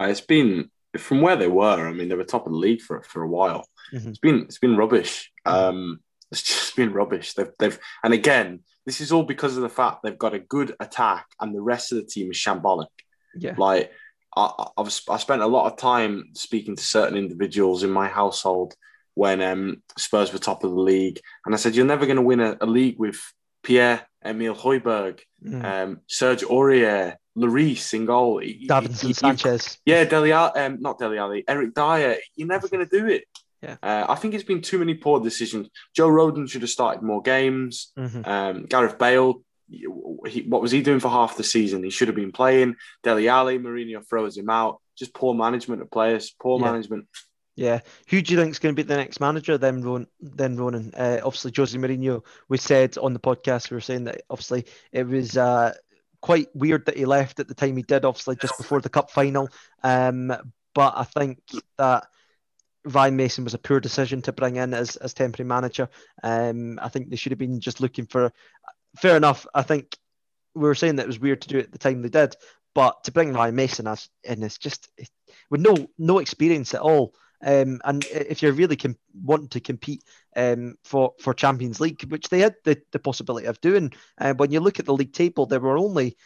Uh, 0.00 0.06
it's 0.06 0.20
been 0.20 0.70
from 0.96 1.20
where 1.20 1.36
they 1.36 1.48
were. 1.48 1.86
I 1.86 1.92
mean, 1.92 2.08
they 2.08 2.14
were 2.14 2.24
top 2.24 2.46
of 2.46 2.52
the 2.52 2.58
league 2.58 2.80
for 2.80 3.02
for 3.02 3.22
a 3.22 3.28
while. 3.28 3.66
Mm-hmm. 3.92 4.08
It's 4.08 4.18
been 4.18 4.42
it's 4.42 4.58
been 4.58 4.76
rubbish. 4.76 5.30
Um, 5.44 6.00
it's 6.30 6.42
just 6.42 6.76
been 6.76 6.92
rubbish. 6.92 7.34
They've 7.34 7.50
they've 7.58 7.78
and 8.02 8.14
again 8.14 8.60
this 8.86 9.00
is 9.00 9.12
all 9.12 9.22
because 9.22 9.56
of 9.56 9.62
the 9.62 9.68
fact 9.68 10.02
they've 10.02 10.18
got 10.18 10.34
a 10.34 10.38
good 10.38 10.74
attack 10.80 11.26
and 11.40 11.54
the 11.54 11.60
rest 11.60 11.92
of 11.92 11.98
the 11.98 12.04
team 12.04 12.30
is 12.30 12.36
shambolic. 12.36 12.86
Yeah. 13.34 13.54
Like 13.56 13.92
I, 14.36 14.66
I've 14.76 15.00
I 15.08 15.16
spent 15.18 15.42
a 15.42 15.46
lot 15.46 15.70
of 15.70 15.78
time 15.78 16.30
speaking 16.34 16.76
to 16.76 16.82
certain 16.82 17.16
individuals 17.16 17.82
in 17.82 17.90
my 17.90 18.08
household 18.08 18.74
when 19.14 19.42
um, 19.42 19.82
Spurs 19.98 20.32
were 20.32 20.38
top 20.38 20.64
of 20.64 20.70
the 20.70 20.80
league, 20.80 21.20
and 21.44 21.54
I 21.54 21.58
said, 21.58 21.76
"You're 21.76 21.86
never 21.86 22.06
going 22.06 22.16
to 22.16 22.22
win 22.22 22.40
a, 22.40 22.56
a, 22.60 22.66
league 22.66 22.98
with 22.98 23.20
Pierre 23.62 24.06
Emile 24.24 24.54
Højbjerg, 24.54 25.20
mm. 25.44 25.64
um, 25.64 26.00
Serge 26.06 26.44
Aurier, 26.44 27.16
Lloris 27.36 27.92
in 27.92 28.06
goal, 28.06 28.40
Davinson 28.40 29.14
Sanchez, 29.14 29.78
yeah, 29.84 30.04
Dele 30.04 30.32
um, 30.32 30.78
not 30.80 30.98
Dele 30.98 31.18
Alli, 31.18 31.44
Eric 31.46 31.74
Dier. 31.74 32.16
You're 32.36 32.48
never 32.48 32.68
going 32.68 32.86
to 32.86 32.98
do 32.98 33.06
it. 33.06 33.24
Yeah. 33.62 33.76
Uh, 33.82 34.06
I 34.08 34.16
think 34.16 34.34
it's 34.34 34.44
been 34.44 34.60
too 34.60 34.78
many 34.78 34.94
poor 34.94 35.20
decisions. 35.20 35.68
Joe 35.94 36.08
Rodon 36.08 36.50
should 36.50 36.62
have 36.62 36.70
started 36.70 37.02
more 37.02 37.22
games. 37.22 37.92
Mm-hmm. 37.96 38.28
Um, 38.28 38.64
Gareth 38.64 38.98
Bale, 38.98 39.42
he, 39.68 40.42
what 40.42 40.60
was 40.60 40.72
he 40.72 40.82
doing 40.82 41.00
for 41.00 41.08
half 41.08 41.36
the 41.36 41.44
season? 41.44 41.84
He 41.84 41.90
should 41.90 42.08
have 42.08 42.16
been 42.16 42.32
playing. 42.32 42.76
Dele 43.02 43.28
Alli, 43.28 43.58
Mourinho 43.58 44.06
throws 44.06 44.36
him 44.36 44.50
out. 44.50 44.80
Just 44.98 45.14
poor 45.14 45.34
management 45.34 45.80
of 45.80 45.90
players, 45.90 46.34
poor 46.40 46.58
yeah. 46.58 46.66
management. 46.66 47.06
Yeah, 47.54 47.80
who 48.08 48.22
do 48.22 48.32
you 48.32 48.40
think 48.40 48.50
is 48.50 48.58
going 48.58 48.74
to 48.74 48.82
be 48.82 48.86
the 48.86 48.96
next 48.96 49.20
manager? 49.20 49.58
Then, 49.58 49.82
Ron, 49.82 50.06
then 50.20 50.56
Ronan. 50.56 50.92
Uh, 50.96 51.20
obviously, 51.22 51.52
Jose 51.54 51.76
Mourinho. 51.76 52.24
We 52.48 52.58
said 52.58 52.96
on 52.98 53.12
the 53.12 53.20
podcast 53.20 53.70
we 53.70 53.76
were 53.76 53.82
saying 53.82 54.04
that 54.04 54.22
obviously 54.30 54.66
it 54.90 55.06
was 55.06 55.36
uh, 55.36 55.74
quite 56.20 56.48
weird 56.54 56.86
that 56.86 56.96
he 56.96 57.04
left 57.04 57.40
at 57.40 57.48
the 57.48 57.54
time 57.54 57.76
he 57.76 57.82
did. 57.82 58.04
Obviously, 58.04 58.36
just 58.36 58.56
before 58.56 58.80
the 58.80 58.88
cup 58.88 59.10
final. 59.10 59.48
Um, 59.82 60.32
but 60.74 60.94
I 60.96 61.04
think 61.04 61.40
that 61.76 62.06
Ryan 62.84 63.16
Mason 63.16 63.44
was 63.44 63.54
a 63.54 63.58
poor 63.58 63.80
decision 63.80 64.22
to 64.22 64.32
bring 64.32 64.56
in 64.56 64.74
as, 64.74 64.96
as 64.96 65.14
temporary 65.14 65.48
manager. 65.48 65.88
Um, 66.22 66.78
I 66.82 66.88
think 66.88 67.08
they 67.08 67.16
should 67.16 67.32
have 67.32 67.38
been 67.38 67.60
just 67.60 67.80
looking 67.80 68.06
for. 68.06 68.32
Fair 68.96 69.16
enough. 69.16 69.46
I 69.54 69.62
think 69.62 69.96
we 70.54 70.62
were 70.62 70.74
saying 70.74 70.96
that 70.96 71.04
it 71.04 71.08
was 71.08 71.20
weird 71.20 71.42
to 71.42 71.48
do 71.48 71.58
it 71.58 71.66
at 71.66 71.72
the 71.72 71.78
time 71.78 72.02
they 72.02 72.08
did, 72.08 72.36
but 72.74 73.04
to 73.04 73.12
bring 73.12 73.32
Ryan 73.32 73.54
Mason 73.54 73.86
as 73.86 74.08
in 74.24 74.42
is 74.42 74.58
just 74.58 74.90
with 75.50 75.60
no 75.60 75.88
no 75.98 76.18
experience 76.18 76.74
at 76.74 76.80
all. 76.80 77.14
Um, 77.44 77.80
and 77.84 78.04
if 78.04 78.40
you're 78.40 78.52
really 78.52 78.76
com- 78.76 78.98
wanting 79.14 79.48
to 79.48 79.60
compete 79.60 80.04
um, 80.36 80.76
for 80.84 81.12
for 81.20 81.34
Champions 81.34 81.80
League, 81.80 82.04
which 82.10 82.28
they 82.28 82.40
had 82.40 82.54
the, 82.64 82.80
the 82.92 82.98
possibility 82.98 83.46
of 83.46 83.60
doing, 83.60 83.92
uh, 84.18 84.34
when 84.34 84.52
you 84.52 84.60
look 84.60 84.78
at 84.78 84.86
the 84.86 84.94
league 84.94 85.12
table, 85.12 85.46
there 85.46 85.60
were 85.60 85.78
only 85.78 86.16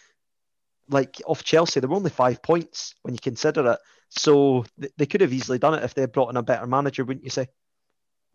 like 0.89 1.21
off 1.27 1.43
Chelsea, 1.43 1.81
there 1.81 1.89
were 1.89 1.97
only 1.97 2.11
five 2.11 2.43
points 2.43 2.95
when 3.03 3.15
you 3.15 3.21
consider 3.21 3.73
it. 3.73 3.79
So 4.11 4.65
th- 4.81 4.93
they 4.97 5.07
could 5.07 5.21
have 5.21 5.33
easily 5.33 5.59
done 5.59 5.75
it 5.75 5.85
if 5.85 5.95
they 5.95 6.07
brought 6.07 6.31
in 6.31 6.37
a 6.37 6.43
better 6.43 6.67
manager, 6.67 7.05
wouldn't 7.05 7.25
you 7.25 7.31
say? 7.31 7.49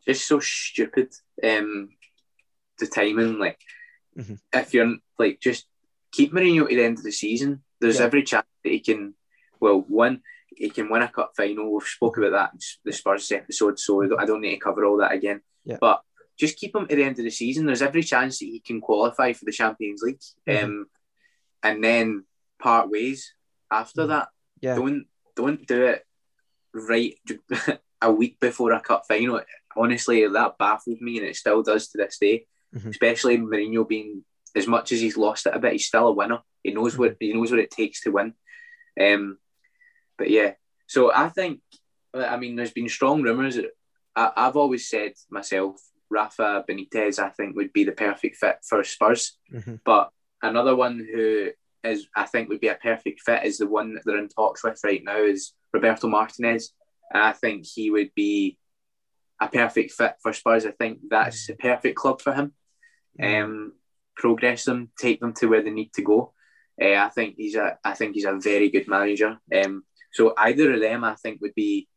Just 0.07 0.27
so 0.27 0.39
stupid. 0.39 1.13
Um, 1.43 1.89
the 2.79 2.87
timing, 2.87 3.39
like 3.39 3.59
mm-hmm. 4.17 4.35
if 4.53 4.73
you're 4.73 4.95
like 5.17 5.39
just 5.39 5.65
keep 6.11 6.33
Mourinho 6.33 6.67
to 6.67 6.75
the 6.75 6.83
end 6.83 6.97
of 6.97 7.03
the 7.03 7.11
season, 7.11 7.63
there's 7.79 7.99
yeah. 7.99 8.05
every 8.05 8.23
chance 8.23 8.47
that 8.63 8.71
he 8.71 8.79
can, 8.79 9.13
well, 9.59 9.85
win. 9.87 10.21
He 10.55 10.69
can 10.69 10.89
win 10.89 11.01
a 11.01 11.07
cup 11.07 11.31
final. 11.35 11.73
We've 11.73 11.87
spoke 11.87 12.17
about 12.17 12.31
that 12.31 12.53
in 12.53 12.59
the 12.83 12.93
Spurs 12.93 13.31
episode, 13.31 13.79
so 13.79 14.03
I 14.17 14.25
don't 14.25 14.41
need 14.41 14.55
to 14.55 14.59
cover 14.59 14.85
all 14.85 14.97
that 14.97 15.13
again. 15.13 15.41
Yeah. 15.63 15.77
But 15.79 16.01
just 16.37 16.57
keep 16.57 16.75
him 16.75 16.87
to 16.87 16.95
the 16.95 17.03
end 17.03 17.19
of 17.19 17.25
the 17.25 17.31
season. 17.31 17.65
There's 17.65 17.81
every 17.81 18.03
chance 18.03 18.39
that 18.39 18.45
he 18.45 18.59
can 18.59 18.81
qualify 18.81 19.33
for 19.33 19.45
the 19.45 19.51
Champions 19.51 20.01
League, 20.03 20.19
mm-hmm. 20.47 20.65
um, 20.65 20.85
and 21.63 21.83
then 21.83 22.25
part 22.59 22.89
ways 22.89 23.33
after 23.71 24.01
mm-hmm. 24.01 24.09
that. 24.09 24.27
Yeah. 24.59 24.75
Don't 24.75 25.05
don't 25.35 25.65
do 25.65 25.85
it 25.85 26.05
right 26.73 27.15
a 28.01 28.11
week 28.11 28.39
before 28.39 28.71
a 28.71 28.79
cup 28.79 29.03
final. 29.07 29.41
Honestly, 29.75 30.27
that 30.27 30.57
baffled 30.57 31.01
me, 31.01 31.17
and 31.17 31.27
it 31.27 31.35
still 31.35 31.63
does 31.63 31.89
to 31.89 31.97
this 31.97 32.17
day. 32.19 32.45
Mm-hmm. 32.75 32.89
Especially 32.89 33.37
Mourinho 33.37 33.87
being 33.87 34.23
as 34.55 34.67
much 34.67 34.91
as 34.91 35.01
he's 35.01 35.17
lost 35.17 35.45
it 35.45 35.55
a 35.55 35.59
bit, 35.59 35.73
he's 35.73 35.87
still 35.87 36.07
a 36.07 36.13
winner. 36.13 36.39
He 36.63 36.71
knows 36.71 36.97
what 36.97 37.17
he 37.19 37.33
knows 37.33 37.51
what 37.51 37.59
it 37.59 37.71
takes 37.71 38.01
to 38.01 38.11
win. 38.11 38.33
Um, 38.99 39.37
but 40.17 40.29
yeah, 40.29 40.53
so 40.87 41.13
I 41.13 41.29
think 41.29 41.61
I 42.13 42.37
mean 42.37 42.55
there's 42.55 42.71
been 42.71 42.89
strong 42.89 43.21
rumours. 43.21 43.57
I, 44.15 44.31
I've 44.35 44.57
always 44.57 44.89
said 44.89 45.13
myself, 45.29 45.81
Rafa 46.09 46.65
Benitez, 46.67 47.19
I 47.19 47.29
think 47.29 47.55
would 47.55 47.73
be 47.73 47.83
the 47.83 47.93
perfect 47.93 48.37
fit 48.37 48.57
for 48.67 48.83
Spurs. 48.83 49.37
Mm-hmm. 49.53 49.75
But 49.85 50.11
another 50.41 50.75
one 50.75 51.07
who 51.11 51.51
is 51.83 52.07
I 52.15 52.25
think 52.25 52.49
would 52.49 52.59
be 52.59 52.67
a 52.67 52.75
perfect 52.75 53.21
fit 53.21 53.43
is 53.43 53.57
the 53.57 53.67
one 53.67 53.93
that 53.93 54.03
they're 54.05 54.17
in 54.17 54.27
talks 54.27 54.63
with 54.63 54.79
right 54.83 55.03
now 55.03 55.17
is 55.17 55.53
Roberto 55.73 56.07
Martinez. 56.07 56.73
And 57.13 57.23
I 57.23 57.33
think 57.33 57.65
he 57.65 57.89
would 57.89 58.11
be 58.15 58.57
a 59.41 59.47
perfect 59.47 59.91
fit 59.91 60.15
for 60.21 60.33
Spurs. 60.33 60.65
I 60.65 60.71
think 60.71 60.99
that's 61.09 61.47
the 61.47 61.55
perfect 61.55 61.95
club 61.95 62.21
for 62.21 62.33
him. 62.33 62.53
Um, 63.21 63.73
progress 64.15 64.65
them, 64.65 64.91
take 64.99 65.19
them 65.19 65.33
to 65.33 65.47
where 65.47 65.63
they 65.63 65.71
need 65.71 65.93
to 65.93 66.01
go. 66.01 66.33
Uh, 66.81 66.95
I 66.95 67.09
think 67.09 67.35
he's 67.37 67.55
a 67.55 67.77
I 67.83 67.93
think 67.93 68.15
he's 68.15 68.25
a 68.25 68.39
very 68.41 68.69
good 68.69 68.87
manager. 68.87 69.37
Um, 69.53 69.83
so 70.13 70.33
either 70.37 70.73
of 70.73 70.81
them, 70.81 71.03
I 71.03 71.15
think, 71.15 71.41
would 71.41 71.55
be 71.55 71.87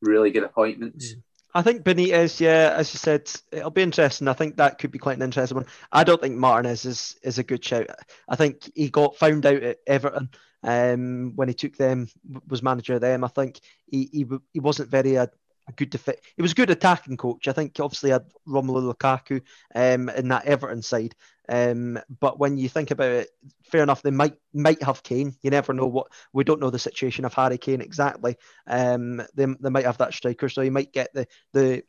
really 0.00 0.30
good 0.30 0.44
appointments. 0.44 1.14
Mm. 1.14 1.22
I 1.56 1.62
think 1.62 1.84
Benitez, 1.84 2.38
yeah, 2.38 2.74
as 2.76 2.92
you 2.92 2.98
said, 2.98 3.30
it'll 3.50 3.70
be 3.70 3.80
interesting. 3.80 4.28
I 4.28 4.34
think 4.34 4.56
that 4.56 4.78
could 4.78 4.90
be 4.90 4.98
quite 4.98 5.16
an 5.16 5.22
interesting 5.22 5.56
one. 5.56 5.66
I 5.90 6.04
don't 6.04 6.20
think 6.20 6.36
Martinez 6.36 6.84
is 6.84 7.16
is 7.22 7.38
a 7.38 7.42
good 7.42 7.64
shout. 7.64 7.86
I 8.28 8.36
think 8.36 8.70
he 8.74 8.90
got 8.90 9.16
found 9.16 9.46
out 9.46 9.62
at 9.62 9.78
Everton 9.86 10.28
um, 10.62 11.32
when 11.34 11.48
he 11.48 11.54
took 11.54 11.74
them 11.78 12.08
was 12.46 12.62
manager 12.62 12.96
of 12.96 13.00
them. 13.00 13.24
I 13.24 13.28
think 13.28 13.60
he 13.86 14.10
he, 14.12 14.26
he 14.52 14.60
wasn't 14.60 14.90
very 14.90 15.16
uh, 15.16 15.28
a 15.66 15.72
good 15.72 15.88
def- 15.88 16.20
he 16.36 16.42
was 16.42 16.52
a 16.52 16.56
good 16.56 16.68
attacking 16.68 17.16
coach. 17.16 17.48
I 17.48 17.52
think 17.52 17.80
obviously 17.80 18.10
had 18.10 18.26
Romelu 18.46 18.92
Lukaku 18.92 19.40
um, 19.74 20.10
in 20.10 20.28
that 20.28 20.44
Everton 20.44 20.82
side. 20.82 21.14
Um, 21.48 21.98
but 22.20 22.38
when 22.38 22.58
you 22.58 22.68
think 22.68 22.90
about 22.90 23.10
it, 23.10 23.30
fair 23.64 23.82
enough, 23.82 24.02
they 24.02 24.10
might 24.10 24.36
might 24.52 24.82
have 24.82 25.02
Kane. 25.02 25.34
You 25.42 25.50
never 25.50 25.72
know 25.72 25.86
what 25.86 26.08
we 26.32 26.44
don't 26.44 26.60
know 26.60 26.70
the 26.70 26.78
situation 26.78 27.24
of 27.24 27.34
Harry 27.34 27.58
Kane 27.58 27.80
exactly. 27.80 28.36
Um, 28.66 29.22
they, 29.34 29.46
they 29.46 29.70
might 29.70 29.86
have 29.86 29.98
that 29.98 30.14
striker, 30.14 30.48
so 30.48 30.62
you 30.62 30.70
might 30.70 30.92
get 30.92 31.12
the 31.14 31.26
the 31.52 31.82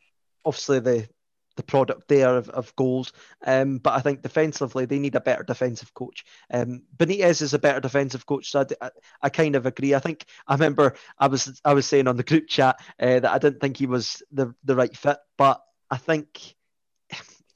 obviously 0.44 0.80
the 0.80 1.08
the 1.58 1.62
product 1.64 2.06
there 2.06 2.36
of, 2.36 2.48
of 2.50 2.74
goals. 2.76 3.12
Um, 3.44 3.78
but 3.78 3.92
I 3.92 4.00
think 4.00 4.22
defensively, 4.22 4.86
they 4.86 5.00
need 5.00 5.16
a 5.16 5.20
better 5.20 5.42
defensive 5.42 5.92
coach. 5.92 6.24
Um, 6.50 6.84
Benitez 6.96 7.42
is 7.42 7.52
a 7.52 7.58
better 7.58 7.80
defensive 7.80 8.24
coach, 8.24 8.50
so 8.50 8.60
I, 8.60 8.86
I, 8.86 8.90
I, 9.22 9.28
kind 9.28 9.56
of 9.56 9.66
agree. 9.66 9.92
I 9.94 9.98
think 9.98 10.24
I 10.46 10.54
remember 10.54 10.94
I 11.18 11.26
was 11.26 11.60
I 11.64 11.74
was 11.74 11.84
saying 11.84 12.06
on 12.06 12.16
the 12.16 12.22
group 12.22 12.46
chat 12.46 12.80
uh, 13.00 13.20
that 13.20 13.30
I 13.30 13.38
didn't 13.38 13.60
think 13.60 13.76
he 13.76 13.86
was 13.86 14.22
the 14.30 14.54
the 14.64 14.76
right 14.76 14.96
fit, 14.96 15.18
but 15.36 15.60
I 15.90 15.96
think 15.96 16.54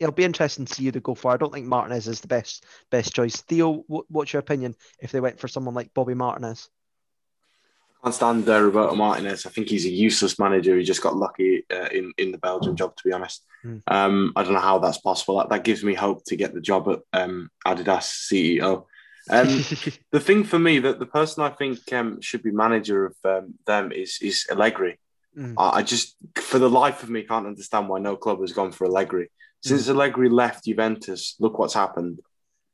it'll 0.03 0.12
be 0.12 0.24
interesting 0.24 0.64
to 0.64 0.74
see 0.74 0.84
who 0.84 0.90
they 0.90 1.00
go 1.00 1.14
for. 1.14 1.32
I 1.32 1.36
don't 1.36 1.53
think 1.53 1.66
Martinez 1.66 2.09
is 2.09 2.20
the 2.20 2.28
best 2.28 2.64
best 2.90 3.14
choice. 3.14 3.40
Theo, 3.42 3.84
what's 3.86 4.32
your 4.32 4.40
opinion 4.40 4.74
if 5.00 5.12
they 5.12 5.20
went 5.20 5.38
for 5.38 5.48
someone 5.48 5.74
like 5.74 5.94
Bobby 5.94 6.14
Martinez? 6.14 6.68
I 8.03 8.07
can't 8.07 8.14
stand 8.14 8.48
uh, 8.48 8.61
Roberto 8.61 8.96
Martinez. 8.96 9.46
I 9.46 9.50
think 9.50 9.68
he's 9.68 9.86
a 9.86 9.90
useless 9.90 10.38
manager. 10.38 10.76
He 10.76 10.82
just 10.82 11.03
got 11.03 11.16
lucky 11.16 11.64
uh, 11.70 11.88
in 11.92 12.12
in 12.18 12.32
the 12.32 12.38
Belgian 12.38 12.76
job, 12.76 12.96
to 12.96 13.05
be 13.05 13.12
honest. 13.12 13.44
Mm. 13.64 13.82
Um, 13.86 14.32
I 14.34 14.42
don't 14.42 14.55
know 14.55 14.59
how 14.59 14.80
that's 14.80 14.98
possible. 14.98 15.38
That, 15.38 15.50
that 15.50 15.64
gives 15.64 15.84
me 15.84 15.94
hope 15.94 16.24
to 16.26 16.36
get 16.36 16.53
the 16.53 16.61
job 16.61 16.88
at 16.88 17.00
um, 17.12 17.50
Adidas 17.64 18.26
CEO. 18.28 18.86
Um, 19.30 19.46
the 20.11 20.20
thing 20.20 20.42
for 20.42 20.59
me 20.59 20.80
that 20.80 20.98
the 20.98 21.07
person 21.07 21.44
I 21.44 21.50
think 21.50 21.92
um, 21.92 22.20
should 22.20 22.42
be 22.42 22.50
manager 22.50 23.07
of 23.07 23.16
um, 23.24 23.55
them 23.66 23.92
is 23.92 24.18
is 24.20 24.46
Allegri. 24.50 24.98
Mm. 25.36 25.55
I, 25.57 25.78
I, 25.78 25.82
just, 25.82 26.16
for 26.36 26.59
the 26.59 26.68
life 26.68 27.03
of 27.03 27.11
me, 27.11 27.22
can't 27.22 27.46
understand 27.46 27.88
why 27.88 27.98
no 27.98 28.16
club 28.16 28.40
has 28.40 28.53
gone 28.53 28.72
for 28.72 28.86
Allegri. 28.86 29.30
Since 29.62 29.86
mm. 29.86 29.90
Allegri 29.90 30.28
left 30.28 30.64
Juventus, 30.64 31.36
look 31.38 31.58
what's 31.58 31.74
happened. 31.74 32.20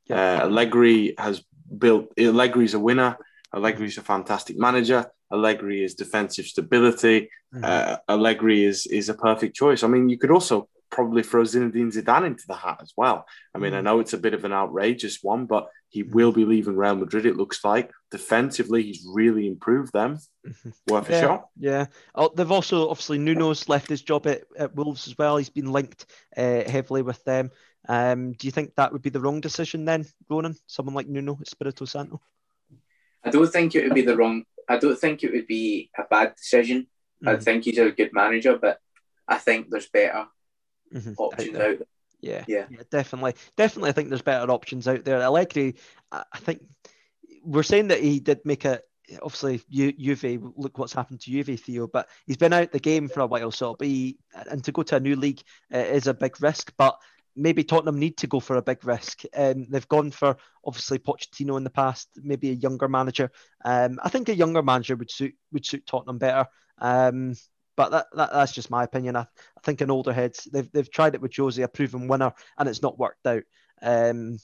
Uh, 0.09 0.39
Allegri 0.43 1.13
has 1.17 1.43
built. 1.77 2.11
Allegri's 2.17 2.73
a 2.73 2.79
winner. 2.79 3.17
Allegri's 3.53 3.97
a 3.97 4.01
fantastic 4.01 4.57
manager. 4.57 5.05
Allegri 5.31 5.83
is 5.83 5.93
defensive 5.93 6.45
stability. 6.45 7.29
Mm-hmm. 7.53 7.63
Uh, 7.63 7.97
Allegri 8.07 8.63
is 8.65 8.87
is 8.87 9.09
a 9.09 9.13
perfect 9.13 9.55
choice. 9.55 9.83
I 9.83 9.87
mean, 9.87 10.09
you 10.09 10.17
could 10.17 10.31
also 10.31 10.67
probably 10.89 11.21
throw 11.21 11.43
Zinedine 11.43 11.93
Zidane 11.93 12.25
into 12.25 12.45
the 12.47 12.55
hat 12.55 12.79
as 12.81 12.93
well. 12.97 13.25
I 13.53 13.59
mean, 13.59 13.71
mm-hmm. 13.71 13.77
I 13.77 13.81
know 13.81 13.99
it's 13.99 14.13
a 14.13 14.17
bit 14.17 14.33
of 14.33 14.43
an 14.43 14.53
outrageous 14.53 15.19
one, 15.21 15.45
but 15.45 15.67
he 15.89 16.03
will 16.03 16.31
be 16.31 16.45
leaving 16.45 16.75
Real 16.75 16.95
Madrid. 16.95 17.25
It 17.25 17.35
looks 17.35 17.65
like 17.65 17.91
defensively, 18.11 18.83
he's 18.83 19.05
really 19.11 19.47
improved 19.47 19.91
them. 19.91 20.19
Mm-hmm. 20.47 20.69
Worth 20.87 21.09
yeah, 21.09 21.17
a 21.17 21.21
shot. 21.21 21.49
Yeah. 21.57 21.85
Oh, 22.15 22.31
they've 22.33 22.51
also 22.51 22.89
obviously 22.89 23.17
Nuno's 23.17 23.67
left 23.67 23.89
his 23.89 24.01
job 24.01 24.27
at, 24.27 24.43
at 24.57 24.75
Wolves 24.75 25.07
as 25.07 25.17
well. 25.17 25.37
He's 25.37 25.49
been 25.49 25.71
linked 25.71 26.05
uh, 26.37 26.63
heavily 26.69 27.01
with 27.01 27.23
them. 27.23 27.51
Um, 27.87 28.33
do 28.33 28.47
you 28.47 28.51
think 28.51 28.75
that 28.75 28.93
would 28.93 29.01
be 29.01 29.09
the 29.09 29.19
wrong 29.19 29.41
decision 29.41 29.85
then, 29.85 30.05
Ronan? 30.29 30.55
Someone 30.67 30.95
like 30.95 31.07
Nuno 31.07 31.39
Espirito 31.41 31.85
Santo? 31.85 32.21
I 33.23 33.31
don't 33.31 33.51
think 33.51 33.75
it 33.75 33.83
would 33.83 33.95
be 33.95 34.01
the 34.01 34.15
wrong 34.15 34.45
I 34.69 34.77
don't 34.77 34.97
think 34.97 35.23
it 35.23 35.33
would 35.33 35.47
be 35.47 35.89
a 35.97 36.03
bad 36.03 36.35
decision. 36.35 36.87
Mm-hmm. 37.23 37.29
I 37.29 37.37
think 37.37 37.63
he's 37.63 37.79
a 37.79 37.89
good 37.89 38.13
manager, 38.13 38.57
but 38.61 38.79
I 39.27 39.39
think 39.39 39.67
there's 39.69 39.89
better 39.89 40.27
mm-hmm. 40.93 41.13
options 41.17 41.55
out, 41.55 41.61
out 41.61 41.77
there. 41.79 41.87
Yeah, 42.21 42.43
yeah, 42.47 42.65
yeah, 42.69 42.83
definitely, 42.91 43.35
definitely. 43.55 43.89
I 43.89 43.93
think 43.93 44.09
there's 44.09 44.21
better 44.21 44.51
options 44.51 44.87
out 44.87 45.05
there. 45.05 45.21
Allegri, 45.21 45.75
I 46.11 46.37
think 46.37 46.61
we're 47.43 47.63
saying 47.63 47.87
that 47.89 48.01
he 48.01 48.19
did 48.19 48.45
make 48.45 48.65
a 48.65 48.81
obviously 49.21 49.61
Juve. 49.69 50.53
Look 50.55 50.77
what's 50.77 50.93
happened 50.93 51.21
to 51.21 51.31
Juve, 51.31 51.59
Theo. 51.59 51.87
But 51.87 52.07
he's 52.25 52.37
been 52.37 52.53
out 52.53 52.71
the 52.71 52.79
game 52.79 53.07
for 53.07 53.21
a 53.21 53.27
while, 53.27 53.51
so 53.51 53.75
be 53.75 54.17
and 54.49 54.63
to 54.63 54.71
go 54.71 54.83
to 54.83 54.97
a 54.97 54.99
new 54.99 55.15
league 55.15 55.41
uh, 55.73 55.77
is 55.77 56.07
a 56.07 56.13
big 56.13 56.41
risk. 56.41 56.73
But 56.77 56.97
maybe 57.35 57.63
Tottenham 57.63 57.99
need 57.99 58.17
to 58.17 58.27
go 58.27 58.39
for 58.39 58.57
a 58.57 58.61
big 58.61 58.83
risk. 58.85 59.23
Um, 59.35 59.67
they've 59.69 59.87
gone 59.87 60.11
for 60.11 60.35
obviously 60.65 60.99
Pochettino 60.99 61.57
in 61.57 61.63
the 61.63 61.69
past, 61.69 62.09
maybe 62.17 62.49
a 62.49 62.53
younger 62.53 62.87
manager. 62.87 63.31
Um, 63.63 63.99
I 64.03 64.09
think 64.09 64.29
a 64.29 64.35
younger 64.35 64.61
manager 64.61 64.95
would 64.95 65.11
suit 65.11 65.35
would 65.51 65.65
suit 65.65 65.85
Tottenham 65.85 66.17
better. 66.17 66.45
Um, 66.79 67.35
but 67.79 67.91
that, 67.91 68.07
that, 68.11 68.33
that's 68.33 68.51
just 68.51 68.69
my 68.69 68.83
opinion. 68.83 69.15
I, 69.15 69.21
I 69.21 69.61
think 69.63 69.79
in 69.79 69.89
older 69.89 70.11
heads, 70.11 70.49
they've 70.51 70.69
they've 70.73 70.91
tried 70.91 71.15
it 71.15 71.21
with 71.21 71.31
Josie, 71.31 71.61
a 71.61 71.67
proven 71.69 72.09
winner, 72.09 72.33
and 72.57 72.67
it's 72.67 72.81
not 72.81 72.99
worked 72.99 73.25
out. 73.25 73.43
Um, 73.81 74.37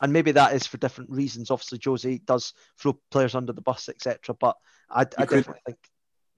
and 0.00 0.10
maybe 0.10 0.32
that 0.32 0.54
is 0.54 0.66
for 0.66 0.78
different 0.78 1.10
reasons. 1.10 1.50
Obviously, 1.50 1.76
Josie 1.76 2.22
does 2.24 2.54
throw 2.80 2.98
players 3.10 3.34
under 3.34 3.52
the 3.52 3.60
bus, 3.60 3.90
etc. 3.90 4.34
But 4.40 4.56
I, 4.90 5.00
I 5.00 5.26
definitely 5.26 5.60
think 5.66 5.76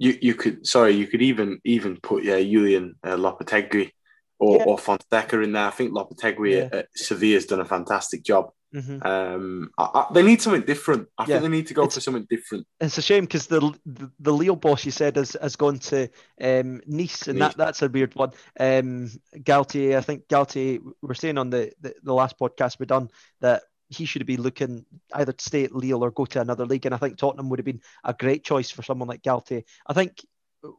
you 0.00 0.18
you 0.20 0.34
could 0.34 0.66
sorry 0.66 0.96
you 0.96 1.06
could 1.06 1.22
even 1.22 1.60
even 1.62 1.98
put 2.00 2.24
yeah 2.24 2.40
Julian 2.40 2.96
uh, 3.04 3.14
Lopetegui 3.14 3.92
or, 4.38 4.56
yeah. 4.58 4.64
or 4.64 4.78
Fonseca 4.78 5.40
in 5.40 5.52
there. 5.52 5.66
I 5.66 5.70
think 5.70 5.92
Lopetegui 5.92 6.52
yeah. 6.52 6.78
at 6.78 6.88
Sevilla 6.94 7.34
has 7.34 7.46
done 7.46 7.60
a 7.60 7.64
fantastic 7.64 8.24
job. 8.24 8.50
Mm-hmm. 8.74 9.06
Um, 9.06 9.70
I, 9.78 9.84
I, 9.84 10.06
they 10.12 10.22
need 10.22 10.42
something 10.42 10.62
different. 10.62 11.06
I 11.16 11.22
yeah. 11.22 11.26
think 11.26 11.42
they 11.42 11.48
need 11.48 11.66
to 11.68 11.74
go 11.74 11.84
it's, 11.84 11.94
for 11.94 12.00
something 12.00 12.26
different. 12.28 12.66
It's 12.80 12.98
a 12.98 13.02
shame 13.02 13.24
because 13.24 13.46
the, 13.46 13.60
the 13.86 14.10
the 14.18 14.32
Lille 14.32 14.56
boss 14.56 14.84
you 14.84 14.90
said 14.90 15.14
has, 15.14 15.36
has 15.40 15.54
gone 15.54 15.78
to 15.78 16.10
um, 16.40 16.82
Nice, 16.86 17.28
and 17.28 17.38
nice. 17.38 17.50
that 17.50 17.56
that's 17.56 17.82
a 17.82 17.88
weird 17.88 18.16
one. 18.16 18.32
Um, 18.58 19.10
Galtier, 19.36 19.96
I 19.96 20.00
think 20.00 20.26
Galtier. 20.26 20.80
We're 21.02 21.14
saying 21.14 21.38
on 21.38 21.50
the, 21.50 21.72
the, 21.80 21.94
the 22.02 22.14
last 22.14 22.36
podcast 22.36 22.80
we 22.80 22.86
done 22.86 23.10
that 23.40 23.62
he 23.90 24.06
should 24.06 24.26
be 24.26 24.36
looking 24.36 24.84
either 25.12 25.32
to 25.32 25.44
stay 25.44 25.64
at 25.64 25.74
Lille 25.74 26.02
or 26.02 26.10
go 26.10 26.24
to 26.24 26.40
another 26.40 26.66
league. 26.66 26.86
And 26.86 26.94
I 26.94 26.98
think 26.98 27.16
Tottenham 27.16 27.50
would 27.50 27.60
have 27.60 27.66
been 27.66 27.82
a 28.02 28.14
great 28.14 28.42
choice 28.42 28.70
for 28.70 28.82
someone 28.82 29.08
like 29.08 29.22
Galtier. 29.22 29.62
I 29.86 29.92
think 29.92 30.24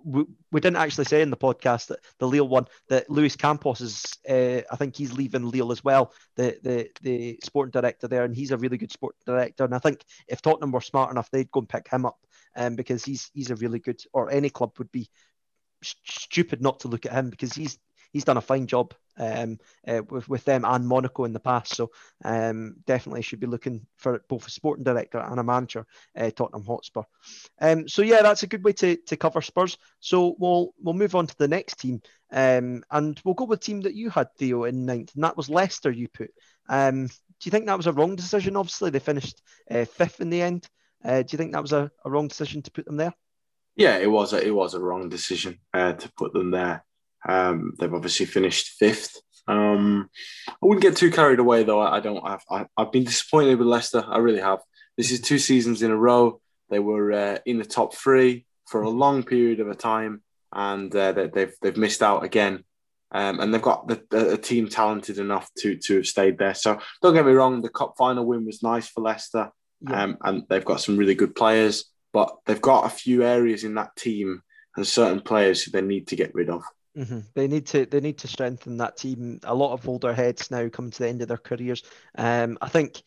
we, 0.04 0.26
we 0.52 0.62
didn't 0.62 0.78
actually 0.78 1.06
say 1.06 1.22
in 1.22 1.30
the 1.30 1.38
podcast 1.38 1.88
that 1.88 2.00
the 2.20 2.28
Lille 2.28 2.48
one 2.48 2.66
that 2.90 3.10
Luis 3.10 3.36
Campos 3.36 3.82
is 3.82 4.04
uh, 4.30 4.62
I 4.72 4.76
think 4.78 4.96
he's 4.96 5.14
leaving 5.14 5.50
Lille 5.50 5.72
as 5.72 5.84
well 5.84 6.14
the 6.36 6.58
the 6.64 6.90
the 7.02 7.40
sporting 7.44 7.72
director 7.72 8.08
there 8.08 8.24
and 8.24 8.36
he's 8.36 8.52
a 8.52 8.58
really 8.58 8.78
good 8.78 8.92
sporting 8.92 9.22
director. 9.26 9.64
And 9.64 9.76
I 9.76 9.80
think 9.80 10.04
if 10.28 10.42
Tottenham 10.42 10.72
were 10.72 10.82
smart 10.82 11.12
enough 11.12 11.30
they'd 11.32 11.52
go 11.52 11.62
and 11.62 11.70
pick 11.70 11.88
him 11.88 12.06
up 12.06 12.18
um, 12.56 12.76
because 12.76 13.04
he's 13.04 13.30
he's 13.34 13.52
a 13.52 13.56
really 13.56 13.80
good 13.80 14.02
or 14.14 14.32
any 14.32 14.50
club 14.50 14.78
would 14.78 14.92
be 14.92 15.10
stupid 15.84 16.62
not 16.62 16.80
to 16.80 16.88
look 16.88 17.06
at 17.06 17.14
him 17.14 17.30
because 17.30 17.54
he's 17.54 17.78
he's 18.12 18.26
done 18.26 18.38
a 18.38 18.42
fine 18.42 18.68
job 18.68 18.94
um, 19.18 19.60
uh, 19.88 20.02
with, 20.10 20.28
with 20.28 20.46
them 20.46 20.66
and 20.66 20.88
Monaco 20.88 21.24
in 21.24 21.34
the 21.34 21.40
past. 21.40 21.76
So 21.76 21.92
um, 22.24 22.76
definitely 22.86 23.22
should 23.22 23.40
be 23.40 23.48
looking 23.48 23.86
for 23.98 24.22
both 24.28 24.48
a 24.48 24.52
sporting 24.52 24.84
director 24.84 25.20
and 25.20 25.40
a 25.40 25.44
manager, 25.44 25.86
uh, 26.18 26.32
Tottenham 26.32 26.66
Hotspur. 26.66 27.04
Um, 27.60 27.88
so 27.88 28.02
yeah, 28.02 28.22
that's 28.22 28.44
a 28.44 28.48
good 28.48 28.64
way 28.64 28.74
to, 28.74 28.96
to 28.96 29.18
cover 29.18 29.42
Spurs. 29.42 29.78
So 30.00 30.36
we'll 30.40 30.74
we'll 30.82 30.94
move 30.94 31.16
on 31.16 31.28
to 31.28 31.38
the 31.38 31.48
next 31.48 31.80
team, 31.80 32.02
um, 32.32 32.84
and 32.92 33.20
we'll 33.24 33.36
go 33.36 33.46
with 33.46 33.60
the 33.62 33.66
team 33.66 33.82
that 33.82 33.96
you 33.96 34.10
had 34.10 34.34
Theo 34.38 34.66
in 34.66 34.86
ninth, 34.86 35.14
and 35.16 35.24
that 35.24 35.38
was 35.38 35.50
Leicester. 35.50 35.92
You 35.92 36.08
put. 36.08 36.32
Um, 36.68 37.08
do 37.08 37.48
you 37.48 37.52
think 37.52 37.66
that 37.66 37.78
was 37.78 37.88
a 37.88 37.94
wrong 37.94 38.16
decision? 38.16 38.56
Obviously, 38.56 38.90
they 38.90 39.00
finished 39.00 39.42
uh, 39.70 39.86
fifth 39.86 40.22
in 40.22 40.30
the 40.30 40.42
end. 40.42 40.68
Uh, 41.04 41.22
do 41.22 41.28
you 41.32 41.38
think 41.38 41.52
that 41.54 41.62
was 41.62 41.74
a, 41.74 41.92
a 42.04 42.10
wrong 42.10 42.28
decision 42.28 42.62
to 42.64 42.72
put 42.72 42.86
them 42.86 42.98
there? 42.98 43.14
Yeah, 43.76 43.98
it 43.98 44.10
was. 44.10 44.34
A, 44.34 44.46
it 44.46 44.56
was 44.56 44.74
a 44.74 44.80
wrong 44.80 45.10
decision 45.10 45.60
uh, 45.74 45.94
to 45.94 46.12
put 46.14 46.34
them 46.34 46.52
there. 46.52 46.85
Um, 47.28 47.74
they've 47.80 47.94
obviously 47.94 48.26
finished 48.26 48.76
fifth. 48.80 49.20
Um, 49.48 50.10
I 50.50 50.54
wouldn't 50.62 50.82
get 50.82 50.96
too 50.96 51.12
carried 51.12 51.40
away 51.40 51.64
though. 51.64 51.80
I, 51.80 51.98
I 51.98 52.00
don't 52.00 52.28
have. 52.28 52.44
I, 52.50 52.66
have 52.78 52.92
been 52.92 53.04
disappointed 53.04 53.60
with 53.60 53.68
Leicester. 53.68 54.04
I 54.08 54.18
really 54.18 54.42
have. 54.42 54.60
This 54.98 55.12
is 55.12 55.22
two 55.22 55.40
seasons 55.40 55.82
in 55.82 55.92
a 55.92 55.98
row. 55.98 56.40
They 56.70 56.80
were 56.80 57.12
uh, 57.12 57.38
in 57.46 57.58
the 57.58 57.66
top 57.66 57.96
three 57.96 58.46
for 58.66 58.82
a 58.82 58.90
long 58.90 59.24
period 59.24 59.60
of 59.60 59.70
a 59.70 59.76
time, 59.76 60.24
and 60.52 60.96
uh, 60.96 61.12
they, 61.12 61.28
they've 61.28 61.54
they've 61.62 61.78
missed 61.78 62.02
out 62.02 62.24
again. 62.24 62.64
Um, 63.12 63.40
and 63.40 63.54
they've 63.54 63.62
got 63.62 63.88
the, 63.88 64.04
the, 64.10 64.34
a 64.34 64.38
team 64.38 64.68
talented 64.68 65.20
enough 65.20 65.50
to 65.60 65.78
to 65.78 65.98
have 65.98 66.08
stayed 66.08 66.38
there. 66.38 66.56
So 66.56 66.80
don't 67.02 67.14
get 67.14 67.26
me 67.26 67.34
wrong, 67.34 67.62
the 67.62 67.70
cup 67.70 67.96
final 67.98 68.26
win 68.26 68.46
was 68.46 68.64
nice 68.64 68.88
for 68.88 69.02
Leicester, 69.02 69.52
yeah. 69.82 70.04
um, 70.04 70.18
and 70.24 70.44
they've 70.50 70.66
got 70.66 70.82
some 70.82 70.98
really 70.98 71.16
good 71.16 71.36
players. 71.36 71.86
But 72.14 72.36
they've 72.46 72.62
got 72.62 72.86
a 72.86 72.90
few 72.90 73.24
areas 73.24 73.64
in 73.64 73.76
that 73.76 73.96
team 73.96 74.42
and 74.76 74.88
certain 74.88 75.22
players 75.22 75.62
who 75.62 75.72
they 75.72 75.82
need 75.82 76.08
to 76.08 76.16
get 76.16 76.34
rid 76.34 76.50
of. 76.50 76.64
Mm-hmm. 76.98 77.20
They 77.34 77.48
need 77.48 77.66
to 77.68 77.86
they 77.86 78.00
need 78.00 78.20
to 78.20 78.28
strengthen 78.28 78.78
that 78.78 78.98
team. 78.98 79.40
A 79.44 79.54
lot 79.54 79.74
of 79.74 79.88
older 79.88 80.14
heads 80.14 80.50
now 80.50 80.70
coming 80.70 80.92
to 80.92 81.00
the 81.00 81.10
end 81.10 81.22
of 81.22 81.28
their 81.28 81.38
careers. 81.38 81.84
Um, 82.18 82.58
I 82.62 82.70
think 82.70 83.02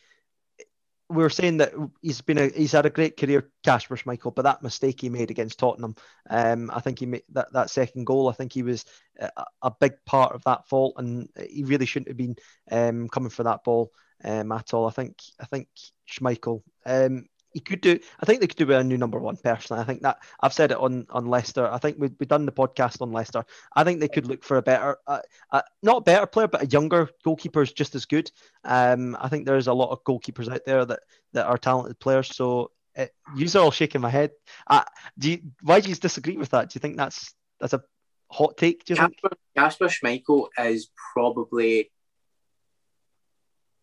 we 1.11 1.23
were 1.23 1.31
saying 1.31 1.57
that 1.59 1.73
he's 2.03 2.21
been 2.21 2.39
a 2.39 2.49
he's 2.49 2.73
had 2.73 2.85
a 2.85 2.91
great 2.91 3.17
career, 3.17 3.51
Kasper 3.65 3.97
Schmeichel, 3.97 4.35
but 4.35 4.43
that 4.43 4.63
mistake 4.63 5.01
he 5.01 5.09
made 5.09 5.31
against 5.31 5.59
Tottenham, 5.59 5.95
um, 6.29 6.71
I 6.73 6.81
think 6.81 6.99
he 6.99 7.07
made 7.07 7.23
that, 7.31 7.53
that 7.55 7.71
second 7.71 8.05
goal. 8.05 8.29
I 8.29 8.33
think 8.33 8.53
he 8.53 8.63
was 8.63 8.85
a, 9.19 9.31
a 9.63 9.71
big 9.71 9.93
part 10.05 10.35
of 10.35 10.45
that 10.45 10.69
fault, 10.69 10.95
and 10.99 11.29
he 11.49 11.65
really 11.65 11.87
shouldn't 11.87 12.09
have 12.09 12.17
been 12.19 12.37
um, 12.71 13.09
coming 13.09 13.31
for 13.31 13.45
that 13.45 13.65
ball 13.65 13.91
um, 14.23 14.53
at 14.53 14.75
all. 14.75 14.87
I 14.87 14.91
think 14.91 15.17
I 15.41 15.47
think 15.47 15.69
Schmeichel. 16.07 16.63
Um, 16.85 17.25
he 17.53 17.61
could 17.61 17.81
do. 17.81 17.99
I 18.21 18.27
think 18.27 18.41
they 18.41 18.47
could 18.47 18.57
do 18.57 18.67
with 18.67 18.77
a 18.77 18.85
new 18.85 18.99
number 18.99 19.19
one. 19.19 19.37
Personally, 19.37 19.83
I 19.83 19.85
think 19.85 20.03
that 20.03 20.19
I've 20.41 20.53
said 20.53 20.71
it 20.71 20.79
on 20.79 21.07
on 21.11 21.27
Leicester. 21.27 21.67
I 21.67 21.79
think 21.79 21.97
we've, 21.99 22.15
we've 22.19 22.29
done 22.29 22.47
the 22.47 22.53
podcast 22.53 23.01
on 23.01 23.13
Leicester. 23.13 23.45
I 23.75 23.85
think 23.85 24.01
they 24.01 24.09
could 24.09 24.27
look 24.27 24.45
for 24.45 24.59
a 24.59 24.63
better, 24.63 24.99
uh, 25.07 25.21
uh, 25.51 25.63
not 25.83 25.99
a 25.99 26.03
better 26.03 26.27
player, 26.27 26.49
but 26.49 26.63
a 26.63 26.67
younger 26.67 27.09
goalkeeper 27.25 27.63
is 27.63 27.73
just 27.73 27.95
as 27.95 28.05
good. 28.05 28.31
Um, 28.65 29.17
I 29.21 29.29
think 29.29 29.47
there's 29.47 29.67
a 29.67 29.73
lot 29.73 29.91
of 29.91 30.05
goalkeepers 30.05 30.53
out 30.53 30.65
there 30.67 30.85
that 30.85 31.01
that 31.33 31.47
are 31.47 31.59
talented 31.59 31.99
players. 31.99 32.35
So 32.35 32.71
it, 32.95 33.15
you're 33.37 33.63
all 33.63 33.71
shaking 33.71 34.01
my 34.01 34.11
head. 34.11 34.33
Uh, 34.67 34.85
do 35.19 35.31
you, 35.31 35.41
why 35.63 35.81
do 35.81 35.89
you 35.89 35.95
disagree 35.95 36.37
with 36.37 36.51
that? 36.51 36.71
Do 36.71 36.77
you 36.77 36.81
think 36.81 36.97
that's 36.97 37.35
that's 37.61 37.73
a 37.73 37.83
hot 38.31 38.57
take? 38.57 38.85
Do 38.85 38.95
you 38.95 39.01
think 39.01 39.21
Kasper 39.57 39.87
Schmeichel 39.87 40.49
is 40.59 40.91
probably 41.15 41.91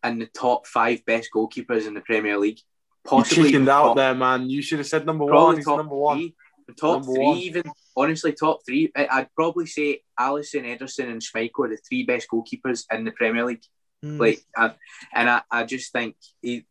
in 0.03 0.19
the 0.19 0.27
top 0.27 0.67
five 0.67 1.03
best 1.05 1.29
goalkeepers 1.33 1.87
in 1.87 1.95
the 1.95 2.01
Premier 2.01 2.37
League 2.37 2.59
possibly 3.05 3.43
you 3.43 3.49
chickened 3.49 3.69
out 3.69 3.87
top, 3.87 3.95
there, 3.97 4.15
man. 4.15 4.49
You 4.49 4.61
should 4.61 4.79
have 4.79 4.87
said 4.87 5.05
number 5.05 5.25
one. 5.25 5.57
He's 5.57 5.67
number 5.67 5.95
one. 5.95 6.17
Three, 6.17 6.35
top 6.77 7.01
number 7.01 7.13
three, 7.13 7.25
one. 7.25 7.37
even 7.37 7.63
honestly, 7.95 8.33
top 8.33 8.61
three. 8.65 8.91
I'd 8.95 9.33
probably 9.35 9.65
say 9.67 10.01
Alisson, 10.19 10.63
Ederson, 10.63 11.09
and 11.09 11.21
Schmeichel 11.21 11.65
are 11.65 11.69
the 11.69 11.77
three 11.77 12.03
best 12.03 12.27
goalkeepers 12.29 12.85
in 12.91 13.05
the 13.05 13.11
Premier 13.11 13.45
League. 13.45 13.63
Mm. 14.03 14.19
Like, 14.19 14.41
I, 14.55 14.73
and 15.13 15.29
I, 15.29 15.41
I 15.49 15.63
just 15.63 15.91
think 15.91 16.15
he, 16.41 16.65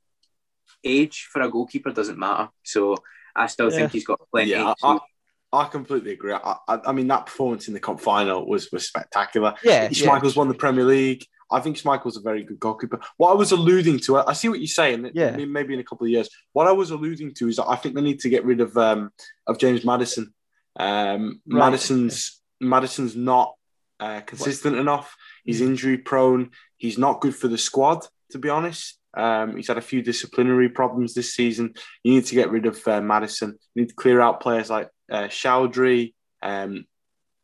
age 0.85 1.29
for 1.33 1.43
a 1.43 1.51
goalkeeper 1.51 1.91
doesn't 1.91 2.19
matter. 2.19 2.51
So 2.63 2.97
I 3.35 3.47
still 3.47 3.71
yeah. 3.71 3.79
think 3.79 3.93
he's 3.93 4.05
got 4.05 4.21
plenty. 4.31 4.51
Yeah, 4.51 4.75
I, 4.83 4.99
I 5.53 5.65
completely 5.65 6.13
agree. 6.13 6.33
I, 6.33 6.57
I, 6.69 6.81
I, 6.87 6.93
mean, 6.93 7.09
that 7.09 7.27
performance 7.27 7.69
in 7.69 7.75
the 7.75 7.81
cup 7.81 8.01
final 8.01 8.47
was 8.47 8.71
was 8.73 8.87
spectacular. 8.87 9.55
Yeah, 9.63 9.89
Schmeichel's 9.89 10.35
yeah. 10.35 10.39
won 10.39 10.49
the 10.49 10.55
Premier 10.55 10.85
League. 10.85 11.27
I 11.51 11.61
think 11.61 11.77
Schmeichel's 11.77 12.17
a 12.17 12.21
very 12.21 12.43
good 12.45 12.59
goalkeeper. 12.59 13.01
What 13.17 13.31
I 13.31 13.35
was 13.35 13.53
alluding 13.53 14.01
to, 14.01 14.19
I 14.19 14.33
see 14.33 14.49
what 14.49 14.61
you're 14.61 14.67
saying. 14.67 15.11
Yeah. 15.15 15.37
Maybe 15.37 15.75
in 15.75 15.81
a 15.81 15.85
couple 15.85 16.07
of 16.07 16.11
years. 16.11 16.29
What 16.53 16.67
I 16.67 16.73
was 16.73 16.91
alluding 16.91 17.35
to 17.35 17.49
is 17.49 17.57
that 17.57 17.69
I 17.69 17.77
think 17.77 17.95
they 17.95 18.01
need 18.01 18.21
to 18.21 18.29
get 18.29 18.45
rid 18.45 18.61
of 18.61 18.77
um, 18.77 19.11
of 19.47 19.59
James 19.59 19.85
Maddison. 19.85 20.33
Um, 20.77 21.41
right. 21.47 21.59
Maddison's 21.59 22.41
Maddison's 22.61 23.17
not 23.17 23.55
uh, 24.01 24.21
consistent 24.21 24.75
what? 24.75 24.81
enough. 24.81 25.17
He's 25.45 25.61
hmm. 25.61 25.67
injury 25.67 25.99
prone. 25.99 26.51
He's 26.77 26.99
not 26.99 27.21
good 27.21 27.35
for 27.35 27.49
the 27.49 27.59
squad, 27.59 28.07
to 28.31 28.39
be 28.39 28.49
honest. 28.49 28.99
Um, 29.17 29.57
he's 29.57 29.69
had 29.69 29.79
a 29.79 29.83
few 29.83 30.03
disciplinary 30.03 30.69
problems 30.69 31.15
this 31.15 31.35
season. 31.35 31.75
You 32.03 32.15
need 32.15 32.27
to 32.27 32.35
get 32.35 32.51
rid 32.51 32.67
of 32.67 32.87
uh, 32.89 33.01
Maddison. 33.01 33.57
You 33.75 33.83
need 33.83 33.91
to 33.91 33.95
clear 33.95 34.21
out 34.21 34.41
players 34.41 34.71
like 34.71 34.89
uh, 35.11 35.25
Choudhury, 35.25 36.15
um, 36.43 36.87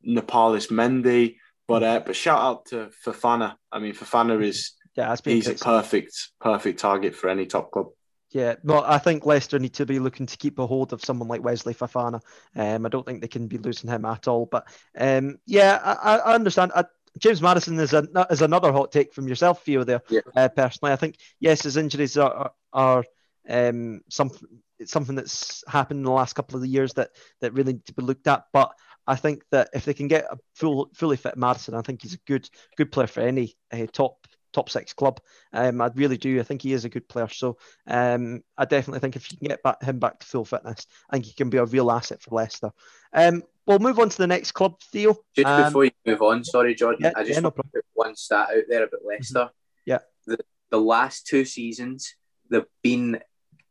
Nampalys 0.07 0.71
Mendy. 0.71 1.37
But 1.71 1.85
uh, 1.85 2.01
but 2.01 2.17
shout 2.17 2.41
out 2.41 2.65
to 2.67 2.91
Fofana. 3.07 3.55
I 3.71 3.79
mean, 3.79 3.95
Fofana 3.95 4.43
is 4.43 4.73
yeah, 4.97 5.15
he's 5.25 5.47
a 5.47 5.55
perfect 5.55 6.33
perfect 6.41 6.81
target 6.81 7.15
for 7.15 7.31
any 7.31 7.47
top 7.47 7.71
club. 7.71 7.91
Yeah, 8.33 8.57
well, 8.65 8.83
I 8.85 8.99
think 8.99 9.25
Leicester 9.25 9.57
need 9.61 9.75
to 9.75 9.87
be 9.87 10.01
looking 10.01 10.27
to 10.27 10.37
keep 10.37 10.59
a 10.59 10.67
hold 10.67 10.93
of 10.93 11.05
someone 11.05 11.29
like 11.29 11.45
Wesley 11.45 11.75
Fofana. 11.75 12.21
Um, 12.57 12.87
I 12.87 12.89
don't 12.89 13.07
think 13.07 13.21
they 13.21 13.29
can 13.29 13.47
be 13.47 13.59
losing 13.59 13.89
him 13.89 14.05
at 14.05 14.27
all. 14.27 14.47
But 14.47 14.67
um, 14.99 15.39
yeah, 15.47 15.79
I, 15.85 16.19
I 16.19 16.35
understand. 16.35 16.73
I, 16.75 16.87
James 17.19 17.41
Maddison 17.41 17.79
is 17.79 17.93
a, 17.93 18.05
is 18.31 18.43
another 18.43 18.73
hot 18.73 18.91
take 18.91 19.15
from 19.15 19.29
yourself, 19.29 19.63
Theo. 19.63 19.85
There, 19.85 20.03
yeah. 20.09 20.21
uh, 20.35 20.49
personally, 20.49 20.93
I 20.93 20.97
think 20.97 21.19
yes, 21.39 21.63
his 21.63 21.77
injuries 21.77 22.17
are 22.17 22.35
are, 22.35 22.53
are 22.73 23.05
um, 23.49 24.01
something 24.09 24.49
something 24.87 25.15
that's 25.15 25.63
happened 25.69 25.99
in 25.99 26.05
the 26.05 26.11
last 26.11 26.33
couple 26.33 26.57
of 26.57 26.63
the 26.63 26.69
years 26.69 26.95
that 26.95 27.11
that 27.41 27.53
really 27.53 27.75
need 27.75 27.87
to 27.87 27.95
be 27.95 28.03
looked 28.03 28.27
at. 28.27 28.45
But 28.53 28.73
I 29.07 29.17
think 29.17 29.43
that 29.51 29.71
if 29.75 29.85
they 29.85 29.95
can 29.95 30.09
get 30.09 30.27
a 30.31 30.39
full, 30.55 30.91
fully 30.95 31.17
fit 31.17 31.37
Maddison, 31.37 31.75
I 31.75 31.83
think 31.83 32.03
he's 32.03 32.15
a 32.15 32.21
good, 32.27 32.49
good 32.77 32.93
player 32.93 33.07
for 33.07 33.21
any 33.21 33.55
uh, 33.73 33.87
top 33.93 34.27
top 34.53 34.71
six 34.71 34.93
club. 34.93 35.21
Um, 35.53 35.81
I 35.81 35.91
really 35.95 36.17
do. 36.17 36.41
I 36.41 36.43
think 36.43 36.63
he 36.63 36.73
is 36.73 36.85
a 36.85 36.89
good 36.89 37.09
player. 37.09 37.29
So 37.29 37.59
um, 37.87 38.43
I 38.57 38.65
definitely 38.65 39.01
think 39.01 39.17
if 39.17 39.31
you 39.31 39.39
can 39.39 39.49
get 39.49 39.63
back, 39.63 39.83
him 39.83 39.99
back 39.99 40.21
to 40.21 40.27
full 40.27 40.45
fitness, 40.45 40.87
I 41.09 41.15
think 41.15 41.27
he 41.27 41.33
can 41.33 41.51
be 41.51 41.59
a 41.59 41.65
real 41.65 41.91
asset 41.91 42.23
for 42.23 42.35
Leicester. 42.35 42.73
Um, 43.13 43.43
we'll 43.67 43.79
move 43.79 43.99
on 43.99 44.09
to 44.09 44.19
the 44.19 44.27
next 44.27 44.53
club, 44.53 44.81
Theo. 44.93 45.17
Just 45.35 45.47
um, 45.47 45.65
before 45.65 45.85
you 45.85 45.91
move 46.07 46.23
on, 46.23 46.45
sorry, 46.45 46.75
Jordan, 46.75 47.03
yeah, 47.03 47.13
I 47.17 47.23
just 47.23 47.37
yeah, 47.37 47.43
want 47.43 47.57
to 47.57 47.63
put 47.63 47.85
one 47.95 48.17
stat 48.17 48.49
out 48.51 48.65
there 48.69 48.85
about 48.85 49.05
Leicester. 49.05 49.41
Mm-hmm. 49.41 49.51
Yeah. 49.87 49.99
The, 50.27 50.39
the 50.71 50.81
last 50.81 51.27
two 51.27 51.45
seasons, 51.45 52.15
they've 52.51 52.65
been 52.83 53.21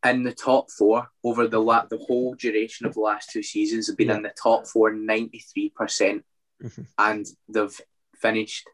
in 0.06 0.24
the 0.24 0.34
top 0.34 0.72
four 0.72 1.10
over 1.24 1.48
the 1.48 1.60
la- 1.60 1.86
the 1.86 1.98
whole 1.98 2.36
duration 2.36 2.86
of 2.86 2.94
the 2.94 3.02
last 3.02 3.30
two 3.32 3.44
seasons 3.44 3.88
have 3.88 3.98
been 3.98 4.08
yeah. 4.08 4.16
in 4.18 4.24
the 4.24 4.34
top 4.42 4.68
four 4.68 4.94
93%, 4.94 5.72
mm 5.72 6.22
hmm 6.62 6.82
and 6.98 7.26
they've 7.48 7.82
finished 8.22 8.68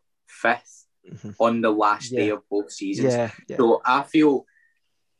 5th 0.43 0.85
mm-hmm. 1.07 1.31
on 1.39 1.61
the 1.61 1.69
last 1.69 2.11
yeah. 2.11 2.19
day 2.19 2.29
of 2.29 2.41
both 2.49 2.71
seasons. 2.71 3.13
Yeah. 3.13 3.57
So 3.57 3.81
I 3.85 4.03
feel 4.03 4.45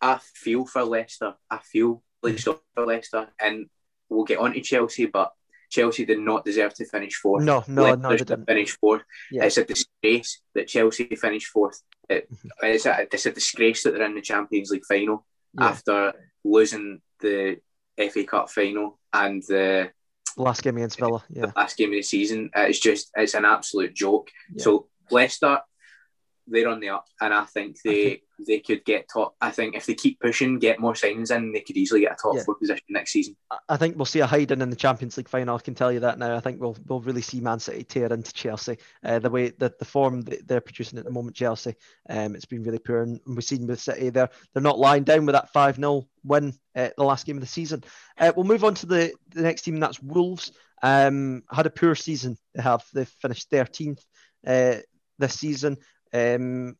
I 0.02 0.20
feel 0.34 0.66
for 0.66 0.84
Leicester. 0.84 1.36
I 1.50 1.60
feel 1.60 2.04
like 2.24 2.40
so 2.40 2.60
for 2.74 2.86
Leicester, 2.86 3.28
and 3.40 3.68
we'll 4.10 4.26
get 4.26 4.40
on 4.40 4.54
to 4.54 4.62
Chelsea, 4.62 5.06
but 5.06 5.32
Chelsea 5.70 6.06
did 6.06 6.20
not 6.20 6.46
deserve 6.46 6.74
to 6.76 6.86
finish 6.86 7.16
fourth. 7.16 7.44
No, 7.44 7.64
no, 7.68 7.84
Leicester 7.84 7.98
no, 7.98 8.10
they 8.10 8.18
didn't. 8.18 8.46
finish 8.46 8.78
fourth. 8.78 9.04
Yeah. 9.32 9.46
It's 9.46 9.58
a 9.58 9.64
disgrace 9.64 10.42
that 10.54 10.68
Chelsea 10.68 11.06
finished 11.16 11.48
fourth. 11.48 11.82
It, 12.10 12.32
mm-hmm. 12.32 12.48
it's, 12.64 12.86
a, 12.86 13.08
it's 13.12 13.26
a 13.26 13.32
disgrace 13.32 13.84
that 13.84 13.94
they're 13.94 14.06
in 14.06 14.16
the 14.16 14.22
Champions 14.22 14.70
League 14.70 14.86
final 14.86 15.26
yeah. 15.60 15.68
after 15.68 16.14
losing 16.44 17.02
the 17.20 17.58
FA 17.98 18.24
Cup 18.24 18.50
final 18.50 19.00
and 19.14 19.44
the 19.44 19.92
last 20.38 20.64
game 20.64 20.78
against 20.78 21.00
Villa. 21.00 21.24
Yeah, 21.30 21.48
the 21.48 21.54
last 21.56 21.78
game 21.78 21.90
of 21.90 21.96
the 21.96 22.02
season. 22.02 22.50
It's 22.56 22.80
just 22.80 23.12
it's 23.16 23.34
an 23.34 23.46
absolute 23.46 23.94
joke. 23.94 24.30
Yeah. 24.54 24.64
So 24.64 24.88
Leicester, 25.12 25.60
they're 26.48 26.68
on 26.68 26.80
the 26.80 26.90
up, 26.90 27.06
and 27.22 27.34
I 27.34 27.44
think 27.46 27.78
they 27.84 28.22
they 28.46 28.60
could 28.60 28.84
get 28.86 29.08
top. 29.12 29.36
I 29.42 29.52
think 29.52 29.76
if 29.76 29.86
they 29.86 29.94
keep 29.94 30.20
pushing, 30.20 30.60
get 30.60 30.80
more 30.80 30.94
signings 30.94 31.36
in, 31.36 31.52
they 31.52 31.62
could 31.62 31.78
easily 31.78 32.02
get 32.02 32.14
a 32.14 32.16
top 32.16 32.36
yeah. 32.36 32.44
four 32.44 32.56
position 32.56 32.84
next 32.90 33.12
season. 33.12 33.36
I 33.70 33.78
think 33.78 33.96
we'll 33.96 34.06
see 34.06 34.20
a 34.20 34.26
hiding 34.26 34.62
in 34.62 34.70
the 34.70 34.76
Champions 34.76 35.18
League 35.18 35.30
final. 35.30 35.56
I 35.56 35.62
can 35.62 35.76
tell 35.76 35.92
you 35.92 36.02
that 36.02 36.20
now. 36.20 36.36
I 36.36 36.40
think 36.40 36.60
we'll 36.60 36.78
we'll 36.88 37.02
really 37.02 37.22
see 37.22 37.40
Man 37.40 37.60
City 37.60 37.84
tear 37.84 38.12
into 38.12 38.34
Chelsea. 38.34 38.78
Uh, 39.04 39.20
the 39.20 39.30
way 39.30 39.50
that 39.50 39.80
the 39.80 39.86
form 39.86 40.22
that 40.24 40.48
they're 40.48 40.62
producing 40.62 41.00
at 41.00 41.06
the 41.06 41.12
moment, 41.12 41.36
Chelsea, 41.36 41.76
um, 42.10 42.36
it's 42.36 42.46
been 42.46 42.64
really 42.64 42.80
poor, 42.80 43.02
and 43.02 43.20
we've 43.26 43.44
seen 43.44 43.68
with 43.68 43.80
City 43.80 44.10
they're 44.10 44.30
they're 44.54 44.64
not 44.64 44.80
lying 44.80 45.04
down 45.04 45.26
with 45.26 45.34
that 45.34 45.52
five 45.54 45.76
0 45.76 46.08
win 46.24 46.54
at 46.76 46.96
the 46.96 47.04
last 47.04 47.26
game 47.26 47.38
of 47.38 47.42
the 47.42 47.48
season. 47.48 47.84
Uh, 48.18 48.32
we'll 48.36 48.46
move 48.46 48.64
on 48.64 48.76
to 48.76 48.86
the 48.86 49.14
the 49.30 49.42
next 49.42 49.64
team, 49.64 49.76
and 49.76 49.84
that's 49.84 50.02
Wolves. 50.02 50.52
Um, 50.84 51.44
had 51.52 51.66
a 51.66 51.72
poor 51.72 51.96
season. 51.96 52.38
They 52.54 52.62
have 52.62 52.84
they 52.94 53.06
finished 53.06 53.50
thirteenth 53.50 54.04
uh, 54.46 54.78
this 55.18 55.40
season. 55.40 55.78
Um, 56.16 56.78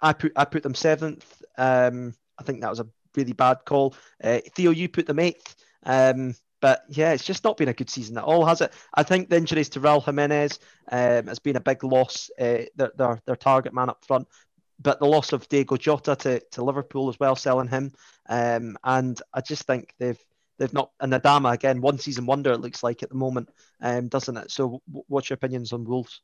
I 0.00 0.12
put 0.12 0.32
I 0.36 0.44
put 0.44 0.62
them 0.62 0.74
seventh. 0.74 1.42
Um, 1.56 2.14
I 2.38 2.44
think 2.44 2.60
that 2.60 2.70
was 2.70 2.80
a 2.80 2.86
really 3.16 3.32
bad 3.32 3.64
call. 3.64 3.94
Uh, 4.22 4.38
Theo, 4.54 4.70
you 4.70 4.88
put 4.88 5.06
them 5.06 5.18
eighth. 5.18 5.56
Um, 5.84 6.34
but 6.60 6.84
yeah, 6.88 7.12
it's 7.12 7.24
just 7.24 7.44
not 7.44 7.56
been 7.56 7.68
a 7.68 7.72
good 7.74 7.90
season 7.90 8.18
at 8.18 8.24
all, 8.24 8.44
has 8.44 8.60
it? 8.60 8.72
I 8.94 9.04
think 9.04 9.28
the 9.28 9.36
injuries 9.36 9.68
to 9.70 9.80
Raul 9.80 10.04
Jimenez 10.04 10.58
um, 10.90 11.26
has 11.28 11.38
been 11.38 11.56
a 11.56 11.60
big 11.60 11.84
loss. 11.84 12.30
Uh, 12.38 12.64
their, 12.74 12.92
their, 12.96 13.20
their 13.26 13.36
target 13.36 13.72
man 13.72 13.90
up 13.90 14.04
front, 14.04 14.26
but 14.80 14.98
the 14.98 15.06
loss 15.06 15.32
of 15.32 15.48
Diego 15.48 15.76
Jota 15.76 16.16
to, 16.16 16.40
to 16.52 16.64
Liverpool 16.64 17.08
as 17.08 17.18
well, 17.20 17.36
selling 17.36 17.68
him. 17.68 17.92
Um, 18.28 18.76
and 18.82 19.20
I 19.32 19.40
just 19.40 19.66
think 19.66 19.94
they've 19.98 20.18
they've 20.58 20.72
not 20.72 20.90
and 21.00 21.12
Adama 21.12 21.52
again, 21.52 21.80
one 21.80 21.98
season 21.98 22.26
wonder 22.26 22.52
it 22.52 22.60
looks 22.60 22.82
like 22.82 23.02
at 23.02 23.08
the 23.08 23.14
moment, 23.14 23.48
um, 23.80 24.08
doesn't 24.08 24.36
it? 24.36 24.50
So, 24.50 24.82
what's 25.06 25.30
your 25.30 25.36
opinions 25.36 25.72
on 25.72 25.84
Wolves? 25.84 26.20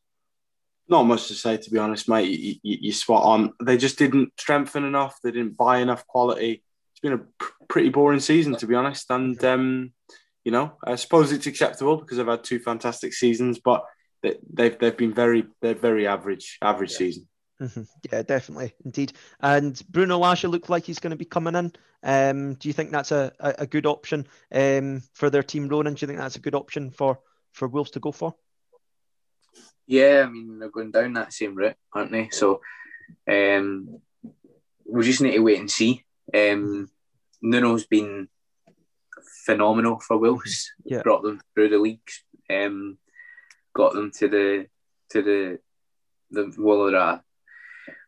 Not 0.88 1.04
much 1.04 1.28
to 1.28 1.34
say, 1.34 1.56
to 1.56 1.70
be 1.70 1.78
honest, 1.78 2.08
mate. 2.08 2.28
You, 2.28 2.54
you, 2.62 2.78
you 2.82 2.92
spot 2.92 3.24
on. 3.24 3.52
They 3.62 3.76
just 3.76 3.98
didn't 3.98 4.32
strengthen 4.38 4.84
enough. 4.84 5.16
They 5.22 5.30
didn't 5.30 5.56
buy 5.56 5.78
enough 5.78 6.06
quality. 6.06 6.62
It's 6.92 7.00
been 7.00 7.14
a 7.14 7.18
pr- 7.18 7.52
pretty 7.68 7.88
boring 7.88 8.20
season, 8.20 8.56
to 8.56 8.66
be 8.66 8.74
honest. 8.74 9.10
And 9.10 9.42
um, 9.44 9.92
you 10.44 10.52
know, 10.52 10.76
I 10.84 10.96
suppose 10.96 11.32
it's 11.32 11.46
acceptable 11.46 11.96
because 11.96 12.18
I've 12.18 12.26
had 12.26 12.44
two 12.44 12.58
fantastic 12.58 13.14
seasons, 13.14 13.58
but 13.58 13.84
they've 14.22 14.78
they've 14.78 14.96
been 14.96 15.14
very 15.14 15.46
they're 15.62 15.74
very 15.74 16.06
average 16.06 16.58
average 16.60 16.92
yeah. 16.92 16.98
season. 16.98 17.28
Mm-hmm. 17.60 17.82
Yeah, 18.12 18.22
definitely, 18.22 18.74
indeed. 18.84 19.12
And 19.40 19.80
Bruno 19.88 20.18
Lage 20.18 20.44
looked 20.44 20.70
like 20.70 20.84
he's 20.84 20.98
going 20.98 21.12
to 21.12 21.16
be 21.16 21.24
coming 21.24 21.54
in. 21.54 21.72
Um, 22.02 22.54
do 22.54 22.68
you 22.68 22.72
think 22.72 22.90
that's 22.90 23.12
a, 23.12 23.32
a, 23.40 23.54
a 23.60 23.66
good 23.66 23.86
option 23.86 24.26
um, 24.52 25.02
for 25.14 25.30
their 25.30 25.42
team, 25.42 25.68
Ronan? 25.68 25.94
Do 25.94 26.02
you 26.02 26.08
think 26.08 26.18
that's 26.18 26.36
a 26.36 26.40
good 26.40 26.54
option 26.54 26.90
for 26.90 27.20
for 27.52 27.68
Wolves 27.68 27.92
to 27.92 28.00
go 28.00 28.12
for? 28.12 28.34
Yeah, 29.86 30.24
I 30.26 30.30
mean 30.30 30.58
they're 30.58 30.70
going 30.70 30.90
down 30.90 31.12
that 31.14 31.32
same 31.32 31.54
route, 31.54 31.76
aren't 31.92 32.12
they? 32.12 32.28
So 32.30 32.60
um, 33.30 34.00
we 34.86 35.04
just 35.04 35.20
need 35.20 35.32
to 35.32 35.40
wait 35.40 35.60
and 35.60 35.70
see. 35.70 36.04
Um, 36.32 36.88
Nuno's 37.42 37.86
been 37.86 38.28
phenomenal 39.44 40.00
for 40.00 40.16
Wolves. 40.16 40.72
Yeah. 40.84 41.02
Brought 41.02 41.22
them 41.22 41.40
through 41.54 41.68
the 41.70 41.78
leagues. 41.78 42.24
Um, 42.50 42.98
got 43.74 43.92
them 43.92 44.10
to 44.18 44.28
the 44.28 44.66
to 45.10 45.22
the 45.22 45.58
the 46.30 46.54
well, 46.58 46.94
uh, 46.94 47.18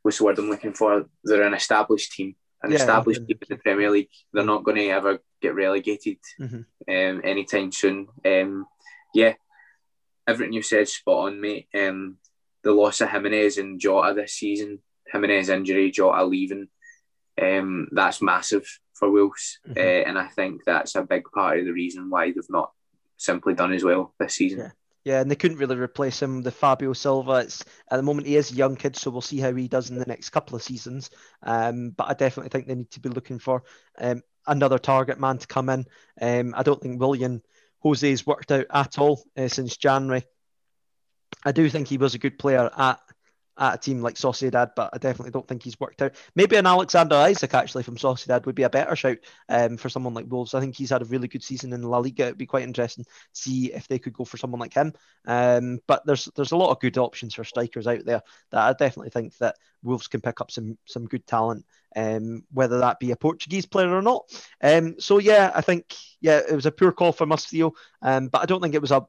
what's 0.02 0.18
the 0.18 0.24
word 0.24 0.38
I'm 0.38 0.48
looking 0.48 0.72
for? 0.72 1.06
They're 1.24 1.42
an 1.42 1.54
established 1.54 2.12
team, 2.12 2.36
an 2.62 2.70
yeah, 2.70 2.78
established 2.78 3.26
team 3.26 3.38
in 3.40 3.56
the 3.56 3.62
Premier 3.62 3.90
League. 3.90 4.08
They're 4.32 4.44
not 4.44 4.64
going 4.64 4.76
to 4.78 4.88
ever 4.88 5.18
get 5.40 5.54
relegated 5.54 6.18
mm-hmm. 6.40 6.56
um, 6.56 7.20
anytime 7.24 7.72
soon. 7.72 8.08
Um, 8.24 8.66
yeah, 9.14 9.34
everything 10.26 10.52
you 10.52 10.62
said 10.62 10.88
spot 10.88 11.28
on, 11.28 11.40
mate. 11.40 11.68
Um, 11.74 12.16
the 12.62 12.72
loss 12.72 13.00
of 13.00 13.10
Jimenez 13.10 13.58
and 13.58 13.78
Jota 13.78 14.14
this 14.14 14.34
season, 14.34 14.80
Jimenez 15.12 15.48
injury, 15.48 15.90
Jota 15.90 16.24
leaving, 16.24 16.68
um, 17.40 17.88
that's 17.92 18.22
massive 18.22 18.66
for 18.94 19.10
Wolves, 19.10 19.58
mm-hmm. 19.68 19.78
uh, 19.78 20.08
and 20.08 20.18
I 20.18 20.26
think 20.26 20.62
that's 20.64 20.94
a 20.94 21.02
big 21.02 21.24
part 21.32 21.58
of 21.58 21.66
the 21.66 21.72
reason 21.72 22.10
why 22.10 22.26
they've 22.26 22.42
not 22.48 22.72
simply 23.18 23.54
done 23.54 23.72
as 23.72 23.84
well 23.84 24.14
this 24.18 24.34
season. 24.34 24.58
Yeah. 24.60 24.70
Yeah, 25.06 25.20
and 25.20 25.30
they 25.30 25.36
couldn't 25.36 25.58
really 25.58 25.76
replace 25.76 26.20
him. 26.20 26.42
The 26.42 26.50
Fabio 26.50 26.92
Silva, 26.92 27.34
it's 27.34 27.64
at 27.92 27.96
the 27.96 28.02
moment 28.02 28.26
he 28.26 28.34
is 28.34 28.50
a 28.50 28.56
young 28.56 28.74
kid, 28.74 28.96
so 28.96 29.08
we'll 29.08 29.20
see 29.20 29.38
how 29.38 29.54
he 29.54 29.68
does 29.68 29.88
in 29.88 30.00
the 30.00 30.04
next 30.04 30.30
couple 30.30 30.56
of 30.56 30.64
seasons. 30.64 31.10
Um, 31.44 31.90
but 31.90 32.08
I 32.08 32.14
definitely 32.14 32.48
think 32.48 32.66
they 32.66 32.74
need 32.74 32.90
to 32.90 32.98
be 32.98 33.08
looking 33.08 33.38
for 33.38 33.62
um, 34.00 34.22
another 34.48 34.80
target 34.80 35.20
man 35.20 35.38
to 35.38 35.46
come 35.46 35.68
in. 35.68 35.86
Um, 36.20 36.54
I 36.56 36.64
don't 36.64 36.82
think 36.82 37.00
Willian 37.00 37.40
Jose's 37.82 38.26
worked 38.26 38.50
out 38.52 38.66
at 38.72 38.98
all 38.98 39.22
uh, 39.36 39.48
since 39.48 39.76
January. 39.76 40.24
I 41.44 41.52
do 41.52 41.68
think 41.68 41.88
he 41.88 41.98
was 41.98 42.14
a 42.14 42.18
good 42.18 42.38
player 42.38 42.70
at 42.76 43.00
at 43.58 43.74
a 43.74 43.78
team 43.78 44.00
like 44.00 44.16
Sociedad, 44.16 44.72
but 44.76 44.90
I 44.92 44.98
definitely 44.98 45.30
don't 45.30 45.46
think 45.46 45.62
he's 45.62 45.78
worked 45.80 46.02
out. 46.02 46.14
Maybe 46.34 46.56
an 46.56 46.66
Alexander 46.66 47.26
Isak 47.28 47.54
actually 47.54 47.82
from 47.82 47.96
Sociedad 47.96 48.46
would 48.46 48.54
be 48.54 48.64
a 48.64 48.70
better 48.70 48.94
shout 48.96 49.18
um, 49.48 49.76
for 49.76 49.88
someone 49.88 50.14
like 50.14 50.26
Wolves. 50.28 50.54
I 50.54 50.60
think 50.60 50.76
he's 50.76 50.90
had 50.90 51.02
a 51.02 51.06
really 51.06 51.28
good 51.28 51.42
season 51.42 51.72
in 51.72 51.82
La 51.82 51.98
Liga. 51.98 52.24
It'd 52.24 52.38
be 52.38 52.46
quite 52.46 52.64
interesting 52.64 53.04
to 53.04 53.10
see 53.32 53.72
if 53.72 53.88
they 53.88 53.98
could 53.98 54.12
go 54.12 54.24
for 54.24 54.36
someone 54.36 54.60
like 54.60 54.74
him. 54.74 54.92
Um, 55.26 55.80
but 55.86 56.04
there's 56.04 56.28
there's 56.36 56.52
a 56.52 56.56
lot 56.56 56.70
of 56.70 56.80
good 56.80 56.98
options 56.98 57.34
for 57.34 57.44
strikers 57.44 57.86
out 57.86 58.04
there 58.04 58.22
that 58.50 58.60
I 58.60 58.72
definitely 58.72 59.10
think 59.10 59.36
that 59.38 59.56
Wolves 59.82 60.08
can 60.08 60.20
pick 60.20 60.40
up 60.40 60.50
some 60.50 60.76
some 60.84 61.06
good 61.06 61.26
talent, 61.26 61.64
um, 61.94 62.44
whether 62.52 62.78
that 62.80 63.00
be 63.00 63.12
a 63.12 63.16
Portuguese 63.16 63.66
player 63.66 63.94
or 63.94 64.02
not. 64.02 64.24
Um, 64.62 64.96
so 64.98 65.18
yeah, 65.18 65.50
I 65.54 65.60
think 65.60 65.94
yeah 66.20 66.40
it 66.48 66.54
was 66.54 66.66
a 66.66 66.72
poor 66.72 66.92
call 66.92 67.12
for 67.12 67.26
Mustio, 67.26 67.72
um, 68.02 68.28
but 68.28 68.42
I 68.42 68.46
don't 68.46 68.60
think 68.60 68.74
it 68.74 68.82
was 68.82 68.90
a 68.90 69.06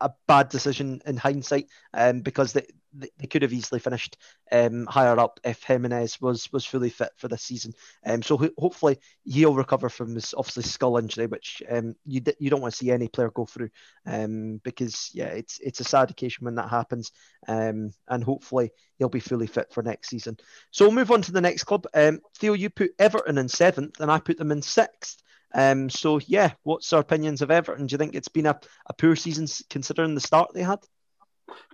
a 0.00 0.10
bad 0.26 0.48
decision 0.48 1.00
in 1.06 1.16
hindsight 1.16 1.66
um, 1.94 2.20
because 2.20 2.52
they, 2.52 2.66
they 2.92 3.26
could 3.26 3.42
have 3.42 3.52
easily 3.52 3.78
finished 3.80 4.16
um, 4.50 4.86
higher 4.86 5.18
up 5.18 5.40
if 5.44 5.62
Jimenez 5.62 6.20
was 6.20 6.50
was 6.52 6.64
fully 6.64 6.90
fit 6.90 7.10
for 7.16 7.28
this 7.28 7.42
season. 7.42 7.74
Um, 8.04 8.22
so 8.22 8.36
ho- 8.36 8.50
hopefully 8.56 8.98
he'll 9.24 9.54
recover 9.54 9.88
from 9.88 10.14
his 10.14 10.34
obviously 10.36 10.62
skull 10.64 10.96
injury, 10.96 11.26
which 11.26 11.62
um, 11.70 11.94
you 12.06 12.20
d- 12.20 12.34
you 12.38 12.50
don't 12.50 12.60
want 12.60 12.72
to 12.72 12.78
see 12.78 12.90
any 12.90 13.08
player 13.08 13.30
go 13.30 13.44
through 13.44 13.70
um, 14.06 14.60
because 14.64 15.10
yeah, 15.12 15.26
it's 15.26 15.58
it's 15.60 15.80
a 15.80 15.84
sad 15.84 16.10
occasion 16.10 16.44
when 16.44 16.54
that 16.56 16.70
happens. 16.70 17.12
Um, 17.46 17.90
and 18.08 18.24
hopefully 18.24 18.70
he'll 18.98 19.08
be 19.08 19.20
fully 19.20 19.46
fit 19.46 19.72
for 19.72 19.82
next 19.82 20.08
season. 20.08 20.38
So 20.70 20.84
we'll 20.86 20.94
move 20.94 21.10
on 21.10 21.22
to 21.22 21.32
the 21.32 21.40
next 21.40 21.64
club. 21.64 21.86
Um, 21.94 22.20
Theo, 22.38 22.54
you 22.54 22.70
put 22.70 22.92
Everton 22.98 23.38
in 23.38 23.48
seventh, 23.48 24.00
and 24.00 24.10
I 24.10 24.18
put 24.18 24.38
them 24.38 24.52
in 24.52 24.62
sixth. 24.62 25.22
Um, 25.54 25.88
so 25.88 26.20
yeah, 26.26 26.52
what's 26.62 26.92
our 26.92 27.00
opinions 27.00 27.42
of 27.42 27.50
Everton? 27.50 27.86
Do 27.86 27.94
you 27.94 27.98
think 27.98 28.14
it's 28.14 28.28
been 28.28 28.46
a, 28.46 28.58
a 28.86 28.92
poor 28.94 29.16
season 29.16 29.46
considering 29.70 30.14
the 30.14 30.20
start 30.20 30.50
they 30.54 30.62
had? 30.62 30.80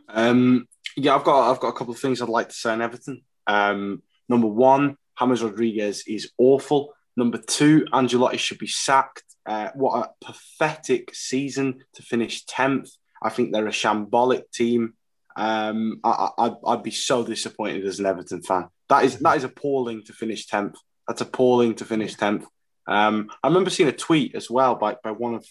Um, 0.08 0.68
yeah, 0.96 1.14
I've 1.14 1.24
got 1.24 1.50
I've 1.50 1.60
got 1.60 1.68
a 1.68 1.72
couple 1.72 1.94
of 1.94 2.00
things 2.00 2.22
I'd 2.22 2.28
like 2.28 2.48
to 2.48 2.54
say 2.54 2.70
on 2.70 2.82
Everton. 2.82 3.22
Um, 3.46 4.02
number 4.28 4.46
one, 4.46 4.96
James 5.18 5.42
Rodriguez 5.42 6.04
is 6.06 6.30
awful. 6.38 6.94
Number 7.16 7.38
two, 7.38 7.86
Ancelotti 7.92 8.38
should 8.38 8.58
be 8.58 8.66
sacked. 8.66 9.22
Uh, 9.46 9.70
what 9.74 9.98
a 10.06 10.24
pathetic 10.24 11.14
season 11.14 11.80
to 11.94 12.02
finish 12.02 12.44
tenth. 12.44 12.90
I 13.22 13.30
think 13.30 13.52
they're 13.52 13.66
a 13.66 13.70
shambolic 13.70 14.50
team. 14.52 14.94
Um, 15.36 16.00
I, 16.04 16.52
I'd 16.66 16.82
be 16.82 16.90
so 16.90 17.24
disappointed 17.24 17.84
as 17.86 17.98
an 17.98 18.06
Everton 18.06 18.42
fan. 18.42 18.68
That 18.88 19.04
is 19.04 19.18
that 19.18 19.36
is 19.36 19.44
appalling 19.44 20.04
to 20.04 20.12
finish 20.12 20.46
tenth. 20.46 20.76
That's 21.08 21.20
appalling 21.20 21.74
to 21.76 21.84
finish 21.84 22.14
tenth. 22.14 22.46
Um, 22.86 23.30
I 23.42 23.48
remember 23.48 23.70
seeing 23.70 23.88
a 23.88 23.92
tweet 23.92 24.34
as 24.34 24.50
well 24.50 24.74
by, 24.74 24.96
by 25.02 25.10
one 25.10 25.34
of 25.34 25.46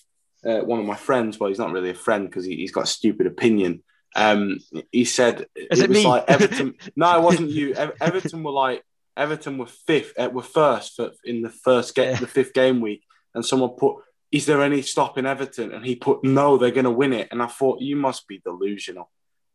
uh, 0.46 0.60
one 0.60 0.80
of 0.80 0.86
my 0.86 0.96
friends. 0.96 1.40
Well, 1.40 1.50
he's 1.50 1.60
not 1.60 1.72
really 1.72 1.90
a 1.90 1.96
friend 1.96 2.30
because 2.30 2.46
he, 2.46 2.62
has 2.62 2.72
got 2.72 2.84
a 2.84 2.88
stupid 2.88 3.28
opinion. 3.28 3.84
Um, 4.16 4.60
he 4.92 5.06
said 5.06 5.48
Is 5.56 5.80
it, 5.80 5.86
it 5.86 5.90
was 5.90 5.98
me? 5.98 6.08
like 6.08 6.26
Everton. 6.28 6.76
no, 6.96 7.18
it 7.18 7.24
wasn't 7.24 7.50
you. 7.50 7.74
Everton 7.74 8.44
were 8.44 8.52
like 8.52 8.84
Everton 9.18 9.58
were 9.58 9.68
fifth, 9.68 10.14
uh, 10.18 10.30
were 10.32 10.44
first 10.44 10.96
for, 10.96 11.12
in 11.24 11.42
the 11.42 11.50
first 11.50 11.96
game, 11.96 12.12
yeah. 12.12 12.20
the 12.20 12.28
fifth 12.28 12.54
game 12.54 12.82
week, 12.82 13.04
and 13.34 13.46
someone 13.46 13.72
put, 13.72 13.98
"Is 14.32 14.46
there 14.46 14.62
any 14.62 14.82
stopping 14.82 15.26
Everton?" 15.26 15.72
And 15.72 15.86
he 15.86 15.96
put, 15.96 16.24
"No, 16.24 16.58
they're 16.58 16.72
going 16.72 16.84
to 16.86 16.92
win 16.92 17.14
it." 17.14 17.30
And 17.32 17.42
I 17.42 17.48
thought, 17.48 17.82
you 17.82 17.96
must 17.96 18.28
be 18.28 18.42
delusional. 18.44 19.10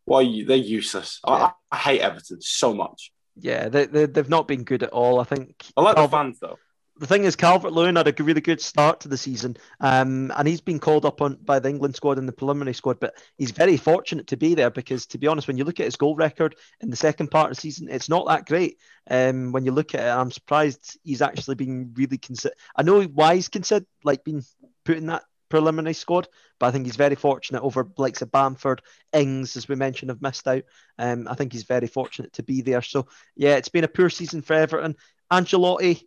Why 0.05 0.23
you? 0.23 0.45
They're 0.45 0.57
useless. 0.57 1.21
Yeah. 1.27 1.35
I, 1.35 1.53
I, 1.71 1.77
hate 1.77 2.01
Everton 2.01 2.41
so 2.41 2.73
much. 2.73 3.13
Yeah, 3.37 3.69
they, 3.69 3.87
they 3.87 4.07
they've 4.07 4.29
not 4.29 4.49
been 4.49 4.65
good 4.65 4.83
at 4.83 4.91
all. 4.91 5.21
I 5.21 5.25
think. 5.25 5.67
I 5.77 5.83
like 5.83 5.97
the 5.97 6.09
fans 6.09 6.39
though 6.41 6.57
the 6.99 7.07
thing 7.07 7.25
is, 7.25 7.37
Calvert 7.37 7.73
Lewin 7.73 7.97
had 7.97 8.09
a 8.09 8.23
really 8.23 8.41
good 8.41 8.61
start 8.61 9.01
to 9.01 9.09
the 9.09 9.17
season, 9.17 9.57
um, 9.81 10.33
and 10.37 10.49
he's 10.49 10.61
been 10.61 10.79
called 10.79 11.05
up 11.05 11.23
on 11.23 11.39
by 11.45 11.59
the 11.59 11.69
England 11.69 11.95
squad 11.95 12.19
and 12.19 12.29
the 12.29 12.33
preliminary 12.33 12.75
squad. 12.75 12.99
But 13.01 13.15
he's 13.37 13.53
very 13.53 13.77
fortunate 13.77 14.27
to 14.29 14.37
be 14.37 14.55
there 14.55 14.71
because, 14.71 15.07
to 15.07 15.19
be 15.19 15.27
honest, 15.27 15.47
when 15.47 15.57
you 15.57 15.65
look 15.65 15.81
at 15.81 15.87
his 15.87 15.97
goal 15.97 16.17
record 16.17 16.57
in 16.81 16.91
the 16.91 16.97
second 16.97 17.31
part 17.31 17.51
of 17.51 17.57
the 17.57 17.61
season, 17.61 17.89
it's 17.89 18.09
not 18.09 18.27
that 18.27 18.47
great. 18.47 18.79
Um, 19.11 19.53
when 19.53 19.65
you 19.65 19.73
look 19.73 19.95
at 19.95 20.01
it, 20.01 20.11
I'm 20.11 20.31
surprised 20.31 20.99
he's 21.05 21.23
actually 21.23 21.55
been 21.55 21.93
really 21.95 22.19
considered. 22.19 22.57
I 22.75 22.83
know 22.83 23.03
why 23.03 23.37
he's 23.37 23.49
considered 23.49 23.87
like 24.05 24.25
being 24.25 24.43
put 24.85 24.97
in 24.97 25.07
that 25.07 25.23
preliminary 25.49 25.95
squad, 25.95 26.29
but 26.59 26.67
I 26.67 26.71
think 26.71 26.87
he's 26.87 26.97
very 26.97 27.15
fortunate 27.15 27.63
over 27.63 27.89
likes 27.97 28.23
of 28.23 28.33
Bamford, 28.33 28.83
Ings, 29.13 29.57
as 29.57 29.69
we 29.69 29.77
mentioned, 29.77 30.11
have 30.11 30.23
missed 30.23 30.47
out. 30.47 30.65
Um, 30.99 31.27
I 31.29 31.35
think 31.35 31.53
he's 31.53 31.65
very 31.65 31.87
fortunate 31.87 32.33
to 32.35 32.43
be 32.43 32.61
there. 32.61 32.83
So 32.83 33.07
yeah, 33.37 33.57
it's 33.57 33.69
been 33.69 33.85
a 33.85 33.89
poor 33.89 34.11
season 34.11 34.43
for 34.43 34.55
Everton. 34.55 34.97
Ancelotti, 35.31 36.05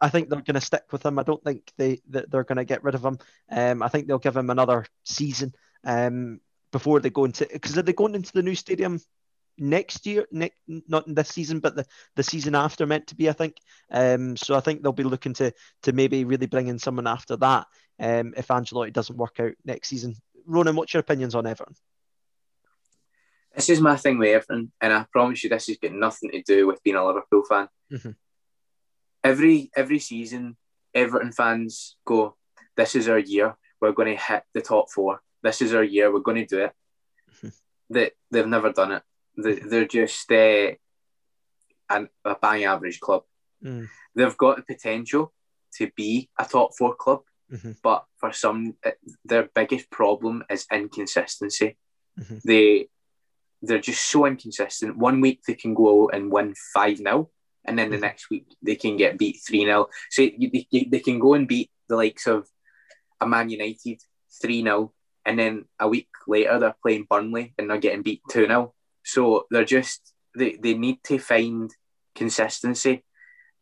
I 0.00 0.08
think 0.08 0.28
they're 0.28 0.40
going 0.40 0.54
to 0.54 0.60
stick 0.60 0.84
with 0.90 1.04
him. 1.04 1.18
I 1.18 1.22
don't 1.22 1.42
think 1.44 1.70
they 1.76 2.00
they're 2.08 2.44
going 2.44 2.56
to 2.56 2.64
get 2.64 2.82
rid 2.82 2.94
of 2.94 3.04
him. 3.04 3.18
Um, 3.50 3.82
I 3.82 3.88
think 3.88 4.06
they'll 4.06 4.18
give 4.18 4.36
him 4.36 4.50
another 4.50 4.86
season 5.04 5.54
um, 5.84 6.40
before 6.70 7.00
they 7.00 7.10
go 7.10 7.24
into 7.26 7.46
because 7.52 7.76
are 7.76 7.82
they 7.82 7.92
going 7.92 8.14
into 8.14 8.32
the 8.32 8.42
new 8.42 8.54
stadium 8.54 8.98
next 9.58 10.06
year? 10.06 10.26
Next, 10.32 10.56
not 10.66 11.06
in 11.06 11.14
this 11.14 11.28
season, 11.28 11.60
but 11.60 11.76
the, 11.76 11.84
the 12.16 12.22
season 12.22 12.54
after 12.54 12.86
meant 12.86 13.08
to 13.08 13.14
be, 13.14 13.28
I 13.28 13.32
think. 13.32 13.56
Um, 13.90 14.38
so 14.38 14.54
I 14.54 14.60
think 14.60 14.82
they'll 14.82 14.92
be 14.92 15.02
looking 15.02 15.34
to 15.34 15.52
to 15.82 15.92
maybe 15.92 16.24
really 16.24 16.46
bring 16.46 16.68
in 16.68 16.78
someone 16.78 17.06
after 17.06 17.36
that. 17.36 17.66
Um, 18.00 18.32
if 18.38 18.48
Ancelotti 18.48 18.92
doesn't 18.92 19.18
work 19.18 19.38
out 19.38 19.52
next 19.66 19.88
season, 19.88 20.16
Ronan, 20.46 20.76
what's 20.76 20.94
your 20.94 21.02
opinions 21.02 21.34
on 21.34 21.46
Everton? 21.46 21.74
This 23.54 23.68
is 23.68 23.82
my 23.82 23.98
thing 23.98 24.16
with 24.16 24.30
Everton, 24.30 24.72
and 24.80 24.94
I 24.94 25.04
promise 25.12 25.44
you, 25.44 25.50
this 25.50 25.66
has 25.66 25.76
got 25.76 25.92
nothing 25.92 26.30
to 26.30 26.42
do 26.42 26.66
with 26.66 26.82
being 26.82 26.96
a 26.96 27.06
Liverpool 27.06 27.44
fan. 27.44 27.68
Mm-hmm 27.92 28.12
every 29.24 29.70
every 29.76 29.98
season, 29.98 30.56
Everton 30.94 31.32
fans 31.32 31.96
go, 32.04 32.36
"This 32.76 32.94
is 32.94 33.08
our 33.08 33.18
year. 33.18 33.56
We're 33.80 33.92
going 33.92 34.16
to 34.16 34.22
hit 34.22 34.44
the 34.54 34.60
top 34.60 34.90
four. 34.90 35.20
This 35.42 35.62
is 35.62 35.74
our 35.74 35.84
year. 35.84 36.12
We're 36.12 36.20
going 36.20 36.46
to 36.46 36.56
do 36.56 36.64
it." 36.64 36.72
that 37.42 37.52
they, 37.90 38.10
they've 38.30 38.46
never 38.46 38.72
done 38.72 38.92
it. 38.92 39.02
They, 39.36 39.54
they're 39.54 39.86
just 39.86 40.30
uh, 40.30 40.72
an, 41.90 42.08
a 42.24 42.34
bang 42.40 42.64
average 42.64 43.00
club. 43.00 43.22
Mm. 43.64 43.88
They've 44.14 44.36
got 44.36 44.56
the 44.56 44.62
potential 44.62 45.32
to 45.76 45.90
be 45.96 46.28
a 46.38 46.44
top 46.44 46.76
four 46.76 46.94
club, 46.94 47.22
mm-hmm. 47.50 47.72
but 47.82 48.04
for 48.18 48.32
some, 48.32 48.74
uh, 48.84 48.90
their 49.24 49.48
biggest 49.54 49.90
problem 49.90 50.44
is 50.50 50.66
inconsistency. 50.72 51.76
Mm-hmm. 52.18 52.38
They 52.44 52.88
they're 53.62 53.78
just 53.78 54.10
so 54.10 54.26
inconsistent. 54.26 54.98
One 54.98 55.20
week 55.20 55.42
they 55.46 55.54
can 55.54 55.72
go 55.72 56.08
and 56.08 56.32
win 56.32 56.54
five 56.74 56.96
0 56.98 57.30
and 57.64 57.78
then 57.78 57.90
the 57.90 57.96
mm-hmm. 57.96 58.04
next 58.04 58.30
week 58.30 58.46
they 58.62 58.74
can 58.74 58.96
get 58.96 59.18
beat 59.18 59.40
3 59.46 59.64
0. 59.64 59.88
So 60.10 60.22
they, 60.22 60.66
they 60.90 61.00
can 61.00 61.18
go 61.18 61.34
and 61.34 61.48
beat 61.48 61.70
the 61.88 61.96
likes 61.96 62.26
of 62.26 62.48
a 63.20 63.26
Man 63.26 63.50
United 63.50 64.00
3 64.40 64.62
0, 64.62 64.92
and 65.24 65.38
then 65.38 65.64
a 65.78 65.88
week 65.88 66.08
later 66.26 66.58
they're 66.58 66.76
playing 66.82 67.06
Burnley 67.08 67.54
and 67.58 67.70
they're 67.70 67.78
getting 67.78 68.02
beat 68.02 68.22
2 68.30 68.46
0. 68.46 68.74
So 69.04 69.46
they're 69.50 69.64
just, 69.64 70.12
they, 70.36 70.56
they 70.56 70.74
need 70.74 71.02
to 71.04 71.18
find 71.18 71.70
consistency. 72.14 73.04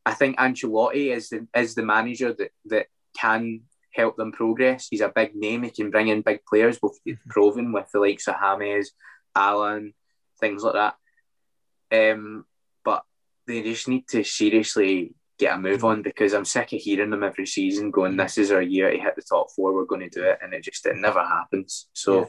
I 0.04 0.14
think 0.14 0.38
Ancelotti 0.38 1.14
is 1.14 1.28
the, 1.28 1.46
is 1.54 1.74
the 1.74 1.82
manager 1.82 2.32
that, 2.32 2.50
that 2.66 2.86
can 3.18 3.62
help 3.92 4.16
them 4.16 4.32
progress. 4.32 4.88
He's 4.90 5.00
a 5.00 5.12
big 5.14 5.34
name. 5.34 5.62
He 5.62 5.70
can 5.70 5.90
bring 5.90 6.08
in 6.08 6.22
big 6.22 6.40
players, 6.48 6.78
both 6.78 6.98
mm-hmm. 7.06 7.28
proven 7.28 7.72
with 7.72 7.90
the 7.92 8.00
likes 8.00 8.28
of 8.28 8.36
James, 8.40 8.92
Allan, 9.34 9.94
things 10.40 10.62
like 10.62 10.74
that. 10.74 10.94
Um, 11.92 12.44
they 13.50 13.62
just 13.62 13.88
need 13.88 14.06
to 14.08 14.22
seriously 14.24 15.14
get 15.38 15.54
a 15.54 15.58
move 15.58 15.84
on 15.84 16.02
because 16.02 16.34
I'm 16.34 16.44
sick 16.44 16.72
of 16.72 16.80
hearing 16.80 17.10
them 17.10 17.24
every 17.24 17.46
season 17.46 17.90
going, 17.90 18.16
"This 18.16 18.38
is 18.38 18.52
our 18.52 18.62
year 18.62 18.90
to 18.90 18.98
hit 18.98 19.16
the 19.16 19.22
top 19.22 19.50
four. 19.50 19.74
We're 19.74 19.84
going 19.84 20.08
to 20.08 20.20
do 20.20 20.24
it," 20.24 20.38
and 20.42 20.54
it 20.54 20.62
just 20.62 20.86
it 20.86 20.96
never 20.96 21.20
happens. 21.20 21.88
So. 21.92 22.20
Yeah. 22.20 22.26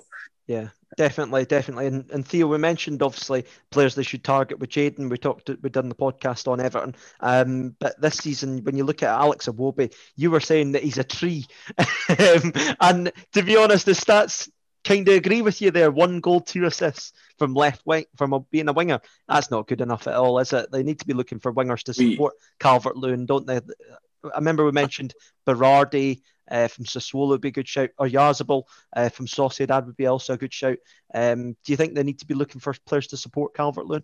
Yeah, 0.48 0.68
definitely, 0.98 1.46
definitely. 1.46 1.88
And, 1.88 2.10
and 2.12 2.28
Theo, 2.28 2.48
we 2.48 2.58
mentioned 2.58 3.02
obviously 3.02 3.46
players 3.70 3.96
they 3.96 4.04
should 4.04 4.24
target 4.24 4.60
with 4.60 4.72
Jaden. 4.72 5.10
We 5.10 5.18
talked, 5.18 5.50
we 5.62 5.70
done 5.70 5.88
the 5.88 5.96
podcast 5.96 6.52
on 6.52 6.60
Everton. 6.60 6.96
Um, 7.22 7.76
but 7.80 8.02
this 8.02 8.18
season, 8.18 8.62
when 8.64 8.76
you 8.76 8.84
look 8.84 9.02
at 9.02 9.18
Alex 9.18 9.48
Iwobi, 9.48 9.94
you 10.18 10.30
were 10.30 10.42
saying 10.42 10.74
that 10.74 10.84
he's 10.84 10.98
a 10.98 11.06
tree. 11.06 11.46
um, 11.78 12.52
and 12.82 13.14
to 13.32 13.44
be 13.44 13.56
honest, 13.56 13.86
the 13.86 13.94
stats 13.94 14.50
kind 14.84 15.08
of 15.08 15.16
agree 15.16 15.42
with 15.42 15.62
you 15.62 15.72
there. 15.72 15.92
One 15.92 16.20
goal, 16.20 16.42
two 16.42 16.66
assists 16.66 17.14
from 17.38 17.54
left 17.54 17.82
wing, 17.86 18.06
from 18.18 18.34
a, 18.34 18.40
being 18.40 18.70
a 18.70 18.74
winger. 18.74 19.00
That's 19.28 19.52
not 19.52 19.68
good 19.68 19.82
enough 19.82 20.08
at 20.08 20.16
all, 20.16 20.40
is 20.40 20.54
it? 20.54 20.72
They 20.72 20.84
need 20.84 21.00
to 21.00 21.08
be 21.08 21.14
looking 21.14 21.40
for 21.40 21.54
wingers 21.54 21.84
to 21.84 21.94
support 21.94 22.34
Calvert 22.60 22.98
Lewin, 22.98 23.26
don't 23.26 23.46
they? 23.46 23.58
I 23.58 24.38
remember 24.38 24.66
we 24.66 24.72
mentioned 24.72 25.14
Berardi 25.48 26.22
uh, 26.50 26.68
from 26.68 26.86
Sassuolo 26.86 27.30
would 27.30 27.42
be 27.42 27.48
a 27.50 27.52
good 27.52 27.68
shout, 27.68 27.90
or 27.98 28.08
Oyarzabal 28.08 28.64
uh, 28.96 29.10
from 29.10 29.26
Sociedad 29.26 29.86
would 29.86 29.98
be 29.98 30.06
also 30.06 30.34
a 30.34 30.38
good 30.38 30.54
shout. 30.54 30.78
Um, 31.14 31.54
do 31.64 31.72
you 31.72 31.78
think 31.78 31.96
they 31.96 32.04
need 32.04 32.20
to 32.20 32.28
be 32.28 32.34
looking 32.34 32.62
for 32.62 32.76
players 32.86 33.08
to 33.08 33.18
support 33.18 33.56
Calvert 33.56 33.86
Lewin? 33.86 34.04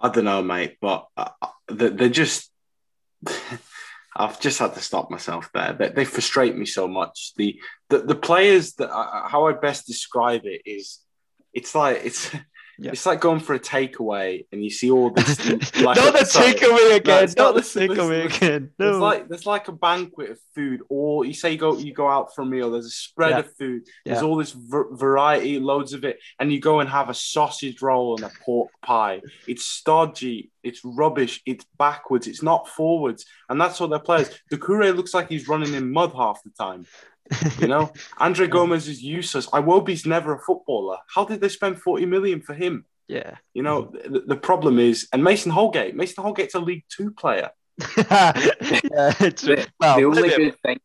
I 0.00 0.10
don't 0.10 0.24
know, 0.24 0.42
mate, 0.42 0.76
but 0.80 1.08
uh, 1.16 1.30
they're 1.68 2.08
just. 2.08 2.50
I've 4.16 4.40
just 4.40 4.58
had 4.58 4.74
to 4.74 4.80
stop 4.80 5.10
myself 5.10 5.50
there. 5.52 5.72
They, 5.72 5.88
they 5.90 6.04
frustrate 6.04 6.56
me 6.56 6.66
so 6.66 6.88
much. 6.88 7.32
The 7.36 7.60
the, 7.88 7.98
the 7.98 8.14
players 8.14 8.74
that 8.74 8.90
uh, 8.90 9.28
how 9.28 9.48
I 9.48 9.52
best 9.52 9.86
describe 9.86 10.42
it 10.44 10.62
is, 10.64 10.98
it's 11.52 11.74
like 11.74 12.00
it's 12.04 12.30
yeah. 12.80 12.92
It's 12.92 13.06
like 13.06 13.20
going 13.20 13.40
for 13.40 13.54
a 13.54 13.58
takeaway 13.58 14.46
and 14.52 14.62
you 14.62 14.70
see 14.70 14.88
all 14.88 15.10
this. 15.10 15.38
like, 15.80 15.96
not 15.96 16.12
the 16.12 16.20
takeaway 16.20 16.94
again. 16.94 17.28
No, 17.36 17.46
not 17.46 17.54
the 17.56 17.60
takeaway 17.62 18.26
again. 18.26 18.70
No. 18.78 18.90
There's 18.90 19.00
like 19.00 19.28
there's 19.28 19.46
like 19.46 19.66
a 19.66 19.72
banquet 19.72 20.30
of 20.30 20.38
food, 20.54 20.82
or 20.88 21.24
you 21.24 21.34
say 21.34 21.50
you 21.50 21.58
go 21.58 21.76
you 21.76 21.92
go 21.92 22.08
out 22.08 22.34
for 22.34 22.42
a 22.42 22.46
meal. 22.46 22.70
There's 22.70 22.86
a 22.86 22.90
spread 22.90 23.30
yeah. 23.30 23.38
of 23.40 23.52
food. 23.56 23.82
There's 24.04 24.22
yeah. 24.22 24.28
all 24.28 24.36
this 24.36 24.54
variety, 24.56 25.58
loads 25.58 25.92
of 25.92 26.04
it, 26.04 26.20
and 26.38 26.52
you 26.52 26.60
go 26.60 26.78
and 26.78 26.88
have 26.88 27.08
a 27.08 27.14
sausage 27.14 27.82
roll 27.82 28.14
and 28.14 28.24
a 28.24 28.30
pork 28.44 28.70
pie. 28.80 29.22
It's 29.48 29.64
stodgy. 29.64 30.52
It's 30.62 30.80
rubbish. 30.84 31.42
It's 31.46 31.66
backwards. 31.78 32.28
It's 32.28 32.44
not 32.44 32.68
forwards, 32.68 33.24
and 33.48 33.60
that's 33.60 33.80
what 33.80 33.90
their 33.90 33.98
players. 33.98 34.30
Doucouré 34.52 34.94
looks 34.94 35.14
like 35.14 35.28
he's 35.28 35.48
running 35.48 35.74
in 35.74 35.90
mud 35.90 36.12
half 36.14 36.44
the 36.44 36.50
time. 36.50 36.86
You 37.58 37.68
know, 37.68 37.92
Andre 38.18 38.46
Gomes 38.46 38.88
is 38.88 39.02
useless. 39.02 39.46
Iwobi's 39.48 40.06
never 40.06 40.34
a 40.34 40.38
footballer. 40.38 40.98
How 41.14 41.24
did 41.24 41.40
they 41.40 41.48
spend 41.48 41.80
40 41.80 42.06
million 42.06 42.40
for 42.40 42.54
him? 42.54 42.84
Yeah. 43.06 43.36
You 43.54 43.62
know, 43.62 43.92
the, 43.92 44.20
the 44.20 44.36
problem 44.36 44.78
is, 44.78 45.08
and 45.12 45.24
Mason 45.24 45.50
Holgate, 45.50 45.96
Mason 45.96 46.22
Holgate's 46.22 46.54
a 46.54 46.60
League 46.60 46.84
Two 46.88 47.10
player. 47.10 47.50
yeah, 47.96 48.32
it's, 49.20 49.42
the, 49.42 49.66
well, 49.78 49.96
the 49.96 50.04
only 50.04 50.28
good 50.28 50.58
thing, 50.64 50.80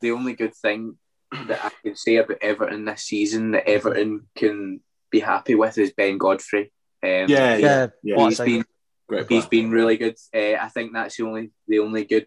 the 0.00 0.10
only 0.10 0.32
good 0.34 0.54
thing 0.54 0.98
that 1.32 1.64
I 1.64 1.70
can 1.82 1.96
say 1.96 2.16
about 2.16 2.38
Everton 2.40 2.84
this 2.84 3.02
season 3.02 3.52
that 3.52 3.68
Everton 3.68 4.26
can 4.34 4.80
be 5.10 5.20
happy 5.20 5.54
with 5.54 5.78
is 5.78 5.92
Ben 5.92 6.18
Godfrey. 6.18 6.72
Um, 7.02 7.26
yeah, 7.28 7.56
yeah, 7.56 7.86
yeah. 8.02 8.28
He's 8.28 8.40
been 8.40 8.64
he's 9.28 9.46
been 9.46 9.70
really 9.70 9.96
good. 9.96 10.16
Uh, 10.34 10.54
I 10.60 10.68
think 10.68 10.92
that's 10.92 11.16
the 11.16 11.24
only 11.24 11.50
the 11.68 11.78
only 11.78 12.04
good 12.04 12.26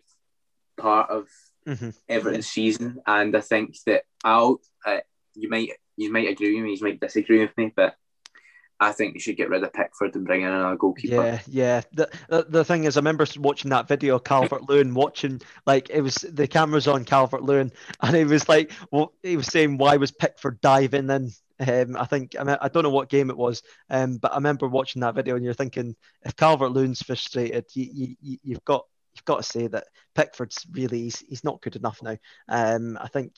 part 0.77 1.09
of 1.09 1.27
mm-hmm. 1.67 1.89
Everton's 2.09 2.47
season, 2.47 3.01
and 3.05 3.35
I 3.35 3.41
think 3.41 3.75
that 3.85 4.03
I'll 4.23 4.61
uh, 4.85 4.99
you 5.35 5.49
might 5.49 5.71
you 5.97 6.11
might 6.11 6.29
agree 6.29 6.55
with 6.55 6.63
me, 6.63 6.75
you 6.75 6.83
might 6.83 6.99
disagree 6.99 7.39
with 7.39 7.57
me, 7.57 7.73
but 7.75 7.95
I 8.79 8.91
think 8.91 9.15
you 9.15 9.19
should 9.19 9.37
get 9.37 9.49
rid 9.49 9.63
of 9.63 9.73
Pickford 9.73 10.15
and 10.15 10.25
bring 10.25 10.43
in 10.43 10.49
another 10.49 10.75
goalkeeper. 10.75 11.15
Yeah, 11.15 11.39
yeah. 11.47 11.81
The, 11.93 12.09
the, 12.29 12.45
the 12.47 12.65
thing 12.65 12.83
is, 12.83 12.95
I 12.95 12.99
remember 12.99 13.25
watching 13.37 13.71
that 13.71 13.87
video, 13.87 14.19
Calvert 14.19 14.61
Lewin 14.69 14.93
watching 14.93 15.41
like 15.65 15.89
it 15.89 16.01
was 16.01 16.15
the 16.15 16.47
cameras 16.47 16.87
on 16.87 17.03
Calvert 17.03 17.41
Lewin, 17.43 17.71
and 18.01 18.15
he 18.15 18.23
was 18.23 18.47
like, 18.47 18.71
well, 18.91 19.13
he 19.23 19.37
was 19.37 19.47
saying, 19.47 19.77
why 19.77 19.97
was 19.97 20.11
Pickford 20.11 20.61
diving 20.61 21.09
in? 21.09 21.31
Um, 21.59 21.97
I 21.97 22.05
think 22.05 22.35
I, 22.39 22.43
mean, 22.43 22.57
I 22.61 22.67
don't 22.67 22.83
know 22.83 22.91
what 22.91 23.09
game 23.09 23.31
it 23.31 23.37
was, 23.37 23.63
um, 23.89 24.17
but 24.17 24.31
I 24.31 24.35
remember 24.35 24.67
watching 24.67 24.99
that 24.99 25.15
video, 25.15 25.35
and 25.35 25.43
you're 25.43 25.55
thinking, 25.55 25.95
if 26.23 26.35
Calvert 26.35 26.71
Lewin's 26.71 27.01
frustrated, 27.01 27.65
you, 27.73 28.15
you, 28.21 28.37
you've 28.43 28.63
got 28.63 28.85
you've 29.17 29.25
got 29.25 29.37
to 29.37 29.43
say 29.43 29.67
that 29.67 29.87
Pickford's 30.15 30.65
really 30.71 31.03
he's, 31.03 31.23
he's 31.27 31.43
not 31.43 31.61
good 31.61 31.75
enough 31.75 32.01
now. 32.01 32.17
Um, 32.47 32.97
I 32.99 33.07
think 33.07 33.33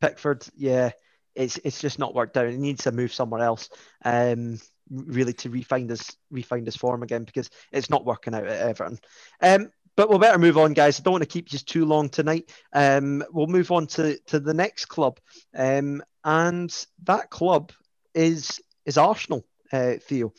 Pickford, 0.00 0.46
yeah, 0.56 0.90
it's 1.34 1.58
it's 1.58 1.80
just 1.80 1.98
not 1.98 2.14
worked 2.14 2.36
out. 2.36 2.50
He 2.50 2.56
needs 2.56 2.84
to 2.84 2.92
move 2.92 3.12
somewhere 3.12 3.42
else. 3.42 3.68
Um, 4.04 4.58
really 4.90 5.32
to 5.32 5.50
refine 5.50 5.88
his 5.88 6.16
refine 6.30 6.64
his 6.64 6.76
form 6.76 7.02
again 7.02 7.24
because 7.24 7.50
it's 7.72 7.90
not 7.90 8.04
working 8.04 8.34
out 8.34 8.46
at 8.46 8.68
Everton. 8.68 8.98
Um, 9.42 9.70
but 9.96 10.10
we'll 10.10 10.18
better 10.18 10.38
move 10.38 10.58
on, 10.58 10.74
guys. 10.74 11.00
I 11.00 11.02
don't 11.02 11.12
want 11.12 11.22
to 11.22 11.28
keep 11.28 11.52
you 11.52 11.58
too 11.58 11.86
long 11.86 12.08
tonight. 12.08 12.52
Um, 12.72 13.24
we'll 13.32 13.46
move 13.46 13.72
on 13.72 13.86
to 13.88 14.18
to 14.26 14.40
the 14.40 14.54
next 14.54 14.86
club, 14.86 15.18
um, 15.54 16.02
and 16.24 16.86
that 17.04 17.30
club 17.30 17.72
is 18.14 18.60
is 18.84 18.98
Arsenal. 18.98 19.44
Uh, 19.72 19.94
Theo, 20.00 20.32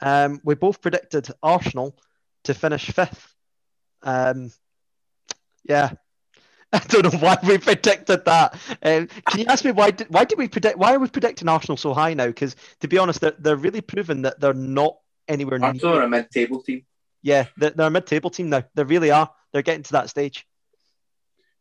um, 0.00 0.40
we 0.42 0.54
both 0.54 0.80
predicted 0.80 1.28
Arsenal 1.42 1.96
to 2.44 2.54
finish 2.54 2.90
fifth 2.90 3.29
um, 4.02 4.52
yeah, 5.64 5.92
I 6.72 6.78
don't 6.78 7.12
know 7.12 7.18
why 7.18 7.36
we 7.42 7.58
predicted 7.58 8.24
that. 8.24 8.54
Um, 8.82 9.08
can 9.26 9.40
you 9.40 9.46
ask 9.46 9.64
me 9.64 9.72
why? 9.72 9.90
Did, 9.90 10.08
why 10.08 10.24
did 10.24 10.38
we 10.38 10.48
predict? 10.48 10.78
Why 10.78 10.94
are 10.94 10.98
we 10.98 11.08
predicting 11.08 11.48
Arsenal 11.48 11.76
so 11.76 11.92
high 11.94 12.14
now? 12.14 12.26
Because 12.26 12.54
to 12.80 12.88
be 12.88 12.98
honest, 12.98 13.20
they're, 13.20 13.34
they're 13.38 13.56
really 13.56 13.80
proven 13.80 14.22
that 14.22 14.40
they're 14.40 14.54
not 14.54 14.96
anywhere 15.26 15.58
near. 15.58 15.70
Arsenal 15.70 15.98
are 15.98 16.02
a 16.02 16.08
mid-table 16.08 16.62
team. 16.62 16.84
Yeah, 17.22 17.46
they're, 17.56 17.70
they're 17.70 17.88
a 17.88 17.90
mid-table 17.90 18.30
team 18.30 18.50
now. 18.50 18.64
They 18.74 18.84
really 18.84 19.10
are. 19.10 19.30
They're 19.52 19.62
getting 19.62 19.82
to 19.84 19.92
that 19.92 20.10
stage. 20.10 20.46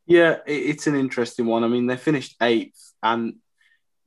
Yeah, 0.06 0.38
it's 0.46 0.88
an 0.88 0.96
interesting 0.96 1.46
one. 1.46 1.64
I 1.64 1.68
mean, 1.68 1.88
they 1.88 1.98
finished 1.98 2.36
eighth, 2.42 2.94
and 3.02 3.36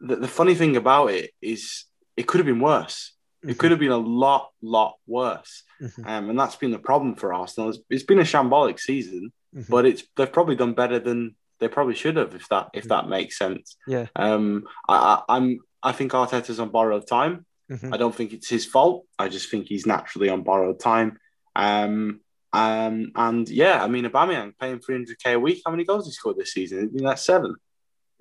the, 0.00 0.16
the 0.16 0.28
funny 0.28 0.54
thing 0.54 0.76
about 0.76 1.10
it 1.10 1.30
is, 1.40 1.84
it 2.16 2.26
could 2.26 2.38
have 2.38 2.46
been 2.46 2.60
worse. 2.60 3.12
It 3.42 3.46
mm-hmm. 3.46 3.58
could 3.58 3.70
have 3.72 3.80
been 3.80 3.90
a 3.90 3.96
lot, 3.96 4.50
lot 4.62 4.94
worse. 5.06 5.64
Mm-hmm. 5.80 6.06
Um, 6.06 6.30
and 6.30 6.38
that's 6.38 6.56
been 6.56 6.70
the 6.70 6.78
problem 6.78 7.16
for 7.16 7.34
Arsenal. 7.34 7.70
It's, 7.70 7.78
it's 7.90 8.04
been 8.04 8.20
a 8.20 8.22
shambolic 8.22 8.78
season, 8.78 9.32
mm-hmm. 9.54 9.70
but 9.70 9.84
it's 9.84 10.04
they've 10.16 10.32
probably 10.32 10.56
done 10.56 10.74
better 10.74 10.98
than 10.98 11.34
they 11.58 11.68
probably 11.68 11.94
should 11.94 12.16
have, 12.16 12.34
if 12.34 12.48
that 12.48 12.70
if 12.74 12.84
that 12.84 13.08
makes 13.08 13.38
sense. 13.38 13.76
Yeah. 13.86 14.06
Um, 14.16 14.64
I, 14.88 15.22
I 15.28 15.36
am 15.36 15.60
I 15.82 15.92
think 15.92 16.12
Arteta's 16.12 16.60
on 16.60 16.70
borrowed 16.70 17.06
time. 17.06 17.46
Mm-hmm. 17.70 17.92
I 17.92 17.96
don't 17.96 18.14
think 18.14 18.32
it's 18.32 18.48
his 18.48 18.66
fault. 18.66 19.06
I 19.18 19.28
just 19.28 19.50
think 19.50 19.66
he's 19.66 19.86
naturally 19.86 20.28
on 20.28 20.42
borrowed 20.42 20.80
time. 20.80 21.18
Um, 21.56 22.20
um, 22.52 23.12
and 23.14 23.48
yeah, 23.48 23.82
I 23.82 23.88
mean, 23.88 24.04
Aubameyang 24.04 24.52
paying 24.58 24.78
300k 24.78 25.34
a 25.34 25.40
week. 25.40 25.62
How 25.64 25.70
many 25.70 25.84
goals 25.84 26.06
he 26.06 26.12
scored 26.12 26.36
this 26.36 26.52
season? 26.52 26.78
I 26.78 26.94
mean, 26.94 27.04
that's 27.04 27.24
seven. 27.24 27.56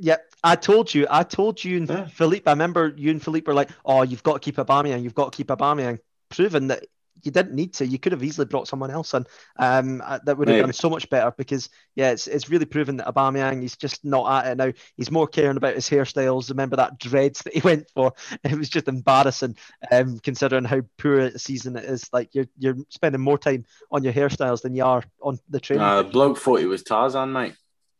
Yep, 0.01 0.33
I 0.43 0.55
told 0.55 0.91
you. 0.91 1.05
I 1.11 1.21
told 1.21 1.63
you 1.63 1.77
and 1.77 1.87
yeah. 1.87 2.07
Philippe. 2.07 2.49
I 2.49 2.53
remember 2.53 2.91
you 2.97 3.11
and 3.11 3.21
Philippe 3.21 3.45
were 3.45 3.53
like, 3.53 3.69
"Oh, 3.85 4.01
you've 4.01 4.23
got 4.23 4.33
to 4.33 4.39
keep 4.39 4.55
Aubameyang. 4.55 5.03
You've 5.03 5.13
got 5.13 5.31
to 5.31 5.37
keep 5.37 5.47
Aubameyang." 5.47 5.99
Proven 6.29 6.67
that 6.67 6.85
you 7.21 7.31
didn't 7.31 7.53
need 7.53 7.75
to. 7.75 7.85
You 7.85 7.99
could 7.99 8.11
have 8.13 8.23
easily 8.23 8.45
brought 8.45 8.67
someone 8.67 8.89
else 8.89 9.13
in. 9.13 9.27
Um, 9.59 10.01
uh, 10.03 10.17
that 10.25 10.39
would 10.39 10.47
have 10.47 10.59
done 10.59 10.73
so 10.73 10.89
much 10.89 11.07
better 11.11 11.31
because 11.37 11.69
yeah, 11.93 12.09
it's 12.09 12.25
it's 12.25 12.49
really 12.49 12.65
proven 12.65 12.97
that 12.97 13.13
Aubameyang 13.13 13.61
he's 13.61 13.77
just 13.77 14.03
not 14.03 14.43
at 14.43 14.51
it 14.51 14.57
now. 14.57 14.73
He's 14.97 15.11
more 15.11 15.27
caring 15.27 15.57
about 15.57 15.75
his 15.75 15.87
hairstyles. 15.87 16.49
Remember 16.49 16.77
that 16.77 16.97
dreads 16.97 17.43
that 17.43 17.53
he 17.53 17.59
went 17.63 17.87
for? 17.93 18.13
It 18.43 18.57
was 18.57 18.69
just 18.69 18.87
embarrassing. 18.87 19.55
Um, 19.91 20.17
considering 20.17 20.63
how 20.63 20.81
poor 20.97 21.19
a 21.19 21.37
season 21.37 21.75
it 21.75 21.85
is. 21.85 22.09
Like 22.11 22.33
you're 22.33 22.47
you're 22.57 22.77
spending 22.89 23.21
more 23.21 23.37
time 23.37 23.65
on 23.91 24.03
your 24.03 24.13
hairstyles 24.13 24.63
than 24.63 24.73
you 24.73 24.83
are 24.83 25.03
on 25.21 25.37
the 25.47 25.59
training. 25.59 25.85
Uh, 25.85 26.01
bloke 26.01 26.39
thought 26.39 26.59
he 26.59 26.65
was 26.65 26.81
Tarzan, 26.81 27.31
mate. 27.31 27.53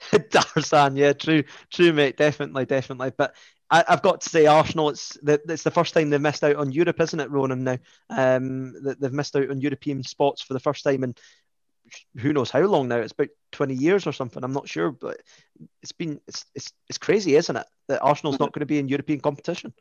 Tarzan, 0.32 0.95
yeah, 0.95 1.14
true, 1.14 1.44
true, 1.72 1.94
mate, 1.94 2.18
definitely, 2.18 2.65
definitely. 2.65 3.11
But 3.15 3.36
I, 3.69 3.84
have 3.88 4.02
got 4.02 4.22
to 4.22 4.30
say, 4.30 4.45
Arsenal, 4.48 4.90
it's 4.90 5.18
the, 5.22 5.40
it's 5.48 5.64
the 5.64 5.72
first 5.72 5.94
time 5.94 6.10
they've 6.10 6.19
missed 6.19 6.44
out 6.44 6.57
on 6.57 6.72
Europe, 6.72 6.99
isn't 6.99 7.19
it, 7.19 7.30
Ronan? 7.32 7.64
Now, 7.64 7.78
um, 8.10 8.73
they've 8.99 9.14
missed 9.14 9.36
out 9.36 9.49
on 9.49 9.61
European 9.61 10.03
spots 10.03 10.41
for 10.41 10.53
the 10.53 10.60
first 10.60 10.84
time 10.84 11.03
in 11.03 11.15
who 12.18 12.34
knows 12.34 12.49
how 12.52 12.61
long 12.61 12.88
now. 12.88 12.98
It's 12.98 13.11
about 13.11 13.30
twenty 13.52 13.76
years 13.76 14.07
or 14.07 14.14
something. 14.14 14.44
I'm 14.44 14.53
not 14.53 14.69
sure, 14.69 14.91
but 14.91 15.18
it's 15.82 15.91
been 15.91 16.22
it's 16.28 16.45
it's, 16.56 16.72
it's 16.88 16.98
crazy, 16.98 17.36
isn't 17.36 17.56
it? 17.56 17.65
That 17.88 18.02
Arsenal's 18.02 18.40
not 18.40 18.53
going 18.53 18.61
to 18.61 18.65
be 18.65 18.80
in 18.80 18.88
European 18.88 19.19
competition. 19.19 19.73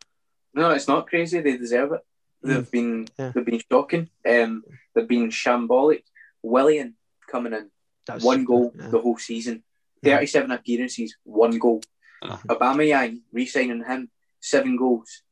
No, 0.54 0.70
it's 0.70 0.88
not 0.88 1.06
crazy. 1.06 1.40
They 1.40 1.56
deserve 1.56 1.92
it. 1.92 2.00
They've 2.42 2.66
mm. 2.66 2.70
been 2.70 3.08
yeah. 3.18 3.32
they've 3.34 3.44
been 3.44 3.62
shocking. 3.70 4.08
Um, 4.28 4.64
they've 4.94 5.06
been 5.06 5.28
shambolic. 5.28 6.02
Willian 6.42 6.94
coming 7.30 7.52
in, 7.52 7.70
That's, 8.06 8.24
one 8.24 8.44
goal 8.44 8.72
yeah. 8.76 8.88
the 8.88 9.00
whole 9.00 9.18
season. 9.18 9.62
37 10.02 10.50
appearances, 10.50 11.16
one 11.24 11.58
goal. 11.58 11.82
Uh-huh. 12.22 12.36
Aubameyang, 12.48 13.20
re-signing 13.32 13.84
him, 13.84 14.10
seven 14.40 14.76
goals. 14.76 15.22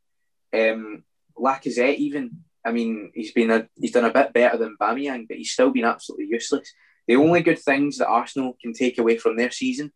Um, 0.55 1.05
Lacazette 1.39 1.97
even, 1.97 2.39
I 2.65 2.73
mean, 2.73 3.12
he's 3.15 3.32
been 3.32 3.51
a, 3.51 3.69
he's 3.78 3.93
done 3.93 4.05
a 4.05 4.12
bit 4.12 4.32
better 4.32 4.59
than 4.59 4.77
Aubameyang, 4.81 5.28
but 5.28 5.36
he's 5.36 5.53
still 5.53 5.70
been 5.70 5.85
absolutely 5.85 6.27
useless. 6.31 6.73
The 7.07 7.16
only 7.16 7.43
good 7.43 7.59
things 7.59 7.99
that 7.99 8.09
Arsenal 8.09 8.57
can 8.61 8.73
take 8.73 8.99
away 8.99 9.16
from 9.16 9.36
their 9.36 9.51
season 9.51 9.93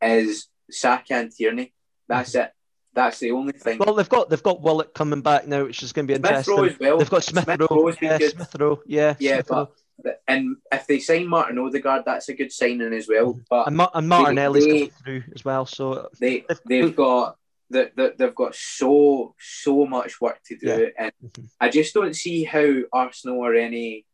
is 0.00 0.48
Saka 0.70 1.14
and 1.14 1.32
Tierney. 1.32 1.72
That's 2.08 2.34
it. 2.34 2.52
That's 2.94 3.18
the 3.18 3.30
only 3.30 3.52
thing. 3.52 3.78
Well, 3.78 3.94
they've 3.94 4.08
got 4.08 4.28
they've 4.28 4.42
got 4.42 4.60
Willock 4.60 4.92
coming 4.92 5.22
back 5.22 5.46
now, 5.46 5.64
which 5.64 5.82
is 5.82 5.92
going 5.92 6.06
to 6.06 6.12
be 6.12 6.18
Smith 6.18 6.30
interesting. 6.30 6.56
Rowe 6.56 6.64
as 6.64 6.78
well. 6.78 6.98
They've 6.98 7.10
got 7.10 7.24
Smith, 7.24 7.44
Smith 7.44 7.60
Rowe, 7.60 7.92
been 7.98 8.20
yeah. 8.20 8.28
Smith 8.28 8.56
Rowe, 8.58 8.82
yeah, 8.86 9.14
Yeah, 9.18 9.34
Smith 9.36 9.50
Rowe. 9.50 9.70
But 10.02 10.22
and 10.28 10.56
if 10.72 10.86
they 10.86 10.98
sign 11.00 11.26
Martin 11.26 11.58
Odegaard, 11.58 12.04
that's 12.06 12.28
a 12.28 12.34
good 12.34 12.52
signing 12.52 12.92
as 12.92 13.08
well. 13.08 13.38
But 13.50 13.66
and, 13.68 13.76
Ma- 13.76 13.90
and 13.94 14.08
Martinelli's 14.08 14.64
they- 14.64 14.70
coming 14.70 14.90
through 15.04 15.22
as 15.34 15.44
well. 15.44 15.66
So 15.66 16.08
they 16.20 16.44
they've 16.66 16.94
got 16.94 17.36
they, 17.70 17.90
they, 17.96 18.10
they've 18.18 18.34
got 18.34 18.54
so 18.54 19.34
so 19.40 19.86
much 19.86 20.20
work 20.20 20.40
to 20.46 20.56
do, 20.56 20.66
Yeah. 20.66 20.88
and 20.98 21.12
Mhm. 21.24 21.48
I 21.60 21.68
just 21.68 21.94
don't 21.94 22.14
see 22.14 22.44
how 22.44 22.74
Arsenal 22.92 23.44
are 23.44 23.54
any 23.54 24.06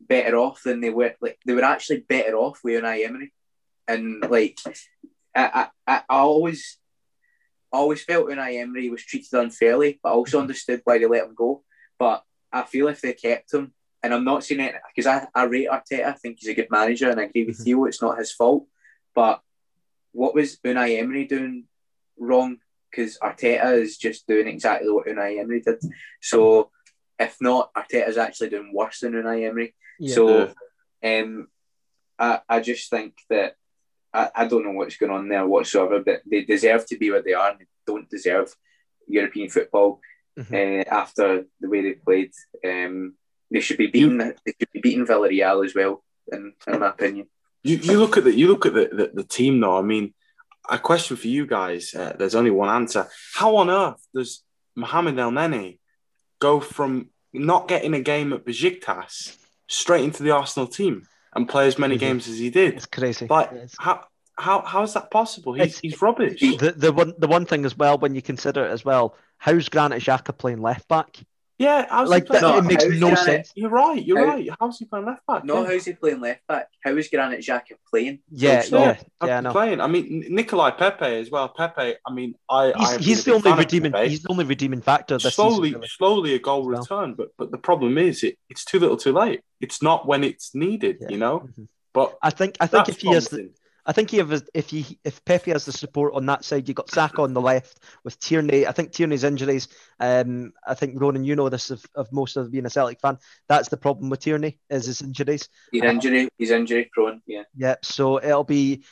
better 0.00 0.36
off 0.36 0.62
than 0.62 0.80
they 0.80 0.90
were. 0.90 1.14
Like 1.20 1.38
they 1.46 1.54
were 1.54 1.64
actually 1.64 2.00
better 2.00 2.36
off 2.36 2.60
with 2.64 2.82
Unai 2.82 3.04
Emery, 3.06 3.32
and 3.88 4.22
like 4.30 4.58
I 5.34 5.68
I, 5.86 5.96
I 5.96 6.02
always 6.08 6.78
always 7.72 8.02
felt 8.04 8.28
Unai 8.28 8.60
Emery 8.60 8.90
was 8.90 9.02
treated 9.04 9.32
unfairly, 9.32 9.98
but 10.02 10.10
I 10.10 10.12
also 10.12 10.40
understood 10.40 10.82
why 10.84 10.98
they 10.98 11.06
let 11.06 11.24
him 11.24 11.34
go. 11.34 11.62
But 11.98 12.22
I 12.52 12.62
feel 12.62 12.88
if 12.88 13.00
they 13.00 13.14
kept 13.14 13.54
him, 13.54 13.72
and 14.02 14.12
I'm 14.12 14.24
not 14.24 14.44
saying 14.44 14.60
it 14.60 14.74
because 14.94 15.06
I, 15.06 15.26
I 15.34 15.44
rate 15.44 15.68
Arteta, 15.70 16.06
I 16.06 16.12
think 16.12 16.38
he's 16.40 16.48
a 16.48 16.54
good 16.54 16.70
manager, 16.70 17.10
and 17.10 17.20
I 17.20 17.24
agree 17.24 17.44
with 17.44 17.66
you, 17.66 17.86
it's 17.86 18.02
not 18.02 18.18
his 18.18 18.32
fault. 18.32 18.66
But 19.14 19.40
what 20.12 20.34
was 20.34 20.58
Unai 20.64 20.98
Emery 20.98 21.26
doing 21.26 21.64
wrong? 22.18 22.58
Because 22.90 23.18
Arteta 23.18 23.80
is 23.80 23.96
just 23.96 24.26
doing 24.26 24.46
exactly 24.48 24.90
what 24.90 25.06
Unai 25.06 25.38
Emery 25.40 25.60
did. 25.60 25.82
So 26.20 26.70
if 27.18 27.36
not, 27.40 27.72
Arteta 27.74 28.08
is 28.08 28.18
actually 28.18 28.50
doing 28.50 28.72
worse 28.74 29.00
than 29.00 29.12
Unai 29.12 29.48
Emery. 29.48 29.74
yeah. 29.98 30.14
So 30.14 30.52
um, 31.04 31.48
I, 32.18 32.40
I 32.48 32.60
just 32.60 32.90
think 32.90 33.14
that 33.30 33.56
I, 34.12 34.30
I 34.34 34.46
don't 34.46 34.64
know 34.64 34.72
what's 34.72 34.96
going 34.96 35.12
on 35.12 35.28
there 35.28 35.46
whatsoever, 35.46 36.00
but 36.00 36.22
they 36.30 36.42
deserve 36.44 36.86
to 36.86 36.98
be 36.98 37.10
where 37.10 37.22
they 37.22 37.32
are 37.34 37.50
and 37.50 37.60
they 37.60 37.66
don't 37.86 38.08
deserve 38.10 38.54
European 39.06 39.48
football 39.48 40.00
Mhm. 40.38 40.54
uh, 40.80 40.84
after 40.90 41.44
the 41.60 41.68
way 41.68 41.82
they 41.82 41.92
played. 41.92 42.32
Um, 42.64 43.16
they 43.52 43.60
should 43.60 43.78
be 43.78 43.86
beating 43.88 44.18
they 44.18 44.34
should 44.58 44.72
be 44.72 44.80
beating 44.80 45.06
Villarreal 45.06 45.64
as 45.64 45.74
well, 45.74 46.02
in, 46.32 46.54
in 46.66 46.80
my 46.80 46.88
opinion. 46.90 47.26
You, 47.62 47.76
you 47.76 47.98
look 47.98 48.16
at 48.16 48.24
the 48.24 48.34
you 48.34 48.48
look 48.48 48.66
at 48.66 48.74
the, 48.74 48.88
the, 48.92 49.10
the 49.14 49.24
team 49.24 49.60
though. 49.60 49.78
I 49.78 49.82
mean, 49.82 50.14
a 50.68 50.78
question 50.78 51.16
for 51.16 51.28
you 51.28 51.46
guys. 51.46 51.94
Uh, 51.94 52.14
there's 52.18 52.34
only 52.34 52.50
one 52.50 52.68
answer. 52.68 53.08
How 53.34 53.56
on 53.56 53.70
earth 53.70 54.04
does 54.14 54.42
Mohamed 54.74 55.16
Elneny 55.16 55.78
go 56.40 56.58
from 56.60 57.10
not 57.32 57.68
getting 57.68 57.94
a 57.94 58.00
game 58.00 58.32
at 58.32 58.44
Besiktas 58.44 59.36
straight 59.68 60.04
into 60.04 60.22
the 60.22 60.32
Arsenal 60.32 60.66
team 60.66 61.06
and 61.34 61.48
play 61.48 61.66
as 61.66 61.78
many 61.78 61.96
Mhm. 61.96 62.00
games 62.00 62.28
as 62.28 62.38
he 62.38 62.50
did? 62.50 62.74
it's 62.74 62.86
crazy. 62.86 63.26
Like 63.28 63.52
It's- 63.52 63.76
how 63.78 64.04
how 64.36 64.62
how 64.62 64.82
is 64.82 64.94
that 64.94 65.10
possible? 65.10 65.52
He's 65.52 65.78
he's 65.78 66.00
rubbish. 66.02 66.40
the 66.40 66.74
the 66.76 66.92
one 66.92 67.12
the 67.18 67.28
one 67.28 67.46
thing 67.46 67.64
as 67.64 67.76
well 67.76 67.98
when 67.98 68.14
you 68.14 68.22
consider 68.22 68.64
it 68.64 68.70
as 68.70 68.84
well, 68.84 69.14
how's 69.38 69.68
Granit 69.68 70.02
Xhaka 70.02 70.36
playing 70.36 70.62
left 70.62 70.88
back? 70.88 71.16
Yeah, 71.62 71.86
how's 71.88 72.08
Like 72.08 72.24
he 72.24 72.26
playing? 72.28 72.42
that, 72.42 72.52
No, 72.52 72.58
it 72.58 72.62
makes 72.64 72.84
no 72.84 72.98
Granit- 73.08 73.18
sense. 73.24 73.52
You're 73.54 73.70
right. 73.70 74.04
You're 74.04 74.18
How- 74.26 74.32
right. 74.34 74.48
How's 74.58 74.78
he 74.78 74.84
playing 74.86 75.06
left 75.06 75.26
back? 75.26 75.44
No, 75.44 75.62
Yeah. 75.62 75.66
how's 75.68 75.84
he 75.84 75.92
playing 75.92 76.20
left 76.20 76.46
back? 76.48 76.68
How 76.84 76.90
is 76.96 77.08
Granit 77.08 77.40
Xhaka 77.40 77.74
playing? 77.90 78.18
Yeah, 78.30 78.60
So- 78.62 78.78
yeah, 78.78 78.94
How's 79.20 79.28
yeah. 79.28 79.38
he 79.40 79.44
No, 79.44 79.52
playing. 79.52 79.80
I 79.80 79.86
mean, 79.86 80.24
Nikolai 80.30 80.70
Pepe 80.72 81.04
as 81.06 81.30
well. 81.30 81.48
Pepe. 81.48 81.94
I 82.06 82.12
mean, 82.12 82.34
I. 82.50 82.72
I 82.72 82.78
he's, 82.78 82.90
have 82.90 83.00
he's 83.00 83.24
the 83.24 83.30
only 83.32 83.42
big 83.42 83.44
fan 83.44 83.52
of 83.52 83.58
redeeming 83.60 83.92
Pepe. 83.92 84.08
he's 84.08 84.22
the 84.22 84.30
only 84.30 84.44
redeeming 84.44 84.80
factor 84.82 85.18
this 85.18 85.34
slowly, 85.36 85.68
season. 85.68 85.80
really. 85.80 85.88
slowly 85.88 86.34
a 86.34 86.38
goal 86.38 86.66
Well. 86.66 86.80
return. 86.80 87.14
But 87.14 87.28
but 87.38 87.50
the 87.50 87.58
problem 87.58 87.96
is, 87.98 88.22
it, 88.24 88.38
it's 88.50 88.64
too 88.64 88.78
little, 88.78 88.96
too 88.96 89.12
late. 89.12 89.40
It's 89.60 89.80
not 89.82 90.06
when 90.06 90.24
it's 90.24 90.54
needed. 90.54 90.96
Yeah. 91.00 91.08
You 91.10 91.18
know. 91.18 91.40
Mhm. 91.40 91.68
But 91.94 92.16
I 92.22 92.30
think 92.30 92.56
I 92.58 92.66
think 92.66 92.88
if 92.88 93.00
he 93.00 93.12
has 93.12 93.28
the, 93.28 93.36
promising. 93.36 93.54
I 93.84 93.92
think 93.92 94.10
he 94.10 94.18
has, 94.18 94.44
if 94.54 94.70
he 94.70 94.98
if 95.04 95.24
Pepe 95.24 95.50
has 95.50 95.64
the 95.64 95.72
support 95.72 96.14
on 96.14 96.26
that 96.26 96.44
side, 96.44 96.68
you 96.68 96.74
got 96.74 96.90
Saka 96.90 97.22
on 97.22 97.34
the 97.34 97.40
left 97.40 97.80
with 98.04 98.18
Tierney. 98.20 98.66
I 98.66 98.72
think 98.72 98.92
Tierney's 98.92 99.24
injuries. 99.24 99.68
Um, 99.98 100.52
I 100.66 100.74
think 100.74 101.00
Ronan, 101.00 101.24
you 101.24 101.34
know 101.34 101.48
this 101.48 101.70
of, 101.70 101.84
of 101.94 102.12
most 102.12 102.36
of 102.36 102.52
being 102.52 102.66
a 102.66 102.70
Celtic 102.70 103.00
fan. 103.00 103.18
That's 103.48 103.68
the 103.68 103.76
problem 103.76 104.08
with 104.08 104.20
Tierney 104.20 104.58
is 104.70 104.86
his 104.86 105.02
injuries. 105.02 105.48
He's 105.72 105.82
injury, 105.82 106.28
he's 106.38 106.50
injury 106.50 106.90
prone. 106.92 107.22
Yeah, 107.26 107.42
Yeah, 107.56 107.76
so 107.82 108.18
it'll 108.22 108.44
be 108.44 108.84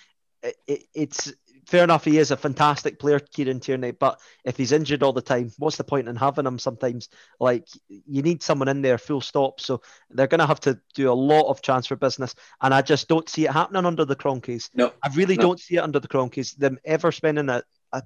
it, 0.43 0.57
it, 0.67 0.83
it's 0.95 1.33
fair 1.67 1.85
enough. 1.85 2.05
He 2.05 2.19
is 2.19 2.31
a 2.31 2.37
fantastic 2.37 2.99
player, 2.99 3.19
Kieran 3.19 3.61
Tierney, 3.61 3.93
but 3.93 4.21
if 4.45 4.57
he's 4.57 4.73
injured 4.73 5.03
all 5.03 5.13
the 5.13 5.23
time, 5.23 5.51
what's 5.59 5.77
the 5.77 5.85
point 5.85 6.09
in 6.09 6.17
having 6.17 6.47
him? 6.47 6.59
Sometimes, 6.59 7.09
like 7.39 7.69
you 7.89 8.23
need 8.23 8.43
someone 8.43 8.69
in 8.69 8.83
there, 8.83 8.99
full 8.99 9.21
stop. 9.21 9.61
So 9.61 9.83
they're 10.11 10.27
going 10.27 10.41
to 10.41 10.47
have 10.47 10.61
to 10.61 10.81
do 10.95 11.11
a 11.11 11.15
lot 11.15 11.49
of 11.49 11.63
transfer 11.63 11.97
business, 11.97 12.35
and 12.61 12.75
I 12.75 12.83
just 12.83 13.09
don't 13.09 13.29
see 13.29 13.45
it 13.47 13.53
happening 13.53 13.87
under 13.87 14.05
the 14.05 14.17
Kroenkes. 14.17 14.71
no, 14.75 14.93
I 15.03 15.09
really 15.15 15.37
No. 15.37 15.43
don't 15.43 15.61
see 15.61 15.77
it 15.77 15.83
under 15.83 16.01
the 16.01 16.09
Kroenkes. 16.09 16.57
Them 16.57 16.79
ever 16.85 17.13
spending 17.13 17.49
a, 17.49 17.63
a 17.93 18.03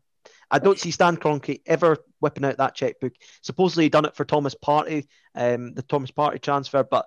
I 0.50 0.58
don't 0.58 0.78
see 0.78 0.90
Stan 0.90 1.16
Kroenke 1.16 1.62
ever 1.66 1.98
whipping 2.20 2.44
out 2.44 2.58
that 2.58 2.74
checkbook. 2.74 3.12
Supposedly 3.42 3.84
he 3.84 3.90
done 3.90 4.04
it 4.04 4.16
for 4.16 4.24
Thomas 4.24 4.54
Partey, 4.54 5.06
um, 5.34 5.74
the 5.74 5.82
Thomas 5.82 6.10
Partey 6.10 6.40
transfer, 6.40 6.84
but 6.84 7.06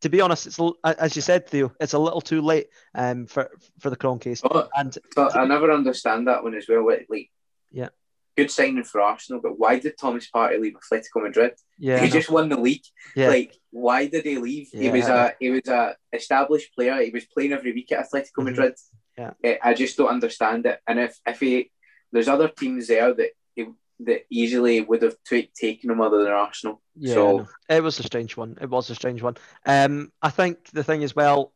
to 0.00 0.08
be 0.08 0.20
honest, 0.20 0.46
it's 0.46 0.58
a- 0.58 0.72
as 1.02 1.16
you 1.16 1.22
said, 1.22 1.48
Theo, 1.48 1.72
it's 1.80 1.92
a 1.94 1.98
little 1.98 2.20
too 2.20 2.40
late 2.40 2.68
um, 2.94 3.26
for 3.26 3.50
for 3.80 3.90
the 3.90 3.96
Kroenkes. 3.96 4.40
Oh, 4.44 4.68
And 4.76 4.96
but 5.16 5.36
I 5.36 5.44
never 5.46 5.70
understand 5.72 6.28
that 6.28 6.42
one 6.44 6.54
as 6.54 6.66
well. 6.68 6.86
Like, 6.86 7.30
Yeah. 7.70 7.88
good 8.36 8.50
signing 8.50 8.84
for 8.84 9.00
Arsenal, 9.00 9.40
but 9.42 9.58
why 9.58 9.78
did 9.80 9.94
Thomas 9.98 10.28
Partey 10.34 10.60
leave 10.60 10.74
Atletico 10.74 11.22
Madrid? 11.22 11.54
yeah, 11.78 11.98
he 12.04 12.08
just 12.10 12.30
won 12.30 12.48
the 12.48 12.60
league. 12.60 12.84
yeah, 13.16 13.28
Like, 13.28 13.52
why 13.70 14.06
did 14.06 14.24
he 14.24 14.38
leave? 14.38 14.68
He 14.72 14.88
was 14.90 15.08
a 15.08 15.34
he 15.40 15.50
was 15.50 15.66
a 15.68 15.96
established 16.12 16.74
player. 16.74 17.02
He 17.02 17.10
was 17.10 17.24
playing 17.26 17.52
every 17.52 17.72
week 17.72 17.90
at 17.92 18.06
Atletico 18.06 18.38
Mhm. 18.40 18.44
Madrid. 18.44 18.74
Yeah. 19.18 19.32
Eh, 19.42 19.58
I 19.62 19.74
just 19.74 19.96
don't 19.96 20.08
understand 20.18 20.64
it. 20.66 20.78
And 20.86 21.00
if 21.00 21.12
if 21.26 21.40
he 21.40 21.70
there's 22.12 22.28
other 22.28 22.48
teams 22.48 22.86
there 22.86 23.12
that 23.12 23.30
he, 23.56 23.66
that 24.00 24.24
easily 24.30 24.80
would 24.80 25.02
have 25.02 25.16
ta- 25.28 25.48
taken 25.54 25.90
him 25.90 26.00
other 26.00 26.22
than 26.22 26.32
Arsenal. 26.32 26.80
yeah. 26.96 27.14
so. 27.14 27.48
It 27.68 27.82
was 27.82 27.98
a 27.98 28.04
strange 28.04 28.36
one. 28.36 28.56
It 28.60 28.70
was 28.70 28.90
a 28.90 28.94
strange 28.94 29.22
one. 29.22 29.36
Um, 29.66 30.12
I 30.22 30.30
think 30.30 30.70
the 30.70 30.84
thing 30.84 31.02
as 31.02 31.16
well, 31.16 31.52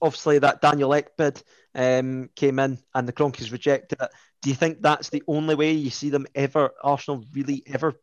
obviously 0.00 0.38
that 0.38 0.60
Daniel 0.62 0.94
Ek 0.94 1.16
bid 1.16 1.42
um 1.74 2.30
came 2.34 2.58
in 2.58 2.78
and 2.94 3.06
the 3.06 3.12
Kroenkes 3.12 3.52
rejected 3.52 4.00
it. 4.00 4.10
Do 4.42 4.48
you 4.50 4.56
think 4.56 4.80
that's 4.80 5.10
the 5.10 5.22
only 5.28 5.54
way 5.54 5.72
you 5.72 5.90
see 5.90 6.08
them 6.10 6.26
ever 6.34 6.70
Arsenal 6.82 7.24
really 7.34 7.62
ever 7.66 7.94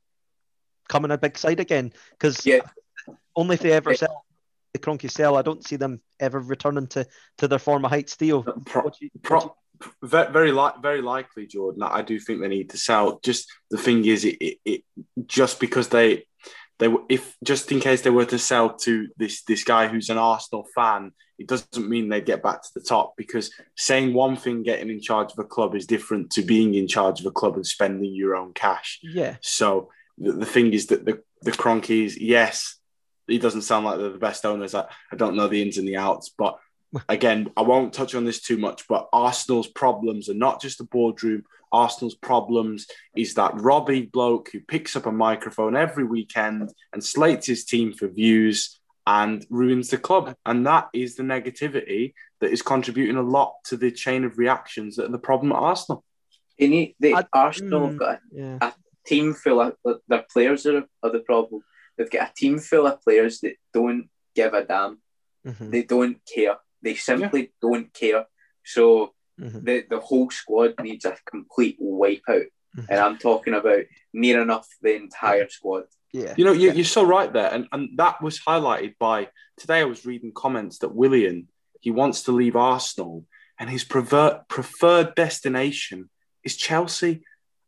coming 0.87 1.11
a 1.11 1.17
big 1.17 1.37
side 1.37 1.59
again? 1.59 1.91
Because 2.11 2.45
Yeah. 2.45 2.59
only 3.35 3.55
if 3.55 3.61
they 3.61 3.71
ever 3.73 3.93
sell 3.95 4.23
the 4.73 4.79
Kroenkes 4.79 5.11
sell, 5.11 5.35
I 5.35 5.41
don't 5.41 5.65
see 5.67 5.75
them 5.77 5.99
ever 6.19 6.39
returning 6.39 6.87
to 6.87 7.07
to 7.39 7.47
their 7.47 7.59
former 7.59 7.89
heights. 7.89 8.13
Theo, 8.15 8.43
Pro- 8.43 8.53
do 8.53 8.59
you- 8.61 8.61
what 8.83 8.91
do 8.91 9.19
Pro- 9.23 9.41
you- 9.41 9.51
very 10.03 10.31
very, 10.31 10.51
li- 10.51 10.79
very 10.81 11.01
likely, 11.01 11.47
Jordan. 11.47 11.83
I 11.83 12.01
do 12.01 12.19
think 12.19 12.41
they 12.41 12.47
need 12.47 12.69
to 12.71 12.77
sell. 12.77 13.19
Just 13.23 13.47
the 13.69 13.77
thing 13.77 14.05
is, 14.05 14.25
it, 14.25 14.37
it, 14.41 14.57
it 14.65 14.83
just 15.25 15.59
because 15.59 15.89
they 15.89 16.25
they 16.79 16.87
were- 16.87 17.03
if 17.09 17.35
just 17.43 17.71
in 17.71 17.79
case 17.79 18.01
they 18.01 18.09
were 18.09 18.25
to 18.25 18.39
sell 18.39 18.75
to 18.77 19.07
this 19.17 19.43
this 19.43 19.63
guy 19.63 19.87
who's 19.87 20.09
an 20.09 20.17
Arsenal 20.17 20.65
fan, 20.75 21.11
it 21.39 21.47
doesn't 21.47 21.89
mean 21.89 22.09
they 22.09 22.21
get 22.21 22.41
back 22.43 22.61
to 22.61 22.69
the 22.75 22.81
top. 22.81 23.13
Because 23.17 23.51
saying 23.75 24.13
one 24.13 24.35
thing, 24.35 24.63
getting 24.63 24.89
in 24.89 25.01
charge 25.01 25.31
of 25.31 25.39
a 25.39 25.43
club, 25.43 25.75
is 25.75 25.85
different 25.85 26.31
to 26.31 26.41
being 26.41 26.73
in 26.75 26.87
charge 26.87 27.19
of 27.19 27.25
a 27.25 27.31
club 27.31 27.55
and 27.55 27.65
spending 27.65 28.13
your 28.13 28.35
own 28.35 28.53
cash. 28.53 28.99
yeah, 29.03 29.37
So 29.41 29.89
the, 30.17 30.31
the 30.33 30.45
thing 30.45 30.73
is 30.73 30.87
that 30.87 31.05
the 31.05 31.21
the 31.43 31.51
Kroenkes, 31.51 32.15
yes, 32.19 32.79
he 33.27 33.37
doesn't 33.37 33.61
sound 33.63 33.85
like 33.85 33.97
they're 33.99 34.09
the 34.09 34.17
best 34.17 34.45
owners. 34.45 34.73
I, 34.73 34.85
I 35.11 35.15
don't 35.15 35.35
know 35.35 35.47
the 35.47 35.61
ins 35.61 35.77
and 35.77 35.87
the 35.87 35.97
outs, 35.97 36.33
but 36.35 36.57
again, 37.09 37.51
I 37.57 37.61
won't 37.61 37.93
touch 37.93 38.15
on 38.15 38.25
this 38.25 38.41
too 38.41 38.57
much. 38.57 38.87
But 38.87 39.07
Arsenal's 39.13 39.67
problems 39.67 40.29
are 40.29 40.33
not 40.33 40.61
just 40.61 40.77
the 40.77 40.83
boardroom. 40.85 41.43
Arsenal's 41.71 42.15
problems 42.15 42.87
is 43.15 43.33
that 43.33 43.59
Robbie 43.59 44.03
bloke 44.05 44.49
who 44.51 44.61
picks 44.61 44.95
up 44.95 45.05
a 45.05 45.11
microphone 45.11 45.75
every 45.75 46.05
weekend 46.05 46.71
and 46.93 47.03
slates 47.03 47.45
his 47.47 47.65
team 47.65 47.93
for 47.93 48.07
views 48.07 48.79
and 49.05 49.45
ruins 49.49 49.89
the 49.89 49.97
club. 49.97 50.35
And 50.45 50.65
that 50.65 50.87
is 50.93 51.15
the 51.15 51.23
negativity 51.23 52.13
that 52.39 52.51
is 52.51 52.61
contributing 52.61 53.17
a 53.17 53.21
lot 53.21 53.55
to 53.65 53.77
the 53.77 53.91
chain 53.91 54.23
of 54.23 54.37
reactions 54.37 54.95
that 54.95 55.05
are 55.05 55.11
the 55.11 55.17
problem 55.19 55.51
at 55.51 55.57
Arsenal. 55.57 56.03
they 56.59 56.67
need 56.67 56.95
they, 56.99 57.13
I- 57.13 57.25
Arsenal 57.33 57.81
mm. 57.81 57.87
have 57.89 57.97
got 57.97 58.19
yeah, 58.31 58.57
a 58.61 58.73
team 59.05 59.33
full 59.33 59.59
of 59.61 59.75
their 60.07 60.25
players 60.31 60.65
are, 60.65 60.83
are 61.03 61.11
the 61.11 61.19
problem. 61.19 61.61
They've 61.97 62.09
got 62.09 62.29
a 62.29 62.33
team 62.33 62.59
full 62.59 62.85
of 62.87 63.01
players 63.01 63.39
that 63.41 63.55
don't 63.73 64.09
give 64.35 64.53
a 64.53 64.63
damn. 64.63 64.99
mhm, 65.45 65.71
They 65.71 65.83
don't 65.83 66.17
care. 66.33 66.57
They 66.81 66.95
simply 66.95 67.51
don't 67.61 67.93
care. 67.93 68.25
So 68.63 69.13
mhm, 69.39 69.63
the 69.63 69.85
the 69.89 69.99
whole 69.99 70.29
squad 70.29 70.75
needs 70.81 71.05
a 71.05 71.17
complete 71.29 71.79
wipeout, 71.81 72.47
mhm. 72.75 72.85
and 72.89 72.99
I'm 72.99 73.17
talking 73.17 73.53
about 73.53 73.83
near 74.13 74.41
enough 74.41 74.67
the 74.81 74.95
entire 74.95 75.49
squad. 75.49 75.83
yeah, 76.13 76.33
You 76.37 76.45
know, 76.45 76.53
you, 76.53 76.67
yeah. 76.67 76.73
you're 76.73 76.85
so 76.85 77.03
right 77.03 77.31
there. 77.31 77.53
And, 77.53 77.67
and 77.71 77.97
that 77.97 78.21
was 78.21 78.39
highlighted 78.39 78.95
by 78.97 79.29
today. 79.57 79.81
I 79.81 79.83
was 79.83 80.05
reading 80.05 80.31
comments 80.33 80.79
that 80.79 80.95
Willian, 80.95 81.49
he 81.81 81.91
wants 81.91 82.23
to 82.23 82.31
leave 82.31 82.55
Arsenal 82.55 83.25
and 83.59 83.69
his 83.69 83.83
prefer, 83.83 84.41
preferred 84.47 85.15
destination 85.15 86.09
is 86.43 86.55
Chelsea. 86.55 87.21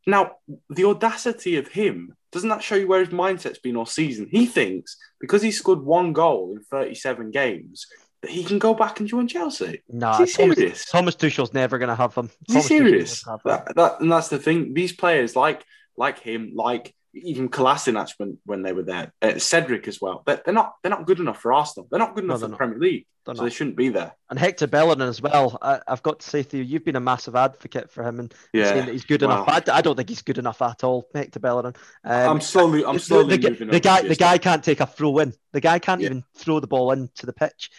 Now, 0.07 0.37
the 0.69 0.85
audacity 0.85 1.57
of 1.57 1.67
him, 1.67 2.15
doesn't 2.31 2.49
that 2.49 2.63
show 2.63 2.75
you 2.75 2.87
where 2.87 3.03
his 3.03 3.13
mindset's 3.13 3.59
been 3.59 3.75
all 3.75 3.85
season? 3.85 4.27
He 4.31 4.45
thinks 4.45 4.97
because 5.19 5.41
he 5.41 5.51
scored 5.51 5.81
one 5.81 6.13
goal 6.13 6.55
in 6.55 6.63
37 6.63 7.31
games, 7.31 7.85
that 7.89 8.08
he 8.27 8.43
can 8.43 8.59
go 8.59 8.73
back 8.73 8.99
and 8.99 9.07
join 9.07 9.27
Chelsea? 9.27 9.81
Nah, 9.89 10.21
Is 10.21 10.35
he 10.35 10.43
Thomas, 10.43 10.57
serious? 10.57 10.85
Thomas 10.85 11.15
Tuchel's 11.15 11.53
never 11.53 11.77
going 11.77 11.89
to 11.89 11.95
have 11.95 12.13
him. 12.15 12.29
Is 12.47 12.53
Thomas 12.53 12.67
serious? 12.67 13.25
have 13.25 13.35
him. 13.35 13.39
That, 13.45 13.75
that, 13.75 14.01
and 14.01 14.11
that's 14.11 14.27
the 14.29 14.39
thing. 14.39 14.73
These 14.73 14.93
players, 14.93 15.35
like 15.35 15.63
like 15.95 16.19
him, 16.19 16.51
like 16.55 16.93
even 17.13 17.49
Kolasinac 17.49 18.13
when, 18.17 18.37
when 18.45 18.61
they 18.61 18.73
were 18.73 18.83
there, 18.83 19.13
uh, 19.21 19.39
Cedric 19.39 19.87
as 19.87 19.99
well. 19.99 20.23
They're, 20.25 20.41
they're 20.45 20.53
not 20.53 20.75
they're 20.83 20.89
not 20.91 21.05
good 21.07 21.19
enough 21.19 21.41
for 21.41 21.53
Arsenal. 21.53 21.87
They're 21.89 21.99
not 21.99 22.15
good 22.15 22.23
enough 22.23 22.39
they're 22.39 22.49
for 22.49 22.51
the. 22.51 22.57
Premier 22.57 22.79
League, 22.79 23.05
They're 23.25 23.35
so 23.35 23.41
not. 23.41 23.49
they 23.49 23.55
shouldn't 23.55 23.75
be 23.75 23.89
there. 23.89 24.13
And 24.29 24.37
Hector 24.37 24.67
Bellerin 24.67 25.01
as 25.01 25.21
well. 25.21 25.57
I, 25.61 25.79
I've 25.87 26.03
got 26.03 26.19
to 26.19 26.29
say 26.29 26.43
to 26.43 26.57
you, 26.57 26.63
you've 26.63 26.85
been 26.85 26.95
a 26.95 26.99
massive 26.99 27.35
advocate 27.35 27.89
for 27.91 28.03
him 28.03 28.19
and 28.19 28.33
saying 28.53 28.85
that 28.85 28.91
he's 28.93 29.05
good 29.05 29.23
wow. 29.23 29.43
enough. 29.43 29.69
I, 29.69 29.77
I 29.77 29.81
don't 29.81 29.95
think 29.95 30.09
he's 30.09 30.21
good 30.21 30.37
enough 30.37 30.61
at 30.61 30.83
all, 30.83 31.07
Hector 31.15 31.39
Bellerin. 31.39 31.73
Um, 32.03 32.29
I'm 32.29 32.41
slowly 32.41 32.85
I'm 32.85 32.99
slowly 32.99 33.37
the, 33.37 33.49
moving 33.49 33.69
the 33.69 33.79
guy 33.79 34.01
the 34.07 34.15
guy 34.15 34.37
can't 34.37 34.63
take 34.63 34.79
a 34.79 34.85
throw 34.85 35.17
in. 35.19 35.33
The 35.51 35.61
guy 35.61 35.79
can't 35.79 36.01
Yeah. 36.01 36.07
even 36.07 36.23
throw 36.37 36.59
the 36.59 36.67
ball 36.67 36.91
into 36.91 37.25
the 37.25 37.33
pitch. 37.33 37.71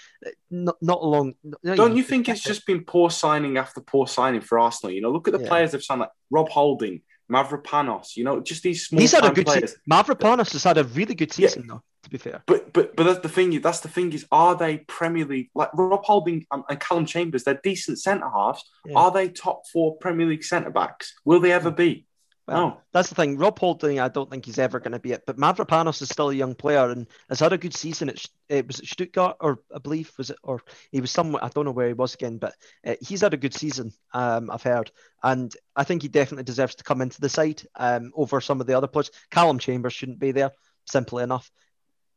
Not 0.50 0.76
not 0.82 1.00
along. 1.00 1.34
not 1.44 1.76
Don't 1.76 1.96
you 1.96 2.02
think 2.02 2.28
it's 2.28 2.44
it. 2.44 2.48
just 2.48 2.66
been 2.66 2.84
poor 2.84 3.10
signing 3.10 3.58
after 3.58 3.80
poor 3.80 4.08
signing 4.08 4.40
for 4.40 4.58
Arsenal? 4.58 4.92
You 4.92 5.00
know, 5.02 5.12
look 5.12 5.28
at 5.28 5.34
the 5.34 5.40
Yeah. 5.40 5.48
players 5.48 5.70
they've 5.72 5.82
signed 5.82 6.00
like 6.00 6.10
Rob 6.30 6.48
Holding, 6.48 7.02
Mavropanos. 7.30 8.16
You 8.16 8.24
know, 8.24 8.40
just 8.40 8.62
these 8.62 8.86
small 8.86 9.00
He's 9.00 9.12
had 9.12 9.24
a 9.24 9.30
good 9.30 9.46
players. 9.46 9.70
season. 9.70 9.80
Mavropanos 9.90 10.52
has 10.52 10.64
had 10.64 10.78
a 10.78 10.84
really 10.84 11.14
good 11.14 11.36
Yeah. 11.38 11.48
season 11.48 11.66
though. 11.68 11.82
To 12.04 12.08
be 12.08 12.16
fair, 12.16 12.42
But 12.46 12.72
but 12.72 12.96
but 12.96 13.04
that's 13.04 13.20
the 13.20 13.28
thing. 13.28 13.60
That's 13.60 13.80
the 13.80 13.88
thing 13.88 14.10
is, 14.14 14.24
are 14.32 14.56
they 14.56 14.78
Premier 14.78 15.26
League 15.26 15.50
like 15.54 15.68
Rob 15.74 16.02
Holding 16.04 16.46
and, 16.50 16.64
and 16.70 16.80
Calum 16.80 17.04
Chambers? 17.04 17.44
They're 17.44 17.60
decent 17.62 17.98
centre 17.98 18.28
halves. 18.30 18.64
Yeah. 18.86 18.96
Are 18.98 19.10
they 19.10 19.28
top 19.28 19.66
four 19.70 19.98
Premier 19.98 20.26
League 20.26 20.42
centre 20.42 20.70
backs? 20.70 21.14
Will 21.26 21.40
they 21.40 21.52
ever 21.52 21.70
be? 21.70 22.06
Well, 22.50 22.68
no. 22.68 22.80
That's 22.92 23.08
the 23.08 23.14
thing. 23.14 23.38
Rob 23.38 23.58
Holding, 23.58 24.00
I 24.00 24.08
don't 24.08 24.28
think 24.28 24.44
he's 24.44 24.58
ever 24.58 24.80
going 24.80 24.92
to 24.92 24.98
be 24.98 25.12
it. 25.12 25.22
But 25.26 25.36
Mavropanos 25.36 26.02
is 26.02 26.08
still 26.08 26.30
a 26.30 26.34
young 26.34 26.54
player 26.54 26.90
and 26.90 27.06
has 27.28 27.40
had 27.40 27.52
a 27.52 27.58
good 27.58 27.74
season. 27.74 28.08
At, 28.08 28.24
it 28.48 28.66
was 28.66 28.80
at 28.80 28.86
Stuttgart, 28.86 29.36
or 29.40 29.60
I 29.74 29.78
believe 29.78 30.12
was 30.18 30.30
it, 30.30 30.38
or 30.42 30.60
he 30.90 31.00
was 31.00 31.10
somewhere. 31.12 31.44
I 31.44 31.48
don't 31.48 31.64
know 31.64 31.70
where 31.70 31.86
he 31.86 31.92
was 31.92 32.14
again, 32.14 32.38
but 32.38 32.54
uh, 32.84 32.96
he's 33.00 33.20
had 33.20 33.34
a 33.34 33.38
good 33.38 33.54
season. 33.54 33.92
Um, 34.12 34.50
I've 34.50 34.62
heard, 34.62 34.90
and 35.22 35.54
I 35.76 35.84
think 35.84 36.02
he 36.02 36.08
definitely 36.08 36.44
deserves 36.44 36.74
to 36.76 36.84
come 36.84 37.00
into 37.02 37.20
the 37.20 37.28
side 37.28 37.62
um, 37.76 38.12
over 38.16 38.40
some 38.40 38.60
of 38.60 38.66
the 38.66 38.76
other 38.76 38.88
players. 38.88 39.10
Calum 39.30 39.58
Chambers 39.58 39.92
shouldn't 39.92 40.18
be 40.18 40.32
there. 40.32 40.50
Simply 40.86 41.22
enough. 41.22 41.50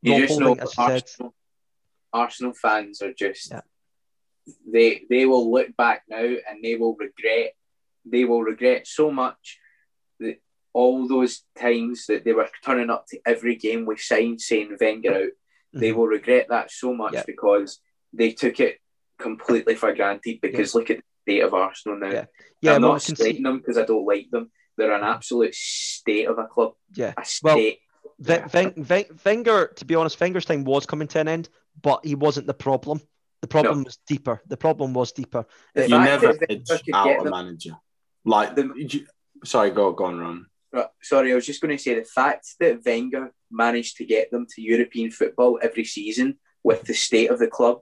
You 0.02 0.12
Rob 0.12 0.20
just 0.22 0.40
Holding, 0.40 0.56
know 0.56 0.62
as 0.64 0.76
you 0.76 0.84
said, 0.84 1.02
Arsenal, 1.02 1.34
Arsenal 2.12 2.52
fans 2.54 3.02
are 3.02 3.12
just 3.12 3.52
Yeah. 3.52 3.60
they 4.66 5.02
they 5.08 5.26
will 5.26 5.50
look 5.52 5.76
back 5.76 6.02
now 6.08 6.16
and 6.18 6.62
they 6.62 6.74
will 6.74 6.96
regret 6.96 7.52
they 8.04 8.24
will 8.24 8.42
regret 8.42 8.86
so 8.86 9.10
much 9.10 9.58
that 9.62 9.63
all 10.74 11.08
those 11.08 11.42
times 11.58 12.04
that 12.06 12.24
they 12.24 12.32
were 12.34 12.48
turning 12.64 12.90
up 12.90 13.06
to 13.06 13.18
every 13.24 13.54
game 13.56 13.86
with 13.86 14.00
signs 14.00 14.44
saying 14.46 14.76
Wenger 14.78 15.14
out. 15.14 15.28
They 15.72 15.90
Mhm. 15.92 15.96
will 15.96 16.06
regret 16.08 16.48
that 16.50 16.70
so 16.70 16.92
much 16.92 17.14
Yeah. 17.14 17.22
because 17.26 17.80
they 18.12 18.32
took 18.32 18.60
it 18.60 18.78
completely 19.18 19.76
for 19.76 19.94
granted. 19.94 20.40
Because 20.42 20.74
look 20.74 20.90
at 20.90 20.98
the 20.98 21.02
state 21.32 21.40
of 21.42 21.54
Arsenal 21.54 21.98
now. 21.98 22.10
Yeah. 22.10 22.24
yeah, 22.60 22.74
I'm 22.74 22.82
well, 22.82 22.92
not 22.92 23.02
we 23.02 23.06
can 23.06 23.16
see- 23.16 23.22
slating 23.22 23.42
them 23.44 23.58
because 23.58 23.78
I 23.78 23.84
don't 23.86 24.04
like 24.04 24.30
them. 24.30 24.50
They're 24.76 24.92
an 24.92 25.04
absolute 25.04 25.54
state 25.54 26.26
of 26.26 26.38
a 26.38 26.46
club. 26.46 26.74
yeah. 26.94 27.12
A 27.16 27.24
Well, 27.42 27.56
state. 27.56 27.78
Ve- 28.18 28.32
Yeah. 28.34 28.46
Ven- 28.48 28.74
Ven- 28.76 29.18
Wenger, 29.24 29.68
to 29.76 29.84
be 29.84 29.94
honest, 29.94 30.20
Wenger's 30.20 30.44
time 30.44 30.64
was 30.64 30.86
coming 30.86 31.08
to 31.08 31.20
an 31.20 31.28
end, 31.28 31.48
but 31.80 32.04
he 32.04 32.14
wasn't 32.14 32.46
the 32.46 32.54
problem. 32.54 33.00
The 33.40 33.48
problem 33.48 33.84
was 33.84 33.98
deeper. 34.08 34.40
The 34.46 34.56
problem 34.56 34.94
was 34.94 35.12
deeper. 35.12 35.46
The 35.74 35.88
You 35.88 35.98
never 35.98 36.32
that 36.32 36.50
edge 36.50 36.68
Wenger 36.68 36.82
could 36.84 36.94
out 36.94 37.26
a 37.26 37.30
manager. 37.30 37.76
Like, 38.24 38.54
The- 38.56 38.72
you- 38.76 39.06
sorry, 39.44 39.70
go 39.70 39.92
go 39.92 40.04
on, 40.06 40.18
Ron. 40.18 40.46
Right, 40.74 40.86
Sorry, 41.00 41.30
I 41.30 41.36
was 41.36 41.46
just 41.46 41.60
going 41.60 41.76
to 41.76 41.82
say 41.82 41.94
the 41.94 42.04
fact 42.04 42.46
that 42.58 42.84
Wenger 42.84 43.32
managed 43.50 43.96
to 43.98 44.04
get 44.04 44.30
them 44.32 44.46
to 44.54 44.62
European 44.62 45.10
football 45.12 45.58
every 45.62 45.84
season 45.84 46.38
with 46.64 46.82
the 46.82 46.94
state 46.94 47.30
of 47.30 47.38
the 47.38 47.46
club 47.46 47.78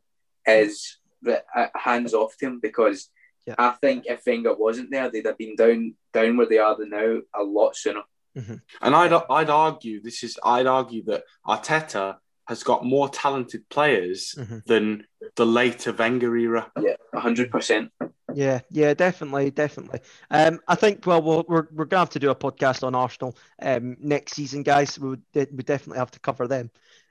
is 0.46 0.98
that 1.22 1.46
uh, 1.56 1.68
hands 1.74 2.12
off 2.12 2.36
to 2.36 2.46
him 2.46 2.60
because 2.60 3.08
Yeah. 3.46 3.54
I 3.58 3.70
think 3.80 4.04
if 4.06 4.22
Wenger 4.26 4.54
wasn't 4.54 4.90
there, 4.90 5.08
they'd 5.10 5.26
have 5.26 5.38
been 5.38 5.56
down 5.56 5.94
down 6.12 6.36
where 6.36 6.46
they 6.48 6.58
are 6.58 6.76
now 6.78 7.22
a 7.34 7.42
lot 7.42 7.74
sooner. 7.76 8.02
And 8.34 8.94
I'd 9.00 9.12
I'd 9.12 9.50
argue 9.50 10.00
this 10.00 10.22
is 10.22 10.38
I'd 10.44 10.66
argue 10.66 11.02
that 11.04 11.24
Arteta 11.46 12.18
has 12.48 12.62
got 12.62 12.84
more 12.84 13.08
talented 13.08 13.68
players 13.68 14.34
Mhm. 14.36 14.64
than 14.66 15.06
the 15.36 15.46
later 15.46 15.92
Wenger 15.92 16.36
era. 16.36 16.70
Yeah, 16.80 16.96
hundred 17.14 17.50
percent. 17.50 17.92
Yeah, 18.34 18.60
yeah, 18.70 18.94
definitely, 18.94 19.50
definitely. 19.50 20.00
Um, 20.30 20.60
I 20.66 20.74
think 20.74 21.06
well, 21.06 21.22
we'll 21.22 21.44
we're 21.48 21.66
we're 21.72 21.84
gonna 21.84 22.00
have 22.00 22.10
to 22.10 22.18
do 22.18 22.30
a 22.30 22.34
podcast 22.34 22.82
on 22.82 22.94
Arsenal 22.94 23.36
um 23.60 23.96
next 24.00 24.32
season, 24.34 24.62
guys. 24.62 24.98
We 24.98 25.10
would 25.10 25.22
we 25.34 25.62
definitely 25.62 25.98
have 25.98 26.10
to 26.12 26.20
cover 26.20 26.48
them, 26.48 26.70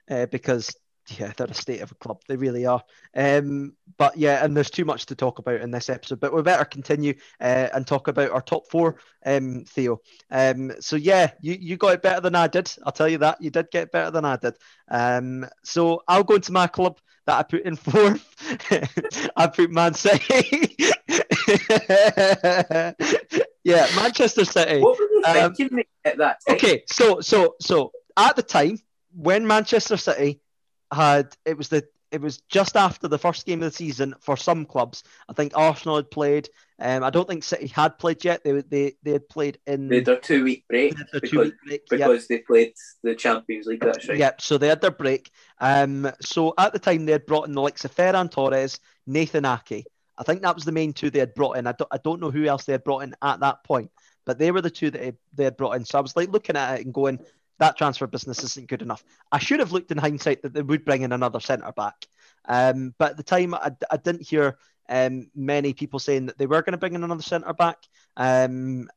uh, 0.09 0.25
because 0.25 0.75
yeah, 1.07 1.31
they're 1.35 1.47
a 1.47 1.53
state 1.53 1.81
of 1.81 1.91
a 1.91 1.95
club. 1.95 2.21
They 2.27 2.35
really 2.35 2.65
are. 2.65 2.83
Um, 3.15 3.73
but 3.97 4.17
yeah, 4.17 4.43
and 4.43 4.55
there's 4.55 4.69
too 4.69 4.85
much 4.85 5.05
to 5.07 5.15
talk 5.15 5.39
about 5.39 5.61
in 5.61 5.71
this 5.71 5.89
episode. 5.89 6.19
But 6.19 6.33
we 6.33 6.41
better 6.41 6.65
continue 6.65 7.13
uh, 7.39 7.69
and 7.73 7.85
talk 7.85 8.07
about 8.07 8.31
our 8.31 8.41
top 8.41 8.69
four, 8.69 8.97
um, 9.25 9.65
Theo. 9.67 9.99
Um, 10.29 10.71
so 10.79 10.95
yeah, 10.95 11.31
you 11.41 11.57
you 11.59 11.77
got 11.77 11.93
it 11.93 12.01
better 12.01 12.21
than 12.21 12.35
I 12.35 12.47
did. 12.47 12.71
I'll 12.85 12.91
tell 12.91 13.09
you 13.09 13.17
that 13.19 13.41
you 13.41 13.49
did 13.49 13.71
get 13.71 13.91
better 13.91 14.11
than 14.11 14.25
I 14.25 14.37
did. 14.37 14.55
Um, 14.89 15.47
so 15.63 16.01
I'll 16.07 16.23
go 16.23 16.35
into 16.35 16.51
my 16.51 16.67
club 16.67 16.99
that 17.25 17.37
I 17.37 17.43
put 17.43 17.63
in 17.63 17.75
fourth. 17.75 18.27
I 19.35 19.47
put 19.47 19.71
Man 19.71 19.93
City. 19.93 20.75
yeah, 23.63 23.87
Manchester 23.95 24.45
City. 24.45 24.81
What 24.81 24.97
were 24.99 25.05
you 25.05 25.23
Um, 25.25 25.55
thinking 25.55 25.75
mate, 25.77 25.89
at 26.05 26.17
that 26.17 26.37
time? 26.47 26.55
Okay, 26.55 26.83
so 26.87 27.21
so 27.21 27.55
so 27.61 27.91
at 28.17 28.35
the 28.35 28.43
time 28.43 28.79
when 29.13 29.45
Manchester 29.45 29.97
City 29.97 30.40
had 30.91 31.35
it 31.45 31.57
was 31.57 31.69
the 31.69 31.87
it 32.11 32.21
was 32.21 32.39
just 32.49 32.75
after 32.75 33.07
the 33.07 33.17
first 33.17 33.45
game 33.45 33.63
of 33.63 33.71
the 33.71 33.75
season 33.75 34.13
for 34.19 34.35
some 34.35 34.65
clubs. 34.65 35.03
I 35.29 35.33
think 35.33 35.53
Arsenal 35.55 35.95
had 35.95 36.11
played. 36.11 36.49
Um, 36.79 37.03
I 37.03 37.09
don't 37.09 37.27
think 37.27 37.43
City 37.43 37.67
had 37.67 37.97
played 37.97 38.23
yet. 38.23 38.43
They 38.43 38.61
they 38.61 38.93
they 39.01 39.11
had 39.11 39.29
played 39.29 39.59
in 39.65 39.87
They 39.87 39.97
had 39.97 40.05
their 40.05 40.19
two 40.19 40.43
week 40.43 40.65
break 40.67 40.95
because, 41.13 41.29
two-week 41.29 41.53
break. 41.65 41.81
Yep. 41.99 42.21
they 42.27 42.39
played 42.39 42.73
the 43.01 43.15
Champions 43.15 43.65
League. 43.65 43.81
That's 43.81 44.07
right. 44.09 44.17
Yep, 44.17 44.41
so 44.41 44.57
they 44.57 44.67
had 44.67 44.81
their 44.81 44.91
break. 44.91 45.31
Um, 45.59 46.11
so 46.21 46.53
at 46.57 46.73
the 46.73 46.79
time 46.79 47.05
they 47.05 47.13
had 47.13 47.25
brought 47.25 47.47
in 47.47 47.53
the 47.53 47.61
likes 47.61 47.85
of 47.85 47.95
Ferran 47.95 48.29
Torres, 48.29 48.79
Nathan 49.07 49.45
Ake. 49.45 49.85
I 50.17 50.23
think 50.23 50.41
that 50.41 50.55
was 50.55 50.65
the 50.65 50.71
main 50.71 50.93
two 50.93 51.09
they 51.09 51.19
had 51.19 51.33
brought 51.33 51.57
in. 51.57 51.65
I 51.65 51.71
don't, 51.71 51.87
I 51.91 51.97
don't 51.97 52.19
know 52.19 52.31
who 52.31 52.45
else 52.45 52.65
they 52.65 52.73
had 52.73 52.83
brought 52.83 53.03
in 53.03 53.15
at 53.21 53.39
that 53.39 53.63
point, 53.63 53.89
but 54.25 54.37
they 54.37 54.51
were 54.51 54.61
the 54.61 54.69
two 54.69 54.91
that 54.91 55.15
they 55.33 55.43
had 55.45 55.57
brought 55.57 55.77
in. 55.77 55.85
So 55.85 55.97
I 55.97 56.01
was 56.01 56.15
like 56.15 56.29
looking 56.29 56.57
at 56.57 56.79
it 56.79 56.85
and 56.85 56.93
going, 56.93 57.19
that 57.61 57.77
transfer 57.77 58.07
business 58.07 58.43
isn't 58.43 58.67
good 58.67 58.81
enough. 58.81 59.03
I 59.31 59.37
should 59.37 59.59
have 59.59 59.71
looked 59.71 59.91
in 59.91 59.97
hindsight 59.99 60.41
that 60.41 60.51
they 60.51 60.63
would 60.63 60.83
bring 60.83 61.03
in 61.03 61.11
another 61.11 61.39
centre 61.39 61.71
back. 61.71 62.07
Um, 62.45 62.95
but 62.97 63.11
at 63.11 63.17
the 63.17 63.23
time, 63.23 63.53
I, 63.53 63.71
I 63.91 63.97
didn't 63.97 64.27
hear 64.27 64.57
um, 64.89 65.29
many 65.35 65.73
people 65.73 65.99
saying 65.99 66.25
that 66.25 66.39
they 66.39 66.47
were 66.47 66.63
going 66.63 66.71
to 66.71 66.79
bring 66.79 66.95
in 66.95 67.03
another 67.03 67.21
centre 67.21 67.53
back. 67.53 67.77
Um, 68.17 68.89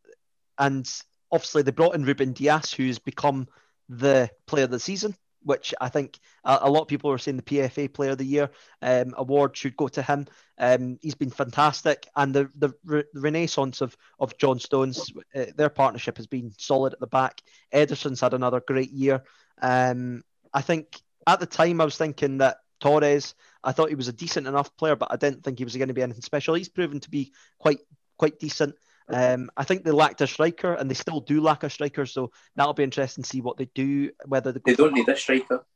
and 0.59 0.91
obviously, 1.31 1.61
they 1.61 1.73
brought 1.73 1.95
in 1.95 2.07
Ruben 2.07 2.33
Dias, 2.33 2.73
who's 2.73 2.99
become 2.99 3.49
the 3.91 4.31
player 4.47 4.65
of 4.65 4.71
the 4.71 4.81
season, 4.81 5.15
which 5.45 5.75
I 5.81 5.89
think 5.89 6.19
a, 6.45 6.59
a 6.63 6.71
lot 6.71 6.83
of 6.83 6.89
people 6.89 7.11
are 7.11 7.19
saying 7.19 7.37
the 7.37 7.43
PFA 7.43 7.93
Player 7.93 8.11
of 8.11 8.19
the 8.19 8.25
Year 8.25 8.51
um, 8.83 9.15
award 9.17 9.57
should 9.57 9.77
go 9.77 9.89
to 9.89 10.03
him. 10.03 10.27
Um, 10.59 10.99
he's 11.03 11.15
been 11.15 11.31
fantastic, 11.31 12.09
and 12.17 12.35
the 12.35 12.51
the, 12.57 12.73
re- 12.85 13.05
renaissance 13.15 13.81
of 13.81 13.97
of 14.19 14.37
John 14.39 14.59
Stones, 14.59 15.13
uh, 15.35 15.47
their 15.57 15.71
partnership 15.71 16.17
has 16.17 16.27
been 16.27 16.53
solid 16.59 16.93
at 16.93 17.01
the 17.01 17.07
back. 17.07 17.43
Ederson's 17.73 18.21
had 18.21 18.35
another 18.35 18.61
great 18.61 18.91
year. 18.91 19.23
Um, 19.61 20.23
I 20.53 20.63
think 20.63 21.01
at 21.27 21.41
the 21.41 21.47
time 21.47 21.81
I 21.81 21.85
was 21.85 21.97
thinking 21.97 22.39
that 22.39 22.59
Torres, 22.81 23.35
I 23.63 23.73
thought 23.73 23.89
he 23.89 23.95
was 23.95 24.09
a 24.09 24.13
decent 24.13 24.47
enough 24.47 24.77
player, 24.77 24.97
but 24.97 25.11
I 25.11 25.17
didn't 25.17 25.43
think 25.43 25.59
he 25.59 25.65
was 25.65 25.77
going 25.77 25.89
to 25.89 25.95
be 25.95 26.03
anything 26.03 26.23
special. 26.23 26.55
He's 26.55 26.69
proven 26.69 27.01
to 27.01 27.11
be 27.11 27.33
quite 27.59 27.81
quite 28.17 28.39
decent. 28.39 28.75
Um, 29.09 29.51
I 29.57 29.65
think 29.65 29.85
they 29.85 29.91
lacked 29.91 30.21
a 30.23 30.27
striker, 30.27 30.73
and 30.75 30.91
they 30.91 30.95
still 30.95 31.21
do 31.21 31.41
lack 31.41 31.63
a 31.63 31.71
striker. 31.71 32.07
So 32.07 32.31
that'll 32.57 32.73
be 32.75 32.83
interesting 32.85 33.23
to 33.25 33.29
see 33.29 33.41
what 33.41 33.57
they 33.59 33.69
do. 33.75 34.11
Whether 34.27 34.53
they, 34.53 34.61
They 34.65 34.75
don't 34.75 34.95
need 34.95 35.09
a 35.09 35.17
striker. 35.17 35.67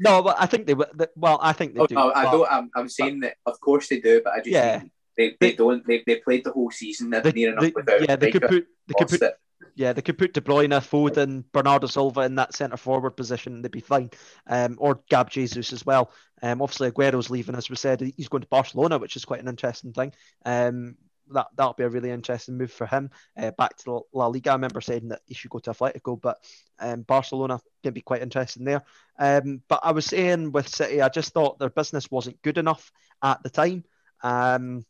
No, 0.00 0.22
but 0.22 0.36
I 0.38 0.46
think 0.46 0.66
they. 0.66 0.74
Well, 1.16 1.38
I 1.42 1.52
think 1.52 1.74
they 1.74 1.80
Oh, 1.80 1.86
do. 1.86 1.94
no, 1.94 2.12
I 2.12 2.24
but 2.24 2.30
don't. 2.32 2.48
I'm, 2.52 2.70
I'm 2.74 2.88
saying 2.88 3.20
that, 3.20 3.34
of 3.46 3.60
course 3.60 3.88
they 3.88 4.00
do, 4.00 4.20
but 4.24 4.32
I 4.32 4.38
just 4.38 4.48
Yeah. 4.48 4.82
they, 5.16 5.36
they, 5.40 5.52
don't. 5.52 5.86
They, 5.86 6.02
they 6.06 6.16
played 6.16 6.44
the 6.44 6.52
whole 6.52 6.70
season. 6.70 7.10
They're 7.10 7.20
They, 7.20 7.32
near 7.32 7.50
enough 7.52 7.62
they- 7.64 7.72
without. 7.74 8.08
yeah, 8.08 8.16
they 8.16 8.30
could 8.30 8.42
put. 8.42 8.66
They 8.88 8.94
could 8.98 9.08
put. 9.08 9.22
it. 9.22 9.34
Yeah, 9.74 9.92
they 9.94 10.02
could 10.02 10.18
put 10.18 10.34
De 10.34 10.40
Bruyne, 10.42 10.68
Foden, 10.80 11.44
Bernardo 11.52 11.86
Silva 11.86 12.22
in 12.22 12.34
that 12.34 12.54
centre 12.54 12.76
forward 12.76 13.12
position. 13.12 13.62
They'd 13.62 13.70
be 13.70 13.80
fine. 13.80 14.10
Um, 14.46 14.76
or 14.78 15.00
Gab 15.08 15.30
Jesus 15.30 15.72
as 15.72 15.86
well. 15.86 16.10
Um, 16.42 16.60
obviously 16.60 16.88
Aguero's 16.90 17.30
leaving, 17.30 17.54
as 17.54 17.70
we 17.70 17.76
said. 17.76 18.00
He's 18.16 18.28
going 18.28 18.42
to 18.42 18.48
Barcelona, 18.48 18.98
which 18.98 19.16
is 19.16 19.24
quite 19.24 19.40
an 19.40 19.48
interesting 19.48 19.92
thing. 19.94 20.12
Um, 20.44 20.96
that 21.34 21.48
that'll 21.56 21.74
be 21.74 21.84
a 21.84 21.88
really 21.88 22.10
interesting 22.10 22.56
move 22.56 22.72
for 22.72 22.86
him. 22.86 23.10
Uh, 23.36 23.50
back 23.52 23.76
to 23.78 24.02
La 24.12 24.26
Liga. 24.26 24.50
I 24.50 24.54
remember 24.54 24.80
saying 24.80 25.08
that 25.08 25.20
he 25.26 25.34
should 25.34 25.50
go 25.50 25.58
to 25.60 25.70
Atletico, 25.70 26.20
but 26.20 26.38
um, 26.78 27.02
Barcelona 27.02 27.60
can 27.82 27.92
be 27.92 28.00
quite 28.00 28.22
interesting 28.22 28.64
there. 28.64 28.82
Um, 29.18 29.62
but 29.68 29.80
I 29.82 29.92
was 29.92 30.06
saying 30.06 30.52
with 30.52 30.68
City, 30.68 31.00
I 31.00 31.08
just 31.08 31.32
thought 31.32 31.58
their 31.58 31.70
business 31.70 32.10
wasn't 32.10 32.42
good 32.42 32.58
enough 32.58 32.92
at 33.22 33.42
the 33.42 33.50
time. 33.50 33.84
Um, 34.22 34.84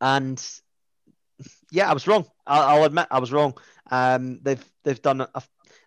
and 0.00 0.42
yeah, 1.70 1.90
I 1.90 1.94
was 1.94 2.06
wrong. 2.06 2.26
I'll, 2.46 2.62
I'll 2.62 2.84
admit 2.84 3.08
I 3.10 3.18
was 3.18 3.32
wrong. 3.32 3.56
Um, 3.90 4.40
they've 4.42 4.64
they've 4.84 5.02
done 5.02 5.20
a, 5.20 5.42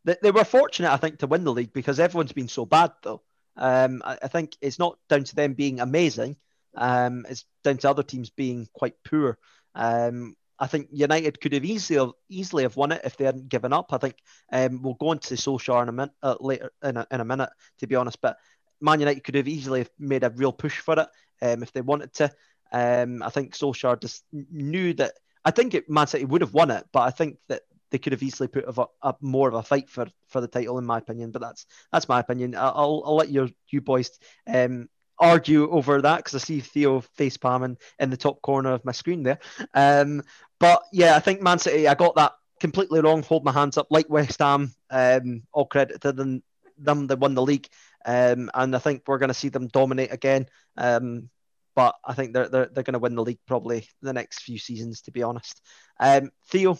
they, 0.05 0.17
they 0.21 0.31
were 0.31 0.43
fortunate, 0.43 0.91
I 0.91 0.97
think, 0.97 1.19
to 1.19 1.27
win 1.27 1.43
the 1.43 1.53
league 1.53 1.73
because 1.73 1.99
everyone's 1.99 2.33
been 2.33 2.47
so 2.47 2.65
bad 2.65 2.91
though. 3.01 3.21
Um, 3.55 4.01
I, 4.03 4.17
I, 4.23 4.27
think 4.27 4.57
it's 4.61 4.79
not 4.79 4.97
down 5.09 5.23
to 5.25 5.35
them 5.35 5.53
being 5.53 5.79
amazing. 5.79 6.37
Um, 6.75 7.25
it's 7.29 7.45
down 7.63 7.77
to 7.77 7.89
other 7.89 8.03
teams 8.03 8.29
being 8.31 8.67
quite 8.73 8.95
poor. 9.07 9.37
Um, 9.75 10.35
I 10.59 10.67
think 10.67 10.87
United 10.91 11.41
could 11.41 11.53
have 11.53 11.65
easily 11.65 12.11
easily 12.29 12.63
have 12.63 12.77
won 12.77 12.91
it 12.91 13.01
if 13.03 13.17
they 13.17 13.25
hadn't 13.25 13.49
given 13.49 13.73
up. 13.73 13.91
I 13.91 13.97
think 13.97 14.15
um, 14.51 14.81
we'll 14.81 14.93
go 14.93 15.11
into 15.11 15.33
Solskjaer 15.35 15.83
in 15.83 15.89
a 15.89 15.91
minute 15.91 16.13
uh, 16.21 16.35
later 16.39 16.71
in 16.83 16.97
a, 16.97 17.07
in 17.11 17.19
a 17.21 17.25
minute, 17.25 17.49
to 17.79 17.87
be 17.87 17.95
honest. 17.95 18.21
But 18.21 18.37
Man 18.79 18.99
United 18.99 19.23
could 19.23 19.35
have 19.35 19.47
easily 19.47 19.87
made 19.97 20.23
a 20.23 20.29
real 20.29 20.53
push 20.53 20.79
for 20.79 20.99
it 20.99 21.07
um, 21.41 21.63
if 21.63 21.71
they 21.73 21.81
wanted 21.81 22.13
to. 22.15 22.31
Um, 22.71 23.21
I 23.23 23.29
think 23.29 23.55
Solskjaer 23.55 23.99
just 23.99 24.23
knew 24.31 24.93
that. 24.95 25.13
I 25.45 25.51
think 25.51 25.73
it, 25.73 25.89
Man 25.89 26.07
City 26.07 26.25
would 26.25 26.41
have 26.41 26.53
won 26.53 26.71
it, 26.71 26.85
but 26.93 27.01
I 27.01 27.09
think 27.09 27.37
that 27.49 27.63
they 27.91 27.97
could 27.99 28.13
have 28.13 28.23
easily 28.23 28.47
put 28.47 28.65
up, 29.03 29.21
more 29.21 29.47
of 29.47 29.53
a 29.53 29.61
fight 29.61 29.89
for, 29.89 30.07
for 30.27 30.41
the 30.41 30.47
title, 30.47 30.79
in 30.79 30.85
my 30.85 30.97
opinion. 30.97 31.31
But 31.31 31.41
that's 31.41 31.65
that's 31.91 32.09
my 32.09 32.19
opinion. 32.19 32.55
I'll, 32.55 33.03
I'll 33.05 33.15
let 33.15 33.29
your 33.29 33.49
you 33.69 33.81
boys 33.81 34.11
um, 34.47 34.87
argue 35.19 35.69
over 35.69 36.01
that 36.01 36.17
because 36.17 36.35
I 36.35 36.39
see 36.39 36.59
Theo 36.59 37.01
face 37.01 37.37
palming 37.37 37.77
in 37.99 38.09
the 38.09 38.17
top 38.17 38.41
corner 38.41 38.71
of 38.71 38.85
my 38.85 38.91
screen 38.91 39.23
there. 39.23 39.39
Um, 39.73 40.23
but 40.59 40.83
yeah, 40.91 41.15
I 41.15 41.19
think 41.19 41.41
Man 41.41 41.59
City, 41.59 41.87
I 41.87 41.93
got 41.93 42.15
that 42.15 42.33
completely 42.59 43.01
wrong. 43.01 43.23
Hold 43.23 43.43
my 43.43 43.51
hands 43.51 43.77
up, 43.77 43.87
like 43.89 44.09
West 44.09 44.39
Ham. 44.39 44.73
Um, 44.89 45.43
all 45.51 45.65
credit 45.65 46.01
to 46.01 46.11
them, 46.11 46.43
them 46.77 47.07
that 47.07 47.19
won 47.19 47.35
the 47.35 47.41
league. 47.41 47.67
Um, 48.05 48.49
and 48.53 48.75
I 48.75 48.79
think 48.79 49.03
we're 49.07 49.17
going 49.17 49.29
to 49.29 49.33
see 49.33 49.49
them 49.49 49.67
dominate 49.67 50.11
again. 50.11 50.47
Um, 50.77 51.29
but 51.75 51.95
I 52.05 52.13
think 52.13 52.33
they're 52.33 52.49
they're, 52.49 52.67
they're 52.67 52.83
going 52.83 52.93
to 52.93 52.99
win 52.99 53.15
the 53.15 53.23
league 53.23 53.39
probably 53.47 53.87
the 54.01 54.13
next 54.13 54.43
few 54.43 54.57
seasons, 54.57 55.01
to 55.01 55.11
be 55.11 55.23
honest. 55.23 55.61
Um, 55.99 56.31
Theo, 56.49 56.77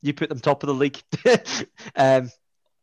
you 0.00 0.14
put 0.14 0.28
them 0.28 0.40
top 0.40 0.62
of 0.62 0.68
the 0.68 0.74
league. 0.74 1.00
um, 1.96 2.30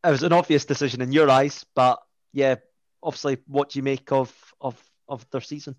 it 0.04 0.10
was 0.12 0.24
an 0.24 0.34
obvious 0.34 0.66
decision 0.66 1.02
in 1.02 1.12
your 1.12 1.30
eyes, 1.30 1.66
but 1.76 2.00
yeah, 2.32 2.56
obviously, 3.02 3.38
what 3.48 3.70
do 3.70 3.80
you 3.80 3.84
make 3.84 4.12
of 4.12 4.34
of 4.62 4.82
of 5.08 5.30
their 5.32 5.42
season? 5.42 5.76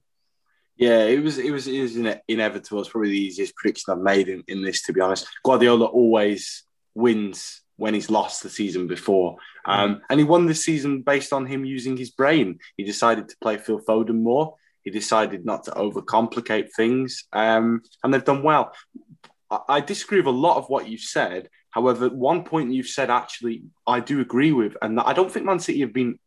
Yeah, 0.77 1.05
it 1.05 1.23
was 1.23 1.39
it 1.39 1.51
was 1.51 1.67
it 1.67 1.81
was 1.81 1.97
inevitable. 2.29 2.81
It's 2.81 2.91
probably 2.91 3.11
the 3.11 3.25
easiest 3.25 3.57
prediction 3.57 3.93
I've 3.93 4.01
made 4.01 4.29
in, 4.29 4.45
in 4.47 4.63
this, 4.63 4.83
to 4.83 4.93
be 4.93 5.01
honest. 5.01 5.27
Guardiola 5.43 5.87
always 5.87 6.65
wins 6.95 7.63
when 7.77 7.95
he's 7.95 8.11
lost 8.11 8.43
the 8.43 8.51
season 8.51 8.87
before, 8.87 9.37
um, 9.65 10.03
and 10.11 10.21
he 10.21 10.25
won 10.25 10.47
this 10.47 10.65
season 10.65 11.01
based 11.01 11.33
on 11.33 11.47
him 11.47 11.65
using 11.65 11.97
his 11.97 12.11
brain. 12.11 12.59
He 12.77 12.85
decided 12.85 13.29
to 13.29 13.37
play 13.41 13.57
Phil 13.57 13.81
Foden 13.81 14.21
more. 14.21 14.57
He 14.83 14.91
decided 14.91 15.47
not 15.47 15.65
to 15.65 15.71
overcomplicate 15.73 16.69
things, 16.77 17.25
um, 17.33 17.81
and 18.05 18.13
they've 18.13 18.23
done 18.25 18.43
well. 18.43 18.75
I, 19.51 19.59
I 19.69 19.81
disagree 19.81 20.19
with 20.19 20.27
a 20.27 20.31
lot 20.31 20.59
of 20.59 20.69
what 20.69 20.89
you've 20.89 21.01
said. 21.01 21.49
However, 21.71 22.09
one 22.11 22.45
point 22.45 22.73
you've 22.73 22.87
said 22.87 23.11
actually 23.11 23.63
I 23.87 24.01
do 24.01 24.21
agree 24.21 24.53
with, 24.53 24.77
and 24.83 25.01
I 25.01 25.15
don't 25.15 25.33
think 25.33 25.47
Man 25.47 25.59
City 25.59 25.81
have 25.81 25.95
been 25.95 26.19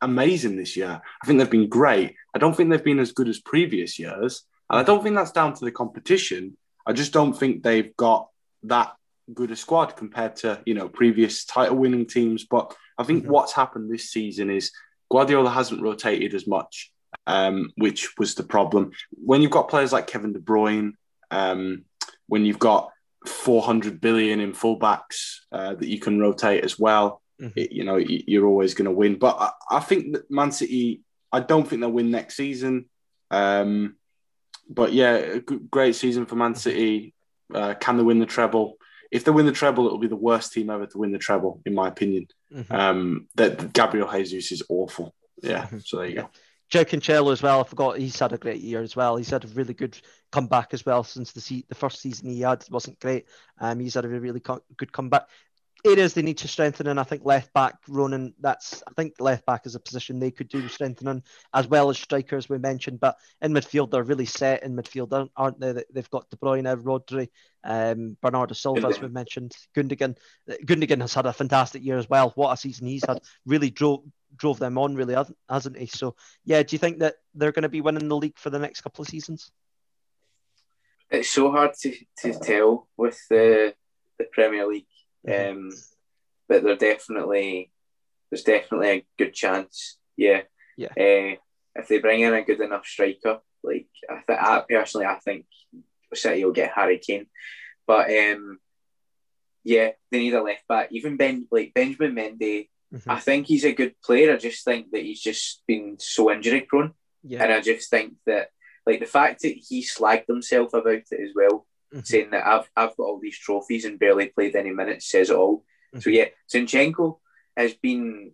amazing 0.00 0.56
this 0.56 0.76
year. 0.76 1.00
I 1.22 1.26
think 1.26 1.38
they've 1.38 1.50
been 1.50 1.68
great. 1.68 2.14
I 2.34 2.38
don't 2.38 2.56
think 2.56 2.70
they've 2.70 2.82
been 2.82 2.98
as 2.98 3.12
good 3.12 3.28
as 3.28 3.40
previous 3.40 3.98
years. 3.98 4.44
And 4.70 4.78
I 4.78 4.82
don't 4.82 5.02
think 5.02 5.16
that's 5.16 5.32
down 5.32 5.54
to 5.54 5.64
the 5.64 5.70
competition. 5.70 6.56
I 6.86 6.92
just 6.92 7.12
don't 7.12 7.32
think 7.32 7.62
they've 7.62 7.96
got 7.96 8.28
that 8.64 8.94
good 9.32 9.50
a 9.50 9.56
squad 9.56 9.96
compared 9.96 10.36
to, 10.36 10.60
you 10.66 10.74
know, 10.74 10.88
previous 10.88 11.44
title 11.44 11.76
winning 11.76 12.06
teams. 12.06 12.44
But 12.44 12.74
I 12.98 13.04
think 13.04 13.24
mm-hmm. 13.24 13.32
what's 13.32 13.52
happened 13.52 13.90
this 13.90 14.10
season 14.10 14.50
is 14.50 14.72
Guardiola 15.10 15.50
hasn't 15.50 15.82
rotated 15.82 16.34
as 16.34 16.46
much, 16.46 16.92
um, 17.26 17.70
which 17.76 18.16
was 18.18 18.34
the 18.34 18.42
problem. 18.42 18.92
When 19.10 19.42
you've 19.42 19.50
got 19.50 19.68
players 19.68 19.92
like 19.92 20.06
Kevin 20.06 20.32
De 20.32 20.40
Bruyne, 20.40 20.92
um, 21.30 21.84
when 22.28 22.44
you've 22.44 22.58
got 22.58 22.90
400 23.26 24.00
billion 24.00 24.40
in 24.40 24.52
fullbacks 24.52 25.38
uh, 25.52 25.74
that 25.74 25.88
you 25.88 25.98
can 25.98 26.20
rotate 26.20 26.64
as 26.64 26.78
well, 26.78 27.20
mm-hmm. 27.40 27.58
it, 27.58 27.72
you 27.72 27.84
know, 27.84 27.96
you're 27.96 28.46
always 28.46 28.74
going 28.74 28.86
to 28.86 28.92
win. 28.92 29.18
But 29.18 29.36
I, 29.38 29.76
I, 29.76 29.80
think 29.80 30.12
that 30.12 30.30
Man 30.30 30.52
City, 30.52 31.02
I 31.32 31.40
don't 31.40 31.66
think 31.66 31.80
they'll 31.80 31.90
win 31.90 32.10
next 32.10 32.36
season. 32.36 32.86
Um, 33.30 33.96
but 34.68 34.92
yeah, 34.92 35.38
great 35.70 35.94
season 35.94 36.26
for 36.26 36.36
Man 36.36 36.52
mm-hmm. 36.52 36.58
City. 36.58 37.14
Uh, 37.54 37.74
can 37.74 37.96
they 37.96 38.02
win 38.02 38.18
the 38.18 38.26
treble? 38.26 38.76
If 39.10 39.24
they 39.24 39.30
win 39.30 39.46
the 39.46 39.52
treble, 39.52 39.86
it'll 39.86 39.98
be 39.98 40.08
the 40.08 40.16
worst 40.16 40.52
team 40.52 40.68
ever 40.68 40.86
to 40.86 40.98
win 40.98 41.12
the 41.12 41.18
treble, 41.18 41.60
in 41.64 41.74
my 41.74 41.88
opinion. 41.88 42.26
Mm-hmm. 42.52 42.74
Um, 42.74 43.28
that 43.36 43.72
Gabriel 43.72 44.10
Jesus 44.10 44.50
is 44.52 44.62
awful. 44.68 45.14
Yeah, 45.42 45.62
mm-hmm. 45.62 45.78
so 45.78 45.98
there 45.98 46.06
you 46.06 46.14
go. 46.16 46.30
Joe 46.68 46.84
Cancelo 46.84 47.32
as 47.32 47.42
well. 47.42 47.60
I 47.60 47.64
forgot 47.64 47.98
he's 47.98 48.18
had 48.18 48.32
a 48.32 48.38
great 48.38 48.60
year 48.60 48.82
as 48.82 48.96
well. 48.96 49.16
He's 49.16 49.30
had 49.30 49.44
a 49.44 49.48
really 49.48 49.74
good 49.74 49.98
comeback 50.32 50.74
as 50.74 50.84
well 50.84 51.04
since 51.04 51.32
the 51.32 51.40
se- 51.40 51.66
the 51.68 51.76
first 51.76 52.00
season 52.00 52.28
he 52.28 52.40
had 52.40 52.64
wasn't 52.70 52.98
great. 52.98 53.26
Um, 53.60 53.78
he's 53.78 53.94
had 53.94 54.04
a 54.04 54.08
really 54.08 54.40
co- 54.40 54.64
good 54.76 54.92
comeback 54.92 55.28
areas 55.84 56.14
they 56.14 56.22
need 56.22 56.38
to 56.38 56.48
strengthen, 56.48 56.86
and 56.86 56.98
I 56.98 57.04
think 57.04 57.24
left 57.24 57.52
back, 57.52 57.76
Ronan, 57.88 58.34
that's 58.40 58.82
I 58.86 58.92
think 58.92 59.14
left 59.20 59.46
back 59.46 59.66
is 59.66 59.74
a 59.74 59.80
position 59.80 60.18
they 60.18 60.30
could 60.30 60.48
do 60.48 60.66
strengthening 60.68 61.22
as 61.54 61.66
well 61.68 61.90
as 61.90 61.98
strikers 61.98 62.48
we 62.48 62.58
mentioned. 62.58 63.00
But 63.00 63.16
in 63.40 63.52
midfield, 63.52 63.90
they're 63.90 64.02
really 64.02 64.26
set 64.26 64.62
in 64.62 64.76
midfield, 64.76 65.28
aren't 65.36 65.60
they? 65.60 65.84
They've 65.92 66.10
got 66.10 66.28
De 66.30 66.36
Bruyne, 66.36 66.82
Rodri, 66.82 67.28
um, 67.64 68.16
Bernardo 68.20 68.54
Silva, 68.54 68.88
as 68.88 69.00
we 69.00 69.08
mentioned, 69.08 69.52
Gundogan. 69.74 70.16
Gundogan 70.48 71.00
has 71.00 71.14
had 71.14 71.26
a 71.26 71.32
fantastic 71.32 71.84
year 71.84 71.98
as 71.98 72.08
well. 72.08 72.32
What 72.34 72.52
a 72.52 72.56
season 72.56 72.86
he's 72.86 73.04
had! 73.04 73.20
Really 73.44 73.70
drove 73.70 74.02
drove 74.36 74.58
them 74.58 74.78
on, 74.78 74.94
really, 74.94 75.16
hasn't 75.48 75.78
he? 75.78 75.86
So 75.86 76.16
yeah, 76.44 76.62
do 76.62 76.74
you 76.74 76.78
think 76.78 76.98
that 76.98 77.16
they're 77.34 77.52
going 77.52 77.62
to 77.62 77.68
be 77.68 77.80
winning 77.80 78.08
the 78.08 78.16
league 78.16 78.38
for 78.38 78.50
the 78.50 78.58
next 78.58 78.82
couple 78.82 79.02
of 79.02 79.08
seasons? 79.08 79.50
It's 81.08 81.30
so 81.30 81.52
hard 81.52 81.74
to, 81.82 81.94
to 82.18 82.32
tell 82.40 82.88
with 82.96 83.18
the 83.30 83.74
the 84.18 84.24
Premier 84.32 84.66
League 84.66 84.86
um, 85.28 85.70
but 86.48 86.62
they're 86.62 86.76
definitely 86.76 87.70
there's 88.30 88.42
definitely 88.42 88.90
a 88.90 89.06
good 89.18 89.34
chance. 89.34 89.98
Yeah. 90.16 90.42
Yeah. 90.76 90.88
Uh, 90.88 91.36
if 91.74 91.88
they 91.88 91.98
bring 91.98 92.20
in 92.20 92.34
a 92.34 92.42
good 92.42 92.60
enough 92.60 92.86
striker, 92.86 93.40
like 93.62 93.88
I, 94.08 94.22
th- 94.26 94.38
I 94.38 94.64
personally, 94.68 95.06
I 95.06 95.16
think 95.16 95.46
City 96.14 96.44
will 96.44 96.52
get 96.52 96.72
Harry 96.74 96.98
Kane. 96.98 97.26
But 97.86 98.10
um, 98.10 98.58
yeah, 99.64 99.90
they 100.10 100.18
need 100.18 100.34
a 100.34 100.42
left 100.42 100.66
back. 100.68 100.88
Even 100.90 101.16
Ben, 101.16 101.46
like 101.50 101.74
Benjamin 101.74 102.14
Mendy, 102.14 102.68
mm-hmm. 102.94 103.10
I 103.10 103.20
think 103.20 103.46
he's 103.46 103.64
a 103.64 103.72
good 103.72 103.94
player. 104.02 104.32
I 104.32 104.36
just 104.36 104.64
think 104.64 104.90
that 104.92 105.02
he's 105.02 105.20
just 105.20 105.62
been 105.66 105.96
so 105.98 106.30
injury 106.30 106.62
prone, 106.62 106.94
yeah. 107.22 107.42
and 107.42 107.52
I 107.52 107.60
just 107.60 107.90
think 107.90 108.14
that 108.26 108.48
like 108.86 109.00
the 109.00 109.06
fact 109.06 109.42
that 109.42 109.56
he 109.56 109.82
slagged 109.82 110.28
himself 110.28 110.72
about 110.72 110.94
it 110.94 111.20
as 111.20 111.30
well 111.34 111.66
mm-hmm. 111.92 112.00
saying 112.02 112.30
that 112.30 112.46
I've 112.46 112.68
I've 112.76 112.96
got 112.96 113.04
all 113.04 113.20
these 113.20 113.38
trophies 113.38 113.84
and 113.84 113.98
barely 113.98 114.26
played 114.26 114.56
any 114.56 114.70
minutes 114.70 115.10
says 115.10 115.30
it 115.30 115.36
all. 115.36 115.64
Mm-hmm. 115.94 116.00
So 116.00 116.10
yeah, 116.10 116.26
Zinchenko 116.52 117.18
has 117.56 117.74
been 117.74 118.32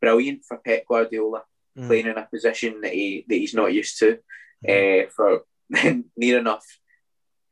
brilliant 0.00 0.44
for 0.44 0.58
Pep 0.58 0.84
Guardiola, 0.86 1.42
mm-hmm. 1.76 1.86
playing 1.86 2.06
in 2.06 2.18
a 2.18 2.26
position 2.26 2.80
that 2.82 2.92
he 2.92 3.24
that 3.28 3.34
he's 3.34 3.54
not 3.54 3.72
used 3.72 3.98
to 3.98 4.18
uh, 4.68 5.08
for 5.14 5.42
near 6.16 6.38
enough 6.38 6.66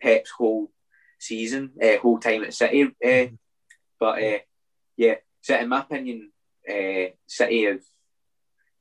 Pep's 0.00 0.30
whole 0.30 0.70
season, 1.18 1.72
uh, 1.82 1.98
whole 1.98 2.18
time 2.18 2.44
at 2.44 2.54
City. 2.54 2.84
Uh, 3.04 3.26
but 3.98 4.22
uh, 4.22 4.38
yeah, 4.96 5.14
so 5.40 5.56
in 5.56 5.68
my 5.68 5.80
opinion, 5.80 6.30
uh, 6.68 7.10
City 7.26 7.64
have 7.64 7.80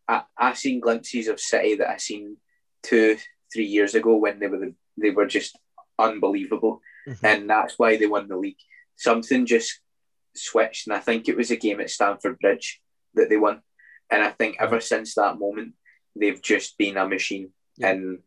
I 0.07 0.23
I 0.37 0.53
seen 0.53 0.79
glimpses 0.79 1.27
of 1.27 1.39
City 1.39 1.75
that 1.75 1.89
I 1.89 1.97
seen 1.97 2.37
two 2.83 3.17
three 3.53 3.65
years 3.65 3.95
ago 3.95 4.15
when 4.15 4.39
they 4.39 4.47
were 4.47 4.59
the, 4.59 4.73
they 4.97 5.11
were 5.11 5.25
just 5.25 5.57
unbelievable, 5.97 6.81
mm-hmm. 7.07 7.25
and 7.25 7.49
that's 7.49 7.77
why 7.77 7.97
they 7.97 8.07
won 8.07 8.27
the 8.27 8.37
league. 8.37 8.57
Something 8.95 9.45
just 9.45 9.79
switched, 10.35 10.87
and 10.87 10.95
I 10.95 10.99
think 10.99 11.27
it 11.27 11.37
was 11.37 11.51
a 11.51 11.55
game 11.55 11.79
at 11.79 11.89
Stamford 11.89 12.39
Bridge 12.39 12.81
that 13.15 13.29
they 13.29 13.37
won. 13.37 13.61
And 14.09 14.23
I 14.23 14.31
think 14.31 14.57
ever 14.59 14.79
since 14.79 15.15
that 15.15 15.39
moment, 15.39 15.73
they've 16.15 16.41
just 16.41 16.77
been 16.77 16.97
a 16.97 17.07
machine, 17.07 17.51
yeah. 17.77 17.91
and 17.91 18.19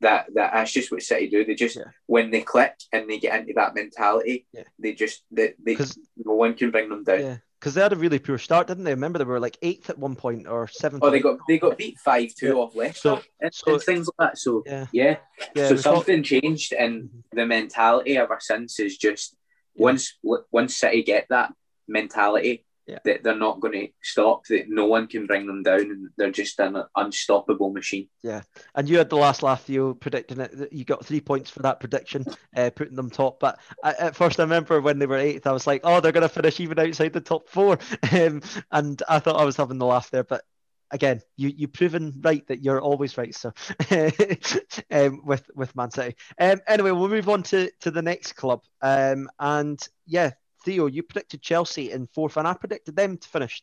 that, 0.00 0.26
that 0.34 0.52
that's 0.52 0.72
just 0.72 0.92
what 0.92 1.02
City 1.02 1.28
do. 1.28 1.44
They 1.44 1.54
just 1.54 1.76
yeah. 1.76 1.84
when 2.06 2.30
they 2.30 2.42
click 2.42 2.74
and 2.92 3.08
they 3.08 3.18
get 3.18 3.40
into 3.40 3.54
that 3.56 3.74
mentality, 3.74 4.46
yeah. 4.52 4.64
they 4.78 4.92
just 4.92 5.22
they, 5.30 5.54
they 5.64 5.76
no 6.16 6.34
one 6.34 6.54
can 6.54 6.70
bring 6.70 6.88
them 6.88 7.04
down 7.04 7.40
because 7.64 7.72
they 7.72 7.80
had 7.80 7.94
a 7.94 7.96
really 7.96 8.18
poor 8.18 8.36
start, 8.36 8.66
didn't 8.66 8.84
they? 8.84 8.90
Remember 8.90 9.18
they 9.18 9.24
were 9.24 9.40
like 9.40 9.56
eighth 9.62 9.88
at 9.88 9.98
one 9.98 10.14
point 10.14 10.46
or 10.46 10.68
seventh. 10.68 11.02
Oh, 11.02 11.08
they 11.08 11.20
got 11.20 11.38
they 11.48 11.58
got 11.58 11.78
beat 11.78 11.98
five 11.98 12.34
two 12.34 12.48
yeah. 12.48 12.52
off 12.52 12.76
Leicester 12.76 13.00
so, 13.00 13.22
and, 13.40 13.54
so, 13.54 13.72
and, 13.72 13.82
things 13.82 14.06
like 14.18 14.28
that. 14.28 14.38
So 14.38 14.62
yeah, 14.66 14.86
yeah. 14.92 15.16
yeah 15.54 15.68
so 15.68 15.76
something 15.76 16.22
changed, 16.22 16.74
and 16.74 17.04
mm-hmm. 17.04 17.36
the 17.38 17.46
mentality 17.46 18.18
ever 18.18 18.36
since 18.38 18.78
is 18.78 18.98
just 18.98 19.34
once 19.74 20.18
once 20.22 20.76
City 20.76 21.02
get 21.04 21.24
that 21.30 21.54
mentality, 21.88 22.66
yeah. 22.86 22.98
that 23.04 23.22
they're 23.22 23.36
not 23.36 23.60
going 23.60 23.72
to 23.72 23.88
stop. 24.02 24.44
That 24.46 24.66
no 24.68 24.86
one 24.86 25.06
can 25.06 25.26
bring 25.26 25.46
them 25.46 25.62
down, 25.62 25.80
and 25.80 26.08
they're 26.16 26.30
just 26.30 26.58
an 26.60 26.82
unstoppable 26.96 27.72
machine. 27.72 28.08
Yeah, 28.22 28.42
and 28.74 28.88
you 28.88 28.98
had 28.98 29.10
the 29.10 29.16
last 29.16 29.42
laugh, 29.42 29.68
you 29.68 29.96
predicting 30.00 30.40
it. 30.40 30.72
You 30.72 30.84
got 30.84 31.04
three 31.04 31.20
points 31.20 31.50
for 31.50 31.60
that 31.62 31.80
prediction, 31.80 32.24
uh, 32.56 32.70
putting 32.74 32.96
them 32.96 33.10
top. 33.10 33.40
But 33.40 33.58
I, 33.82 33.94
at 33.98 34.16
first, 34.16 34.40
I 34.40 34.44
remember 34.44 34.80
when 34.80 34.98
they 34.98 35.06
were 35.06 35.16
eighth, 35.16 35.46
I 35.46 35.52
was 35.52 35.66
like, 35.66 35.80
"Oh, 35.84 36.00
they're 36.00 36.12
going 36.12 36.22
to 36.22 36.28
finish 36.28 36.60
even 36.60 36.78
outside 36.78 37.12
the 37.12 37.20
top 37.20 37.48
four. 37.48 37.78
Um, 38.14 38.42
and 38.70 39.02
I 39.08 39.18
thought 39.18 39.40
I 39.40 39.44
was 39.44 39.56
having 39.56 39.78
the 39.78 39.86
laugh 39.86 40.10
there, 40.10 40.22
but 40.22 40.44
again, 40.90 41.20
you 41.36 41.52
you've 41.54 41.72
proven 41.72 42.20
right 42.22 42.46
that 42.46 42.62
you're 42.62 42.80
always 42.80 43.18
right, 43.18 43.34
so 43.34 43.52
um, 44.90 45.22
with 45.24 45.50
with 45.54 45.74
Man 45.74 45.90
City. 45.90 46.16
Um, 46.38 46.60
anyway, 46.66 46.92
we'll 46.92 47.08
move 47.08 47.28
on 47.28 47.42
to 47.44 47.70
to 47.80 47.90
the 47.90 48.02
next 48.02 48.34
club. 48.34 48.62
Um, 48.80 49.28
and 49.38 49.86
yeah, 50.06 50.30
Theo, 50.64 50.86
you 50.86 51.02
predicted 51.02 51.42
Chelsea 51.42 51.92
in 51.92 52.06
fourth, 52.06 52.36
and 52.36 52.48
I 52.48 52.54
predicted 52.54 52.96
them 52.96 53.16
to 53.16 53.28
finish 53.28 53.60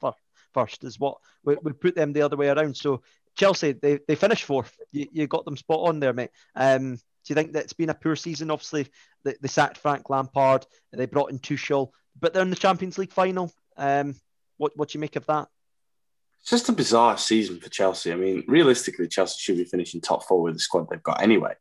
first 0.53 0.83
is 0.83 0.99
what 0.99 1.17
we, 1.43 1.55
we 1.61 1.73
put 1.73 1.95
them 1.95 2.13
the 2.13 2.21
other 2.21 2.37
way 2.37 2.49
around. 2.49 2.75
So 2.75 3.01
Chelsea, 3.35 3.73
they, 3.73 3.99
they 4.07 4.15
finished 4.15 4.43
fourth. 4.43 4.75
You, 4.91 5.07
you 5.11 5.27
got 5.27 5.45
them 5.45 5.57
spot 5.57 5.87
on 5.87 5.99
there, 5.99 6.13
mate. 6.13 6.31
Um, 6.55 6.95
do 6.95 6.99
you 7.27 7.35
think 7.35 7.53
that 7.53 7.63
it's 7.63 7.73
been 7.73 7.89
a 7.89 7.95
poor 7.95 8.15
season? 8.15 8.51
Obviously, 8.51 8.87
they, 9.23 9.35
they 9.41 9.47
sacked 9.47 9.77
Frank 9.77 10.09
Lampard, 10.09 10.65
they 10.91 11.05
brought 11.05 11.31
in 11.31 11.39
Tuchel, 11.39 11.91
but 12.19 12.33
they're 12.33 12.41
in 12.41 12.49
the 12.49 12.55
Champions 12.55 12.97
League 12.97 13.11
final. 13.11 13.51
Um, 13.77 14.15
what 14.57 14.75
what 14.75 14.89
do 14.89 14.97
you 14.97 15.01
make 15.01 15.15
of 15.15 15.25
that? 15.27 15.47
It's 16.41 16.49
just 16.49 16.69
a 16.69 16.73
bizarre 16.73 17.17
season 17.17 17.59
for 17.59 17.69
Chelsea. 17.69 18.11
I 18.11 18.15
mean, 18.15 18.43
realistically, 18.47 19.07
Chelsea 19.07 19.37
should 19.39 19.57
be 19.57 19.63
finishing 19.63 20.01
top 20.01 20.27
four 20.27 20.41
with 20.41 20.55
the 20.55 20.59
squad 20.59 20.87
they've 20.89 21.03
got 21.03 21.21
anyway. 21.21 21.53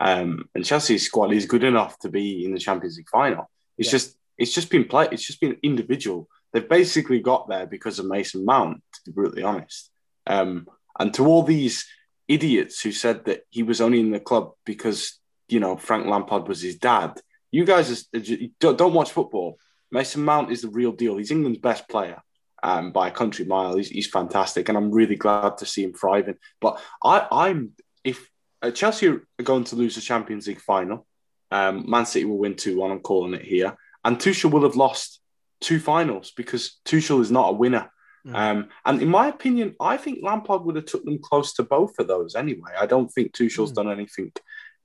Um, 0.00 0.48
and 0.54 0.64
Chelsea's 0.64 1.06
squad 1.06 1.32
is 1.32 1.46
good 1.46 1.62
enough 1.62 1.98
to 2.00 2.08
be 2.08 2.44
in 2.44 2.52
the 2.52 2.58
Champions 2.58 2.96
League 2.96 3.08
final. 3.08 3.48
It's 3.78 3.88
yeah. 3.88 3.92
just 3.92 4.16
it's 4.38 4.52
just 4.52 4.70
been 4.70 4.84
play. 4.84 5.08
It's 5.10 5.26
just 5.26 5.40
been 5.40 5.56
individual. 5.62 6.28
They've 6.52 6.68
basically 6.68 7.20
got 7.20 7.48
there 7.48 7.66
because 7.66 7.98
of 7.98 8.06
Mason 8.06 8.44
Mount, 8.44 8.82
to 8.94 9.00
be 9.06 9.12
brutally 9.12 9.42
honest. 9.42 9.90
Um, 10.26 10.66
and 10.98 11.12
to 11.14 11.26
all 11.26 11.42
these 11.42 11.86
idiots 12.28 12.80
who 12.80 12.92
said 12.92 13.24
that 13.26 13.42
he 13.50 13.62
was 13.62 13.80
only 13.80 14.00
in 14.00 14.10
the 14.10 14.20
club 14.20 14.52
because 14.64 15.18
you 15.48 15.60
know 15.60 15.76
Frank 15.76 16.06
Lampard 16.06 16.48
was 16.48 16.62
his 16.62 16.76
dad, 16.76 17.20
you 17.50 17.64
guys 17.64 18.08
are, 18.14 18.18
don't 18.58 18.94
watch 18.94 19.12
football. 19.12 19.58
Mason 19.90 20.24
Mount 20.24 20.50
is 20.50 20.62
the 20.62 20.68
real 20.68 20.92
deal. 20.92 21.16
He's 21.16 21.30
England's 21.30 21.60
best 21.60 21.88
player 21.88 22.20
um, 22.64 22.90
by 22.90 23.08
a 23.08 23.12
country 23.12 23.44
mile. 23.44 23.76
He's, 23.76 23.90
he's, 23.90 24.08
fantastic, 24.08 24.68
and 24.68 24.76
I'm 24.76 24.90
really 24.90 25.14
glad 25.14 25.58
to 25.58 25.66
see 25.66 25.84
him 25.84 25.92
thriving. 25.92 26.36
But 26.60 26.80
I, 27.02 27.28
I'm 27.30 27.72
if 28.02 28.28
uh, 28.60 28.72
Chelsea 28.72 29.06
are 29.06 29.22
going 29.42 29.64
to 29.64 29.76
lose 29.76 29.94
the 29.94 30.00
Champions 30.00 30.48
League 30.48 30.60
final, 30.60 31.06
um, 31.52 31.88
Man 31.88 32.06
City 32.06 32.24
will 32.24 32.38
win 32.38 32.56
two 32.56 32.76
one. 32.78 32.90
I'm 32.90 33.00
calling 33.00 33.34
it 33.34 33.42
here, 33.42 33.76
and 34.04 34.18
Tuchel 34.18 34.50
will 34.50 34.62
have 34.62 34.76
lost 34.76 35.20
two 35.60 35.80
finals 35.80 36.32
because 36.36 36.78
Tuchel 36.84 37.20
is 37.20 37.30
not 37.30 37.50
a 37.50 37.56
winner. 37.56 37.90
Mm. 38.26 38.34
Um, 38.34 38.68
and 38.84 39.02
in 39.02 39.08
my 39.08 39.28
opinion, 39.28 39.74
I 39.80 39.96
think 39.96 40.20
Lampard 40.22 40.62
would 40.64 40.76
have 40.76 40.86
took 40.86 41.04
them 41.04 41.18
close 41.18 41.54
to 41.54 41.62
both 41.62 41.98
of 41.98 42.08
those 42.08 42.34
anyway. 42.34 42.72
I 42.78 42.86
don't 42.86 43.08
think 43.08 43.32
Tuchel's 43.32 43.72
mm. 43.72 43.76
done 43.76 43.90
anything 43.90 44.32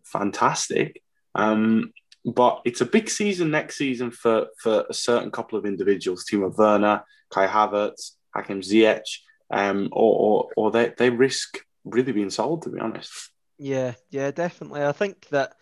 fantastic. 0.04 1.02
Um, 1.36 1.94
but 2.26 2.62
it's 2.66 2.82
a 2.82 2.86
big 2.86 3.10
season 3.10 3.52
next 3.52 3.78
season 3.78 4.12
for 4.12 4.48
for 4.62 4.86
a 4.90 4.94
certain 4.94 5.32
couple 5.32 5.58
of 5.58 5.66
individuals: 5.66 6.26
Timo 6.26 6.56
Werner, 6.56 7.04
Kai 7.30 7.48
Havertz, 7.48 8.12
Hakim 8.36 8.62
Ziyech, 8.62 9.04
um, 9.52 9.90
or, 9.92 10.20
or 10.20 10.50
or 10.58 10.72
they 10.72 10.94
they 10.98 11.10
risk 11.10 11.60
really 11.86 12.12
being 12.12 12.30
sold. 12.30 12.64
To 12.64 12.70
be 12.70 12.80
honest. 12.80 13.12
Yeah, 13.58 13.94
yeah, 14.10 14.32
definitely. 14.32 14.84
I 14.84 14.92
think 14.92 15.28
that 15.30 15.54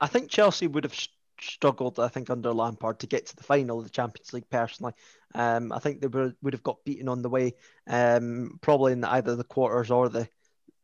I 0.00 0.06
think 0.06 0.30
Chelsea 0.30 0.66
would 0.66 0.84
have 0.84 0.94
struggled. 1.40 1.98
I 1.98 2.08
think 2.08 2.30
under 2.30 2.52
Lampard 2.52 3.00
to 3.00 3.06
get 3.06 3.26
to 3.26 3.36
the 3.36 3.42
final 3.42 3.78
of 3.78 3.84
the 3.84 3.90
Champions 3.90 4.32
League. 4.32 4.48
Personally, 4.50 4.92
um, 5.34 5.72
I 5.72 5.78
think 5.78 6.00
they 6.00 6.06
would 6.06 6.36
would 6.42 6.54
have 6.54 6.62
got 6.62 6.84
beaten 6.84 7.08
on 7.08 7.22
the 7.22 7.30
way, 7.30 7.54
um, 7.86 8.58
probably 8.60 8.92
in 8.92 9.04
either 9.04 9.36
the 9.36 9.44
quarters 9.44 9.90
or 9.90 10.08
the 10.08 10.28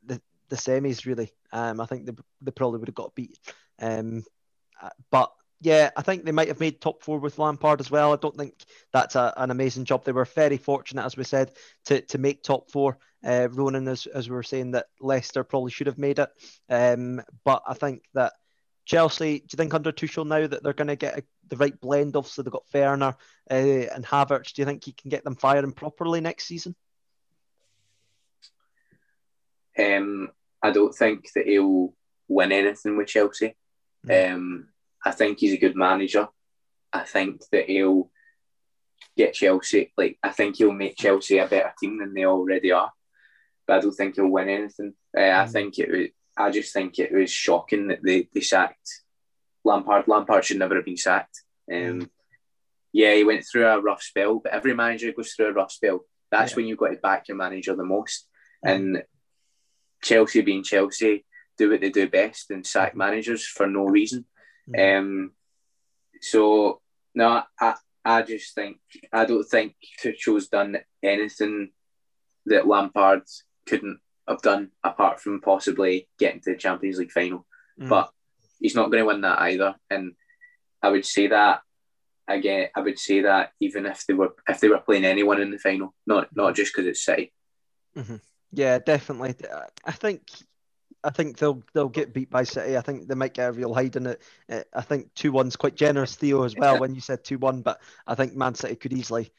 the, 0.04 0.20
the 0.48 0.56
semis. 0.56 1.06
Really, 1.06 1.32
um, 1.52 1.80
I 1.80 1.86
think 1.86 2.06
they, 2.06 2.12
they 2.40 2.50
probably 2.50 2.78
would 2.78 2.88
have 2.88 2.94
got 2.94 3.14
beat. 3.14 3.38
Um, 3.80 4.24
uh, 4.80 4.90
but 5.10 5.32
yeah, 5.62 5.90
I 5.96 6.02
think 6.02 6.24
they 6.24 6.32
might 6.32 6.48
have 6.48 6.58
made 6.60 6.80
top 6.80 7.02
four 7.04 7.20
with 7.20 7.38
Lampard 7.38 7.80
as 7.80 7.90
well. 7.90 8.12
I 8.12 8.16
don't 8.16 8.36
think 8.36 8.64
that's 8.92 9.14
a, 9.14 9.32
an 9.36 9.52
amazing 9.52 9.84
job. 9.84 10.04
They 10.04 10.12
were 10.12 10.24
very 10.24 10.56
fortunate, 10.56 11.04
as 11.04 11.16
we 11.16 11.22
said, 11.22 11.52
to, 11.84 12.00
to 12.00 12.18
make 12.18 12.42
top 12.42 12.68
four. 12.70 12.98
Uh, 13.24 13.48
Ronan, 13.48 13.86
as, 13.86 14.06
as 14.06 14.28
we 14.28 14.34
were 14.34 14.42
saying, 14.42 14.72
that 14.72 14.86
Leicester 15.00 15.44
probably 15.44 15.70
should 15.70 15.86
have 15.86 15.98
made 15.98 16.18
it. 16.18 16.28
Um, 16.68 17.22
but 17.44 17.62
I 17.64 17.74
think 17.74 18.02
that 18.14 18.32
Chelsea, 18.84 19.38
do 19.38 19.46
you 19.52 19.56
think 19.56 19.74
under 19.74 19.92
Tuchel 19.92 20.26
now 20.26 20.46
that 20.46 20.62
they're 20.62 20.72
going 20.72 20.88
to 20.88 20.96
get 20.96 21.18
a, 21.18 21.22
the 21.48 21.56
right 21.56 21.78
blend? 21.80 22.16
Obviously, 22.16 22.42
they've 22.42 22.52
got 22.52 22.64
Werner 22.74 23.16
uh, 23.50 23.54
and 23.54 24.04
Havertz. 24.04 24.52
Do 24.52 24.62
you 24.62 24.66
think 24.66 24.84
he 24.84 24.92
can 24.92 25.09
get 25.09 25.24
them 25.24 25.36
firing 25.36 25.72
properly 25.72 26.20
next 26.20 26.46
season? 26.46 26.74
Um, 29.78 30.30
I 30.62 30.70
don't 30.70 30.94
think 30.94 31.28
that 31.34 31.46
he'll 31.46 31.94
win 32.28 32.52
anything 32.52 32.96
with 32.96 33.09
Chelsea. 33.09 33.54
Mm. 34.06 34.34
Um, 34.34 34.68
I 35.04 35.12
think 35.12 35.38
he's 35.38 35.54
a 35.54 35.59
good 35.59 35.76
manager. 35.76 36.28
I 36.92 37.00
think 37.00 37.42
that 37.52 37.66
he'll 37.66 38.10
get 39.16 39.34
Chelsea. 39.34 39.92
Like 39.96 40.18
I 40.22 40.30
think 40.30 40.56
he'll 40.56 40.72
make 40.72 40.96
Chelsea 40.96 41.38
a 41.38 41.46
better 41.46 41.72
team 41.80 41.98
than 41.98 42.14
they 42.14 42.24
already 42.24 42.72
are. 42.72 42.92
But 43.66 43.78
I 43.78 43.80
don't 43.80 43.92
think 43.92 44.16
he'll 44.16 44.28
win 44.28 44.48
anything. 44.48 44.94
Uh, 45.16 45.20
mm. 45.20 45.34
I 45.34 45.46
think 45.46 45.78
it. 45.78 46.14
I 46.36 46.50
just 46.50 46.72
think 46.72 46.98
it 46.98 47.12
was 47.12 47.30
shocking 47.30 47.88
that 47.88 48.02
they, 48.02 48.28
they 48.32 48.40
sacked 48.40 49.02
Lampard. 49.64 50.09
Lampard 50.09 50.44
should 50.44 50.59
never 50.59 50.76
have 50.76 50.84
been 50.84 50.96
sacked. 50.96 51.42
Um. 51.72 52.10
Yeah, 52.94 53.14
he 53.14 53.24
went 53.24 53.44
through 53.50 53.66
a 53.66 53.80
rough 53.80 54.02
spell, 54.02 54.40
but 54.40 54.52
every 54.52 54.74
manager 54.74 55.12
goes 55.12 55.32
through 55.32 55.46
a 55.48 55.52
rough 55.52 55.72
spell. 55.72 56.04
That's 56.30 56.52
yeah. 56.52 56.56
when 56.56 56.66
you've 56.66 56.78
got 56.78 56.88
to 56.88 56.96
back 56.96 57.28
your 57.28 57.38
manager 57.38 57.74
the 57.74 57.84
most. 57.84 58.28
And 58.62 59.02
Chelsea 60.02 60.42
being 60.42 60.62
Chelsea, 60.62 61.24
do 61.56 61.70
what 61.70 61.80
they 61.80 61.90
do 61.90 62.09
best 62.09 62.50
and 62.50 62.66
sack 62.66 62.94
managers 62.94 63.46
for 63.46 63.66
no 63.66 63.84
reason. 63.84 64.26
Mm. 64.68 64.98
Um, 64.98 65.32
so 66.20 66.80
no, 67.14 67.42
I 67.59 67.74
I 68.04 68.22
just 68.22 68.54
think 68.54 68.78
I 69.12 69.24
don't 69.24 69.44
think 69.44 69.74
Tuchel's 70.00 70.48
done 70.48 70.76
anything 71.02 71.70
that 72.46 72.66
Lampard 72.66 73.22
couldn't 73.66 74.00
have 74.28 74.42
done 74.42 74.70
apart 74.84 75.20
from 75.20 75.40
possibly 75.40 76.08
getting 76.18 76.40
to 76.40 76.52
the 76.52 76.56
Champions 76.56 76.98
League 76.98 77.12
final. 77.12 77.46
Mm. 77.80 77.88
But 77.88 78.10
he's 78.60 78.74
not 78.74 78.90
going 78.90 79.02
to 79.02 79.06
win 79.06 79.22
that 79.22 79.40
either. 79.40 79.74
And 79.90 80.12
I 80.82 80.90
would 80.90 81.04
say 81.06 81.28
that 81.28 81.60
again. 82.28 82.68
I 82.74 82.80
would 82.80 82.98
say 82.98 83.22
that 83.22 83.52
even 83.60 83.86
if 83.86 84.06
they 84.06 84.14
were 84.14 84.34
if 84.48 84.60
they 84.60 84.68
were 84.68 84.78
playing 84.78 85.04
anyone 85.04 85.40
in 85.40 85.50
the 85.50 85.58
final, 85.58 85.94
not 86.06 86.28
not 86.34 86.54
just 86.54 86.72
because 86.72 86.86
it's 86.86 87.04
City. 87.04 87.32
Mm-hmm. 87.96 88.16
Yeah, 88.52 88.78
definitely. 88.78 89.34
I 89.84 89.92
think 89.92 90.22
I 91.04 91.10
think 91.10 91.38
they'll 91.38 91.62
they'll 91.74 91.88
get 91.88 92.12
beat 92.12 92.30
by 92.30 92.44
City. 92.44 92.76
I 92.76 92.80
think 92.80 93.08
they 93.08 93.14
might 93.14 93.34
get 93.34 93.48
a 93.48 93.52
real 93.52 93.74
hide 93.74 93.96
in 93.96 94.06
it. 94.06 94.22
Uh, 94.50 94.62
I 94.72 94.82
think 94.82 95.12
two 95.14 95.32
one's 95.32 95.56
quite 95.56 95.74
generous, 95.74 96.14
Theo, 96.14 96.44
as 96.44 96.54
well. 96.54 96.78
When 96.78 96.94
you 96.94 97.00
said 97.00 97.24
two 97.24 97.38
one, 97.38 97.62
but 97.62 97.80
I 98.06 98.14
think 98.14 98.34
Man 98.34 98.54
City 98.54 98.76
could 98.76 98.92
easily 98.92 99.32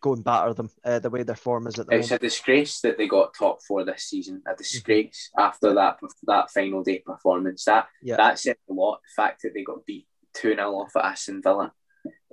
go 0.00 0.14
and 0.14 0.24
batter 0.24 0.54
them 0.54 0.70
uh, 0.84 0.98
the 0.98 1.10
way 1.10 1.22
their 1.22 1.36
form 1.36 1.66
is 1.66 1.78
at 1.78 1.86
the 1.86 1.96
it's 1.96 2.10
moment. 2.10 2.22
a 2.22 2.26
disgrace 2.26 2.80
that 2.80 2.98
they 2.98 3.08
got 3.08 3.34
top 3.34 3.62
four 3.62 3.84
this 3.84 4.04
season. 4.04 4.42
A 4.46 4.56
disgrace 4.56 5.30
mm-hmm. 5.30 5.46
after 5.46 5.74
that 5.74 5.98
that 6.24 6.50
final 6.50 6.82
day 6.82 7.00
performance. 7.00 7.64
That 7.64 7.88
yeah. 8.02 8.16
that 8.16 8.38
said 8.38 8.56
a 8.68 8.72
lot. 8.72 9.00
The 9.02 9.22
fact 9.22 9.42
that 9.42 9.54
they 9.54 9.62
got 9.62 9.86
beat 9.86 10.06
two 10.34 10.54
0 10.54 10.74
off 10.74 10.96
at 10.96 11.04
Aston 11.04 11.42
Villa 11.42 11.72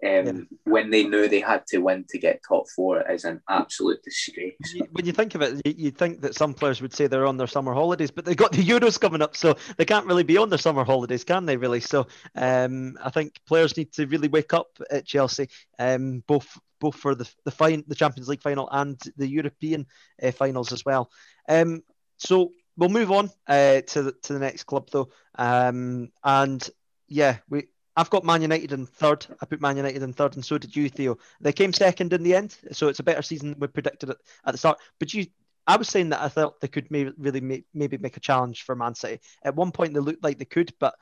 um, 0.03 0.26
yeah. 0.26 0.34
when 0.64 0.90
they 0.90 1.03
knew 1.03 1.27
they 1.27 1.41
had 1.41 1.65
to 1.68 1.80
win 1.80 2.06
to 2.10 2.18
get 2.18 2.41
top 2.48 2.69
four 2.69 3.10
is 3.11 3.26
an 3.26 3.41
absolute 3.49 4.02
disgrace. 4.03 4.56
When 4.91 5.06
you 5.06 5.11
think 5.11 5.36
of 5.36 5.41
it, 5.41 5.61
you'd 5.65 5.98
think 5.98 6.22
that 6.22 6.36
some 6.36 6.53
players 6.53 6.81
would 6.81 6.94
say 6.94 7.07
they're 7.07 7.26
on 7.26 7.38
their 7.38 7.48
summer 7.48 7.73
holidays, 7.73 8.11
but 8.11 8.26
they've 8.26 8.36
got 8.36 8.52
the 8.52 8.64
Euros 8.64 8.99
coming 8.99 9.22
up, 9.22 9.36
so 9.36 9.57
they 9.77 9.86
can't 9.86 10.06
really 10.06 10.23
be 10.23 10.38
on 10.38 10.49
their 10.49 10.57
summer 10.57 10.84
holidays, 10.84 11.23
can 11.23 11.45
they? 11.45 11.57
Really? 11.57 11.81
So 11.81 12.07
um, 12.36 12.98
I 13.03 13.10
think 13.10 13.36
players 13.45 13.76
need 13.76 13.91
to 13.94 14.06
really 14.06 14.27
wake 14.27 14.53
up 14.53 14.68
at 14.90 15.06
Chelsea, 15.06 15.49
um, 15.77 16.23
both 16.27 16.57
both 16.80 16.95
for 16.95 17.15
the 17.15 17.30
the 17.45 17.51
fine 17.51 17.84
the 17.88 17.95
Champions 17.95 18.27
League 18.27 18.41
final 18.41 18.69
and 18.72 18.99
the 19.18 19.27
European 19.27 19.85
uh, 20.22 20.31
finals 20.31 20.72
as 20.72 20.85
well. 20.85 21.10
Um, 21.47 21.84
so 22.18 22.51
we'll 22.77 22.89
move 22.89 23.11
on 23.11 23.30
uh, 23.47 23.81
to 23.81 24.03
the, 24.03 24.11
to 24.23 24.34
the 24.34 24.39
next 24.39 24.64
club 24.64 24.89
though, 24.91 25.10
um, 25.38 26.10
and 26.23 26.69
yeah, 27.07 27.38
we 27.49 27.68
I've 27.99 28.10
got 28.10 28.23
Man 28.23 28.41
United 28.41 28.72
in 28.72 28.85
third. 28.85 29.26
I 29.41 29.45
put 29.45 29.60
Man 29.60 29.76
United 29.76 30.01
in 30.03 30.14
third, 30.14 30.35
and 30.35 30.45
so 30.45 30.57
did 30.57 30.73
you, 30.73 30.88
Theo. 30.88 31.18
They 31.41 31.51
came 31.51 31.73
second 31.73 32.14
in 32.14 32.23
the 32.23 32.34
end, 32.34 32.57
so 32.72 32.88
it's 32.88 32.99
a 32.99 33.03
better 33.03 33.22
season 33.22 33.56
we 33.60 33.68
predicted 33.68 34.11
at, 34.11 34.18
at 34.45 34.53
the 34.53 34.57
start. 34.57 34.80
But 34.99 35.14
you, 35.14 35.26
I 35.68 35.76
was 35.76 35.89
saying 35.89 36.10
that 36.10 36.22
I 36.22 36.30
thought 36.30 36.61
they 36.61 36.69
could 36.69 36.89
maybe 36.91 37.11
really 37.18 37.41
make, 37.41 37.65
maybe 37.73 37.97
make 37.97 38.15
a 38.15 38.22
challenge 38.22 38.64
for 38.64 38.73
Man 38.73 38.95
City. 38.95 39.19
At 39.43 39.56
one 39.56 39.72
point, 39.72 39.93
they 39.93 39.99
looked 39.99 40.23
like 40.23 40.39
they 40.39 40.45
could, 40.45 40.73
but 40.80 40.95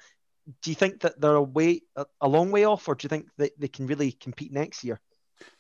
do 0.62 0.72
you 0.72 0.76
think 0.76 1.02
that 1.02 1.20
they're 1.22 1.36
a 1.36 1.42
way 1.42 1.82
a 2.22 2.28
long 2.28 2.52
way 2.52 2.64
off, 2.64 2.88
or 2.88 2.96
do 2.96 3.06
you 3.06 3.10
think 3.10 3.28
that 3.38 3.52
they 3.60 3.68
can 3.68 3.86
really 3.86 4.12
compete 4.14 4.52
next 4.52 4.84
year? 4.84 5.00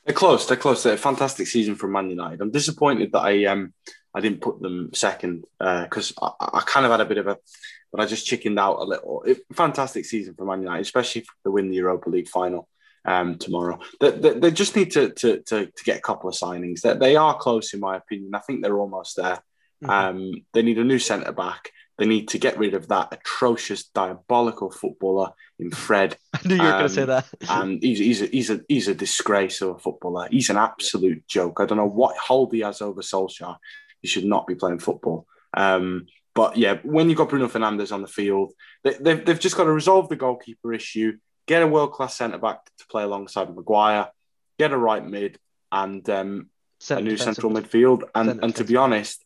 They're 0.06 0.16
close. 0.16 0.48
They're 0.48 0.58
close. 0.58 0.84
They're 0.84 0.94
a 0.94 0.98
fantastic 0.98 1.48
season 1.48 1.76
for 1.76 1.88
Man 1.88 2.10
United. 2.10 2.42
I'm 2.42 2.52
disappointed 2.52 3.12
that 3.12 3.22
I 3.22 3.46
um 3.46 3.74
I 4.14 4.20
didn't 4.20 4.42
put 4.42 4.62
them 4.62 4.90
second 4.94 5.46
because 5.60 6.14
uh, 6.22 6.32
I, 6.40 6.58
I, 6.58 6.62
kind 6.62 6.86
of 6.86 6.92
had 6.92 7.02
a 7.02 7.06
bit 7.06 7.20
of 7.20 7.28
a, 7.28 7.38
but 7.92 8.02
I 8.02 8.06
just 8.06 8.26
chickened 8.26 8.58
out 8.58 8.80
a 8.80 8.84
little. 8.84 9.24
It, 9.24 9.40
fantastic 9.54 10.06
season 10.06 10.34
for 10.34 10.46
Man 10.46 10.62
United, 10.62 10.82
especially 10.82 11.22
if 11.22 11.28
they 11.44 11.52
win 11.52 11.70
the 11.70 11.76
Europa 11.76 12.10
League 12.10 12.28
final 12.28 12.68
um, 13.06 13.38
tomorrow. 13.38 13.80
They, 14.00 14.12
they, 14.12 14.40
they, 14.40 14.52
just 14.52 14.76
need 14.76 14.92
to, 14.92 15.10
to, 15.10 15.42
to, 15.44 15.66
to, 15.68 15.84
get 15.84 16.00
a 16.00 16.02
couple 16.02 16.30
of 16.30 16.36
signings. 16.36 16.82
They, 16.82 16.94
they 16.94 17.16
are 17.16 17.38
close, 17.38 17.74
in 17.74 17.80
my 17.80 17.96
opinion. 17.96 18.34
I 18.34 18.40
think 18.40 18.64
they're 18.64 18.80
almost 18.80 19.18
there. 19.18 19.40
Mm-hmm. 19.84 19.90
Um, 19.90 20.32
they 20.54 20.64
need 20.64 20.80
a 20.80 20.84
new 20.84 21.00
centre 21.00 21.32
back. 21.32 21.70
They 21.98 22.06
need 22.06 22.28
to 22.30 22.38
get 22.38 22.58
rid 22.60 22.74
of 22.74 22.90
that 22.90 23.10
atrocious, 23.12 23.86
diabolical 23.86 24.70
footballer 24.70 25.32
in 25.58 25.72
Fred. 25.72 26.16
I 26.34 26.48
knew 26.48 26.56
you 26.56 26.62
were 26.62 26.68
um, 26.68 26.72
going 26.74 26.84
to 26.84 26.90
say 26.90 27.06
that. 27.06 27.26
and 27.50 27.82
he's, 27.82 28.00
he's, 28.00 28.22
a, 28.22 28.26
he's, 28.28 28.50
a, 28.52 28.62
he's 28.68 28.88
a 28.88 28.94
disgrace 28.94 29.62
of 29.62 29.70
a 29.70 29.80
footballer. 29.80 30.28
He's 30.30 30.50
an 30.50 30.58
absolute 30.58 31.28
joke. 31.28 31.60
I 31.60 31.66
don't 31.66 31.78
know 31.78 31.86
what 31.86 32.16
hold 32.18 32.54
he 32.54 32.60
has 32.60 32.82
over 32.82 33.02
Solskjaer 33.02 33.58
you 34.02 34.10
should 34.10 34.26
not 34.26 34.48
be 34.48 34.56
playing 34.56 34.80
football. 34.80 35.28
Um, 35.56 36.08
but 36.36 36.58
yeah, 36.58 36.78
when 36.84 37.10
you've 37.10 37.18
got 37.18 37.30
Bruno 37.30 37.48
Fernandes 37.48 37.92
on 37.92 38.02
the 38.02 38.08
field, 38.08 38.54
they, 38.84 38.94
have 38.94 39.04
they've, 39.04 39.26
they've 39.26 39.40
just 39.40 39.58
got 39.58 39.64
to 39.64 39.72
resolve 39.72 40.10
the 40.10 40.16
goalkeeper 40.16 40.74
issue, 40.74 41.18
get 41.48 41.64
a 41.64 41.68
world 41.68 41.94
class 41.94 42.16
centre 42.16 42.38
back 42.38 42.64
to 42.78 42.88
play 42.88 43.04
alongside 43.04 43.54
Maguire, 43.54 44.10
get 44.60 44.72
a 44.72 44.78
right 44.78 45.06
mid, 45.06 45.40
and 45.72 46.08
um, 46.10 46.50
a 46.90 47.02
new 47.02 47.18
central 47.18 47.52
midfield. 47.52 48.04
And 48.14 48.44
and 48.44 48.56
to 48.56 48.64
be 48.64 48.76
honest, 48.76 49.24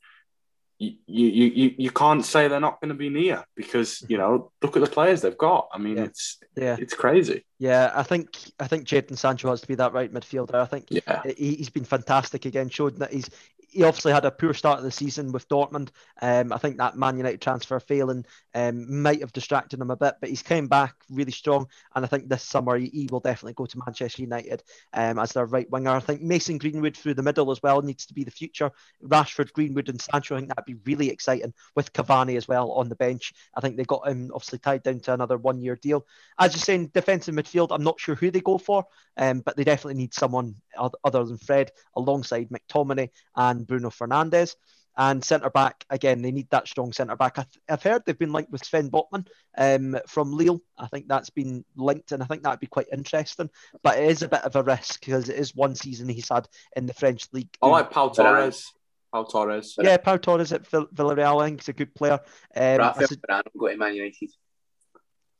you, 0.82 0.96
you 1.06 1.46
you 1.46 1.76
you 1.78 1.92
can't 1.92 2.26
say 2.26 2.48
they're 2.48 2.60
not 2.60 2.82
going 2.82 2.90
to 2.90 2.96
be 2.96 3.10
near 3.10 3.44
because 3.56 4.04
you 4.08 4.18
know 4.18 4.52
look 4.64 4.76
at 4.76 4.84
the 4.84 4.90
players 4.90 5.22
they've 5.22 5.38
got. 5.38 5.70
I 5.72 5.78
mean, 5.78 5.98
yeah. 5.98 6.04
it's 6.06 6.38
yeah, 6.56 6.76
it's 6.80 6.96
crazy. 6.96 7.46
Yeah, 7.60 7.92
I 7.94 8.02
think 8.02 8.36
I 8.60 8.68
think 8.68 8.88
Jadon 8.88 9.16
Sancho 9.18 9.52
has 9.52 9.62
to 9.62 9.68
be 9.68 9.76
that 9.76 9.94
right 9.94 10.12
midfielder. 10.12 10.56
I 10.56 10.66
think 10.66 10.88
yeah. 10.90 11.22
he, 11.38 11.56
has 11.58 11.70
been 11.70 11.84
fantastic 11.84 12.46
again, 12.46 12.70
showed 12.70 12.98
that 12.98 13.14
he's 13.14 13.30
he 13.72 13.84
obviously 13.84 14.12
had 14.12 14.26
a 14.26 14.32
poor 14.32 14.54
start 14.54 14.80
of 14.80 14.84
the 14.84 14.92
season 14.92 15.32
with 15.32 15.48
Dortmund. 15.48 15.90
Um, 16.22 16.52
I 16.52 16.58
think 16.58 16.78
that 16.78 16.98
Man 16.98 17.18
United 17.18 17.42
transfer 17.42 17.80
failing 17.80 18.26
um, 18.54 19.02
might 19.02 19.22
have 19.22 19.32
distracted 19.32 19.80
him 19.80 19.92
a 19.92 19.96
bit, 19.96 20.16
but 20.20 20.30
he's 20.30 20.44
came 20.44 20.68
back 20.68 20.94
really 21.10 21.32
strong. 21.32 21.68
And 21.96 22.04
I 22.04 22.08
think 22.08 22.28
this 22.28 22.44
summer 22.44 22.78
he, 22.78 22.88
he 22.88 23.08
will 23.10 23.22
definitely 23.22 23.54
go 23.54 23.66
to 23.66 23.82
Manchester 23.86 24.22
United 24.22 24.62
um, 24.94 25.18
as 25.20 25.32
their 25.32 25.46
right 25.46 25.70
winger. 25.72 25.92
I 25.92 26.00
think 26.02 26.22
Mason 26.22 26.58
Greenwood 26.58 26.98
through 26.98 27.14
the 27.14 27.24
middle 27.24 27.50
as 27.50 27.64
well 27.64 27.82
needs 27.82 28.06
to 28.08 28.14
be 28.14 28.26
the 28.26 28.32
future. 28.32 28.72
Rashford, 29.04 29.54
Greenwood, 29.54 29.88
and 29.88 30.02
Sancho, 30.02 30.36
I 30.36 30.40
think 30.40 30.50
that'd 30.50 30.66
be 30.66 30.92
really 30.92 31.10
exciting 31.10 31.54
with 31.76 31.94
Cavani 31.94 32.36
as 32.36 32.50
well 32.50 32.72
on 32.74 32.90
the 32.90 32.96
bench. 32.96 33.34
I 33.56 33.62
think 33.62 33.78
they 33.78 33.86
got 33.86 34.08
him 34.08 34.32
obviously 34.34 34.60
tied 34.60 34.84
down 34.84 35.00
to 35.02 35.14
another 35.14 35.38
one 35.38 35.62
year 35.62 35.78
deal. 35.78 36.06
As 36.38 36.54
you're 36.54 36.60
saying, 36.60 36.88
defensive 36.88 37.36
midfield, 37.36 37.70
I'm 37.72 37.84
not 37.84 38.02
sure 38.02 38.16
who 38.16 38.32
they 38.32 38.42
go 38.42 38.58
for, 38.58 38.86
um, 39.16 39.40
but 39.40 39.56
they 39.56 39.64
definitely 39.64 40.02
need 40.02 40.14
someone 40.14 40.56
other 40.78 41.24
than 41.24 41.38
Fred 41.38 41.72
alongside 41.96 42.50
McTominay 42.50 43.10
and 43.36 43.61
Bruno 43.64 43.90
Fernandes. 43.90 44.56
And 44.98 45.24
centre 45.24 45.50
back, 45.50 45.86
again, 45.90 46.22
they 46.22 46.32
need 46.32 46.50
that 46.50 46.68
strong 46.68 46.92
centre 46.92 47.16
back. 47.16 47.38
I've 47.70 47.82
heard 47.82 48.04
they've 48.06 48.18
been 48.18 48.34
linked 48.34 48.52
with 48.52 48.66
Sven 48.66 48.92
Botman 48.92 49.26
um, 49.58 49.98
from 50.06 50.34
Lille. 50.34 50.62
I 50.78 50.88
think 50.88 51.08
that's 51.08 51.30
been 51.30 51.64
linked, 51.78 52.12
and 52.12 52.22
I 52.22 52.26
think 52.26 52.44
that'd 52.44 52.60
be 52.60 52.68
quite 52.68 52.88
interesting. 52.92 53.50
But 53.84 54.00
it 54.00 54.10
is 54.10 54.22
a 54.22 54.28
bit 54.28 54.44
of 54.44 54.58
a 54.58 54.64
risk 54.64 55.00
because 55.00 55.30
it 55.30 55.38
is 55.38 55.56
one 55.56 55.76
season 55.76 56.10
he's 56.10 56.28
had 56.28 56.46
in 56.76 56.88
the 56.88 56.94
French 56.94 57.26
league. 57.32 57.48
I 57.62 57.68
like 57.68 57.90
Pau 57.90 58.10
Torres. 58.10 58.74
Pau 59.14 59.24
Torres. 59.24 59.76
Yeah, 59.80 59.96
Pau 59.96 60.18
Torres 60.18 60.52
at 60.52 60.70
Villarreal. 60.70 61.42
I 61.42 61.48
think 61.48 61.62
he's 61.62 61.70
a 61.70 61.74
good 61.74 61.96
player. 61.96 62.20
Um, 62.54 62.78
Rafael 62.78 63.08
Varane 63.08 63.44
go 63.58 63.68
to 63.70 63.78
Man 63.78 63.96
United. 63.96 64.30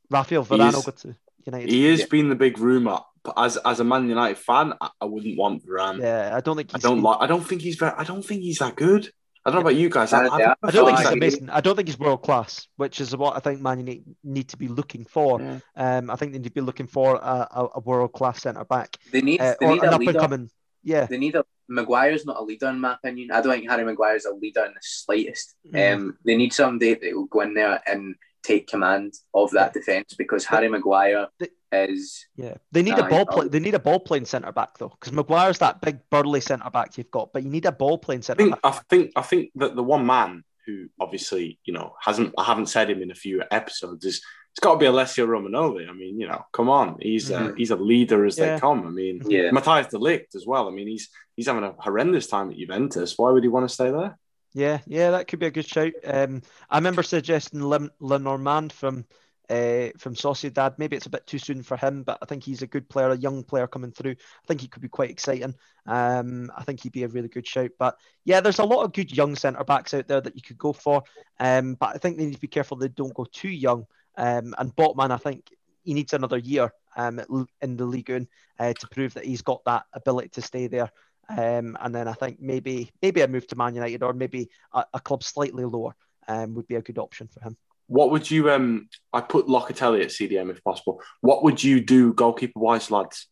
Rafael 0.08 0.46
Varane 0.46 0.84
go 0.84 0.92
to 0.92 1.16
United. 1.44 1.68
He 1.68 1.84
has 1.90 2.00
yeah. 2.00 2.06
been 2.06 2.30
the 2.30 2.36
big 2.36 2.58
rumour 2.58 2.92
but 2.92 3.04
as 3.36 3.56
as 3.58 3.80
a 3.80 3.84
Man 3.84 4.08
United 4.08 4.38
fan, 4.38 4.74
I, 4.80 4.90
I 5.00 5.04
wouldn't 5.04 5.38
want 5.38 5.66
Varane. 5.66 6.00
Yeah, 6.00 6.30
I 6.34 6.40
don't 6.40 6.56
think 6.56 6.70
I 6.74 6.78
don't 6.78 7.02
like. 7.02 7.18
I 7.20 7.26
don't 7.26 7.46
think 7.46 7.62
he's 7.62 7.76
very. 7.76 7.92
I 7.96 8.04
don't 8.04 8.24
think 8.24 8.42
he's 8.42 8.58
that 8.58 8.76
good. 8.76 9.10
I 9.44 9.50
don't 9.50 9.56
know 9.56 9.62
about 9.62 9.74
you 9.74 9.88
guys. 9.88 10.12
I, 10.12 10.26
I, 10.26 10.54
I 10.62 10.70
don't 10.70 10.86
think 10.86 10.98
he's 10.98 11.08
amazing. 11.08 11.50
I 11.50 11.60
don't 11.60 11.74
think 11.74 11.88
he's 11.88 11.98
world 11.98 12.22
class, 12.22 12.68
which 12.76 13.00
is 13.00 13.16
what 13.16 13.36
I 13.36 13.40
think 13.40 13.60
Man 13.60 13.80
United 13.80 14.04
need 14.22 14.48
to 14.50 14.56
be 14.56 14.68
looking 14.68 15.04
for. 15.04 15.40
Yeah. 15.40 15.58
Um, 15.74 16.10
I 16.10 16.16
think 16.16 16.32
they 16.32 16.38
need 16.38 16.44
to 16.44 16.52
be 16.52 16.60
looking 16.60 16.86
for 16.86 17.16
a, 17.16 17.48
a, 17.50 17.68
a 17.74 17.80
world 17.80 18.12
class 18.12 18.42
centre 18.42 18.64
back. 18.64 18.96
They 19.10 19.20
need, 19.20 19.40
uh, 19.40 19.56
they 19.58 19.66
need 19.66 19.82
a 19.82 19.98
leader. 19.98 20.18
Coming, 20.20 20.50
yeah, 20.84 21.06
they 21.06 21.18
need 21.18 21.34
a. 21.34 21.44
Maguire's 21.68 22.26
not 22.26 22.36
a 22.36 22.42
leader 22.42 22.68
in 22.68 22.80
my 22.80 22.94
opinion. 22.94 23.30
I 23.30 23.40
don't 23.40 23.52
think 23.52 23.70
Harry 23.70 23.84
Maguire's 23.84 24.26
a 24.26 24.34
leader 24.34 24.64
in 24.64 24.74
the 24.74 24.80
slightest. 24.82 25.54
Mm. 25.72 25.94
Um, 25.94 26.18
they 26.24 26.36
need 26.36 26.52
somebody 26.52 26.94
that 26.94 27.16
will 27.16 27.26
go 27.26 27.40
in 27.40 27.54
there 27.54 27.80
and 27.86 28.14
take 28.42 28.66
command 28.66 29.14
of 29.34 29.50
that 29.52 29.72
yeah. 29.74 29.80
defence 29.80 30.14
because 30.16 30.44
Harry 30.44 30.68
Maguire 30.68 31.28
they, 31.38 31.48
is 31.72 32.26
yeah. 32.36 32.54
They 32.70 32.82
need 32.82 32.98
a 32.98 33.08
ball 33.08 33.26
play. 33.26 33.48
They 33.48 33.60
need 33.60 33.74
a 33.74 33.80
ball 33.80 34.00
playing 34.00 34.26
centre 34.26 34.52
back 34.52 34.78
though, 34.78 34.88
because 34.88 35.12
Maguire's 35.12 35.58
that 35.58 35.80
big 35.80 35.98
burly 36.10 36.40
centre 36.40 36.70
back 36.70 36.96
you've 36.98 37.10
got, 37.10 37.32
but 37.32 37.42
you 37.42 37.50
need 37.50 37.66
a 37.66 37.72
ball 37.72 37.98
playing 37.98 38.22
centre 38.22 38.50
back. 38.50 38.60
I 38.64 38.70
think 38.88 39.12
I 39.16 39.22
think 39.22 39.50
that 39.56 39.76
the 39.76 39.82
one 39.82 40.06
man 40.06 40.44
who 40.66 40.88
obviously 41.00 41.58
you 41.64 41.72
know 41.72 41.94
hasn't 42.00 42.34
I 42.38 42.44
haven't 42.44 42.66
said 42.66 42.90
him 42.90 43.02
in 43.02 43.10
a 43.10 43.16
few 43.16 43.42
episodes 43.50 44.04
is 44.04 44.22
it's 44.52 44.60
got 44.60 44.74
to 44.74 44.78
be 44.78 44.86
Alessio 44.86 45.26
Romagnoli. 45.26 45.88
I 45.88 45.94
mean, 45.94 46.20
you 46.20 46.28
know, 46.28 46.44
come 46.52 46.68
on, 46.68 46.98
he's 47.00 47.30
mm-hmm. 47.30 47.52
a, 47.52 47.56
he's 47.56 47.70
a 47.70 47.76
leader 47.76 48.26
as 48.26 48.36
yeah. 48.36 48.54
they 48.54 48.60
come. 48.60 48.86
I 48.86 48.90
mean, 48.90 49.22
yeah, 49.26 49.50
Matthijs 49.50 49.88
de 49.88 49.96
Ligt 49.96 50.34
as 50.34 50.46
well. 50.46 50.68
I 50.68 50.70
mean, 50.70 50.88
he's 50.88 51.08
he's 51.36 51.46
having 51.46 51.64
a 51.64 51.74
horrendous 51.78 52.26
time 52.26 52.50
at 52.50 52.58
Juventus. 52.58 53.16
Why 53.16 53.30
would 53.30 53.42
he 53.42 53.48
want 53.48 53.66
to 53.66 53.74
stay 53.74 53.90
there? 53.90 54.18
Yeah, 54.54 54.80
yeah, 54.86 55.12
that 55.12 55.28
could 55.28 55.38
be 55.38 55.46
a 55.46 55.50
good 55.50 55.66
shout. 55.66 55.92
Um, 56.04 56.42
I 56.68 56.76
remember 56.76 57.02
suggesting 57.02 57.62
Le 57.62 58.18
Normand 58.18 58.72
from 58.72 59.06
uh, 59.48 59.88
from 59.98 60.14
Sociedad. 60.14 60.78
Maybe 60.78 60.96
it's 60.96 61.06
a 61.06 61.10
bit 61.10 61.26
too 61.26 61.38
soon 61.38 61.62
for 61.62 61.76
him, 61.76 62.02
but 62.02 62.18
I 62.22 62.26
think 62.26 62.44
he's 62.44 62.62
a 62.62 62.66
good 62.66 62.88
player, 62.88 63.10
a 63.10 63.16
young 63.16 63.44
player 63.44 63.66
coming 63.66 63.92
through. 63.92 64.12
I 64.12 64.46
think 64.46 64.60
he 64.60 64.68
could 64.68 64.82
be 64.82 64.88
quite 64.88 65.10
exciting. 65.10 65.54
Um, 65.86 66.50
I 66.56 66.64
think 66.64 66.80
he'd 66.82 66.92
be 66.92 67.04
a 67.04 67.08
really 67.08 67.28
good 67.28 67.46
shout. 67.46 67.70
But 67.78 67.96
yeah, 68.24 68.40
there's 68.40 68.58
a 68.58 68.64
lot 68.64 68.84
of 68.84 68.92
good 68.92 69.14
young 69.14 69.36
centre 69.36 69.64
backs 69.64 69.94
out 69.94 70.06
there 70.06 70.20
that 70.20 70.36
you 70.36 70.42
could 70.42 70.58
go 70.58 70.72
for. 70.72 71.02
Um, 71.40 71.74
but 71.74 71.94
I 71.94 71.98
think 71.98 72.16
they 72.18 72.26
need 72.26 72.34
to 72.34 72.40
be 72.40 72.46
careful 72.46 72.76
they 72.76 72.88
don't 72.88 73.14
go 73.14 73.26
too 73.30 73.48
young. 73.50 73.86
Um, 74.16 74.54
and 74.58 74.76
Botman, 74.76 75.10
I 75.10 75.16
think 75.16 75.48
he 75.82 75.94
needs 75.94 76.12
another 76.12 76.38
year 76.38 76.72
um, 76.96 77.20
in 77.60 77.76
the 77.76 77.84
league 77.86 78.10
uh, 78.58 78.72
to 78.72 78.88
prove 78.88 79.14
that 79.14 79.24
he's 79.24 79.42
got 79.42 79.64
that 79.64 79.84
ability 79.94 80.28
to 80.30 80.42
stay 80.42 80.66
there. 80.66 80.90
Um, 81.28 81.76
and 81.80 81.94
then 81.94 82.08
I 82.08 82.12
think 82.12 82.40
maybe 82.40 82.90
maybe 83.00 83.20
a 83.20 83.28
move 83.28 83.46
to 83.48 83.56
Man 83.56 83.74
United 83.74 84.02
or 84.02 84.12
maybe 84.12 84.50
a, 84.72 84.84
a 84.94 85.00
club 85.00 85.22
slightly 85.22 85.64
lower 85.64 85.94
um, 86.28 86.54
would 86.54 86.66
be 86.66 86.74
a 86.74 86.82
good 86.82 86.98
option 86.98 87.28
for 87.28 87.40
him. 87.40 87.56
What 87.86 88.10
would 88.10 88.30
you 88.30 88.50
um? 88.50 88.88
I 89.12 89.20
put 89.20 89.46
Locatelli 89.46 90.02
at 90.02 90.08
CDM 90.08 90.50
if 90.50 90.62
possible. 90.64 91.00
What 91.20 91.42
would 91.44 91.62
you 91.62 91.80
do 91.80 92.12
goalkeeper 92.12 92.58
wise, 92.58 92.90
lads? 92.90 93.28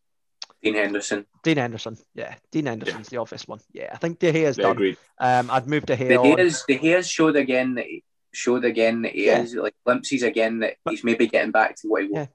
Dean 0.61 0.75
Henderson. 0.75 1.25
Dean 1.43 1.57
Henderson. 1.57 1.97
Yeah, 2.13 2.35
Dean 2.51 2.67
Henderson's 2.67 3.07
yeah. 3.07 3.17
the 3.17 3.21
obvious 3.21 3.47
one. 3.47 3.59
Yeah, 3.73 3.89
I 3.91 3.97
think 3.97 4.19
De 4.19 4.31
Gea's 4.31 4.57
yeah, 4.57 4.63
done. 4.63 4.71
Agreed. 4.73 4.97
Um, 5.19 5.49
I'd 5.49 5.67
move 5.67 5.85
De 5.85 5.97
Gea. 5.97 6.09
De 6.09 6.35
Gea's, 6.35 6.63
De 6.67 6.77
Gea's 6.77 7.09
showed 7.09 7.35
again 7.35 7.75
that 7.75 7.85
he, 7.85 8.03
showed 8.33 8.63
again 8.63 9.01
that 9.01 9.13
he 9.13 9.25
yeah. 9.25 9.41
is 9.41 9.55
like 9.55 9.75
glimpses 9.85 10.23
again 10.23 10.59
that 10.59 10.75
but, 10.83 10.91
he's 10.91 11.03
maybe 11.03 11.27
getting 11.27 11.51
back 11.51 11.75
to 11.77 11.87
what 11.87 12.03
he 12.03 12.09
was. 12.09 12.27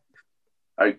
Yeah. 0.78 0.84
Or 0.84 0.94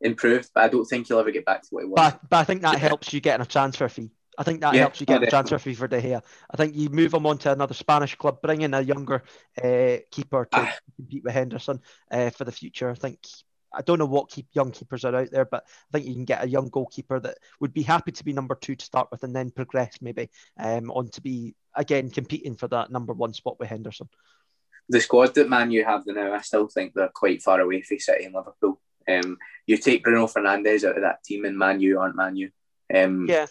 improved, 0.00 0.50
but 0.54 0.64
I 0.64 0.68
don't 0.68 0.84
think 0.84 1.08
he'll 1.08 1.18
ever 1.18 1.30
get 1.30 1.44
back 1.44 1.62
to 1.62 1.68
what 1.70 1.84
he 1.84 1.88
was. 1.88 1.96
But, 1.96 2.20
but 2.28 2.36
I 2.36 2.44
think 2.44 2.62
that 2.62 2.78
helps 2.78 3.12
you 3.12 3.20
getting 3.20 3.42
a 3.42 3.46
transfer 3.46 3.88
fee. 3.88 4.10
I 4.38 4.42
think 4.42 4.62
that 4.62 4.74
yeah, 4.74 4.80
helps 4.80 5.00
you 5.00 5.06
get 5.06 5.22
a 5.22 5.26
transfer 5.26 5.58
fee 5.58 5.74
for 5.74 5.86
De 5.86 6.00
Gea. 6.00 6.22
I 6.50 6.56
think 6.56 6.74
you 6.74 6.88
move 6.88 7.12
him 7.12 7.26
on 7.26 7.36
to 7.38 7.52
another 7.52 7.74
Spanish 7.74 8.14
club, 8.14 8.40
bring 8.40 8.62
in 8.62 8.72
a 8.72 8.80
younger 8.80 9.22
uh, 9.62 9.98
keeper 10.10 10.46
to 10.52 10.58
ah. 10.60 10.76
compete 10.96 11.24
with 11.24 11.34
Henderson 11.34 11.80
uh, 12.10 12.30
for 12.30 12.44
the 12.44 12.52
future. 12.52 12.90
I 12.90 12.94
think 12.94 13.18
I 13.72 13.82
don't 13.82 13.98
know 13.98 14.06
what 14.06 14.30
keep 14.30 14.46
young 14.52 14.70
keepers 14.70 15.04
are 15.04 15.14
out 15.14 15.30
there, 15.30 15.44
but 15.44 15.64
I 15.66 15.98
think 15.98 16.06
you 16.06 16.14
can 16.14 16.24
get 16.24 16.42
a 16.42 16.48
young 16.48 16.68
goalkeeper 16.68 17.20
that 17.20 17.38
would 17.60 17.72
be 17.74 17.82
happy 17.82 18.12
to 18.12 18.24
be 18.24 18.32
number 18.32 18.54
two 18.54 18.76
to 18.76 18.84
start 18.84 19.08
with, 19.10 19.24
and 19.24 19.34
then 19.34 19.50
progress 19.50 19.98
maybe 20.00 20.30
um, 20.58 20.90
on 20.90 21.10
to 21.10 21.20
be 21.20 21.54
again 21.76 22.10
competing 22.10 22.56
for 22.56 22.68
that 22.68 22.90
number 22.90 23.12
one 23.12 23.34
spot 23.34 23.60
with 23.60 23.68
Henderson. 23.68 24.08
The 24.88 25.00
squad 25.00 25.34
that 25.34 25.48
Man 25.48 25.70
U 25.70 25.84
have 25.84 26.04
the 26.04 26.14
now, 26.14 26.32
I 26.32 26.40
still 26.40 26.66
think 26.66 26.94
they're 26.94 27.10
quite 27.14 27.42
far 27.42 27.60
away 27.60 27.82
from 27.82 27.98
City 27.98 28.24
and 28.24 28.34
Liverpool. 28.34 28.80
Um, 29.10 29.38
you 29.66 29.76
take 29.76 30.02
Bruno 30.02 30.26
Fernandes 30.26 30.84
out 30.84 30.96
of 30.96 31.02
that 31.02 31.22
team, 31.24 31.44
and 31.44 31.58
Man 31.58 31.80
U 31.80 32.00
aren't 32.00 32.16
Man 32.16 32.36
U. 32.36 32.50
Um, 32.94 33.26
yeah, 33.28 33.46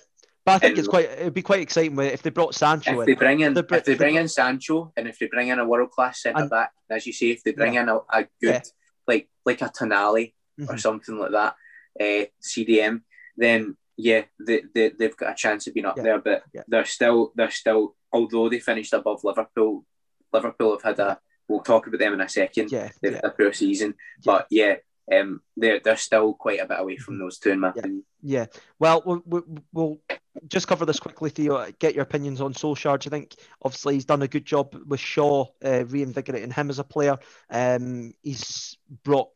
but 0.45 0.56
I 0.56 0.60
think 0.60 0.77
it's 0.77 0.88
quite 0.88 1.06
it'd 1.06 1.34
be 1.34 1.41
quite 1.41 1.61
exciting 1.61 1.98
if 1.99 2.22
they 2.22 2.30
brought 2.30 2.56
Sancho. 2.56 2.91
If 2.91 2.99
in. 2.99 3.06
they 3.06 3.14
bring 3.14 3.40
in, 3.41 3.56
if 3.56 3.86
they 3.86 3.95
bring 3.95 4.15
in 4.15 4.27
Sancho, 4.27 4.91
and 4.98 5.07
if 5.07 5.19
they 5.19 5.27
bring 5.27 5.49
in 5.49 5.60
a 5.60 5.65
world 5.65 5.91
class 5.91 6.23
centre 6.23 6.48
back, 6.48 6.72
as 6.90 7.06
you 7.06 7.14
say, 7.14 7.27
if 7.31 7.44
they 7.44 7.52
bring 7.52 7.76
yeah. 7.76 7.84
in 7.84 7.90
a, 7.90 7.98
a 8.11 8.23
good 8.41 8.53
yeah. 8.56 8.61
like 9.07 9.30
like 9.45 9.61
a 9.61 9.69
Tonali 9.69 10.34
mm-hmm. 10.60 10.72
or 10.72 10.77
something 10.77 11.18
like 11.18 11.31
that, 11.31 11.56
uh, 11.99 12.26
CDM, 12.41 13.02
then 13.38 13.77
yeah, 13.95 14.23
they, 14.40 14.64
they 14.73 14.90
they've 14.90 15.18
got 15.18 15.34
a 15.34 15.36
chance 15.36 15.68
of 15.68 15.73
being 15.73 15.86
up 15.86 15.98
yeah. 15.98 16.03
there. 16.03 16.19
But 16.19 16.44
they're 16.68 16.86
still 16.86 17.31
they're 17.36 17.52
still 17.52 17.95
although 18.11 18.49
they 18.49 18.60
finished 18.60 18.94
above 18.94 19.23
Liverpool, 19.23 19.86
Liverpool 20.34 20.72
have 20.72 20.98
had 20.98 20.99
a. 20.99 21.19
We'll 21.48 21.61
talk 21.61 21.88
about 21.88 21.99
them 21.99 22.14
in 22.14 22.22
a 22.22 22.30
second. 22.30 22.72
Yeah, 22.72 22.90
they've 23.02 23.15
had 23.15 23.23
a 23.23 23.31
poor 23.31 23.53
season, 23.53 23.95
but 24.23 24.45
yeah, 24.52 24.76
um, 25.11 25.41
they're 25.57 25.80
they're 25.80 25.98
still 25.98 26.34
quite 26.34 26.60
a 26.60 26.65
bit 26.65 26.80
away 26.80 26.98
from 26.98 27.18
those 27.18 27.40
two 27.40 27.52
in 27.52 27.60
my 27.60 27.72
yeah. 27.76 27.80
opinion. 27.80 28.03
Yeah. 28.22 28.45
Well, 28.80 29.02
we'll, 29.06 29.44
we'll 29.72 30.02
just 30.48 30.68
cover 30.68 30.86
this 30.86 30.99
quickly, 30.99 31.30
Theo. 31.30 31.65
Get 31.80 31.95
your 31.95 32.03
opinions 32.03 32.41
on 32.41 32.53
Solskjaer. 32.53 33.06
I 33.06 33.10
think 33.10 33.36
obviously 33.61 33.95
he's 33.95 34.06
done 34.06 34.22
a 34.22 34.27
good 34.27 34.45
job 34.45 34.76
with 34.86 34.99
Shaw, 34.99 35.45
uh, 35.64 35.86
reinvigorating 35.86 36.52
him 36.52 36.69
as 36.69 36.80
a 36.80 36.84
player. 36.84 37.18
Um, 37.49 38.14
he's 38.22 38.77
brought 39.03 39.30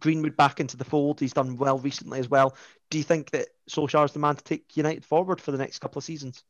Greenwood 0.00 0.36
back 0.36 0.60
into 0.60 0.76
the 0.76 0.84
fold. 0.84 1.20
He's 1.20 1.32
done 1.32 1.56
well 1.56 1.78
recently 1.78 2.18
as 2.18 2.28
well. 2.28 2.56
Do 2.90 2.98
you 2.98 3.04
think 3.04 3.30
that 3.30 3.48
Solskjaer 3.70 4.04
is 4.04 4.12
the 4.12 4.18
man 4.18 4.36
to 4.36 4.44
take 4.44 4.76
United 4.76 5.04
forward 5.04 5.40
for 5.40 5.52
the 5.52 5.58
next 5.58 5.78
couple 5.78 5.98
of 5.98 6.04
seasons? 6.04 6.42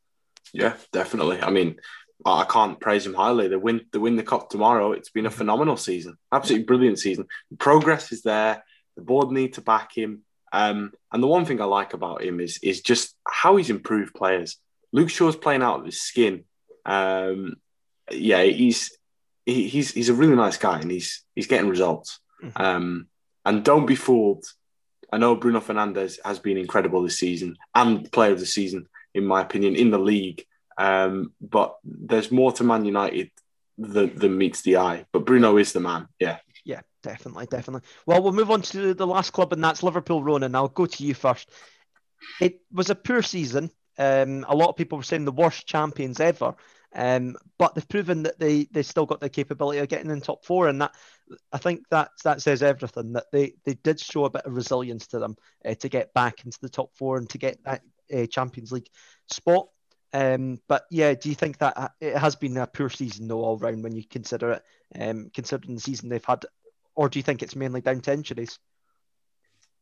Yeah, 0.53 0.77
definitely. 0.93 1.41
I 1.41 1.51
mean, 1.51 1.77
I 2.25 2.45
can't 2.45 2.81
praise 2.81 3.07
him 3.07 3.15
highly. 3.15 3.49
They 3.49 3.57
win, 3.57 3.83
they 3.93 3.99
win 3.99 4.17
the 4.17 4.23
cup 4.23 4.49
tomorrow. 4.49 4.93
It's 4.93 5.11
been 5.11 5.27
a 5.27 5.31
phenomenal 5.31 5.77
season, 5.77 6.17
absolutely 6.33 6.65
brilliant 6.65 6.99
season. 6.99 7.27
The 7.51 7.57
progress 7.57 8.13
is 8.13 8.23
there. 8.23 8.65
The 8.97 9.03
board 9.03 9.31
need 9.31 9.55
to 9.55 9.61
back 9.61 9.97
him. 9.97 10.23
Um, 10.53 10.93
and 11.13 11.23
the 11.23 11.27
one 11.27 11.45
thing 11.45 11.61
I 11.61 11.65
like 11.65 11.93
about 11.93 12.23
him 12.23 12.41
is 12.41 12.59
is 12.63 12.81
just 12.81 13.15
how 13.29 13.57
he's 13.57 13.71
improved 13.71 14.15
players. 14.15 14.59
Luke 14.93 15.11
Shaw's 15.11 15.37
playing 15.37 15.63
out 15.63 15.81
of 15.81 15.85
his 15.85 16.01
skin. 16.01 16.45
Um, 16.87 17.57
yeah, 18.11 18.43
he's 18.43 18.97
he, 19.45 19.69
he's 19.69 19.93
he's 19.93 20.09
a 20.09 20.15
really 20.15 20.37
nice 20.37 20.57
guy, 20.57 20.81
and 20.81 20.91
he's 20.91 21.23
he's 21.35 21.47
getting 21.47 21.69
results. 21.69 22.21
Mm-hmm. 22.43 22.63
Um, 22.63 23.07
and 23.45 23.65
don't 23.65 23.87
be 23.87 23.97
fooled. 23.97 24.45
I 25.13 25.19
know 25.19 25.37
Bruno 25.37 25.61
Fernandes 25.61 26.19
has 26.25 26.39
been 26.39 26.57
incredible 26.57 27.03
this 27.03 27.19
season 27.19 27.57
and 27.75 28.11
player 28.11 28.33
of 28.33 28.41
the 28.41 28.47
season, 28.47 28.89
in 29.15 29.25
my 29.25 29.43
opinion, 29.43 29.77
in 29.77 29.91
the 29.91 29.99
league. 29.99 30.45
Um, 30.79 31.33
but 31.41 31.77
there's 31.85 32.31
more 32.31 32.53
to 32.53 32.65
Man 32.65 32.85
United 32.85 33.31
than, 33.79 34.15
than 34.17 34.39
meets 34.39 34.63
the 34.63 34.77
eye. 34.77 35.07
But 35.13 35.25
Bruno 35.25 35.57
is 35.57 35.73
the 35.73 35.81
man. 35.81 36.09
Yeah. 36.19 36.39
Yeah, 36.65 36.81
definitely, 37.03 37.47
definitely. 37.47 37.89
Well, 38.07 38.23
we'll 38.23 38.33
move 38.33 38.51
on 38.51 38.63
to 38.63 38.93
the 38.95 39.07
last 39.07 39.33
club, 39.33 39.53
and 39.53 39.63
that's 39.63 39.83
Liverpool. 39.83 40.23
Ronan, 40.23 40.55
I'll 40.55 40.69
go 40.69 40.87
to 40.87 41.05
you 41.05 41.15
first. 41.15 41.51
It 42.41 42.61
was 42.73 42.91
a 42.91 42.95
poor 42.95 43.23
season. 43.23 43.71
um, 43.99 44.45
a 44.49 44.55
lot 44.55 44.69
of 44.69 44.77
people 44.77 44.99
were 44.99 45.05
saying 45.05 45.25
the 45.25 45.33
worst 45.33 45.67
champions 45.67 46.21
ever. 46.21 46.55
Um, 46.95 47.37
but 47.59 47.75
they've 47.75 47.89
proven 47.89 48.23
that 48.23 48.39
they 48.39 48.65
they 48.71 48.83
still 48.83 49.07
got 49.07 49.21
the 49.21 49.29
capability 49.29 49.79
of 49.81 49.89
getting 49.89 50.11
in 50.11 50.21
top 50.21 50.45
four, 50.45 50.69
and 50.69 50.81
that 50.81 50.95
I 51.53 51.59
think 51.59 51.83
that 51.91 52.11
that 52.25 52.41
says 52.41 52.63
everything. 52.63 53.13
That 53.13 53.27
they 53.33 53.55
they 53.65 53.75
did 53.75 54.01
show 54.01 54.25
a 54.25 54.31
bit 54.31 54.47
of 54.47 54.55
resilience 54.55 55.07
to 55.09 55.19
them 55.19 55.37
uh, 55.65 55.75
to 55.75 55.89
get 55.89 56.15
back 56.15 56.45
into 56.45 56.59
the 56.63 56.71
top 56.71 56.95
four 56.95 57.19
and 57.19 57.29
to 57.31 57.39
get 57.39 57.63
that 57.65 57.83
uh, 58.15 58.27
Champions 58.27 58.73
League 58.73 58.89
spot. 59.31 59.69
Um, 60.13 60.61
but 60.69 60.85
yeah, 60.91 61.15
do 61.15 61.29
you 61.29 61.35
think 61.35 61.59
that 61.59 61.77
uh, 61.77 61.89
it 62.01 62.17
has 62.17 62.37
been 62.37 62.57
a 62.57 62.67
poor 62.67 62.89
season 62.89 63.29
though 63.29 63.43
all 63.43 63.59
round 63.59 63.83
when 63.83 63.95
you 63.95 64.05
consider 64.05 64.53
it, 64.53 64.63
um, 64.99 65.31
considering 65.35 65.75
the 65.75 65.81
season 65.81 66.09
they've 66.09 66.25
had, 66.25 66.45
or 66.95 67.09
do 67.09 67.19
you 67.19 67.23
think 67.23 67.43
it's 67.43 67.57
mainly 67.57 67.81
down 67.81 68.01
to 68.01 68.13
injuries? 68.13 68.59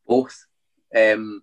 Both. 0.07 0.47
Um, 0.95 1.43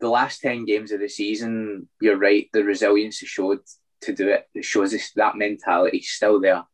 the 0.00 0.08
last 0.08 0.40
ten 0.40 0.64
games 0.64 0.92
of 0.92 1.00
the 1.00 1.08
season, 1.08 1.88
you're 2.00 2.18
right. 2.18 2.48
The 2.52 2.64
resilience 2.64 3.22
is 3.22 3.28
showed 3.28 3.60
to 4.02 4.12
do 4.12 4.28
it. 4.28 4.48
It 4.54 4.64
shows 4.64 4.94
us 4.94 5.10
that 5.16 5.36
mentality 5.36 5.98
is 5.98 6.10
still 6.10 6.40
there. 6.40 6.64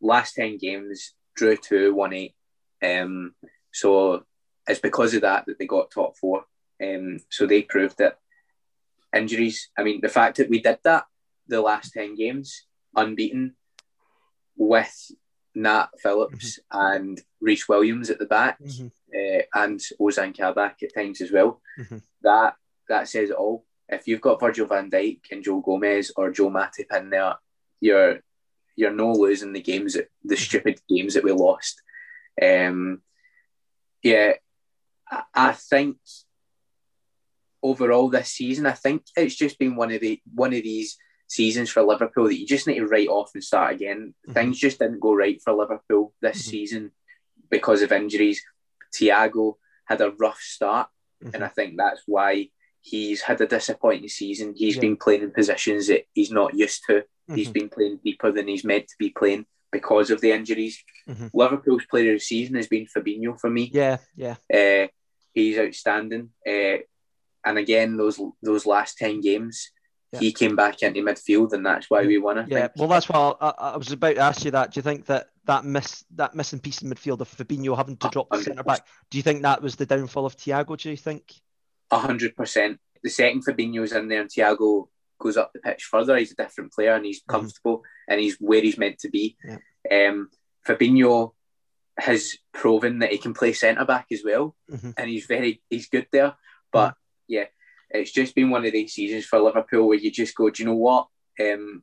Last 0.00 0.34
10 0.34 0.58
games, 0.58 1.14
drew 1.36 1.56
two, 1.56 1.94
won 1.94 2.12
eight. 2.12 2.34
Um, 2.82 3.34
so 3.72 4.24
it's 4.66 4.80
because 4.80 5.14
of 5.14 5.22
that 5.22 5.46
that 5.46 5.58
they 5.58 5.66
got 5.66 5.90
top 5.90 6.16
four. 6.16 6.44
Um, 6.82 7.18
so 7.30 7.46
they 7.46 7.62
proved 7.62 7.98
that 7.98 8.18
injuries, 9.14 9.70
I 9.76 9.82
mean, 9.82 10.00
the 10.00 10.08
fact 10.08 10.36
that 10.38 10.50
we 10.50 10.60
did 10.60 10.78
that 10.84 11.04
the 11.48 11.60
last 11.60 11.92
10 11.92 12.14
games, 12.14 12.66
unbeaten 12.96 13.54
with 14.56 15.10
Nat 15.54 15.88
Phillips 16.02 16.58
mm-hmm. 16.72 16.94
and 16.94 17.20
Rhys 17.40 17.68
Williams 17.68 18.10
at 18.10 18.18
the 18.18 18.26
back 18.26 18.60
mm-hmm. 18.60 18.86
uh, 18.86 19.42
and 19.62 19.80
Ozan 20.00 20.36
Kabak 20.36 20.82
at 20.82 20.94
times 20.94 21.20
as 21.20 21.32
well, 21.32 21.60
mm-hmm. 21.78 21.98
that 22.22 22.54
that 22.88 23.08
says 23.08 23.30
it 23.30 23.36
all 23.36 23.64
if 23.92 24.08
you've 24.08 24.20
got 24.20 24.40
Virgil 24.40 24.66
van 24.66 24.90
Dijk 24.90 25.20
and 25.30 25.44
Joe 25.44 25.60
Gomez 25.60 26.12
or 26.16 26.30
Joel 26.30 26.50
Matip 26.50 26.96
in 26.96 27.10
there, 27.10 27.34
you're 27.80 28.20
you're 28.74 28.92
no 28.92 29.12
losing 29.12 29.52
the 29.52 29.60
games 29.60 29.94
that 29.94 30.08
the 30.24 30.36
stupid 30.36 30.80
games 30.88 31.14
that 31.14 31.24
we 31.24 31.32
lost. 31.32 31.82
Um, 32.40 33.02
yeah, 34.02 34.32
I, 35.10 35.22
I 35.34 35.52
think 35.52 35.98
overall 37.62 38.08
this 38.08 38.28
season, 38.28 38.66
I 38.66 38.72
think 38.72 39.02
it's 39.16 39.34
just 39.34 39.58
been 39.58 39.76
one 39.76 39.92
of 39.92 40.00
the 40.00 40.20
one 40.34 40.52
of 40.52 40.62
these 40.62 40.96
seasons 41.28 41.70
for 41.70 41.82
Liverpool 41.82 42.24
that 42.24 42.38
you 42.38 42.46
just 42.46 42.66
need 42.66 42.78
to 42.78 42.86
write 42.86 43.08
off 43.08 43.30
and 43.34 43.42
start 43.42 43.74
again. 43.74 44.14
Mm-hmm. 44.26 44.32
Things 44.32 44.58
just 44.58 44.78
didn't 44.78 45.00
go 45.00 45.14
right 45.14 45.40
for 45.42 45.52
Liverpool 45.52 46.12
this 46.20 46.42
mm-hmm. 46.42 46.50
season 46.50 46.90
because 47.50 47.82
of 47.82 47.92
injuries. 47.92 48.42
Thiago 48.94 49.54
had 49.86 50.00
a 50.00 50.10
rough 50.10 50.40
start, 50.40 50.88
mm-hmm. 51.22 51.34
and 51.34 51.44
I 51.44 51.48
think 51.48 51.74
that's 51.76 52.02
why 52.06 52.48
He's 52.82 53.22
had 53.22 53.40
a 53.40 53.46
disappointing 53.46 54.08
season. 54.08 54.54
He's 54.56 54.74
yeah. 54.74 54.80
been 54.80 54.96
playing 54.96 55.22
in 55.22 55.30
positions 55.30 55.86
that 55.86 56.02
he's 56.14 56.32
not 56.32 56.54
used 56.54 56.82
to. 56.88 56.94
Mm-hmm. 56.94 57.34
He's 57.36 57.48
been 57.48 57.68
playing 57.68 58.00
deeper 58.04 58.32
than 58.32 58.48
he's 58.48 58.64
meant 58.64 58.88
to 58.88 58.96
be 58.98 59.10
playing 59.10 59.46
because 59.70 60.10
of 60.10 60.20
the 60.20 60.32
injuries. 60.32 60.82
Mm-hmm. 61.08 61.28
Liverpool's 61.32 61.86
player 61.88 62.14
of 62.14 62.18
the 62.18 62.24
season 62.24 62.56
has 62.56 62.66
been 62.66 62.86
Fabinho 62.86 63.38
for 63.40 63.48
me. 63.48 63.70
Yeah, 63.72 63.98
yeah. 64.16 64.34
Uh, 64.52 64.88
he's 65.32 65.58
outstanding. 65.58 66.30
Uh, 66.44 66.78
and 67.44 67.58
again, 67.58 67.96
those 67.96 68.20
those 68.42 68.66
last 68.66 68.98
ten 68.98 69.20
games, 69.20 69.70
yeah. 70.12 70.20
he 70.20 70.32
came 70.32 70.56
back 70.56 70.82
into 70.82 71.00
midfield, 71.00 71.52
and 71.52 71.64
that's 71.64 71.90
why 71.90 72.04
we 72.06 72.18
won. 72.18 72.38
I 72.38 72.46
yeah, 72.46 72.60
think. 72.60 72.72
well, 72.76 72.88
that's 72.88 73.08
why 73.08 73.34
I, 73.40 73.52
I, 73.58 73.76
was 73.76 73.92
about 73.92 74.14
to 74.14 74.20
ask 74.20 74.44
you 74.44 74.50
that. 74.52 74.72
Do 74.72 74.78
you 74.78 74.82
think 74.82 75.06
that 75.06 75.28
that 75.46 75.64
miss 75.64 76.04
that 76.14 76.34
missing 76.34 76.60
piece 76.60 76.82
in 76.82 76.90
midfield 76.90 77.20
of 77.20 77.28
Fabinho 77.28 77.76
having 77.76 77.96
to 77.98 78.08
drop 78.08 78.28
the 78.30 78.42
centre 78.42 78.62
back? 78.62 78.86
Do 79.10 79.18
you 79.18 79.22
think 79.22 79.42
that 79.42 79.62
was 79.62 79.76
the 79.76 79.86
downfall 79.86 80.26
of 80.26 80.36
Thiago? 80.36 80.76
Do 80.76 80.90
you 80.90 80.96
think? 80.96 81.32
hundred 81.90 82.36
percent. 82.36 82.78
The 83.02 83.10
second 83.10 83.44
Fabinho's 83.44 83.92
in 83.92 84.08
there 84.08 84.20
and 84.20 84.30
Thiago 84.30 84.88
goes 85.22 85.36
up 85.36 85.52
the 85.52 85.60
pitch 85.60 85.84
further, 85.84 86.16
he's 86.16 86.32
a 86.32 86.36
different 86.36 86.72
player 86.72 86.94
and 86.94 87.04
he's 87.04 87.20
mm-hmm. 87.20 87.32
comfortable 87.32 87.78
mm-hmm. 87.78 88.12
and 88.12 88.20
he's 88.20 88.36
where 88.36 88.60
he's 88.60 88.78
meant 88.78 88.98
to 88.98 89.10
be. 89.10 89.36
Yeah. 89.44 90.08
Um, 90.08 90.30
Fabinho 90.66 91.32
has 91.98 92.36
proven 92.52 93.00
that 93.00 93.12
he 93.12 93.18
can 93.18 93.34
play 93.34 93.52
centre 93.52 93.84
back 93.84 94.06
as 94.10 94.22
well, 94.24 94.56
mm-hmm. 94.70 94.90
and 94.96 95.10
he's 95.10 95.26
very 95.26 95.62
he's 95.70 95.88
good 95.88 96.06
there. 96.12 96.34
But 96.72 96.90
mm-hmm. 96.90 97.01
Yeah, 97.32 97.46
it's 97.90 98.12
just 98.12 98.34
been 98.34 98.50
one 98.50 98.64
of 98.64 98.72
these 98.72 98.92
seasons 98.92 99.24
for 99.24 99.40
Liverpool 99.40 99.88
where 99.88 99.98
you 99.98 100.10
just 100.10 100.34
go, 100.34 100.50
do 100.50 100.62
you 100.62 100.68
know 100.68 100.76
what? 100.76 101.08
Um, 101.40 101.82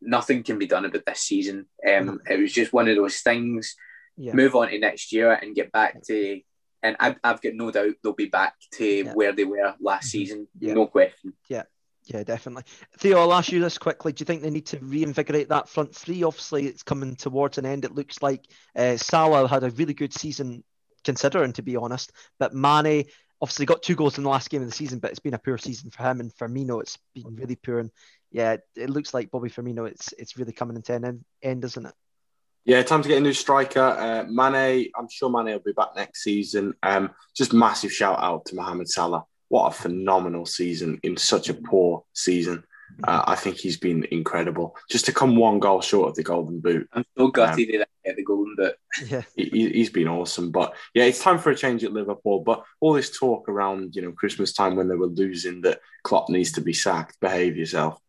nothing 0.00 0.42
can 0.42 0.58
be 0.58 0.66
done 0.66 0.84
about 0.84 1.04
this 1.06 1.20
season. 1.20 1.66
Um, 1.86 2.20
it 2.28 2.40
was 2.40 2.52
just 2.52 2.72
one 2.72 2.88
of 2.88 2.96
those 2.96 3.20
things. 3.20 3.74
Yeah. 4.16 4.32
Move 4.32 4.54
on 4.54 4.68
to 4.68 4.78
next 4.78 5.12
year 5.12 5.32
and 5.32 5.54
get 5.54 5.72
back 5.72 6.02
to 6.04 6.40
and 6.82 6.96
I've, 7.00 7.16
I've 7.24 7.42
got 7.42 7.54
no 7.54 7.70
doubt 7.70 7.94
they'll 8.02 8.12
be 8.12 8.26
back 8.26 8.54
to 8.74 8.84
yeah. 8.84 9.12
where 9.12 9.32
they 9.32 9.44
were 9.44 9.74
last 9.80 10.04
mm-hmm. 10.04 10.08
season. 10.08 10.48
Yeah. 10.58 10.74
No 10.74 10.86
question. 10.86 11.32
Yeah. 11.48 11.64
Yeah, 12.04 12.22
definitely. 12.22 12.62
Theo, 12.98 13.18
I'll 13.18 13.32
ask 13.32 13.50
you 13.50 13.60
this 13.60 13.78
quickly. 13.78 14.12
Do 14.12 14.22
you 14.22 14.26
think 14.26 14.40
they 14.40 14.50
need 14.50 14.66
to 14.66 14.78
reinvigorate 14.78 15.48
that 15.48 15.68
front 15.68 15.92
three? 15.92 16.22
Obviously, 16.22 16.66
it's 16.66 16.84
coming 16.84 17.16
towards 17.16 17.58
an 17.58 17.66
end. 17.66 17.84
It 17.84 17.96
looks 17.96 18.22
like 18.22 18.46
uh, 18.76 18.96
Salah 18.96 19.48
had 19.48 19.64
a 19.64 19.70
really 19.70 19.94
good 19.94 20.14
season, 20.14 20.62
considering, 21.02 21.52
to 21.54 21.62
be 21.62 21.74
honest. 21.74 22.12
But 22.38 22.54
Mane 22.54 23.06
obviously 23.40 23.66
got 23.66 23.82
two 23.82 23.94
goals 23.94 24.18
in 24.18 24.24
the 24.24 24.30
last 24.30 24.50
game 24.50 24.62
of 24.62 24.68
the 24.68 24.74
season, 24.74 24.98
but 24.98 25.10
it's 25.10 25.20
been 25.20 25.34
a 25.34 25.38
poor 25.38 25.58
season 25.58 25.90
for 25.90 26.02
him. 26.02 26.20
And 26.20 26.32
Firmino, 26.34 26.80
it's 26.80 26.98
been 27.14 27.36
really 27.36 27.56
poor. 27.56 27.78
And 27.78 27.90
yeah, 28.30 28.56
it 28.74 28.90
looks 28.90 29.12
like 29.14 29.30
Bobby 29.30 29.50
Firmino, 29.50 29.88
it's 29.88 30.12
it's 30.18 30.36
really 30.36 30.52
coming 30.52 30.76
into 30.76 30.94
an 30.94 31.24
end, 31.42 31.64
isn't 31.64 31.86
it? 31.86 31.94
Yeah, 32.64 32.82
time 32.82 33.02
to 33.02 33.08
get 33.08 33.18
a 33.18 33.20
new 33.20 33.32
striker. 33.32 33.80
Uh, 33.80 34.24
Mane, 34.28 34.90
I'm 34.98 35.08
sure 35.08 35.30
Mane 35.30 35.54
will 35.54 35.60
be 35.60 35.72
back 35.72 35.90
next 35.94 36.24
season. 36.24 36.74
Um, 36.82 37.10
just 37.34 37.52
massive 37.52 37.92
shout 37.92 38.18
out 38.20 38.44
to 38.46 38.56
Mohamed 38.56 38.88
Salah. 38.88 39.24
What 39.48 39.68
a 39.68 39.70
phenomenal 39.70 40.46
season 40.46 40.98
in 41.04 41.16
such 41.16 41.48
a 41.48 41.54
poor 41.54 42.02
season. 42.12 42.64
Uh, 43.04 43.24
I 43.26 43.34
think 43.34 43.56
he's 43.58 43.76
been 43.76 44.04
incredible. 44.10 44.76
Just 44.90 45.04
to 45.06 45.12
come 45.12 45.36
one 45.36 45.58
goal 45.58 45.80
short 45.80 46.08
of 46.08 46.14
the 46.14 46.22
Golden 46.22 46.60
Boot. 46.60 46.88
I'm 46.92 47.04
so 47.16 47.28
gutted 47.28 47.52
um, 47.52 47.58
he 47.58 47.66
didn't 47.66 47.88
get 48.04 48.16
the 48.16 48.24
Golden 48.24 48.56
Boot. 48.56 48.74
Yeah, 49.06 49.22
he, 49.36 49.80
has 49.80 49.90
been 49.90 50.08
awesome. 50.08 50.50
But 50.50 50.74
yeah, 50.94 51.04
it's 51.04 51.22
time 51.22 51.38
for 51.38 51.50
a 51.50 51.56
change 51.56 51.84
at 51.84 51.92
Liverpool. 51.92 52.40
But 52.40 52.64
all 52.80 52.94
this 52.94 53.16
talk 53.16 53.48
around 53.48 53.94
you 53.94 54.02
know 54.02 54.12
Christmas 54.12 54.52
time 54.52 54.76
when 54.76 54.88
they 54.88 54.94
were 54.94 55.06
losing 55.06 55.60
that 55.62 55.80
Klopp 56.02 56.30
needs 56.30 56.52
to 56.52 56.60
be 56.60 56.72
sacked. 56.72 57.20
Behave 57.20 57.56
yourself. 57.56 58.00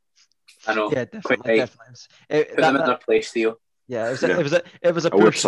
I 0.66 0.74
know. 0.74 0.92
Yeah, 0.92 1.06
definitely. 1.06 1.58
definitely. 1.58 1.96
It, 2.30 2.50
Put 2.50 2.58
that, 2.58 2.72
them 2.72 2.82
in 2.82 2.88
their 2.88 2.98
place, 2.98 3.32
Theo. 3.32 3.58
Yeah, 3.88 4.08
it 4.08 4.12
was 4.12 4.24
a, 4.24 4.28
yeah. 4.28 4.40
it 4.40 4.44
was 4.44 4.54
a, 4.54 4.64
it 4.82 4.96
was 4.96 5.06
a 5.06 5.12
poor 5.12 5.32
sh- 5.32 5.46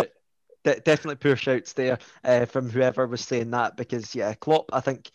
de- 0.64 0.80
definitely 0.80 1.16
poor 1.16 1.36
shouts 1.36 1.72
there 1.72 1.98
uh, 2.24 2.46
from 2.46 2.70
whoever 2.70 3.06
was 3.06 3.20
saying 3.20 3.50
that 3.50 3.76
because 3.76 4.14
yeah, 4.14 4.34
Klopp, 4.34 4.70
I 4.72 4.80
think 4.80 5.10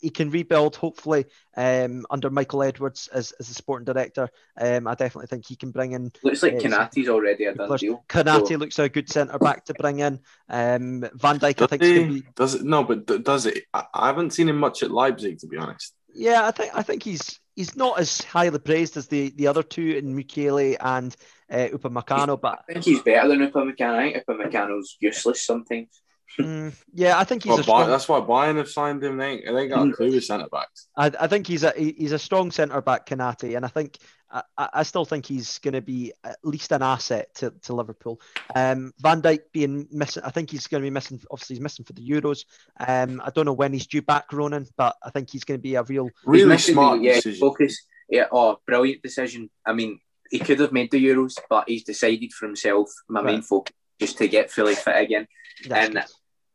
he 0.00 0.10
can 0.10 0.30
rebuild 0.30 0.76
hopefully 0.76 1.26
um, 1.56 2.06
under 2.10 2.30
Michael 2.30 2.62
Edwards 2.62 3.08
as, 3.12 3.32
as 3.32 3.48
the 3.48 3.54
sporting 3.54 3.84
director. 3.84 4.28
Um, 4.60 4.86
I 4.86 4.94
definitely 4.94 5.26
think 5.26 5.46
he 5.46 5.56
can 5.56 5.70
bring 5.70 5.92
in. 5.92 6.12
Looks 6.22 6.42
like 6.42 6.54
uh, 6.54 6.58
Konaté's 6.58 7.08
already 7.08 7.44
a 7.44 7.54
done 7.54 7.76
deal. 7.76 8.04
Konaté 8.08 8.48
so. 8.48 8.54
looks 8.56 8.78
like 8.78 8.90
a 8.90 8.94
good 8.94 9.10
centre 9.10 9.38
back 9.38 9.64
to 9.66 9.74
bring 9.74 10.00
in. 10.00 10.20
Um, 10.48 11.00
Van 11.14 11.38
Dijk, 11.38 11.56
does 11.56 11.64
I 11.72 11.76
think, 11.76 11.82
he, 11.82 12.20
be... 12.20 12.26
does 12.34 12.54
it? 12.54 12.64
No, 12.64 12.84
but 12.84 13.24
does 13.24 13.46
it? 13.46 13.64
I 13.74 14.06
haven't 14.06 14.32
seen 14.32 14.48
him 14.48 14.58
much 14.58 14.82
at 14.82 14.90
Leipzig, 14.90 15.38
to 15.40 15.46
be 15.46 15.56
honest. 15.56 15.94
Yeah, 16.14 16.46
I 16.46 16.50
think 16.50 16.72
I 16.74 16.82
think 16.82 17.02
he's 17.02 17.38
he's 17.54 17.76
not 17.76 17.98
as 17.98 18.22
highly 18.22 18.58
praised 18.58 18.96
as 18.96 19.08
the, 19.08 19.30
the 19.36 19.48
other 19.48 19.62
two 19.62 19.96
in 19.96 20.16
Mukiele 20.16 20.76
and 20.80 21.14
uh, 21.50 21.68
Upamecano, 21.76 22.40
but 22.40 22.60
I 22.68 22.72
think 22.72 22.84
he's 22.84 23.02
better 23.02 23.28
than 23.28 23.40
Upamecano. 23.40 23.96
I 23.96 24.12
think 24.12 24.24
Upamecano's 24.26 24.96
useless 25.00 25.44
sometimes. 25.44 26.00
Mm, 26.38 26.74
yeah, 26.92 27.18
I 27.18 27.24
think 27.24 27.42
he's 27.42 27.50
well, 27.50 27.60
a 27.60 27.62
strong... 27.62 27.88
That's 27.88 28.08
why 28.08 28.20
Bayern 28.20 28.56
have 28.56 28.68
signed 28.68 29.02
him. 29.02 29.16
They, 29.16 29.42
they 29.42 29.66
got 29.66 29.80
a 29.80 29.84
mm. 29.86 29.94
clue 29.94 30.12
with 30.12 30.24
centre 30.24 30.48
backs. 30.50 30.88
I, 30.96 31.10
I 31.18 31.26
think 31.26 31.46
he's 31.46 31.64
a 31.64 31.72
he's 31.76 32.12
a 32.12 32.18
strong 32.18 32.50
centre 32.50 32.80
back, 32.80 33.06
Konaté, 33.06 33.56
and 33.56 33.64
I 33.64 33.68
think 33.68 33.98
I, 34.30 34.42
I 34.56 34.82
still 34.82 35.04
think 35.04 35.26
he's 35.26 35.58
going 35.58 35.74
to 35.74 35.80
be 35.80 36.12
at 36.22 36.36
least 36.44 36.70
an 36.72 36.82
asset 36.82 37.34
to, 37.36 37.50
to 37.62 37.74
Liverpool. 37.74 38.20
Um, 38.54 38.92
Van 39.00 39.22
Dijk 39.22 39.40
being 39.52 39.88
missing, 39.90 40.22
I 40.22 40.30
think 40.30 40.50
he's 40.50 40.66
going 40.66 40.82
to 40.82 40.86
be 40.86 40.90
missing. 40.90 41.20
Obviously, 41.30 41.56
he's 41.56 41.62
missing 41.62 41.84
for 41.84 41.94
the 41.94 42.06
Euros. 42.06 42.44
Um, 42.78 43.22
I 43.24 43.30
don't 43.30 43.46
know 43.46 43.52
when 43.52 43.72
he's 43.72 43.86
due 43.86 44.02
back, 44.02 44.32
Ronan, 44.32 44.66
but 44.76 44.96
I 45.02 45.10
think 45.10 45.30
he's 45.30 45.44
going 45.44 45.58
to 45.58 45.62
be 45.62 45.76
a 45.76 45.82
real 45.82 46.10
really 46.24 46.58
smart 46.58 46.98
the, 46.98 47.06
yeah, 47.06 47.14
decision. 47.14 47.40
Focus, 47.40 47.86
yeah, 48.08 48.26
oh, 48.30 48.60
brilliant 48.66 49.02
decision. 49.02 49.50
I 49.66 49.72
mean, 49.72 49.98
he 50.30 50.38
could 50.38 50.60
have 50.60 50.72
made 50.72 50.90
the 50.90 51.04
Euros, 51.04 51.38
but 51.48 51.68
he's 51.68 51.84
decided 51.84 52.32
for 52.32 52.46
himself. 52.46 52.90
My 53.08 53.22
right. 53.22 53.32
main 53.32 53.42
focus 53.42 53.74
just 53.98 54.18
to 54.18 54.28
get 54.28 54.50
fully 54.50 54.74
fit 54.74 54.96
again, 54.96 55.26
That's 55.66 55.86
and. 55.86 55.94
Good 55.94 56.04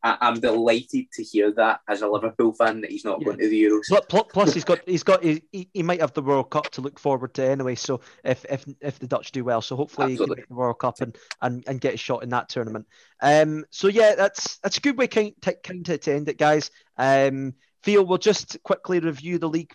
I, 0.03 0.17
am 0.21 0.39
delighted 0.39 1.11
to 1.13 1.23
hear 1.23 1.51
that 1.53 1.79
as 1.87 2.01
a 2.01 2.07
Liverpool 2.07 2.51
fan 2.53 2.81
that 2.81 2.91
he's 2.91 3.05
not 3.05 3.21
yeah. 3.21 3.25
going 3.25 3.37
to 3.37 3.49
the 3.49 3.63
Euros. 3.63 4.05
Plus, 4.09 4.25
plus 4.31 4.53
he's 4.53 4.65
got 4.65 4.79
he's 4.85 5.03
got 5.03 5.23
he, 5.23 5.41
he 5.51 5.81
might 5.81 6.01
have 6.01 6.13
the 6.13 6.21
World 6.21 6.49
Cup 6.49 6.69
to 6.71 6.81
look 6.81 6.99
forward 6.99 7.33
to 7.35 7.45
anyway. 7.45 7.75
So 7.75 8.01
if 8.23 8.45
if 8.49 8.65
if 8.81 8.99
the 8.99 9.07
Dutch 9.07 9.31
do 9.31 9.43
well, 9.45 9.61
so 9.61 9.75
hopefully 9.75 10.13
Absolutely. 10.13 10.23
he 10.23 10.35
can 10.35 10.41
make 10.41 10.47
the 10.49 10.55
World 10.55 10.79
Cup 10.79 10.99
and, 11.01 11.17
and 11.41 11.63
and 11.67 11.79
get 11.79 11.93
a 11.93 11.97
shot 11.97 12.23
in 12.23 12.29
that 12.29 12.49
tournament. 12.49 12.85
Um. 13.21 13.65
So 13.69 13.87
yeah, 13.87 14.15
that's 14.15 14.57
that's 14.57 14.77
a 14.77 14.81
good 14.81 14.97
way 14.97 15.07
kind 15.07 15.33
kind 15.41 15.85
to, 15.85 15.97
to 15.97 16.13
end 16.13 16.27
it, 16.29 16.37
guys. 16.37 16.69
Um. 16.97 17.53
Theo, 17.83 18.03
we'll 18.03 18.17
just 18.17 18.61
quickly 18.63 18.99
review 18.99 19.37
the 19.39 19.49
league. 19.49 19.71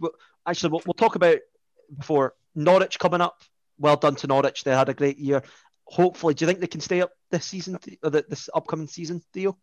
Actually, 0.47 0.73
we'll, 0.73 0.83
we'll 0.87 0.95
talk 0.95 1.15
about 1.15 1.39
before 1.97 2.35
Norwich 2.55 2.99
coming 2.99 3.21
up. 3.21 3.43
Well 3.79 3.97
done 3.97 4.17
to 4.17 4.27
Norwich. 4.27 4.65
They 4.65 4.75
had 4.75 4.89
a 4.89 4.95
great 4.95 5.19
year. 5.19 5.43
Hopefully, 5.85 6.35
do 6.35 6.45
you 6.45 6.47
think 6.47 6.61
they 6.61 6.67
can 6.67 6.81
stay 6.81 7.01
up 7.01 7.13
this 7.31 7.47
season 7.47 7.79
or 8.03 8.11
this 8.11 8.51
upcoming 8.55 8.89
season, 8.89 9.23
Theo? 9.33 9.57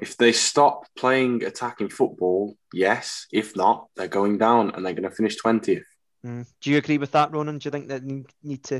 If 0.00 0.16
they 0.16 0.32
stop 0.32 0.86
playing 0.96 1.42
attacking 1.44 1.88
football, 1.88 2.56
yes. 2.72 3.26
If 3.32 3.56
not, 3.56 3.88
they're 3.96 4.08
going 4.08 4.38
down 4.38 4.70
and 4.70 4.84
they're 4.84 4.92
going 4.92 5.08
to 5.08 5.14
finish 5.14 5.36
twentieth. 5.36 5.84
Mm. 6.24 6.46
Do 6.60 6.70
you 6.70 6.78
agree 6.78 6.98
with 6.98 7.12
that, 7.12 7.32
Ronan? 7.32 7.58
Do 7.58 7.66
you 7.66 7.70
think 7.70 7.88
that 7.88 8.04
need, 8.04 8.26
need 8.42 8.64
to 8.64 8.76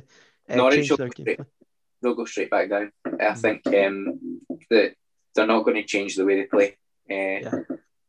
uh, 0.48 0.56
Norwich 0.56 0.74
change 0.76 0.90
will 0.90 0.96
their 0.96 1.08
go 1.08 1.24
game? 1.24 1.46
they'll 2.02 2.14
go 2.14 2.24
straight 2.24 2.50
back 2.50 2.70
down. 2.70 2.92
I 3.20 3.34
think 3.34 3.66
um, 3.66 4.40
that 4.70 4.94
they're 5.34 5.46
not 5.46 5.64
going 5.64 5.76
to 5.76 5.84
change 5.84 6.16
the 6.16 6.24
way 6.24 6.36
they 6.36 6.44
play. 6.44 6.76
Uh, 7.10 7.14
Yeah. 7.42 7.54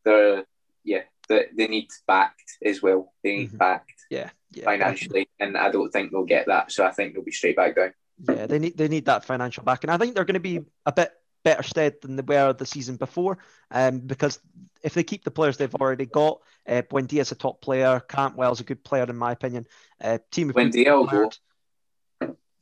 They're 0.06 0.44
yeah, 0.84 1.02
they, 1.27 1.48
they 1.56 1.68
need 1.68 1.88
backed 2.07 2.57
as 2.64 2.81
well. 2.81 3.14
They 3.23 3.36
need 3.38 3.52
Mhm. 3.52 3.57
backed 3.57 3.94
Yeah, 4.10 4.30
yeah, 4.52 4.64
financially, 4.65 5.30
and 5.40 5.57
I 5.57 5.69
don't 5.72 5.91
think 5.91 6.11
they'll 6.11 6.23
get 6.23 6.48
that. 6.48 6.72
So 6.72 6.86
I 6.86 6.91
think 6.91 7.14
they'll 7.14 7.23
be 7.23 7.31
straight 7.31 7.57
back 7.57 7.76
down. 7.76 7.94
Yeah, 8.27 8.48
they 8.48 8.60
need 8.60 8.77
they 8.77 8.88
need 8.88 9.06
that 9.06 9.26
financial 9.26 9.64
back, 9.64 9.84
and 9.84 9.91
I 9.91 9.98
think 9.98 10.15
they're 10.15 10.26
going 10.26 10.36
to 10.36 10.40
be 10.40 10.61
a 10.86 10.91
bit 10.91 11.11
better 11.44 11.64
stead 11.64 11.95
than 12.02 12.16
they 12.16 12.24
were 12.24 12.53
the 12.53 12.66
season 12.66 12.95
before. 12.98 13.38
Um, 13.72 13.99
because 13.99 14.40
if 14.84 14.94
they 14.94 15.03
keep 15.03 15.24
the 15.24 15.32
players 15.32 15.57
they've 15.57 15.74
already 15.76 16.06
got, 16.06 16.41
uh, 16.68 16.82
Buendia's 16.84 17.32
a 17.32 17.36
top 17.36 17.61
player, 17.61 18.02
Cantwell's 18.07 18.60
a 18.60 18.64
good 18.64 18.84
player 18.84 19.03
in 19.03 19.16
my 19.18 19.32
opinion. 19.32 19.66
Uh, 20.02 20.20
team 20.32 20.52
Buendia 20.52 20.98
will 20.98 21.06
go. 21.06 21.30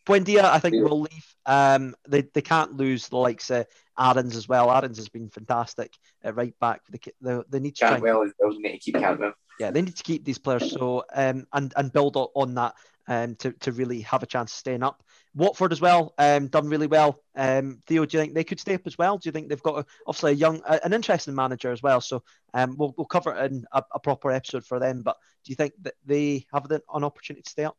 Buendia, 0.06 0.44
I 0.46 0.60
think, 0.60 0.76
Yeah. 0.76 0.84
will 0.84 1.02
leave. 1.02 1.36
Um, 1.46 1.96
they, 2.08 2.22
they 2.22 2.42
can't 2.42 2.74
lose 2.78 3.10
the 3.10 3.18
likes 3.18 3.50
of 3.50 3.66
Aarons 4.00 4.36
as 4.38 4.48
well. 4.48 4.72
Aarons 4.72 4.98
has 4.98 5.10
been 5.10 5.30
fantastic 5.30 5.94
at 6.24 6.36
right 6.36 6.58
back. 6.60 6.82
They, 6.90 7.00
they, 7.22 7.42
they 7.50 7.60
need 7.60 7.76
to 7.76 7.80
try 7.80 7.90
and 7.96 8.04
Cantwell 8.04 8.24
as 8.24 8.32
well. 8.40 8.54
They 8.54 8.60
need 8.60 8.72
to 8.74 8.78
keep 8.80 8.96
Cantwell. 8.96 9.34
yeah, 9.60 9.72
they 9.72 9.82
need 9.82 9.98
to 9.98 10.04
keep 10.04 10.24
these 10.24 10.38
players 10.38 10.72
so 10.72 11.04
um 11.14 11.46
and 11.52 11.74
and 11.76 11.92
build 11.92 12.16
on 12.16 12.54
that 12.56 12.76
um 13.08 13.36
to, 13.36 13.52
to 13.54 13.72
really 13.72 14.02
have 14.02 14.24
a 14.24 14.28
chance 14.28 14.54
of 14.54 14.58
staying 14.58 14.84
up. 14.84 15.04
Watford 15.38 15.72
as 15.72 15.82
well, 15.82 16.14
um 16.18 16.48
done 16.48 16.68
really 16.68 16.88
well. 16.88 17.22
Um 17.36 17.82
Theo, 17.88 18.06
do 18.06 18.18
you 18.18 18.22
think 18.24 18.34
they 18.34 18.44
could 18.44 18.60
stay 18.60 18.74
up 18.76 18.88
as 18.88 18.98
well? 18.98 19.18
Do 19.18 19.28
you 19.28 19.32
think 19.32 19.50
they've 19.50 19.62
got 19.64 19.80
a, 19.80 19.86
obviously 20.08 20.32
a 20.34 20.36
young 20.36 20.62
a- 20.68 20.84
an 20.86 20.94
interesting 20.94 21.36
manager 21.36 21.72
as 21.72 21.82
well? 21.84 22.02
So 22.02 22.24
um 22.54 22.76
we'll 22.78 22.94
we'll 22.98 23.08
cover 23.08 23.34
it 23.36 23.52
in 23.52 23.66
a, 23.72 23.84
a 23.94 24.00
proper 24.00 24.32
episode 24.32 24.66
for 24.66 24.80
them. 24.80 25.04
But 25.04 25.18
do 25.46 25.52
you 25.52 25.56
think 25.56 25.74
that 25.84 25.96
they 26.06 26.46
have 26.54 26.70
an 26.72 26.82
opportunity 27.04 27.44
to 27.44 27.50
stay 27.50 27.66
up? 27.66 27.78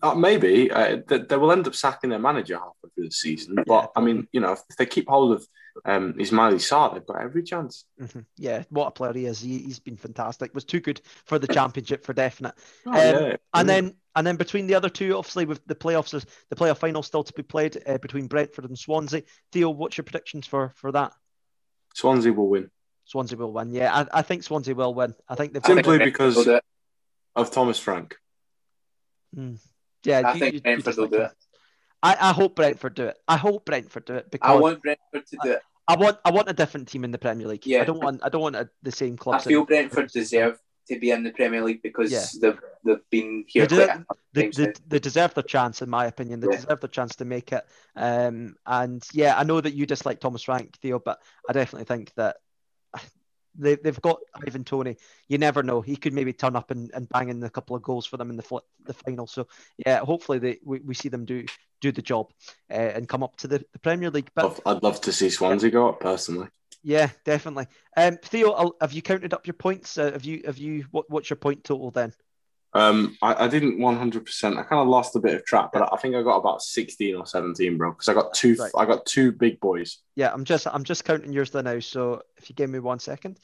Uh, 0.00 0.14
maybe 0.14 0.70
uh, 0.70 0.98
they, 1.08 1.18
they 1.18 1.36
will 1.36 1.50
end 1.50 1.66
up 1.66 1.74
sacking 1.74 2.10
their 2.10 2.18
manager 2.18 2.54
halfway 2.56 2.90
through 2.94 3.04
the 3.06 3.10
season. 3.10 3.56
But 3.66 3.90
I 3.96 4.00
mean, 4.00 4.28
you 4.32 4.40
know, 4.40 4.52
if, 4.52 4.60
they 4.78 4.86
keep 4.86 5.08
hold 5.08 5.32
of 5.32 5.46
um, 5.84 6.12
Ismaila 6.14 6.54
Sarr, 6.54 6.94
they've 6.94 7.06
got 7.06 7.20
every 7.20 7.42
chance. 7.42 7.84
Mhm. 8.00 8.24
Yeah, 8.36 8.62
what 8.68 8.86
a 8.86 8.90
player 8.92 9.12
he 9.12 9.26
is. 9.26 9.40
He, 9.40 9.58
he's 9.58 9.80
been 9.80 9.96
fantastic. 9.96 10.54
Was 10.54 10.64
too 10.64 10.78
good 10.80 11.00
for 11.24 11.38
the 11.40 11.48
championship 11.48 12.04
for 12.04 12.12
definite. 12.12 12.54
Oh, 12.86 12.90
Um, 12.92 12.96
yeah. 13.24 13.36
And 13.54 13.68
then 13.68 13.96
and 14.14 14.24
then 14.26 14.36
between 14.36 14.66
the 14.68 14.74
other 14.76 14.88
two, 14.90 15.16
obviously 15.16 15.46
with 15.46 15.66
the 15.66 15.74
playoffs, 15.74 16.12
the 16.50 16.56
playoff 16.56 16.78
final 16.78 17.02
still 17.02 17.24
to 17.24 17.32
be 17.32 17.42
played 17.42 17.82
uh, 17.86 17.98
between 17.98 18.26
Brentford 18.28 18.66
and 18.66 18.78
Swansea. 18.78 19.22
Theo, 19.52 19.70
what's 19.70 19.96
your 19.96 20.04
predictions 20.04 20.46
for 20.46 20.72
for 20.76 20.92
that? 20.92 21.12
Swansea 21.94 22.32
will 22.32 22.48
win 22.48 22.70
Swansea 23.06 23.36
will 23.36 23.52
win. 23.52 23.72
Yeah, 23.72 23.92
I, 23.92 24.18
I 24.20 24.22
think 24.22 24.44
Swansea 24.44 24.74
will 24.76 24.94
win. 24.94 25.14
I 25.28 25.34
think 25.34 25.54
they've 25.54 25.64
Simply 25.64 25.98
because- 25.98 26.36
will 26.36 26.44
do 26.44 26.54
it. 26.56 26.64
of 27.34 27.50
Thomas 27.50 27.78
Frank. 27.80 28.16
Yeah. 29.34 30.22
I 30.24 30.32
you- 30.34 30.38
think 30.40 30.52
you- 30.54 30.56
you 30.58 30.60
Brentford 30.62 30.84
just 30.84 30.98
will 30.98 31.08
do 31.08 31.22
it. 31.22 31.30
I, 32.04 32.16
I 32.20 32.32
hope 32.32 32.56
Brentford 32.56 32.94
do 32.94 33.04
it. 33.06 33.16
I 33.28 33.36
hope 33.36 33.64
Brentford 33.64 34.04
do 34.06 34.14
it 34.14 34.30
because 34.30 34.50
I 34.50 34.54
want 34.58 34.82
Brentford 34.82 35.26
to 35.26 35.38
do 35.42 35.50
it. 35.52 35.62
I 35.86 35.96
want 35.96 36.18
I 36.24 36.30
want 36.30 36.48
a 36.48 36.52
different 36.52 36.88
team 36.88 37.04
in 37.04 37.10
the 37.12 37.18
Premier 37.18 37.46
League. 37.46 37.64
Yeah. 37.66 37.82
I 37.82 37.84
don't 37.84 38.02
want 38.02 38.20
I 38.24 38.28
don't 38.28 38.40
want 38.42 38.56
a, 38.56 38.68
the 38.82 38.90
same 38.92 39.16
club. 39.16 39.36
I 39.36 39.44
feel 39.44 39.64
Brentford 39.64 40.10
deserve 40.10 40.58
to 40.88 40.98
be 40.98 41.10
in 41.12 41.22
the 41.22 41.30
Premier 41.30 41.62
League 41.62 41.80
because 41.82 42.10
Yeah. 42.10 42.24
they've 42.40 42.58
they've 42.84 43.10
been 43.10 43.44
here 43.46 43.66
They 43.66 43.76
quite 43.76 43.86
do- 43.86 43.92
a 43.92 43.98
couple 43.98 44.16
they, 44.32 44.48
they, 44.48 44.72
they 44.88 44.98
deserve 44.98 45.34
their 45.34 45.44
chance, 45.44 45.82
in 45.82 45.90
my 45.90 46.06
opinion. 46.06 46.40
They 46.40 46.48
Yeah. 46.50 46.56
deserve 46.56 46.80
their 46.80 46.88
chance 46.88 47.14
to 47.16 47.24
make 47.24 47.52
it. 47.52 47.64
Um, 47.94 48.56
and 48.66 49.06
yeah, 49.12 49.38
I 49.38 49.44
know 49.44 49.60
that 49.60 49.74
you 49.74 49.86
dislike 49.86 50.18
Thomas 50.20 50.42
Frank, 50.42 50.76
Theo, 50.80 50.98
but 50.98 51.20
I 51.48 51.52
definitely 51.52 51.84
think 51.84 52.12
that 52.14 52.38
they, 53.54 53.76
they've 53.76 54.00
got 54.00 54.18
Ivan 54.46 54.64
Toney. 54.64 54.96
You 55.28 55.38
never 55.38 55.62
know; 55.62 55.80
he 55.80 55.96
could 55.96 56.12
maybe 56.12 56.32
turn 56.32 56.56
up 56.56 56.70
and, 56.70 56.90
and 56.94 57.08
bang 57.08 57.28
in 57.28 57.42
a 57.42 57.50
couple 57.50 57.76
of 57.76 57.82
goals 57.82 58.06
for 58.06 58.16
them 58.16 58.30
in 58.30 58.36
the 58.36 58.42
fl- 58.42 58.58
the 58.84 58.94
final. 58.94 59.26
So 59.26 59.46
yeah, 59.84 60.00
hopefully 60.00 60.38
they 60.38 60.58
we, 60.64 60.80
we 60.80 60.94
see 60.94 61.08
them 61.08 61.24
do 61.24 61.44
do 61.80 61.92
the 61.92 62.02
job 62.02 62.30
uh, 62.70 62.74
and 62.74 63.08
come 63.08 63.22
up 63.22 63.36
to 63.36 63.48
the, 63.48 63.58
the 63.72 63.78
Premier 63.80 64.10
League. 64.10 64.30
But 64.34 64.60
I'd- 64.66 64.80
love 64.82 65.00
to 65.02 65.12
see 65.12 65.30
Swansea 65.30 65.70
go 65.70 65.88
up 65.88 66.00
personally. 66.00 66.48
yeah, 66.82 67.10
definitely. 67.24 67.66
Um, 67.96 68.18
Theo, 68.24 68.72
have 68.80 68.92
you 68.92 69.02
counted 69.02 69.34
up 69.34 69.46
your 69.46 69.54
points? 69.54 69.98
Uh, 69.98 70.12
have 70.12 70.24
you 70.24 70.42
have 70.46 70.58
you 70.58 70.86
what, 70.90 71.10
what's 71.10 71.30
your 71.30 71.36
point 71.36 71.64
total 71.64 71.90
then? 71.90 72.12
Um, 72.74 73.16
I, 73.20 73.44
I 73.44 73.48
didn't 73.48 73.78
100%. 73.78 74.56
I 74.56 74.62
kind 74.62 74.80
of 74.80 74.88
lost 74.88 75.14
a 75.16 75.20
bit 75.20 75.34
of 75.34 75.44
track, 75.44 75.70
but 75.72 75.92
I 75.92 75.96
think 75.96 76.14
I 76.14 76.22
got 76.22 76.38
about 76.38 76.62
16 76.62 77.16
or 77.16 77.26
17, 77.26 77.76
bro. 77.76 77.92
Because 77.92 78.08
I 78.08 78.14
got 78.14 78.32
two. 78.32 78.54
Right. 78.54 78.70
I 78.76 78.86
got 78.86 79.04
two 79.04 79.32
big 79.32 79.60
boys. 79.60 79.98
Yeah, 80.16 80.32
I'm 80.32 80.44
just 80.44 80.66
I'm 80.66 80.84
just 80.84 81.04
counting 81.04 81.32
yours 81.32 81.50
there 81.50 81.62
now. 81.62 81.80
So 81.80 82.22
if 82.38 82.48
you 82.48 82.56
give 82.56 82.70
me 82.70 82.78
one 82.78 82.98
second, 82.98 83.38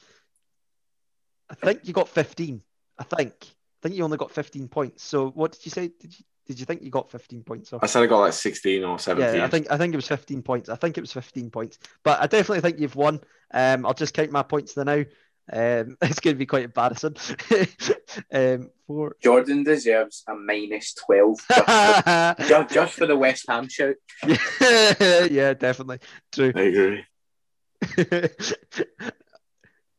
I 1.49 1.55
think 1.55 1.81
you 1.83 1.93
got 1.93 2.09
15. 2.09 2.61
I 2.97 3.03
think 3.03 3.33
I 3.41 3.79
think 3.83 3.95
you 3.95 4.03
only 4.03 4.17
got 4.17 4.31
15 4.31 4.67
points. 4.67 5.03
So 5.03 5.29
what 5.29 5.51
did 5.51 5.65
you 5.65 5.71
say? 5.71 5.91
Did 5.99 6.17
you 6.17 6.25
did 6.47 6.59
you 6.59 6.65
think 6.65 6.81
you 6.81 6.89
got 6.89 7.11
15 7.11 7.43
points? 7.43 7.71
Or? 7.71 7.79
I 7.83 7.85
said 7.85 8.01
I 8.01 8.07
got 8.07 8.21
like 8.21 8.33
16 8.33 8.83
or 8.83 8.97
17. 8.97 9.35
Yeah, 9.35 9.45
I 9.45 9.47
think 9.49 9.71
I 9.71 9.77
think 9.77 9.93
it 9.93 9.97
was 9.97 10.07
15 10.07 10.41
points. 10.41 10.67
I 10.67 10.75
think 10.75 10.97
it 10.97 11.01
was 11.01 11.13
15 11.13 11.51
points. 11.51 11.77
But 12.03 12.19
I 12.19 12.25
definitely 12.25 12.61
think 12.61 12.79
you've 12.79 12.95
won. 12.95 13.21
Um, 13.53 13.85
I'll 13.85 13.93
just 13.93 14.15
count 14.15 14.31
my 14.31 14.41
points 14.41 14.73
there 14.73 14.85
now. 14.85 15.03
Um, 15.51 15.97
it's 16.01 16.19
going 16.19 16.35
to 16.35 16.39
be 16.39 16.45
quite 16.45 16.65
embarrassing. 16.65 17.15
um, 18.33 18.69
four. 18.87 19.15
Jordan 19.21 19.63
deserves 19.63 20.23
a 20.27 20.35
minus 20.35 20.93
twelve 20.93 21.39
just 21.49 21.65
for, 21.65 22.35
just, 22.47 22.73
just 22.73 22.93
for 22.93 23.07
the 23.07 23.17
West 23.17 23.45
Ham 23.47 23.67
shout. 23.67 23.95
yeah, 24.25 25.23
yeah, 25.25 25.53
definitely 25.53 25.99
true. 26.31 26.51
I 26.55 26.61
agree. 26.61 27.05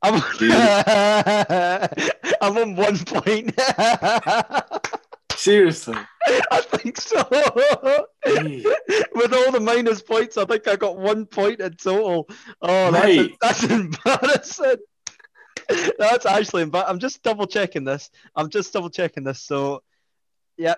I'm, 0.02 0.22
I'm 2.40 2.56
on 2.56 2.76
one 2.76 2.98
point. 3.04 3.54
Seriously. 5.34 5.96
I 6.50 6.60
think 6.60 7.00
so. 7.00 7.26
Hey. 8.24 8.62
With 9.14 9.32
all 9.32 9.52
the 9.52 9.60
minus 9.60 10.02
points, 10.02 10.36
I 10.36 10.44
think 10.44 10.68
I 10.68 10.76
got 10.76 10.98
one 10.98 11.26
point 11.26 11.60
in 11.60 11.74
total. 11.74 12.28
Oh, 12.60 12.90
that's, 12.90 13.06
Mate. 13.06 13.36
that's 13.40 13.64
embarrassing. 13.64 14.76
That's 15.98 16.26
actually 16.26 16.62
embarrassing. 16.62 16.90
I'm 16.90 16.98
just 16.98 17.22
double 17.22 17.46
checking 17.46 17.84
this. 17.84 18.10
I'm 18.34 18.50
just 18.50 18.72
double 18.72 18.90
checking 18.90 19.24
this. 19.24 19.40
So, 19.40 19.82
yeah. 20.56 20.74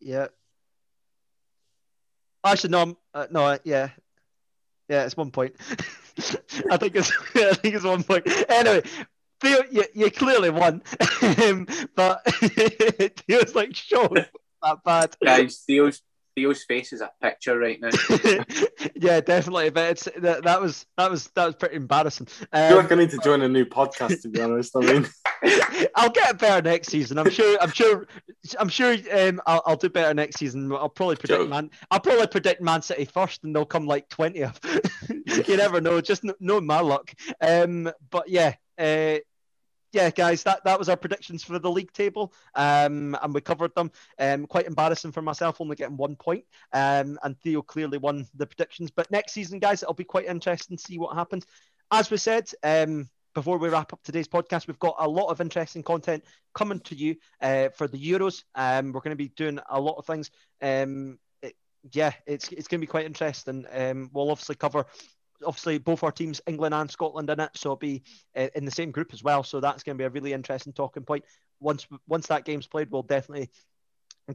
Yeah. 0.00 0.28
Actually, 2.44 2.70
no, 2.70 2.98
uh, 3.14 3.26
no, 3.30 3.58
yeah. 3.64 3.90
Yeah, 4.88 5.04
it's 5.04 5.16
one 5.16 5.30
point. 5.30 5.54
I 6.70 6.76
think 6.76 6.96
it's 6.96 7.10
I 7.34 7.54
think 7.54 7.74
it's 7.74 7.84
one 7.84 8.02
point. 8.02 8.26
Anyway, 8.50 8.82
Theo, 9.40 9.62
you, 9.70 9.84
you 9.94 10.10
clearly 10.10 10.50
won, 10.50 10.82
um, 11.42 11.66
but 11.94 12.22
Theo's 13.26 13.54
like 13.54 13.74
shocked. 13.74 14.18
That 14.62 14.84
bad. 14.84 15.16
Guys, 15.24 15.62
Theo's 15.66 16.02
Theo's 16.34 16.64
face 16.64 16.92
is 16.92 17.00
a 17.00 17.10
picture 17.20 17.58
right 17.58 17.78
now. 17.80 17.90
yeah, 18.94 19.20
definitely. 19.20 19.70
But 19.70 19.90
it's 19.90 20.08
that, 20.18 20.44
that 20.44 20.60
was 20.60 20.86
that 20.96 21.10
was 21.10 21.28
that 21.34 21.46
was 21.46 21.54
pretty 21.54 21.76
embarrassing. 21.76 22.28
I 22.52 22.68
feel 22.68 22.78
Um, 22.78 22.84
like 22.84 22.92
I 22.92 22.94
need 22.96 23.10
to 23.10 23.18
join 23.18 23.42
a 23.42 23.48
new 23.48 23.64
podcast, 23.66 24.22
to 24.22 24.28
be 24.28 24.40
honest. 24.40 24.74
I 24.76 24.80
mean, 24.80 25.06
I'll 25.94 26.10
get 26.10 26.38
better 26.38 26.62
next 26.66 26.88
season. 26.88 27.18
I'm 27.18 27.30
sure. 27.30 27.58
I'm 27.60 27.70
sure. 27.70 28.06
I'm 28.58 28.68
sure. 28.68 28.96
Um, 29.12 29.40
I'll, 29.46 29.62
I'll 29.66 29.76
do 29.76 29.88
better 29.90 30.14
next 30.14 30.36
season. 30.38 30.72
I'll 30.72 30.88
probably 30.88 31.16
predict 31.16 31.40
Joke. 31.40 31.48
Man. 31.50 31.70
I'll 31.90 32.00
probably 32.00 32.26
predict 32.28 32.62
Man 32.62 32.82
City 32.82 33.04
first, 33.04 33.44
and 33.44 33.54
they'll 33.54 33.64
come 33.66 33.86
like 33.86 34.08
twentieth. 34.08 34.58
you 35.48 35.56
never 35.56 35.80
know. 35.80 36.00
Just 36.00 36.22
kn- 36.22 36.34
knowing 36.40 36.66
my 36.66 36.80
luck. 36.80 37.12
Um, 37.40 37.90
but 38.10 38.28
yeah. 38.28 38.54
Uh, 38.78 39.18
yeah, 39.92 40.10
guys, 40.10 40.42
that, 40.44 40.64
that 40.64 40.78
was 40.78 40.88
our 40.88 40.96
predictions 40.96 41.44
for 41.44 41.58
the 41.58 41.70
league 41.70 41.92
table, 41.92 42.32
um, 42.54 43.16
and 43.22 43.34
we 43.34 43.40
covered 43.40 43.74
them. 43.74 43.90
Um, 44.18 44.46
quite 44.46 44.66
embarrassing 44.66 45.12
for 45.12 45.22
myself, 45.22 45.60
only 45.60 45.76
getting 45.76 45.96
one 45.98 46.16
point. 46.16 46.44
Um, 46.72 47.18
and 47.22 47.38
Theo 47.40 47.62
clearly 47.62 47.98
won 47.98 48.26
the 48.34 48.46
predictions. 48.46 48.90
But 48.90 49.10
next 49.10 49.32
season, 49.32 49.58
guys, 49.58 49.82
it'll 49.82 49.94
be 49.94 50.04
quite 50.04 50.26
interesting 50.26 50.76
to 50.76 50.82
see 50.82 50.98
what 50.98 51.14
happens. 51.14 51.46
As 51.90 52.10
we 52.10 52.16
said, 52.16 52.50
um, 52.62 53.10
before 53.34 53.58
we 53.58 53.68
wrap 53.68 53.92
up 53.92 54.02
today's 54.02 54.28
podcast, 54.28 54.66
we've 54.66 54.78
got 54.78 54.96
a 54.98 55.08
lot 55.08 55.28
of 55.28 55.40
interesting 55.40 55.82
content 55.82 56.24
coming 56.54 56.80
to 56.80 56.94
you 56.94 57.16
uh, 57.40 57.68
for 57.70 57.86
the 57.86 57.98
Euros. 57.98 58.44
Um, 58.54 58.92
we're 58.92 59.00
going 59.00 59.10
to 59.10 59.16
be 59.16 59.28
doing 59.28 59.58
a 59.70 59.80
lot 59.80 59.96
of 59.98 60.06
things. 60.06 60.30
Um, 60.62 61.18
it- 61.42 61.56
yeah, 61.92 62.12
it's 62.26 62.48
it's 62.52 62.68
going 62.68 62.80
to 62.80 62.86
be 62.86 62.90
quite 62.90 63.06
interesting. 63.06 63.66
Um, 63.70 64.10
we'll 64.12 64.30
obviously 64.30 64.54
cover. 64.54 64.86
Obviously, 65.44 65.78
both 65.78 66.02
our 66.02 66.12
teams, 66.12 66.40
England 66.46 66.74
and 66.74 66.90
Scotland, 66.90 67.30
in 67.30 67.40
it, 67.40 67.50
so 67.54 67.68
it'll 67.68 67.76
be 67.76 68.02
uh, 68.36 68.48
in 68.54 68.64
the 68.64 68.70
same 68.70 68.90
group 68.90 69.12
as 69.12 69.22
well. 69.22 69.42
So 69.42 69.60
that's 69.60 69.82
going 69.82 69.96
to 69.96 70.02
be 70.02 70.06
a 70.06 70.10
really 70.10 70.32
interesting 70.32 70.72
talking 70.72 71.04
point. 71.04 71.24
Once 71.60 71.86
once 72.08 72.26
that 72.26 72.44
game's 72.44 72.66
played, 72.66 72.90
we'll 72.90 73.02
definitely 73.02 73.50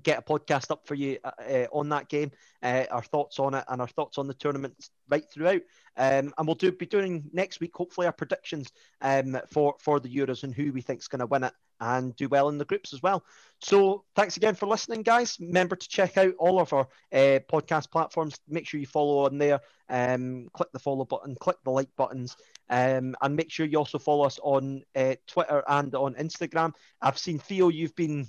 get 0.04 0.20
a 0.20 0.22
podcast 0.22 0.72
up 0.72 0.86
for 0.86 0.96
you 0.96 1.18
uh, 1.24 1.32
uh, 1.50 1.68
on 1.72 1.90
that 1.90 2.10
game, 2.10 2.32
uh, 2.64 2.86
our 2.92 3.04
thoughts 3.04 3.40
on 3.40 3.54
it, 3.54 3.64
and 3.68 3.82
our 3.82 3.88
thoughts 3.88 4.18
on 4.18 4.28
the 4.28 4.34
tournament 4.34 4.90
right 5.10 5.26
throughout. 5.32 5.62
Um, 5.96 6.34
and 6.38 6.48
we'll 6.48 6.56
do 6.56 6.72
be 6.72 6.86
doing 6.86 7.24
next 7.34 7.60
week, 7.60 7.76
hopefully, 7.76 8.08
our 8.08 8.14
predictions 8.14 8.72
um, 9.02 9.38
for 9.50 9.76
for 9.80 10.00
the 10.00 10.14
Euros 10.14 10.44
and 10.44 10.54
who 10.54 10.72
we 10.72 10.82
think 10.82 11.00
is 11.00 11.08
going 11.08 11.20
to 11.20 11.26
win 11.26 11.44
it 11.44 11.54
and 11.80 12.16
do 12.16 12.28
well 12.28 12.50
in 12.50 12.58
the 12.58 12.66
groups 12.66 12.94
as 12.94 13.02
well. 13.02 13.24
So 13.60 14.04
thanks 14.16 14.38
again 14.38 14.56
for 14.56 14.68
listening, 14.68 15.04
guys. 15.04 15.38
Remember 15.40 15.76
to 15.76 15.88
check 15.88 16.18
out 16.18 16.34
all 16.40 16.60
of 16.60 16.74
our 16.74 16.88
uh, 17.12 17.40
podcast 17.52 17.92
platforms. 17.92 18.40
Make 18.48 18.68
sure 18.68 18.80
you 18.80 18.88
follow 18.88 19.26
on 19.26 19.38
there. 19.38 19.60
Um, 19.90 20.50
click 20.54 20.70
the 20.74 20.80
follow 20.80 21.06
button, 21.06 21.36
click 21.36 21.58
the 21.64 21.72
like 21.72 21.90
buttons, 21.96 22.36
um, 22.70 23.16
and 23.22 23.36
make 23.36 23.52
sure 23.52 23.66
you 23.66 23.78
also 23.78 23.98
follow 23.98 24.26
us 24.26 24.40
on 24.44 24.84
uh, 24.96 25.16
Twitter 25.28 25.64
and 25.68 25.96
on 25.96 26.16
Instagram. 26.16 26.74
I've 27.02 27.18
seen 27.18 27.40
Theo, 27.40 27.70
you've 27.70 27.96
been 27.96 28.28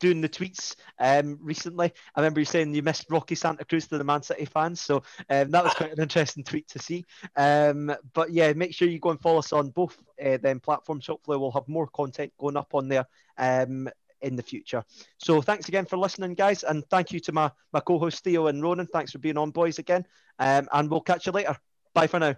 doing 0.00 0.20
the 0.20 0.28
tweets 0.28 0.74
um, 0.98 1.38
recently. 1.40 1.92
I 2.14 2.20
remember 2.20 2.40
you 2.40 2.46
saying 2.46 2.74
you 2.74 2.82
missed 2.82 3.06
Roque 3.10 3.30
Santa 3.34 3.64
Cruz 3.64 3.86
to 3.88 3.98
the 3.98 4.04
Man 4.04 4.22
City 4.22 4.46
fans, 4.46 4.80
so 4.80 5.02
um, 5.28 5.50
that 5.50 5.62
was 5.62 5.74
quite 5.74 5.92
an 5.92 6.02
interesting 6.02 6.42
tweet 6.42 6.68
to 6.68 6.78
see. 6.78 7.04
Um, 7.36 7.94
but 8.14 8.32
yeah, 8.32 8.52
make 8.54 8.74
sure 8.74 8.88
you 8.88 8.98
go 8.98 9.10
and 9.10 9.20
follow 9.20 9.38
us 9.38 9.52
on 9.52 9.70
both 9.70 9.96
uh, 10.24 10.38
them 10.38 10.60
platforms. 10.60 11.06
Hopefully, 11.06 11.38
we'll 11.38 11.52
have 11.52 11.68
more 11.68 11.86
content 11.86 12.32
going 12.38 12.56
up 12.56 12.74
on 12.74 12.88
there 12.88 13.06
um, 13.38 13.88
in 14.22 14.36
the 14.36 14.42
future. 14.42 14.84
So 15.18 15.40
thanks 15.40 15.68
again 15.68 15.86
for 15.86 15.96
listening, 15.96 16.34
guys, 16.34 16.64
and 16.64 16.84
thank 16.90 17.12
you 17.12 17.20
to 17.20 17.32
my 17.32 17.50
my 17.72 17.80
co-host 17.80 18.24
Theo 18.24 18.48
and 18.48 18.62
Ronan. 18.62 18.86
Thanks 18.86 19.12
for 19.12 19.18
being 19.18 19.38
on, 19.38 19.50
boys, 19.50 19.78
again, 19.78 20.06
um, 20.38 20.68
and 20.72 20.90
we'll 20.90 21.00
catch 21.00 21.26
you 21.26 21.32
later. 21.32 21.56
Bye 21.94 22.06
for 22.06 22.18
now. 22.18 22.34